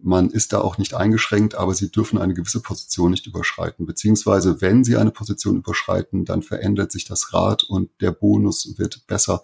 man 0.00 0.30
ist 0.30 0.52
da 0.52 0.60
auch 0.60 0.78
nicht 0.78 0.94
eingeschränkt, 0.94 1.54
aber 1.54 1.74
sie 1.74 1.90
dürfen 1.90 2.18
eine 2.18 2.34
gewisse 2.34 2.60
Position 2.60 3.10
nicht 3.10 3.26
überschreiten. 3.26 3.86
Beziehungsweise, 3.86 4.60
wenn 4.60 4.84
sie 4.84 4.96
eine 4.96 5.10
Position 5.10 5.56
überschreiten, 5.56 6.24
dann 6.24 6.42
verändert 6.42 6.92
sich 6.92 7.04
das 7.06 7.32
Rad 7.32 7.64
und 7.64 7.90
der 8.00 8.12
Bonus 8.12 8.74
wird 8.76 9.06
besser, 9.06 9.42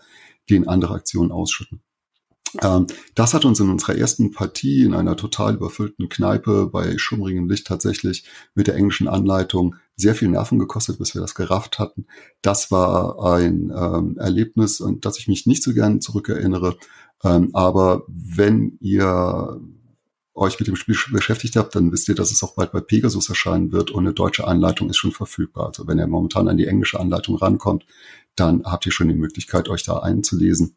den 0.50 0.68
andere 0.68 0.94
Aktionen 0.94 1.32
ausschütten. 1.32 1.80
Ähm, 2.62 2.86
das 3.14 3.34
hat 3.34 3.44
uns 3.44 3.58
in 3.58 3.70
unserer 3.70 3.96
ersten 3.96 4.30
Partie 4.30 4.84
in 4.84 4.94
einer 4.94 5.16
total 5.16 5.54
überfüllten 5.54 6.08
Kneipe 6.08 6.66
bei 6.66 6.98
schummrigem 6.98 7.48
Licht 7.48 7.66
tatsächlich 7.66 8.24
mit 8.54 8.66
der 8.66 8.76
englischen 8.76 9.08
Anleitung 9.08 9.76
sehr 9.96 10.14
viel 10.14 10.28
Nerven 10.28 10.58
gekostet, 10.58 10.98
bis 10.98 11.14
wir 11.14 11.20
das 11.20 11.34
gerafft 11.34 11.78
hatten. 11.78 12.06
Das 12.42 12.70
war 12.70 13.24
ein 13.34 13.72
ähm, 13.74 14.16
Erlebnis, 14.18 14.80
an 14.82 15.00
das 15.00 15.18
ich 15.18 15.28
mich 15.28 15.46
nicht 15.46 15.62
so 15.62 15.72
gern 15.72 16.00
zurückerinnere. 16.00 16.76
Ähm, 17.22 17.50
aber 17.54 18.04
wenn 18.08 18.76
ihr 18.80 19.60
euch 20.34 20.58
mit 20.58 20.66
dem 20.66 20.76
Spiel 20.76 20.96
beschäftigt 21.12 21.56
habt, 21.56 21.74
dann 21.76 21.92
wisst 21.92 22.08
ihr, 22.08 22.14
dass 22.14 22.32
es 22.32 22.42
auch 22.42 22.54
bald 22.54 22.72
bei 22.72 22.80
Pegasus 22.80 23.28
erscheinen 23.28 23.72
wird 23.72 23.90
und 23.90 24.04
eine 24.04 24.14
deutsche 24.14 24.46
Anleitung 24.46 24.90
ist 24.90 24.96
schon 24.96 25.12
verfügbar. 25.12 25.66
Also 25.68 25.86
wenn 25.86 25.98
ihr 25.98 26.06
momentan 26.06 26.48
an 26.48 26.56
die 26.56 26.66
englische 26.66 26.98
Anleitung 26.98 27.36
rankommt, 27.36 27.86
dann 28.34 28.64
habt 28.64 28.84
ihr 28.86 28.92
schon 28.92 29.08
die 29.08 29.14
Möglichkeit, 29.14 29.68
euch 29.68 29.84
da 29.84 29.98
einzulesen. 29.98 30.76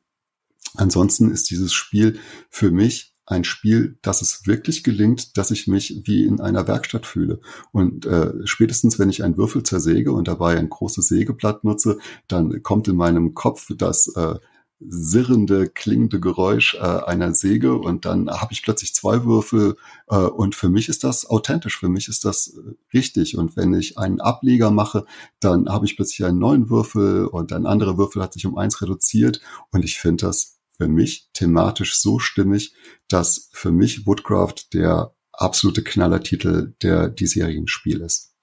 Ansonsten 0.76 1.32
ist 1.32 1.50
dieses 1.50 1.74
Spiel 1.74 2.20
für 2.50 2.72
mich 2.72 3.16
ein 3.26 3.44
Spiel, 3.44 3.98
dass 4.02 4.22
es 4.22 4.48
wirklich 4.48 4.84
gelingt, 4.84 5.38
dass 5.38 5.52
ich 5.52 5.68
mich 5.68 6.02
wie 6.06 6.24
in 6.24 6.40
einer 6.40 6.68
Werkstatt 6.68 7.06
fühle. 7.06 7.42
Und 7.72 8.06
äh, 8.06 8.32
spätestens, 8.46 9.00
wenn 9.00 9.10
ich 9.10 9.24
einen 9.24 9.38
Würfel 9.38 9.64
zersäge 9.64 10.14
und 10.14 10.30
dabei 10.30 10.58
ein 10.58 10.70
großes 10.70 11.08
Sägeblatt 11.08 11.66
nutze, 11.66 11.98
dann 12.28 12.64
kommt 12.64 12.88
in 12.88 12.96
meinem 12.96 13.34
Kopf 13.34 13.70
das 13.78 14.08
äh, 14.16 14.36
sirrende, 14.80 15.68
klingende 15.70 16.20
Geräusch 16.20 16.76
äh, 16.76 16.80
einer 16.80 17.34
Säge 17.34 17.76
und 17.76 18.06
dann 18.06 18.30
habe 18.30 18.54
ich 18.54 18.62
plötzlich 18.62 18.94
zwei 18.94 19.26
Würfel 19.26 19.76
äh, 20.08 20.18
und 20.18 20.54
für 20.56 20.70
mich 20.70 20.88
ist 20.88 21.04
das 21.04 21.28
authentisch, 21.28 21.80
für 21.80 21.90
mich 21.90 22.08
ist 22.08 22.26
das 22.26 22.56
äh, 22.56 22.76
richtig. 22.96 23.38
Und 23.38 23.56
wenn 23.58 23.74
ich 23.74 23.98
einen 23.98 24.22
Ableger 24.22 24.70
mache, 24.70 25.06
dann 25.40 25.68
habe 25.70 25.86
ich 25.86 25.96
plötzlich 25.96 26.26
einen 26.26 26.38
neuen 26.40 26.70
Würfel 26.70 27.26
und 27.26 27.52
ein 27.54 27.66
anderer 27.66 27.98
Würfel 27.98 28.22
hat 28.22 28.34
sich 28.34 28.46
um 28.46 28.58
eins 28.58 28.82
reduziert. 28.82 29.42
Und 29.72 29.84
ich 29.84 29.98
finde 29.98 30.28
das 30.28 30.60
für 30.78 30.88
mich 30.88 31.30
thematisch 31.34 32.00
so 32.00 32.20
stimmig, 32.20 32.74
dass 33.08 33.50
für 33.54 33.72
mich 33.72 34.06
Woodcraft 34.06 34.74
der 34.74 35.16
absolute 35.32 35.84
Knallertitel 35.84 36.76
der 36.84 37.10
diesjährigen 37.10 37.68
Spiel 37.68 38.02
ist 38.02 38.37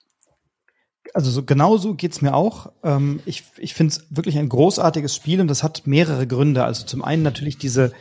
also 1.14 1.30
so 1.30 1.44
genau 1.44 1.76
so 1.76 1.94
geht's 1.94 2.20
mir 2.20 2.34
auch. 2.34 2.72
Ähm, 2.82 3.20
ich 3.24 3.44
ich 3.58 3.72
finde 3.72 3.92
es 3.92 4.06
wirklich 4.10 4.36
ein 4.36 4.48
großartiges 4.48 5.14
Spiel 5.14 5.40
und 5.40 5.48
das 5.48 5.62
hat 5.62 5.86
mehrere 5.86 6.26
Gründe. 6.26 6.64
Also 6.64 6.84
zum 6.84 7.02
einen 7.02 7.22
natürlich 7.22 7.56
diese 7.56 7.92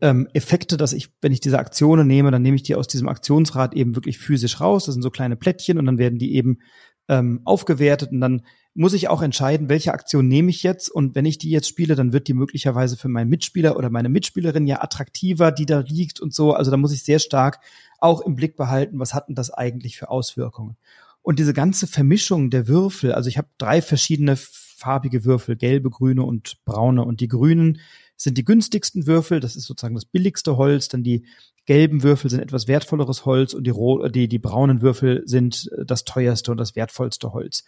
ähm, 0.00 0.28
Effekte, 0.32 0.76
dass 0.76 0.92
ich, 0.92 1.10
wenn 1.20 1.32
ich 1.32 1.40
diese 1.40 1.58
Aktionen 1.58 2.06
nehme, 2.06 2.30
dann 2.30 2.42
nehme 2.42 2.56
ich 2.56 2.62
die 2.62 2.76
aus 2.76 2.86
diesem 2.86 3.08
Aktionsrad 3.08 3.74
eben 3.74 3.96
wirklich 3.96 4.18
physisch 4.18 4.60
raus. 4.60 4.86
Das 4.86 4.94
sind 4.94 5.02
so 5.02 5.10
kleine 5.10 5.36
Plättchen 5.36 5.76
und 5.76 5.86
dann 5.86 5.98
werden 5.98 6.18
die 6.18 6.34
eben 6.34 6.60
ähm, 7.08 7.40
aufgewertet 7.44 8.12
und 8.12 8.20
dann 8.20 8.42
muss 8.74 8.94
ich 8.94 9.08
auch 9.08 9.22
entscheiden, 9.22 9.68
welche 9.68 9.92
Aktion 9.92 10.28
nehme 10.28 10.48
ich 10.48 10.62
jetzt 10.62 10.88
und 10.88 11.14
wenn 11.14 11.26
ich 11.26 11.36
die 11.38 11.50
jetzt 11.50 11.68
spiele, 11.68 11.94
dann 11.94 12.12
wird 12.12 12.26
die 12.26 12.32
möglicherweise 12.32 12.96
für 12.96 13.08
meinen 13.08 13.28
Mitspieler 13.28 13.76
oder 13.76 13.90
meine 13.90 14.08
Mitspielerin 14.08 14.66
ja 14.66 14.82
attraktiver, 14.82 15.52
die 15.52 15.66
da 15.66 15.80
liegt 15.80 16.20
und 16.20 16.32
so. 16.32 16.52
Also 16.52 16.70
da 16.70 16.76
muss 16.76 16.92
ich 16.92 17.02
sehr 17.02 17.18
stark 17.18 17.58
auch 17.98 18.22
im 18.22 18.34
Blick 18.34 18.56
behalten, 18.56 18.98
was 18.98 19.14
hat 19.14 19.28
denn 19.28 19.34
das 19.34 19.50
eigentlich 19.50 19.98
für 19.98 20.08
Auswirkungen. 20.08 20.76
Und 21.22 21.38
diese 21.38 21.54
ganze 21.54 21.86
Vermischung 21.86 22.50
der 22.50 22.68
Würfel, 22.68 23.12
also 23.12 23.28
ich 23.28 23.38
habe 23.38 23.48
drei 23.58 23.80
verschiedene 23.80 24.36
farbige 24.36 25.24
Würfel, 25.24 25.56
gelbe, 25.56 25.88
grüne 25.90 26.24
und 26.24 26.64
braune. 26.64 27.04
Und 27.04 27.20
die 27.20 27.28
grünen 27.28 27.80
sind 28.16 28.36
die 28.38 28.44
günstigsten 28.44 29.06
Würfel, 29.06 29.40
das 29.40 29.56
ist 29.56 29.66
sozusagen 29.66 29.94
das 29.94 30.04
billigste 30.04 30.56
Holz. 30.56 30.88
Dann 30.88 31.04
die 31.04 31.24
gelben 31.64 32.02
Würfel 32.02 32.28
sind 32.30 32.40
etwas 32.40 32.66
wertvolleres 32.66 33.24
Holz 33.24 33.54
und 33.54 33.64
die, 33.64 33.72
die, 34.10 34.28
die 34.28 34.38
braunen 34.38 34.82
Würfel 34.82 35.22
sind 35.26 35.70
äh, 35.76 35.84
das 35.84 36.04
teuerste 36.04 36.50
und 36.50 36.58
das 36.58 36.74
wertvollste 36.74 37.32
Holz. 37.32 37.64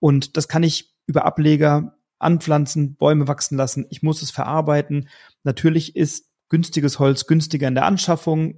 Und 0.00 0.36
das 0.36 0.48
kann 0.48 0.62
ich 0.62 0.94
über 1.06 1.26
Ableger 1.26 1.98
anpflanzen, 2.18 2.96
Bäume 2.96 3.28
wachsen 3.28 3.56
lassen. 3.56 3.86
Ich 3.90 4.02
muss 4.02 4.22
es 4.22 4.30
verarbeiten. 4.30 5.08
Natürlich 5.42 5.94
ist 5.94 6.30
günstiges 6.48 6.98
Holz 6.98 7.26
günstiger 7.26 7.68
in 7.68 7.74
der 7.74 7.84
Anschaffung, 7.84 8.54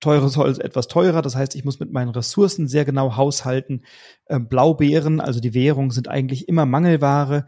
teures 0.00 0.36
Holz 0.36 0.58
etwas 0.58 0.88
teurer. 0.88 1.22
Das 1.22 1.36
heißt, 1.36 1.54
ich 1.54 1.64
muss 1.64 1.80
mit 1.80 1.92
meinen 1.92 2.10
Ressourcen 2.10 2.68
sehr 2.68 2.84
genau 2.84 3.16
haushalten. 3.16 3.82
Äh, 4.26 4.40
Blaubeeren, 4.40 5.20
also 5.20 5.40
die 5.40 5.54
Währung, 5.54 5.90
sind 5.90 6.08
eigentlich 6.08 6.48
immer 6.48 6.66
Mangelware. 6.66 7.46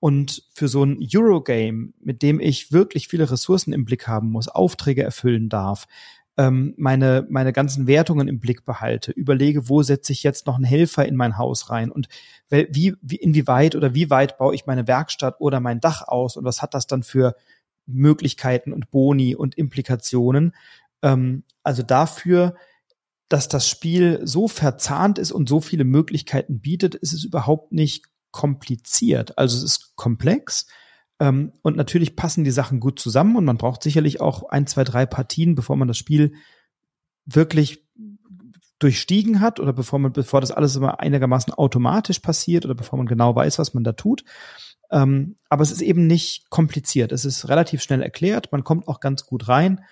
Und 0.00 0.42
für 0.52 0.66
so 0.66 0.84
ein 0.84 0.98
Eurogame, 1.00 1.92
mit 2.00 2.22
dem 2.22 2.40
ich 2.40 2.72
wirklich 2.72 3.06
viele 3.06 3.30
Ressourcen 3.30 3.72
im 3.72 3.84
Blick 3.84 4.08
haben 4.08 4.30
muss, 4.30 4.48
Aufträge 4.48 5.04
erfüllen 5.04 5.48
darf, 5.48 5.86
ähm, 6.36 6.74
meine, 6.76 7.26
meine 7.28 7.52
ganzen 7.52 7.86
Wertungen 7.86 8.26
im 8.26 8.40
Blick 8.40 8.64
behalte, 8.64 9.12
überlege, 9.12 9.68
wo 9.68 9.82
setze 9.82 10.12
ich 10.12 10.22
jetzt 10.22 10.46
noch 10.46 10.56
einen 10.56 10.64
Helfer 10.64 11.06
in 11.06 11.14
mein 11.14 11.36
Haus 11.36 11.70
rein 11.70 11.90
und 11.90 12.08
wie, 12.48 12.94
wie, 13.00 13.16
inwieweit 13.16 13.76
oder 13.76 13.94
wie 13.94 14.10
weit 14.10 14.38
baue 14.38 14.54
ich 14.54 14.66
meine 14.66 14.86
Werkstatt 14.86 15.36
oder 15.40 15.60
mein 15.60 15.80
Dach 15.80 16.08
aus 16.08 16.36
und 16.36 16.44
was 16.44 16.62
hat 16.62 16.74
das 16.74 16.86
dann 16.86 17.02
für 17.02 17.34
Möglichkeiten 17.86 18.72
und 18.72 18.90
Boni 18.90 19.34
und 19.34 19.56
Implikationen, 19.56 20.54
ähm, 21.02 21.44
also 21.62 21.82
dafür, 21.82 22.54
dass 23.28 23.48
das 23.48 23.68
Spiel 23.68 24.20
so 24.24 24.48
verzahnt 24.48 25.18
ist 25.18 25.32
und 25.32 25.48
so 25.48 25.60
viele 25.60 25.84
Möglichkeiten 25.84 26.60
bietet, 26.60 26.94
ist 26.94 27.12
es 27.12 27.24
überhaupt 27.24 27.72
nicht 27.72 28.06
kompliziert. 28.30 29.38
Also 29.38 29.56
es 29.56 29.62
ist 29.62 29.96
komplex. 29.96 30.66
Ähm, 31.20 31.52
und 31.62 31.76
natürlich 31.76 32.16
passen 32.16 32.44
die 32.44 32.50
Sachen 32.50 32.80
gut 32.80 32.98
zusammen 32.98 33.36
und 33.36 33.44
man 33.44 33.58
braucht 33.58 33.82
sicherlich 33.82 34.20
auch 34.20 34.48
ein, 34.50 34.66
zwei, 34.66 34.84
drei 34.84 35.06
Partien, 35.06 35.54
bevor 35.54 35.76
man 35.76 35.88
das 35.88 35.98
Spiel 35.98 36.34
wirklich 37.24 37.86
durchstiegen 38.78 39.40
hat 39.40 39.60
oder 39.60 39.72
bevor 39.72 40.00
man, 40.00 40.12
bevor 40.12 40.40
das 40.40 40.50
alles 40.50 40.74
immer 40.74 40.98
einigermaßen 40.98 41.52
automatisch 41.54 42.18
passiert 42.18 42.64
oder 42.64 42.74
bevor 42.74 42.96
man 42.96 43.06
genau 43.06 43.34
weiß, 43.36 43.58
was 43.58 43.74
man 43.74 43.84
da 43.84 43.92
tut. 43.92 44.24
Ähm, 44.90 45.36
aber 45.48 45.62
es 45.62 45.70
ist 45.70 45.82
eben 45.82 46.06
nicht 46.06 46.50
kompliziert. 46.50 47.12
Es 47.12 47.24
ist 47.24 47.48
relativ 47.48 47.82
schnell 47.82 48.02
erklärt. 48.02 48.50
Man 48.50 48.64
kommt 48.64 48.88
auch 48.88 49.00
ganz 49.00 49.24
gut 49.24 49.48
rein. 49.48 49.84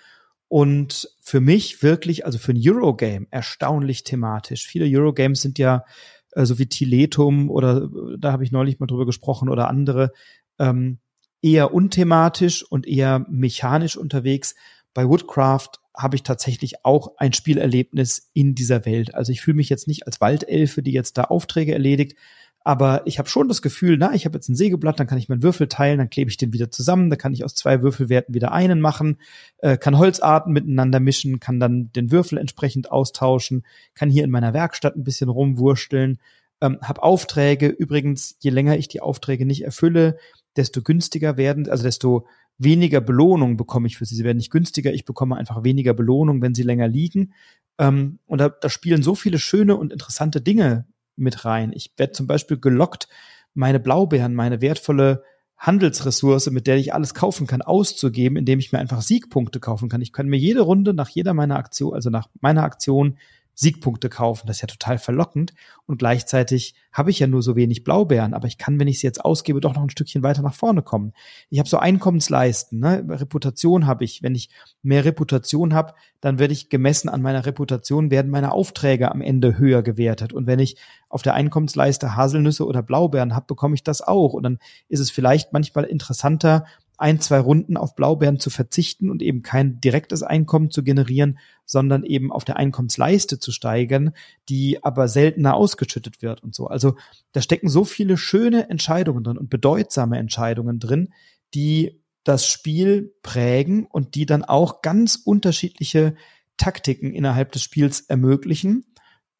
Und 0.51 1.07
für 1.21 1.39
mich 1.39 1.81
wirklich, 1.81 2.25
also 2.25 2.37
für 2.37 2.51
ein 2.51 2.61
Eurogame, 2.61 3.25
erstaunlich 3.31 4.03
thematisch. 4.03 4.67
Viele 4.67 4.85
Eurogames 4.85 5.41
sind 5.41 5.57
ja 5.57 5.85
äh, 6.33 6.43
so 6.45 6.59
wie 6.59 6.65
Tiletum 6.65 7.49
oder 7.49 7.87
da 8.19 8.33
habe 8.33 8.43
ich 8.43 8.51
neulich 8.51 8.77
mal 8.77 8.85
drüber 8.85 9.05
gesprochen 9.05 9.47
oder 9.47 9.69
andere, 9.69 10.11
ähm, 10.59 10.99
eher 11.41 11.73
unthematisch 11.73 12.69
und 12.69 12.85
eher 12.85 13.25
mechanisch 13.29 13.95
unterwegs. 13.95 14.53
Bei 14.93 15.07
Woodcraft 15.07 15.79
habe 15.95 16.17
ich 16.17 16.23
tatsächlich 16.23 16.83
auch 16.83 17.15
ein 17.15 17.31
Spielerlebnis 17.31 18.29
in 18.33 18.53
dieser 18.53 18.85
Welt. 18.85 19.15
Also 19.15 19.31
ich 19.31 19.39
fühle 19.39 19.55
mich 19.55 19.69
jetzt 19.69 19.87
nicht 19.87 20.05
als 20.05 20.19
Waldelfe, 20.19 20.83
die 20.83 20.91
jetzt 20.91 21.17
da 21.17 21.23
Aufträge 21.23 21.71
erledigt, 21.71 22.17
Aber 22.63 23.01
ich 23.05 23.17
habe 23.17 23.27
schon 23.27 23.47
das 23.47 23.63
Gefühl, 23.63 23.97
na, 23.97 24.13
ich 24.13 24.25
habe 24.25 24.37
jetzt 24.37 24.47
ein 24.47 24.55
Sägeblatt, 24.55 24.99
dann 24.99 25.07
kann 25.07 25.17
ich 25.17 25.29
meinen 25.29 25.41
Würfel 25.41 25.67
teilen, 25.67 25.97
dann 25.97 26.11
klebe 26.11 26.29
ich 26.29 26.37
den 26.37 26.53
wieder 26.53 26.69
zusammen, 26.69 27.09
dann 27.09 27.17
kann 27.17 27.33
ich 27.33 27.43
aus 27.43 27.55
zwei 27.55 27.81
Würfelwerten 27.81 28.35
wieder 28.35 28.51
einen 28.51 28.81
machen, 28.81 29.17
äh, 29.57 29.77
kann 29.77 29.97
Holzarten 29.97 30.53
miteinander 30.53 30.99
mischen, 30.99 31.39
kann 31.39 31.59
dann 31.59 31.91
den 31.93 32.11
Würfel 32.11 32.37
entsprechend 32.37 32.91
austauschen, 32.91 33.65
kann 33.95 34.11
hier 34.11 34.23
in 34.23 34.29
meiner 34.29 34.53
Werkstatt 34.53 34.95
ein 34.95 35.03
bisschen 35.03 35.29
rumwursteln, 35.29 36.19
ähm, 36.61 36.77
habe 36.83 37.01
Aufträge. 37.01 37.67
Übrigens, 37.67 38.35
je 38.39 38.51
länger 38.51 38.77
ich 38.77 38.87
die 38.87 39.01
Aufträge 39.01 39.47
nicht 39.47 39.63
erfülle, 39.63 40.17
desto 40.55 40.83
günstiger 40.83 41.37
werden, 41.37 41.67
also 41.67 41.83
desto 41.83 42.27
weniger 42.59 43.01
Belohnung 43.01 43.57
bekomme 43.57 43.87
ich 43.87 43.97
für 43.97 44.05
sie. 44.05 44.15
Sie 44.15 44.23
werden 44.23 44.37
nicht 44.37 44.51
günstiger, 44.51 44.93
ich 44.93 45.05
bekomme 45.05 45.35
einfach 45.35 45.63
weniger 45.63 45.95
Belohnung, 45.95 46.43
wenn 46.43 46.53
sie 46.53 46.63
länger 46.63 46.87
liegen. 46.87 47.33
Ähm, 47.79 48.19
und 48.27 48.39
da, 48.39 48.49
da 48.49 48.69
spielen 48.69 49.01
so 49.01 49.15
viele 49.15 49.39
schöne 49.39 49.75
und 49.75 49.91
interessante 49.91 50.41
Dinge 50.41 50.85
mit 51.21 51.45
rein. 51.45 51.71
Ich 51.73 51.91
werde 51.97 52.13
zum 52.13 52.27
Beispiel 52.27 52.59
gelockt, 52.59 53.07
meine 53.53 53.79
Blaubeeren, 53.79 54.33
meine 54.33 54.61
wertvolle 54.61 55.23
Handelsressource, 55.57 56.49
mit 56.49 56.65
der 56.65 56.77
ich 56.77 56.93
alles 56.93 57.13
kaufen 57.13 57.45
kann, 57.45 57.61
auszugeben, 57.61 58.35
indem 58.35 58.59
ich 58.59 58.71
mir 58.71 58.79
einfach 58.79 59.01
Siegpunkte 59.01 59.59
kaufen 59.59 59.89
kann. 59.89 60.01
Ich 60.01 60.11
kann 60.11 60.27
mir 60.27 60.37
jede 60.37 60.61
Runde 60.61 60.93
nach 60.93 61.09
jeder 61.09 61.33
meiner 61.33 61.57
Aktion, 61.57 61.93
also 61.93 62.09
nach 62.09 62.27
meiner 62.41 62.63
Aktion 62.63 63.17
Siegpunkte 63.53 64.09
kaufen. 64.09 64.47
Das 64.47 64.57
ist 64.57 64.61
ja 64.61 64.67
total 64.67 64.97
verlockend. 64.97 65.53
Und 65.85 65.97
gleichzeitig 65.97 66.75
habe 66.91 67.09
ich 67.09 67.19
ja 67.19 67.27
nur 67.27 67.41
so 67.41 67.55
wenig 67.55 67.83
Blaubeeren, 67.83 68.33
aber 68.33 68.47
ich 68.47 68.57
kann, 68.57 68.79
wenn 68.79 68.87
ich 68.87 68.99
sie 68.99 69.07
jetzt 69.07 69.23
ausgebe, 69.23 69.61
doch 69.61 69.75
noch 69.75 69.83
ein 69.83 69.89
Stückchen 69.89 70.23
weiter 70.23 70.41
nach 70.41 70.53
vorne 70.53 70.81
kommen. 70.81 71.13
Ich 71.49 71.59
habe 71.59 71.69
so 71.69 71.77
Einkommensleisten, 71.77 72.79
ne? 72.79 73.05
Reputation 73.07 73.87
habe 73.87 74.03
ich. 74.03 74.23
Wenn 74.23 74.35
ich 74.35 74.49
mehr 74.81 75.05
Reputation 75.05 75.73
habe, 75.73 75.93
dann 76.21 76.39
werde 76.39 76.53
ich 76.53 76.69
gemessen 76.69 77.09
an 77.09 77.21
meiner 77.21 77.45
Reputation, 77.45 78.11
werden 78.11 78.31
meine 78.31 78.51
Aufträge 78.51 79.11
am 79.11 79.21
Ende 79.21 79.57
höher 79.57 79.83
gewertet. 79.83 80.33
Und 80.33 80.47
wenn 80.47 80.59
ich 80.59 80.77
auf 81.09 81.21
der 81.21 81.33
Einkommensleiste 81.33 82.15
Haselnüsse 82.15 82.65
oder 82.65 82.81
Blaubeeren 82.81 83.35
habe, 83.35 83.47
bekomme 83.47 83.75
ich 83.75 83.83
das 83.83 84.01
auch. 84.01 84.33
Und 84.33 84.43
dann 84.43 84.59
ist 84.87 84.99
es 84.99 85.11
vielleicht 85.11 85.53
manchmal 85.53 85.85
interessanter, 85.85 86.65
ein, 87.01 87.19
zwei 87.19 87.39
Runden 87.39 87.77
auf 87.77 87.95
Blaubeeren 87.95 88.39
zu 88.39 88.49
verzichten 88.49 89.09
und 89.09 89.21
eben 89.21 89.41
kein 89.41 89.81
direktes 89.81 90.23
Einkommen 90.23 90.69
zu 90.69 90.83
generieren, 90.83 91.39
sondern 91.65 92.03
eben 92.03 92.31
auf 92.31 92.45
der 92.45 92.57
Einkommensleiste 92.57 93.39
zu 93.39 93.51
steigern, 93.51 94.11
die 94.49 94.83
aber 94.83 95.07
seltener 95.07 95.55
ausgeschüttet 95.55 96.21
wird 96.21 96.43
und 96.43 96.53
so. 96.53 96.67
Also 96.67 96.95
da 97.31 97.41
stecken 97.41 97.69
so 97.69 97.85
viele 97.85 98.17
schöne 98.17 98.69
Entscheidungen 98.69 99.23
drin 99.23 99.37
und 99.37 99.49
bedeutsame 99.49 100.19
Entscheidungen 100.19 100.79
drin, 100.79 101.13
die 101.53 102.01
das 102.23 102.47
Spiel 102.47 103.15
prägen 103.23 103.87
und 103.87 104.15
die 104.15 104.25
dann 104.25 104.43
auch 104.43 104.81
ganz 104.81 105.15
unterschiedliche 105.15 106.15
Taktiken 106.57 107.13
innerhalb 107.13 107.51
des 107.51 107.63
Spiels 107.63 108.01
ermöglichen. 108.01 108.85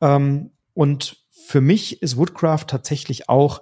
Ähm, 0.01 0.51
und 0.73 1.17
für 1.29 1.61
mich 1.61 2.01
ist 2.01 2.17
Woodcraft 2.17 2.65
tatsächlich 2.67 3.29
auch 3.29 3.61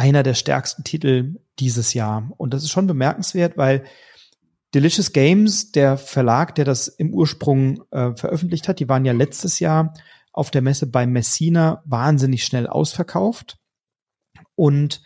einer 0.00 0.22
der 0.22 0.32
stärksten 0.32 0.82
Titel 0.82 1.34
dieses 1.58 1.92
Jahr. 1.92 2.32
Und 2.38 2.54
das 2.54 2.62
ist 2.62 2.70
schon 2.70 2.86
bemerkenswert, 2.86 3.58
weil 3.58 3.84
Delicious 4.74 5.12
Games, 5.12 5.72
der 5.72 5.98
Verlag, 5.98 6.54
der 6.54 6.64
das 6.64 6.88
im 6.88 7.12
Ursprung 7.12 7.82
äh, 7.90 8.16
veröffentlicht 8.16 8.66
hat, 8.66 8.80
die 8.80 8.88
waren 8.88 9.04
ja 9.04 9.12
letztes 9.12 9.60
Jahr 9.60 9.92
auf 10.32 10.50
der 10.50 10.62
Messe 10.62 10.86
bei 10.86 11.06
Messina 11.06 11.82
wahnsinnig 11.84 12.44
schnell 12.44 12.66
ausverkauft. 12.66 13.58
Und 14.54 15.02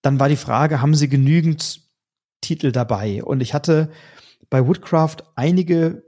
dann 0.00 0.18
war 0.18 0.28
die 0.28 0.34
Frage, 0.36 0.82
haben 0.82 0.96
sie 0.96 1.08
genügend 1.08 1.82
Titel 2.40 2.72
dabei? 2.72 3.22
Und 3.22 3.40
ich 3.40 3.54
hatte 3.54 3.92
bei 4.50 4.66
Woodcraft 4.66 5.18
einige 5.36 6.02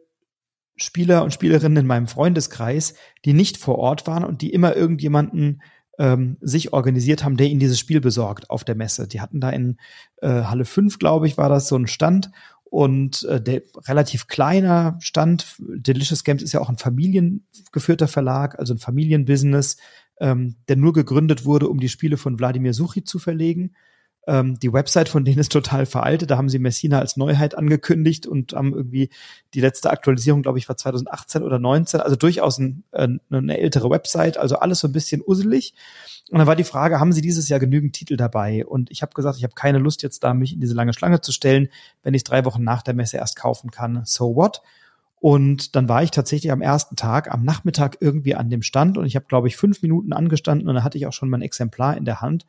Spieler 0.75 1.23
und 1.23 1.33
Spielerinnen 1.33 1.85
in 1.85 1.87
meinem 1.87 2.09
Freundeskreis, 2.09 2.95
die 3.25 3.35
nicht 3.35 3.57
vor 3.57 3.79
Ort 3.79 4.09
waren 4.09 4.25
und 4.25 4.43
die 4.43 4.53
immer 4.53 4.75
irgendjemanden 4.75 5.63
ähm, 5.99 6.37
sich 6.41 6.73
organisiert 6.73 7.25
haben, 7.25 7.37
der 7.37 7.49
ihnen 7.49 7.61
dieses 7.61 7.79
Spiel 7.79 8.01
besorgt 8.01 8.51
auf 8.51 8.65
der 8.65 8.75
Messe. 8.75 9.07
Die 9.07 9.21
hatten 9.21 9.41
da 9.41 9.51
in 9.51 9.79
äh, 10.23 10.29
Halle 10.29 10.65
5, 10.65 10.99
glaube 10.99 11.27
ich, 11.27 11.39
war 11.39 11.49
das 11.49 11.69
so 11.69 11.77
ein 11.77 11.87
Stand 11.87 12.31
und 12.65 13.23
äh, 13.25 13.41
der 13.41 13.63
relativ 13.87 14.27
kleiner 14.27 14.97
Stand. 15.01 15.57
Delicious 15.59 16.25
Games 16.25 16.43
ist 16.43 16.53
ja 16.53 16.61
auch 16.61 16.69
ein 16.69 16.79
familiengeführter 16.79 18.09
Verlag, 18.09 18.59
also 18.59 18.75
ein 18.75 18.79
Familienbusiness, 18.79 19.77
ähm, 20.21 20.57
der 20.69 20.77
nur 20.77 20.93
gegründet 20.93 21.45
wurde, 21.45 21.69
um 21.69 21.79
die 21.79 21.89
Spiele 21.89 22.17
von 22.17 22.39
Wladimir 22.39 22.75
Suchi 22.75 23.05
zu 23.05 23.19
verlegen. 23.19 23.75
Ähm, 24.27 24.59
die 24.59 24.73
Website 24.73 25.09
von 25.09 25.25
denen 25.25 25.39
ist 25.39 25.53
total 25.53 25.87
veraltet. 25.87 26.31
Da 26.31 26.37
haben 26.37 26.49
sie 26.49 26.59
Messina 26.59 26.99
als 26.99 27.17
Neuheit 27.17 27.57
angekündigt 27.57 28.27
und 28.27 28.53
haben 28.53 28.75
irgendwie 28.75 29.11
die 29.53 29.61
letzte 29.61 29.91
Aktualisierung, 29.91 30.43
glaube 30.43 30.59
ich, 30.59 30.69
war 30.69 30.77
2018 30.77 31.43
oder 31.43 31.59
19. 31.59 32.01
Also 32.01 32.17
durchaus 32.17 32.59
ein, 32.59 32.85
äh, 32.93 33.09
eine 33.31 33.59
ältere 33.59 33.91
Website. 33.91 34.39
Also 34.39 34.57
alles 34.57 34.81
so 34.81 34.89
ein 34.89 34.93
bisschen 34.93 35.23
usselig. 35.25 35.75
Und 36.31 36.39
dann 36.39 36.47
war 36.47 36.57
die 36.57 36.65
Frage, 36.65 37.01
haben 37.01 37.13
Sie 37.13 37.21
dieses 37.21 37.49
Jahr 37.49 37.61
genügend 37.61 37.93
Titel 37.95 38.17
dabei? 38.17 38.65
Und 38.65 38.91
ich 38.91 39.03
habe 39.03 39.13
gesagt, 39.13 39.37
ich 39.37 39.45
habe 39.45 39.55
keine 39.55 39.79
Lust 39.79 40.03
jetzt 40.03 40.25
da, 40.25 40.33
mich 40.33 40.55
in 40.55 40.61
diese 40.61 40.75
lange 40.75 40.95
Schlange 40.95 41.21
zu 41.21 41.33
stellen, 41.33 41.69
wenn 42.03 42.15
ich 42.15 42.25
drei 42.25 42.45
Wochen 42.47 42.65
nach 42.65 42.83
der 42.83 42.95
Messe 42.95 43.19
erst 43.19 43.37
kaufen 43.37 43.71
kann. 43.71 44.03
So 44.05 44.35
what? 44.35 44.63
Und 45.21 45.75
dann 45.75 45.89
war 45.89 46.03
ich 46.03 46.11
tatsächlich 46.11 46.53
am 46.53 46.61
ersten 46.61 46.97
Tag, 46.97 47.33
am 47.33 47.45
Nachmittag 47.45 47.99
irgendwie 48.01 48.35
an 48.35 48.51
dem 48.51 48.63
Stand 48.63 48.99
und 48.99 49.07
ich 49.07 49.17
habe, 49.17 49.27
glaube 49.27 49.49
ich, 49.49 49.57
fünf 49.57 49.81
Minuten 49.81 50.13
angestanden 50.13 50.69
und 50.69 50.75
dann 50.75 50.85
hatte 50.85 50.99
ich 50.99 51.07
auch 51.07 51.15
schon 51.15 51.31
mein 51.31 51.41
Exemplar 51.41 51.97
in 51.97 52.05
der 52.05 52.21
Hand 52.21 52.45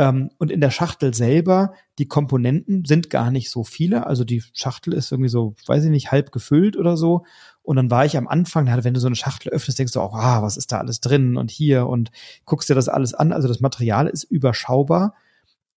ähm, 0.00 0.30
und 0.38 0.50
in 0.50 0.62
der 0.62 0.70
Schachtel 0.70 1.12
selber, 1.12 1.74
die 1.98 2.08
Komponenten 2.08 2.86
sind 2.86 3.10
gar 3.10 3.30
nicht 3.30 3.50
so 3.50 3.64
viele. 3.64 4.06
Also 4.06 4.24
die 4.24 4.42
Schachtel 4.54 4.94
ist 4.94 5.12
irgendwie 5.12 5.28
so, 5.28 5.54
weiß 5.66 5.84
ich 5.84 5.90
nicht, 5.90 6.10
halb 6.10 6.32
gefüllt 6.32 6.78
oder 6.78 6.96
so. 6.96 7.26
Und 7.60 7.76
dann 7.76 7.90
war 7.90 8.06
ich 8.06 8.16
am 8.16 8.26
Anfang, 8.26 8.66
wenn 8.82 8.94
du 8.94 9.00
so 9.00 9.08
eine 9.08 9.14
Schachtel 9.14 9.52
öffnest, 9.52 9.78
denkst 9.78 9.92
du 9.92 10.00
auch, 10.00 10.14
ah, 10.14 10.42
was 10.42 10.56
ist 10.56 10.72
da 10.72 10.78
alles 10.78 11.02
drin 11.02 11.36
und 11.36 11.50
hier 11.50 11.86
und 11.86 12.12
guckst 12.46 12.70
dir 12.70 12.74
das 12.74 12.88
alles 12.88 13.12
an. 13.12 13.34
Also 13.34 13.46
das 13.46 13.60
Material 13.60 14.06
ist 14.06 14.24
überschaubar. 14.24 15.16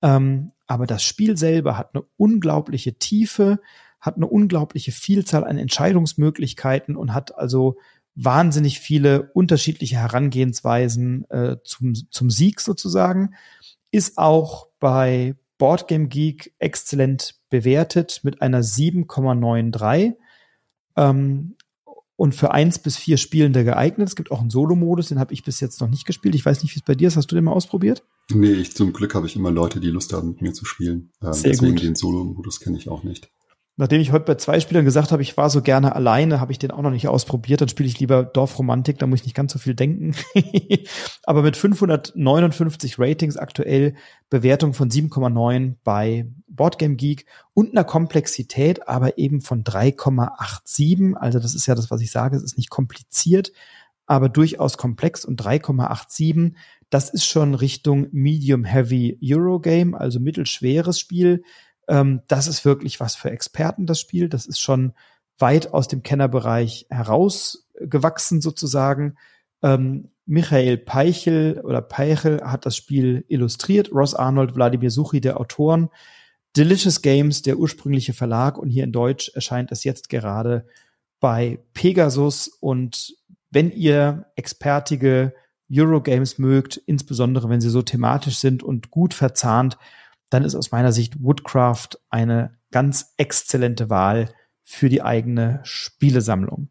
Ähm, 0.02 0.54
aber 0.68 0.88
das 0.88 1.04
Spiel 1.04 1.36
selber 1.36 1.78
hat 1.78 1.90
eine 1.94 2.06
unglaubliche 2.16 2.94
Tiefe, 2.94 3.60
hat 4.00 4.16
eine 4.16 4.28
unglaubliche 4.28 4.94
Vielzahl 4.94 5.44
an 5.44 5.58
Entscheidungsmöglichkeiten 5.58 6.96
und 6.96 7.14
hat 7.14 7.38
also 7.38 7.76
wahnsinnig 8.16 8.80
viele 8.80 9.32
unterschiedliche 9.34 9.98
Herangehensweisen 9.98 11.30
äh, 11.30 11.58
zum, 11.66 11.94
zum 12.10 12.30
Sieg 12.30 12.62
sozusagen 12.62 13.36
ist 13.94 14.18
auch 14.18 14.68
bei 14.80 15.36
Boardgame 15.58 16.08
Geek 16.08 16.54
exzellent 16.60 17.36
bewertet 17.50 18.22
mit 18.24 18.42
einer 18.42 18.62
7,93. 18.62 20.16
Ähm, 20.98 21.56
und 22.16 22.36
für 22.36 22.52
eins 22.52 22.80
bis 22.80 22.96
vier 22.96 23.18
Spielende 23.18 23.64
geeignet. 23.64 24.08
Es 24.08 24.16
gibt 24.16 24.32
auch 24.32 24.40
einen 24.40 24.50
Solo-Modus, 24.50 25.10
den 25.10 25.20
habe 25.20 25.34
ich 25.34 25.44
bis 25.44 25.60
jetzt 25.60 25.82
noch 25.82 25.90
nicht 25.90 26.06
gespielt. 26.06 26.36
Ich 26.36 26.46
weiß 26.46 26.62
nicht, 26.62 26.74
wie 26.76 26.80
es 26.80 26.86
bei 26.86 26.96
dir 26.96 27.08
ist. 27.08 27.18
Hast 27.18 27.32
du 27.32 27.36
den 27.36 27.44
mal 27.44 27.52
ausprobiert? 27.52 28.04
Nee, 28.32 28.52
ich 28.52 28.76
zum 28.76 28.94
Glück 28.94 29.16
habe 29.16 29.26
ich 29.26 29.36
immer 29.36 29.52
Leute, 29.52 29.80
die 29.80 29.90
Lust 29.90 30.14
haben, 30.14 30.30
mit 30.30 30.42
mir 30.42 30.54
zu 30.54 30.66
spielen. 30.66 31.12
Ähm, 31.22 31.32
deswegen 31.44 31.76
gut. 31.76 31.84
den 31.84 31.96
Solo-Modus 31.96 32.60
kenne 32.60 32.78
ich 32.78 32.88
auch 32.88 33.04
nicht. 33.04 33.30
Nachdem 33.76 34.02
ich 34.02 34.12
heute 34.12 34.26
bei 34.26 34.36
zwei 34.36 34.60
Spielern 34.60 34.86
gesagt 34.86 35.12
habe, 35.12 35.24
ich 35.24 35.36
war 35.36 35.50
so 35.50 35.64
gerne 35.64 35.96
alleine, 35.96 36.40
habe 36.40 36.52
ich 36.52 36.60
den 36.60 36.70
auch 36.70 36.84
noch 36.84 36.92
nicht 36.92 37.08
ausprobiert. 37.08 37.60
Dann 37.60 37.70
spiele 37.70 37.90
ich 37.90 38.00
lieber 38.00 38.24
Dorfromantik, 38.24 39.00
da 39.00 39.08
muss 39.08 39.22
ich 39.22 39.26
nicht 39.26 39.36
ganz 39.36 39.52
so 39.52 39.58
viel 39.58 39.74
denken. 39.74 40.14
Aber 41.24 41.42
mit 41.42 41.58
559 41.58 43.00
Ratings 43.00 43.36
aktuell, 43.36 43.96
Bewertung 44.30 44.76
von 44.76 44.92
7,9 44.92 45.78
bei 45.84 46.28
Boardgame 46.48 46.96
Geek 46.96 47.26
und 47.56 47.72
einer 47.72 47.84
Komplexität, 47.84 48.88
aber 48.88 49.18
eben 49.18 49.42
von 49.42 49.64
3,87. 49.64 51.16
Also 51.16 51.40
das 51.40 51.56
ist 51.56 51.66
ja 51.66 51.74
das, 51.74 51.90
was 51.90 52.02
ich 52.02 52.12
sage, 52.12 52.38
es 52.38 52.44
ist 52.44 52.58
nicht 52.58 52.70
kompliziert, 52.70 53.52
aber 54.06 54.30
durchaus 54.30 54.78
komplex 54.78 55.26
und 55.26 55.42
3,87. 55.42 56.54
Das 56.92 57.10
ist 57.10 57.26
schon 57.26 57.56
Richtung 57.56 58.08
Medium 58.12 58.66
Heavy 58.66 59.18
Eurogame, 59.24 60.00
also 60.00 60.20
mittelschweres 60.20 61.00
Spiel 61.00 61.44
ähm, 61.88 62.22
das 62.28 62.48
ist 62.48 62.66
wirklich 62.66 63.00
was 63.00 63.16
für 63.16 63.32
Experten, 63.32 63.86
das 63.86 64.00
Spiel. 64.00 64.30
Das 64.30 64.46
ist 64.46 64.60
schon 64.60 64.94
weit 65.38 65.74
aus 65.74 65.88
dem 65.88 66.04
Kennerbereich 66.04 66.88
herausgewachsen 66.90 68.42
sozusagen. 68.42 69.18
Ähm, 69.62 70.10
Michael 70.26 70.78
Peichel 70.78 71.60
oder 71.64 71.82
Peichel 71.82 72.42
hat 72.44 72.66
das 72.66 72.78
Spiel 72.78 73.26
illustriert. 73.28 73.92
Ross 73.92 74.16
Arnold, 74.16 74.56
Wladimir 74.56 74.92
Suchi, 74.92 75.20
der 75.20 75.40
Autoren. 75.40 75.90
Delicious 76.56 77.02
Games, 77.02 77.42
der 77.42 77.58
ursprüngliche 77.58 78.14
Verlag. 78.14 78.58
Und 78.58 78.70
hier 78.70 78.84
in 78.84 78.92
Deutsch 78.92 79.32
erscheint 79.34 79.72
es 79.72 79.84
jetzt 79.84 80.10
gerade 80.10 80.66
bei 81.20 81.60
Pegasus. 81.74 82.48
Und 82.48 83.16
wenn 83.50 83.72
ihr 83.72 84.28
expertige 84.36 85.34
Eurogames 85.72 86.38
mögt, 86.38 86.78
insbesondere 86.78 87.50
wenn 87.50 87.62
sie 87.62 87.70
so 87.70 87.82
thematisch 87.82 88.38
sind 88.38 88.64
und 88.64 88.92
gut 88.92 89.14
verzahnt, 89.14 89.78
dann 90.34 90.44
ist 90.44 90.56
aus 90.56 90.72
meiner 90.72 90.92
Sicht 90.92 91.24
Woodcraft 91.24 92.00
eine 92.10 92.58
ganz 92.72 93.14
exzellente 93.18 93.90
Wahl 93.90 94.34
für 94.64 94.90
die 94.90 95.02
eigene 95.02 95.60
Spielesammlung. 95.64 96.70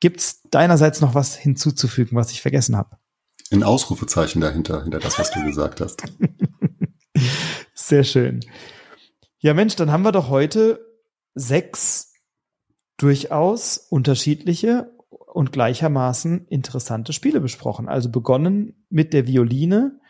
Gibt's 0.00 0.42
deinerseits 0.50 1.00
noch 1.00 1.14
was 1.14 1.36
hinzuzufügen, 1.36 2.16
was 2.16 2.32
ich 2.32 2.42
vergessen 2.42 2.76
habe? 2.76 2.98
Ein 3.50 3.62
Ausrufezeichen 3.62 4.40
dahinter, 4.40 4.82
hinter 4.82 4.98
das, 4.98 5.18
was 5.18 5.30
du 5.30 5.42
gesagt 5.44 5.80
hast. 5.80 6.02
Sehr 7.74 8.04
schön. 8.04 8.40
Ja, 9.38 9.54
Mensch, 9.54 9.76
dann 9.76 9.90
haben 9.90 10.02
wir 10.02 10.12
doch 10.12 10.28
heute 10.28 10.80
sechs 11.34 12.12
durchaus 12.96 13.76
unterschiedliche 13.76 14.90
und 15.08 15.52
gleichermaßen 15.52 16.46
interessante 16.48 17.12
Spiele 17.12 17.40
besprochen. 17.40 17.88
Also 17.88 18.10
begonnen 18.10 18.84
mit 18.90 19.12
der 19.12 19.26
Violine, 19.26 20.00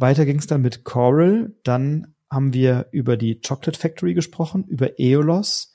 Weiter 0.00 0.26
ging 0.26 0.38
es 0.38 0.46
dann 0.46 0.62
mit 0.62 0.84
Coral. 0.84 1.54
Dann 1.64 2.14
haben 2.30 2.52
wir 2.52 2.86
über 2.92 3.16
die 3.16 3.40
Chocolate 3.40 3.78
Factory 3.78 4.14
gesprochen, 4.14 4.64
über 4.68 4.98
Eolos, 4.98 5.72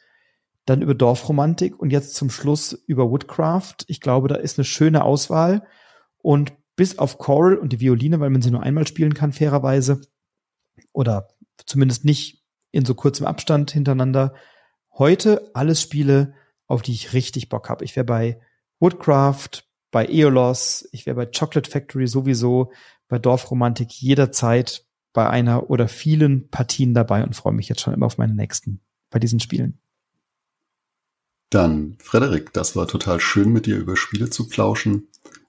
dann 0.65 0.81
über 0.81 0.95
Dorfromantik 0.95 1.79
und 1.79 1.91
jetzt 1.91 2.15
zum 2.15 2.29
Schluss 2.29 2.73
über 2.87 3.09
Woodcraft. 3.09 3.77
Ich 3.87 4.01
glaube, 4.01 4.27
da 4.27 4.35
ist 4.35 4.57
eine 4.57 4.65
schöne 4.65 5.03
Auswahl. 5.03 5.67
Und 6.17 6.53
bis 6.75 6.97
auf 6.97 7.17
Coral 7.17 7.57
und 7.57 7.71
die 7.71 7.79
Violine, 7.79 8.19
weil 8.19 8.29
man 8.29 8.41
sie 8.41 8.51
nur 8.51 8.63
einmal 8.63 8.87
spielen 8.87 9.13
kann, 9.13 9.31
fairerweise, 9.31 10.01
oder 10.91 11.27
zumindest 11.65 12.05
nicht 12.05 12.43
in 12.71 12.85
so 12.85 12.95
kurzem 12.95 13.25
Abstand 13.25 13.71
hintereinander, 13.71 14.33
heute 14.97 15.51
alles 15.53 15.81
Spiele, 15.81 16.33
auf 16.67 16.81
die 16.81 16.93
ich 16.93 17.13
richtig 17.13 17.49
Bock 17.49 17.69
habe. 17.69 17.85
Ich 17.85 17.95
wäre 17.95 18.05
bei 18.05 18.39
Woodcraft, 18.79 19.63
bei 19.91 20.07
Eolos, 20.07 20.87
ich 20.91 21.05
wäre 21.05 21.15
bei 21.15 21.25
Chocolate 21.25 21.69
Factory 21.69 22.07
sowieso, 22.07 22.71
bei 23.07 23.19
Dorfromantik 23.19 23.91
jederzeit 23.91 24.85
bei 25.13 25.29
einer 25.29 25.69
oder 25.69 25.87
vielen 25.87 26.49
Partien 26.49 26.93
dabei 26.93 27.23
und 27.23 27.35
freue 27.35 27.53
mich 27.53 27.69
jetzt 27.69 27.81
schon 27.81 27.93
immer 27.93 28.05
auf 28.05 28.17
meine 28.17 28.35
nächsten 28.35 28.81
bei 29.09 29.19
diesen 29.19 29.39
Spielen. 29.39 29.79
Dann, 31.49 31.97
Frederik, 31.99 32.51
das 32.53 32.75
war 32.75 32.87
total 32.87 33.19
schön, 33.19 33.53
mit 33.53 33.65
dir 33.65 33.77
über 33.77 33.95
Spiele 33.95 34.29
zu 34.29 34.49
plauschen. 34.49 35.07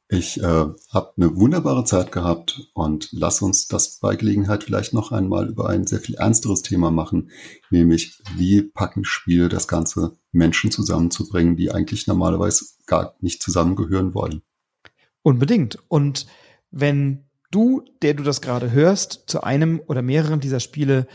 Ich 0.08 0.40
äh, 0.40 0.44
habe 0.44 1.12
eine 1.16 1.34
wunderbare 1.34 1.84
Zeit 1.84 2.12
gehabt 2.12 2.70
und 2.74 3.08
lass 3.10 3.42
uns 3.42 3.66
das 3.66 3.98
bei 3.98 4.14
Gelegenheit 4.14 4.62
vielleicht 4.62 4.94
noch 4.94 5.10
einmal 5.10 5.48
über 5.48 5.68
ein 5.68 5.84
sehr 5.84 5.98
viel 5.98 6.14
ernsteres 6.14 6.62
Thema 6.62 6.92
machen, 6.92 7.30
nämlich 7.70 8.22
wie 8.36 8.62
packen 8.62 9.04
Spiele 9.04 9.48
das 9.48 9.66
Ganze 9.66 10.16
Menschen 10.36 10.70
zusammenzubringen, 10.70 11.56
die 11.56 11.72
eigentlich 11.72 12.06
normalerweise 12.06 12.66
gar 12.86 13.16
nicht 13.20 13.42
zusammengehören 13.42 14.14
wollen. 14.14 14.42
Unbedingt. 15.22 15.78
Und 15.88 16.26
wenn 16.70 17.24
du, 17.50 17.82
der 18.02 18.14
du 18.14 18.22
das 18.22 18.40
gerade 18.40 18.70
hörst, 18.70 19.24
zu 19.26 19.42
einem 19.42 19.80
oder 19.86 20.02
mehreren 20.02 20.40
dieser 20.40 20.60
Spiele 20.60 21.06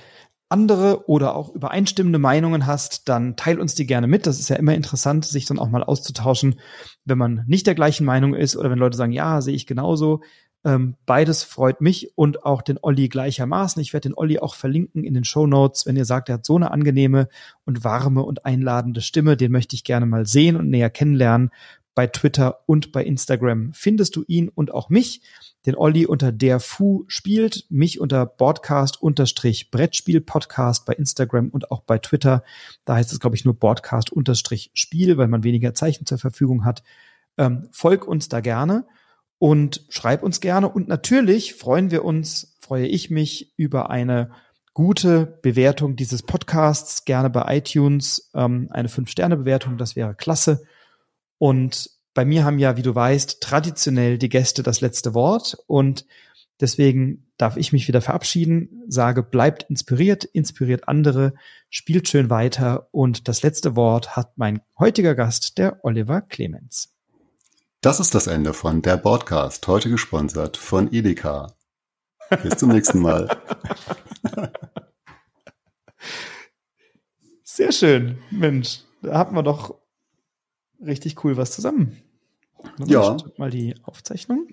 andere 0.49 1.07
oder 1.07 1.35
auch 1.35 1.49
übereinstimmende 1.55 2.19
Meinungen 2.19 2.67
hast, 2.67 3.07
dann 3.07 3.37
teil 3.37 3.59
uns 3.59 3.73
die 3.73 3.85
gerne 3.85 4.07
mit. 4.07 4.27
Das 4.27 4.39
ist 4.39 4.49
ja 4.49 4.57
immer 4.57 4.75
interessant, 4.75 5.23
sich 5.23 5.45
dann 5.45 5.59
auch 5.59 5.69
mal 5.69 5.83
auszutauschen, 5.83 6.59
wenn 7.05 7.17
man 7.17 7.45
nicht 7.47 7.67
der 7.67 7.75
gleichen 7.75 8.05
Meinung 8.05 8.33
ist 8.33 8.57
oder 8.57 8.69
wenn 8.69 8.77
Leute 8.77 8.97
sagen, 8.97 9.13
ja, 9.13 9.41
sehe 9.41 9.55
ich 9.55 9.65
genauso. 9.65 10.21
Ähm, 10.63 10.95
beides 11.07 11.43
freut 11.43 11.81
mich 11.81 12.15
und 12.15 12.45
auch 12.45 12.61
den 12.61 12.77
Olli 12.81 13.09
gleichermaßen. 13.09 13.81
Ich 13.81 13.93
werde 13.93 14.09
den 14.09 14.17
Olli 14.17 14.39
auch 14.39 14.53
verlinken 14.53 15.03
in 15.03 15.15
den 15.15 15.23
Show 15.23 15.47
Notes, 15.47 15.87
wenn 15.87 15.95
ihr 15.95 16.05
sagt, 16.05 16.29
er 16.29 16.35
hat 16.35 16.45
so 16.45 16.55
eine 16.55 16.71
angenehme 16.71 17.29
und 17.65 17.83
warme 17.83 18.23
und 18.23 18.45
einladende 18.45 19.01
Stimme, 19.01 19.37
den 19.37 19.51
möchte 19.51 19.75
ich 19.75 19.83
gerne 19.83 20.05
mal 20.05 20.25
sehen 20.27 20.55
und 20.55 20.69
näher 20.69 20.91
kennenlernen. 20.91 21.49
Bei 21.95 22.07
Twitter 22.07 22.59
und 22.67 22.91
bei 22.91 23.03
Instagram 23.03 23.73
findest 23.73 24.15
du 24.15 24.23
ihn 24.27 24.49
und 24.49 24.71
auch 24.71 24.89
mich 24.89 25.21
den 25.65 25.75
Olli 25.75 26.05
unter 26.05 26.31
der 26.31 26.59
Fu 26.59 27.03
spielt, 27.07 27.65
mich 27.69 27.99
unter 27.99 28.25
Broadcast 28.25 29.01
unterstrich 29.01 29.71
Brettspiel 29.71 30.21
Podcast 30.21 30.85
bei 30.85 30.93
Instagram 30.93 31.49
und 31.49 31.69
auch 31.69 31.81
bei 31.81 31.97
Twitter. 31.97 32.43
Da 32.85 32.95
heißt 32.95 33.11
es, 33.11 33.19
glaube 33.19 33.35
ich, 33.35 33.45
nur 33.45 33.55
Broadcast 33.55 34.11
unterstrich 34.11 34.71
Spiel, 34.73 35.17
weil 35.17 35.27
man 35.27 35.43
weniger 35.43 35.73
Zeichen 35.73 36.05
zur 36.05 36.17
Verfügung 36.17 36.65
hat. 36.65 36.81
Ähm, 37.37 37.67
folg 37.71 38.07
uns 38.07 38.29
da 38.29 38.39
gerne 38.39 38.85
und 39.41 39.87
schreib 39.89 40.21
uns 40.21 40.39
gerne. 40.39 40.69
Und 40.69 40.87
natürlich 40.87 41.55
freuen 41.55 41.89
wir 41.89 42.05
uns, 42.05 42.55
freue 42.61 42.85
ich 42.85 43.09
mich 43.09 43.51
über 43.57 43.89
eine 43.89 44.29
gute 44.75 45.39
Bewertung 45.41 45.95
dieses 45.95 46.21
Podcasts, 46.21 47.05
gerne 47.05 47.31
bei 47.31 47.57
iTunes, 47.57 48.29
ähm, 48.35 48.67
eine 48.69 48.87
Fünf-Sterne-Bewertung, 48.87 49.79
das 49.79 49.95
wäre 49.95 50.13
klasse. 50.13 50.61
Und 51.39 51.89
bei 52.13 52.23
mir 52.23 52.45
haben 52.45 52.59
ja, 52.59 52.77
wie 52.77 52.83
du 52.83 52.93
weißt, 52.93 53.41
traditionell 53.41 54.19
die 54.19 54.29
Gäste 54.29 54.61
das 54.61 54.79
letzte 54.79 55.15
Wort 55.15 55.57
und 55.65 56.05
deswegen 56.59 57.31
darf 57.37 57.57
ich 57.57 57.73
mich 57.73 57.87
wieder 57.87 58.01
verabschieden, 58.01 58.83
sage, 58.89 59.23
bleibt 59.23 59.63
inspiriert, 59.63 60.23
inspiriert 60.23 60.87
andere, 60.87 61.33
spielt 61.71 62.07
schön 62.07 62.29
weiter 62.29 62.89
und 62.91 63.27
das 63.27 63.41
letzte 63.41 63.75
Wort 63.75 64.15
hat 64.15 64.37
mein 64.37 64.61
heutiger 64.77 65.15
Gast, 65.15 65.57
der 65.57 65.83
Oliver 65.83 66.21
Clemens. 66.21 66.93
Das 67.83 67.99
ist 67.99 68.13
das 68.13 68.27
Ende 68.27 68.53
von 68.53 68.83
der 68.83 68.97
Podcast, 68.97 69.67
heute 69.67 69.89
gesponsert 69.89 70.55
von 70.55 70.93
Edeka. 70.93 71.55
Bis 72.43 72.57
zum 72.57 72.69
nächsten 72.69 72.99
Mal. 72.99 73.41
Sehr 77.43 77.71
schön, 77.71 78.19
Mensch, 78.29 78.81
da 79.01 79.17
hatten 79.17 79.33
wir 79.33 79.41
doch 79.41 79.79
richtig 80.79 81.23
cool 81.23 81.37
was 81.37 81.53
zusammen. 81.53 81.97
Ja. 82.85 83.17
Mal 83.37 83.49
die 83.49 83.73
Aufzeichnung. 83.81 84.49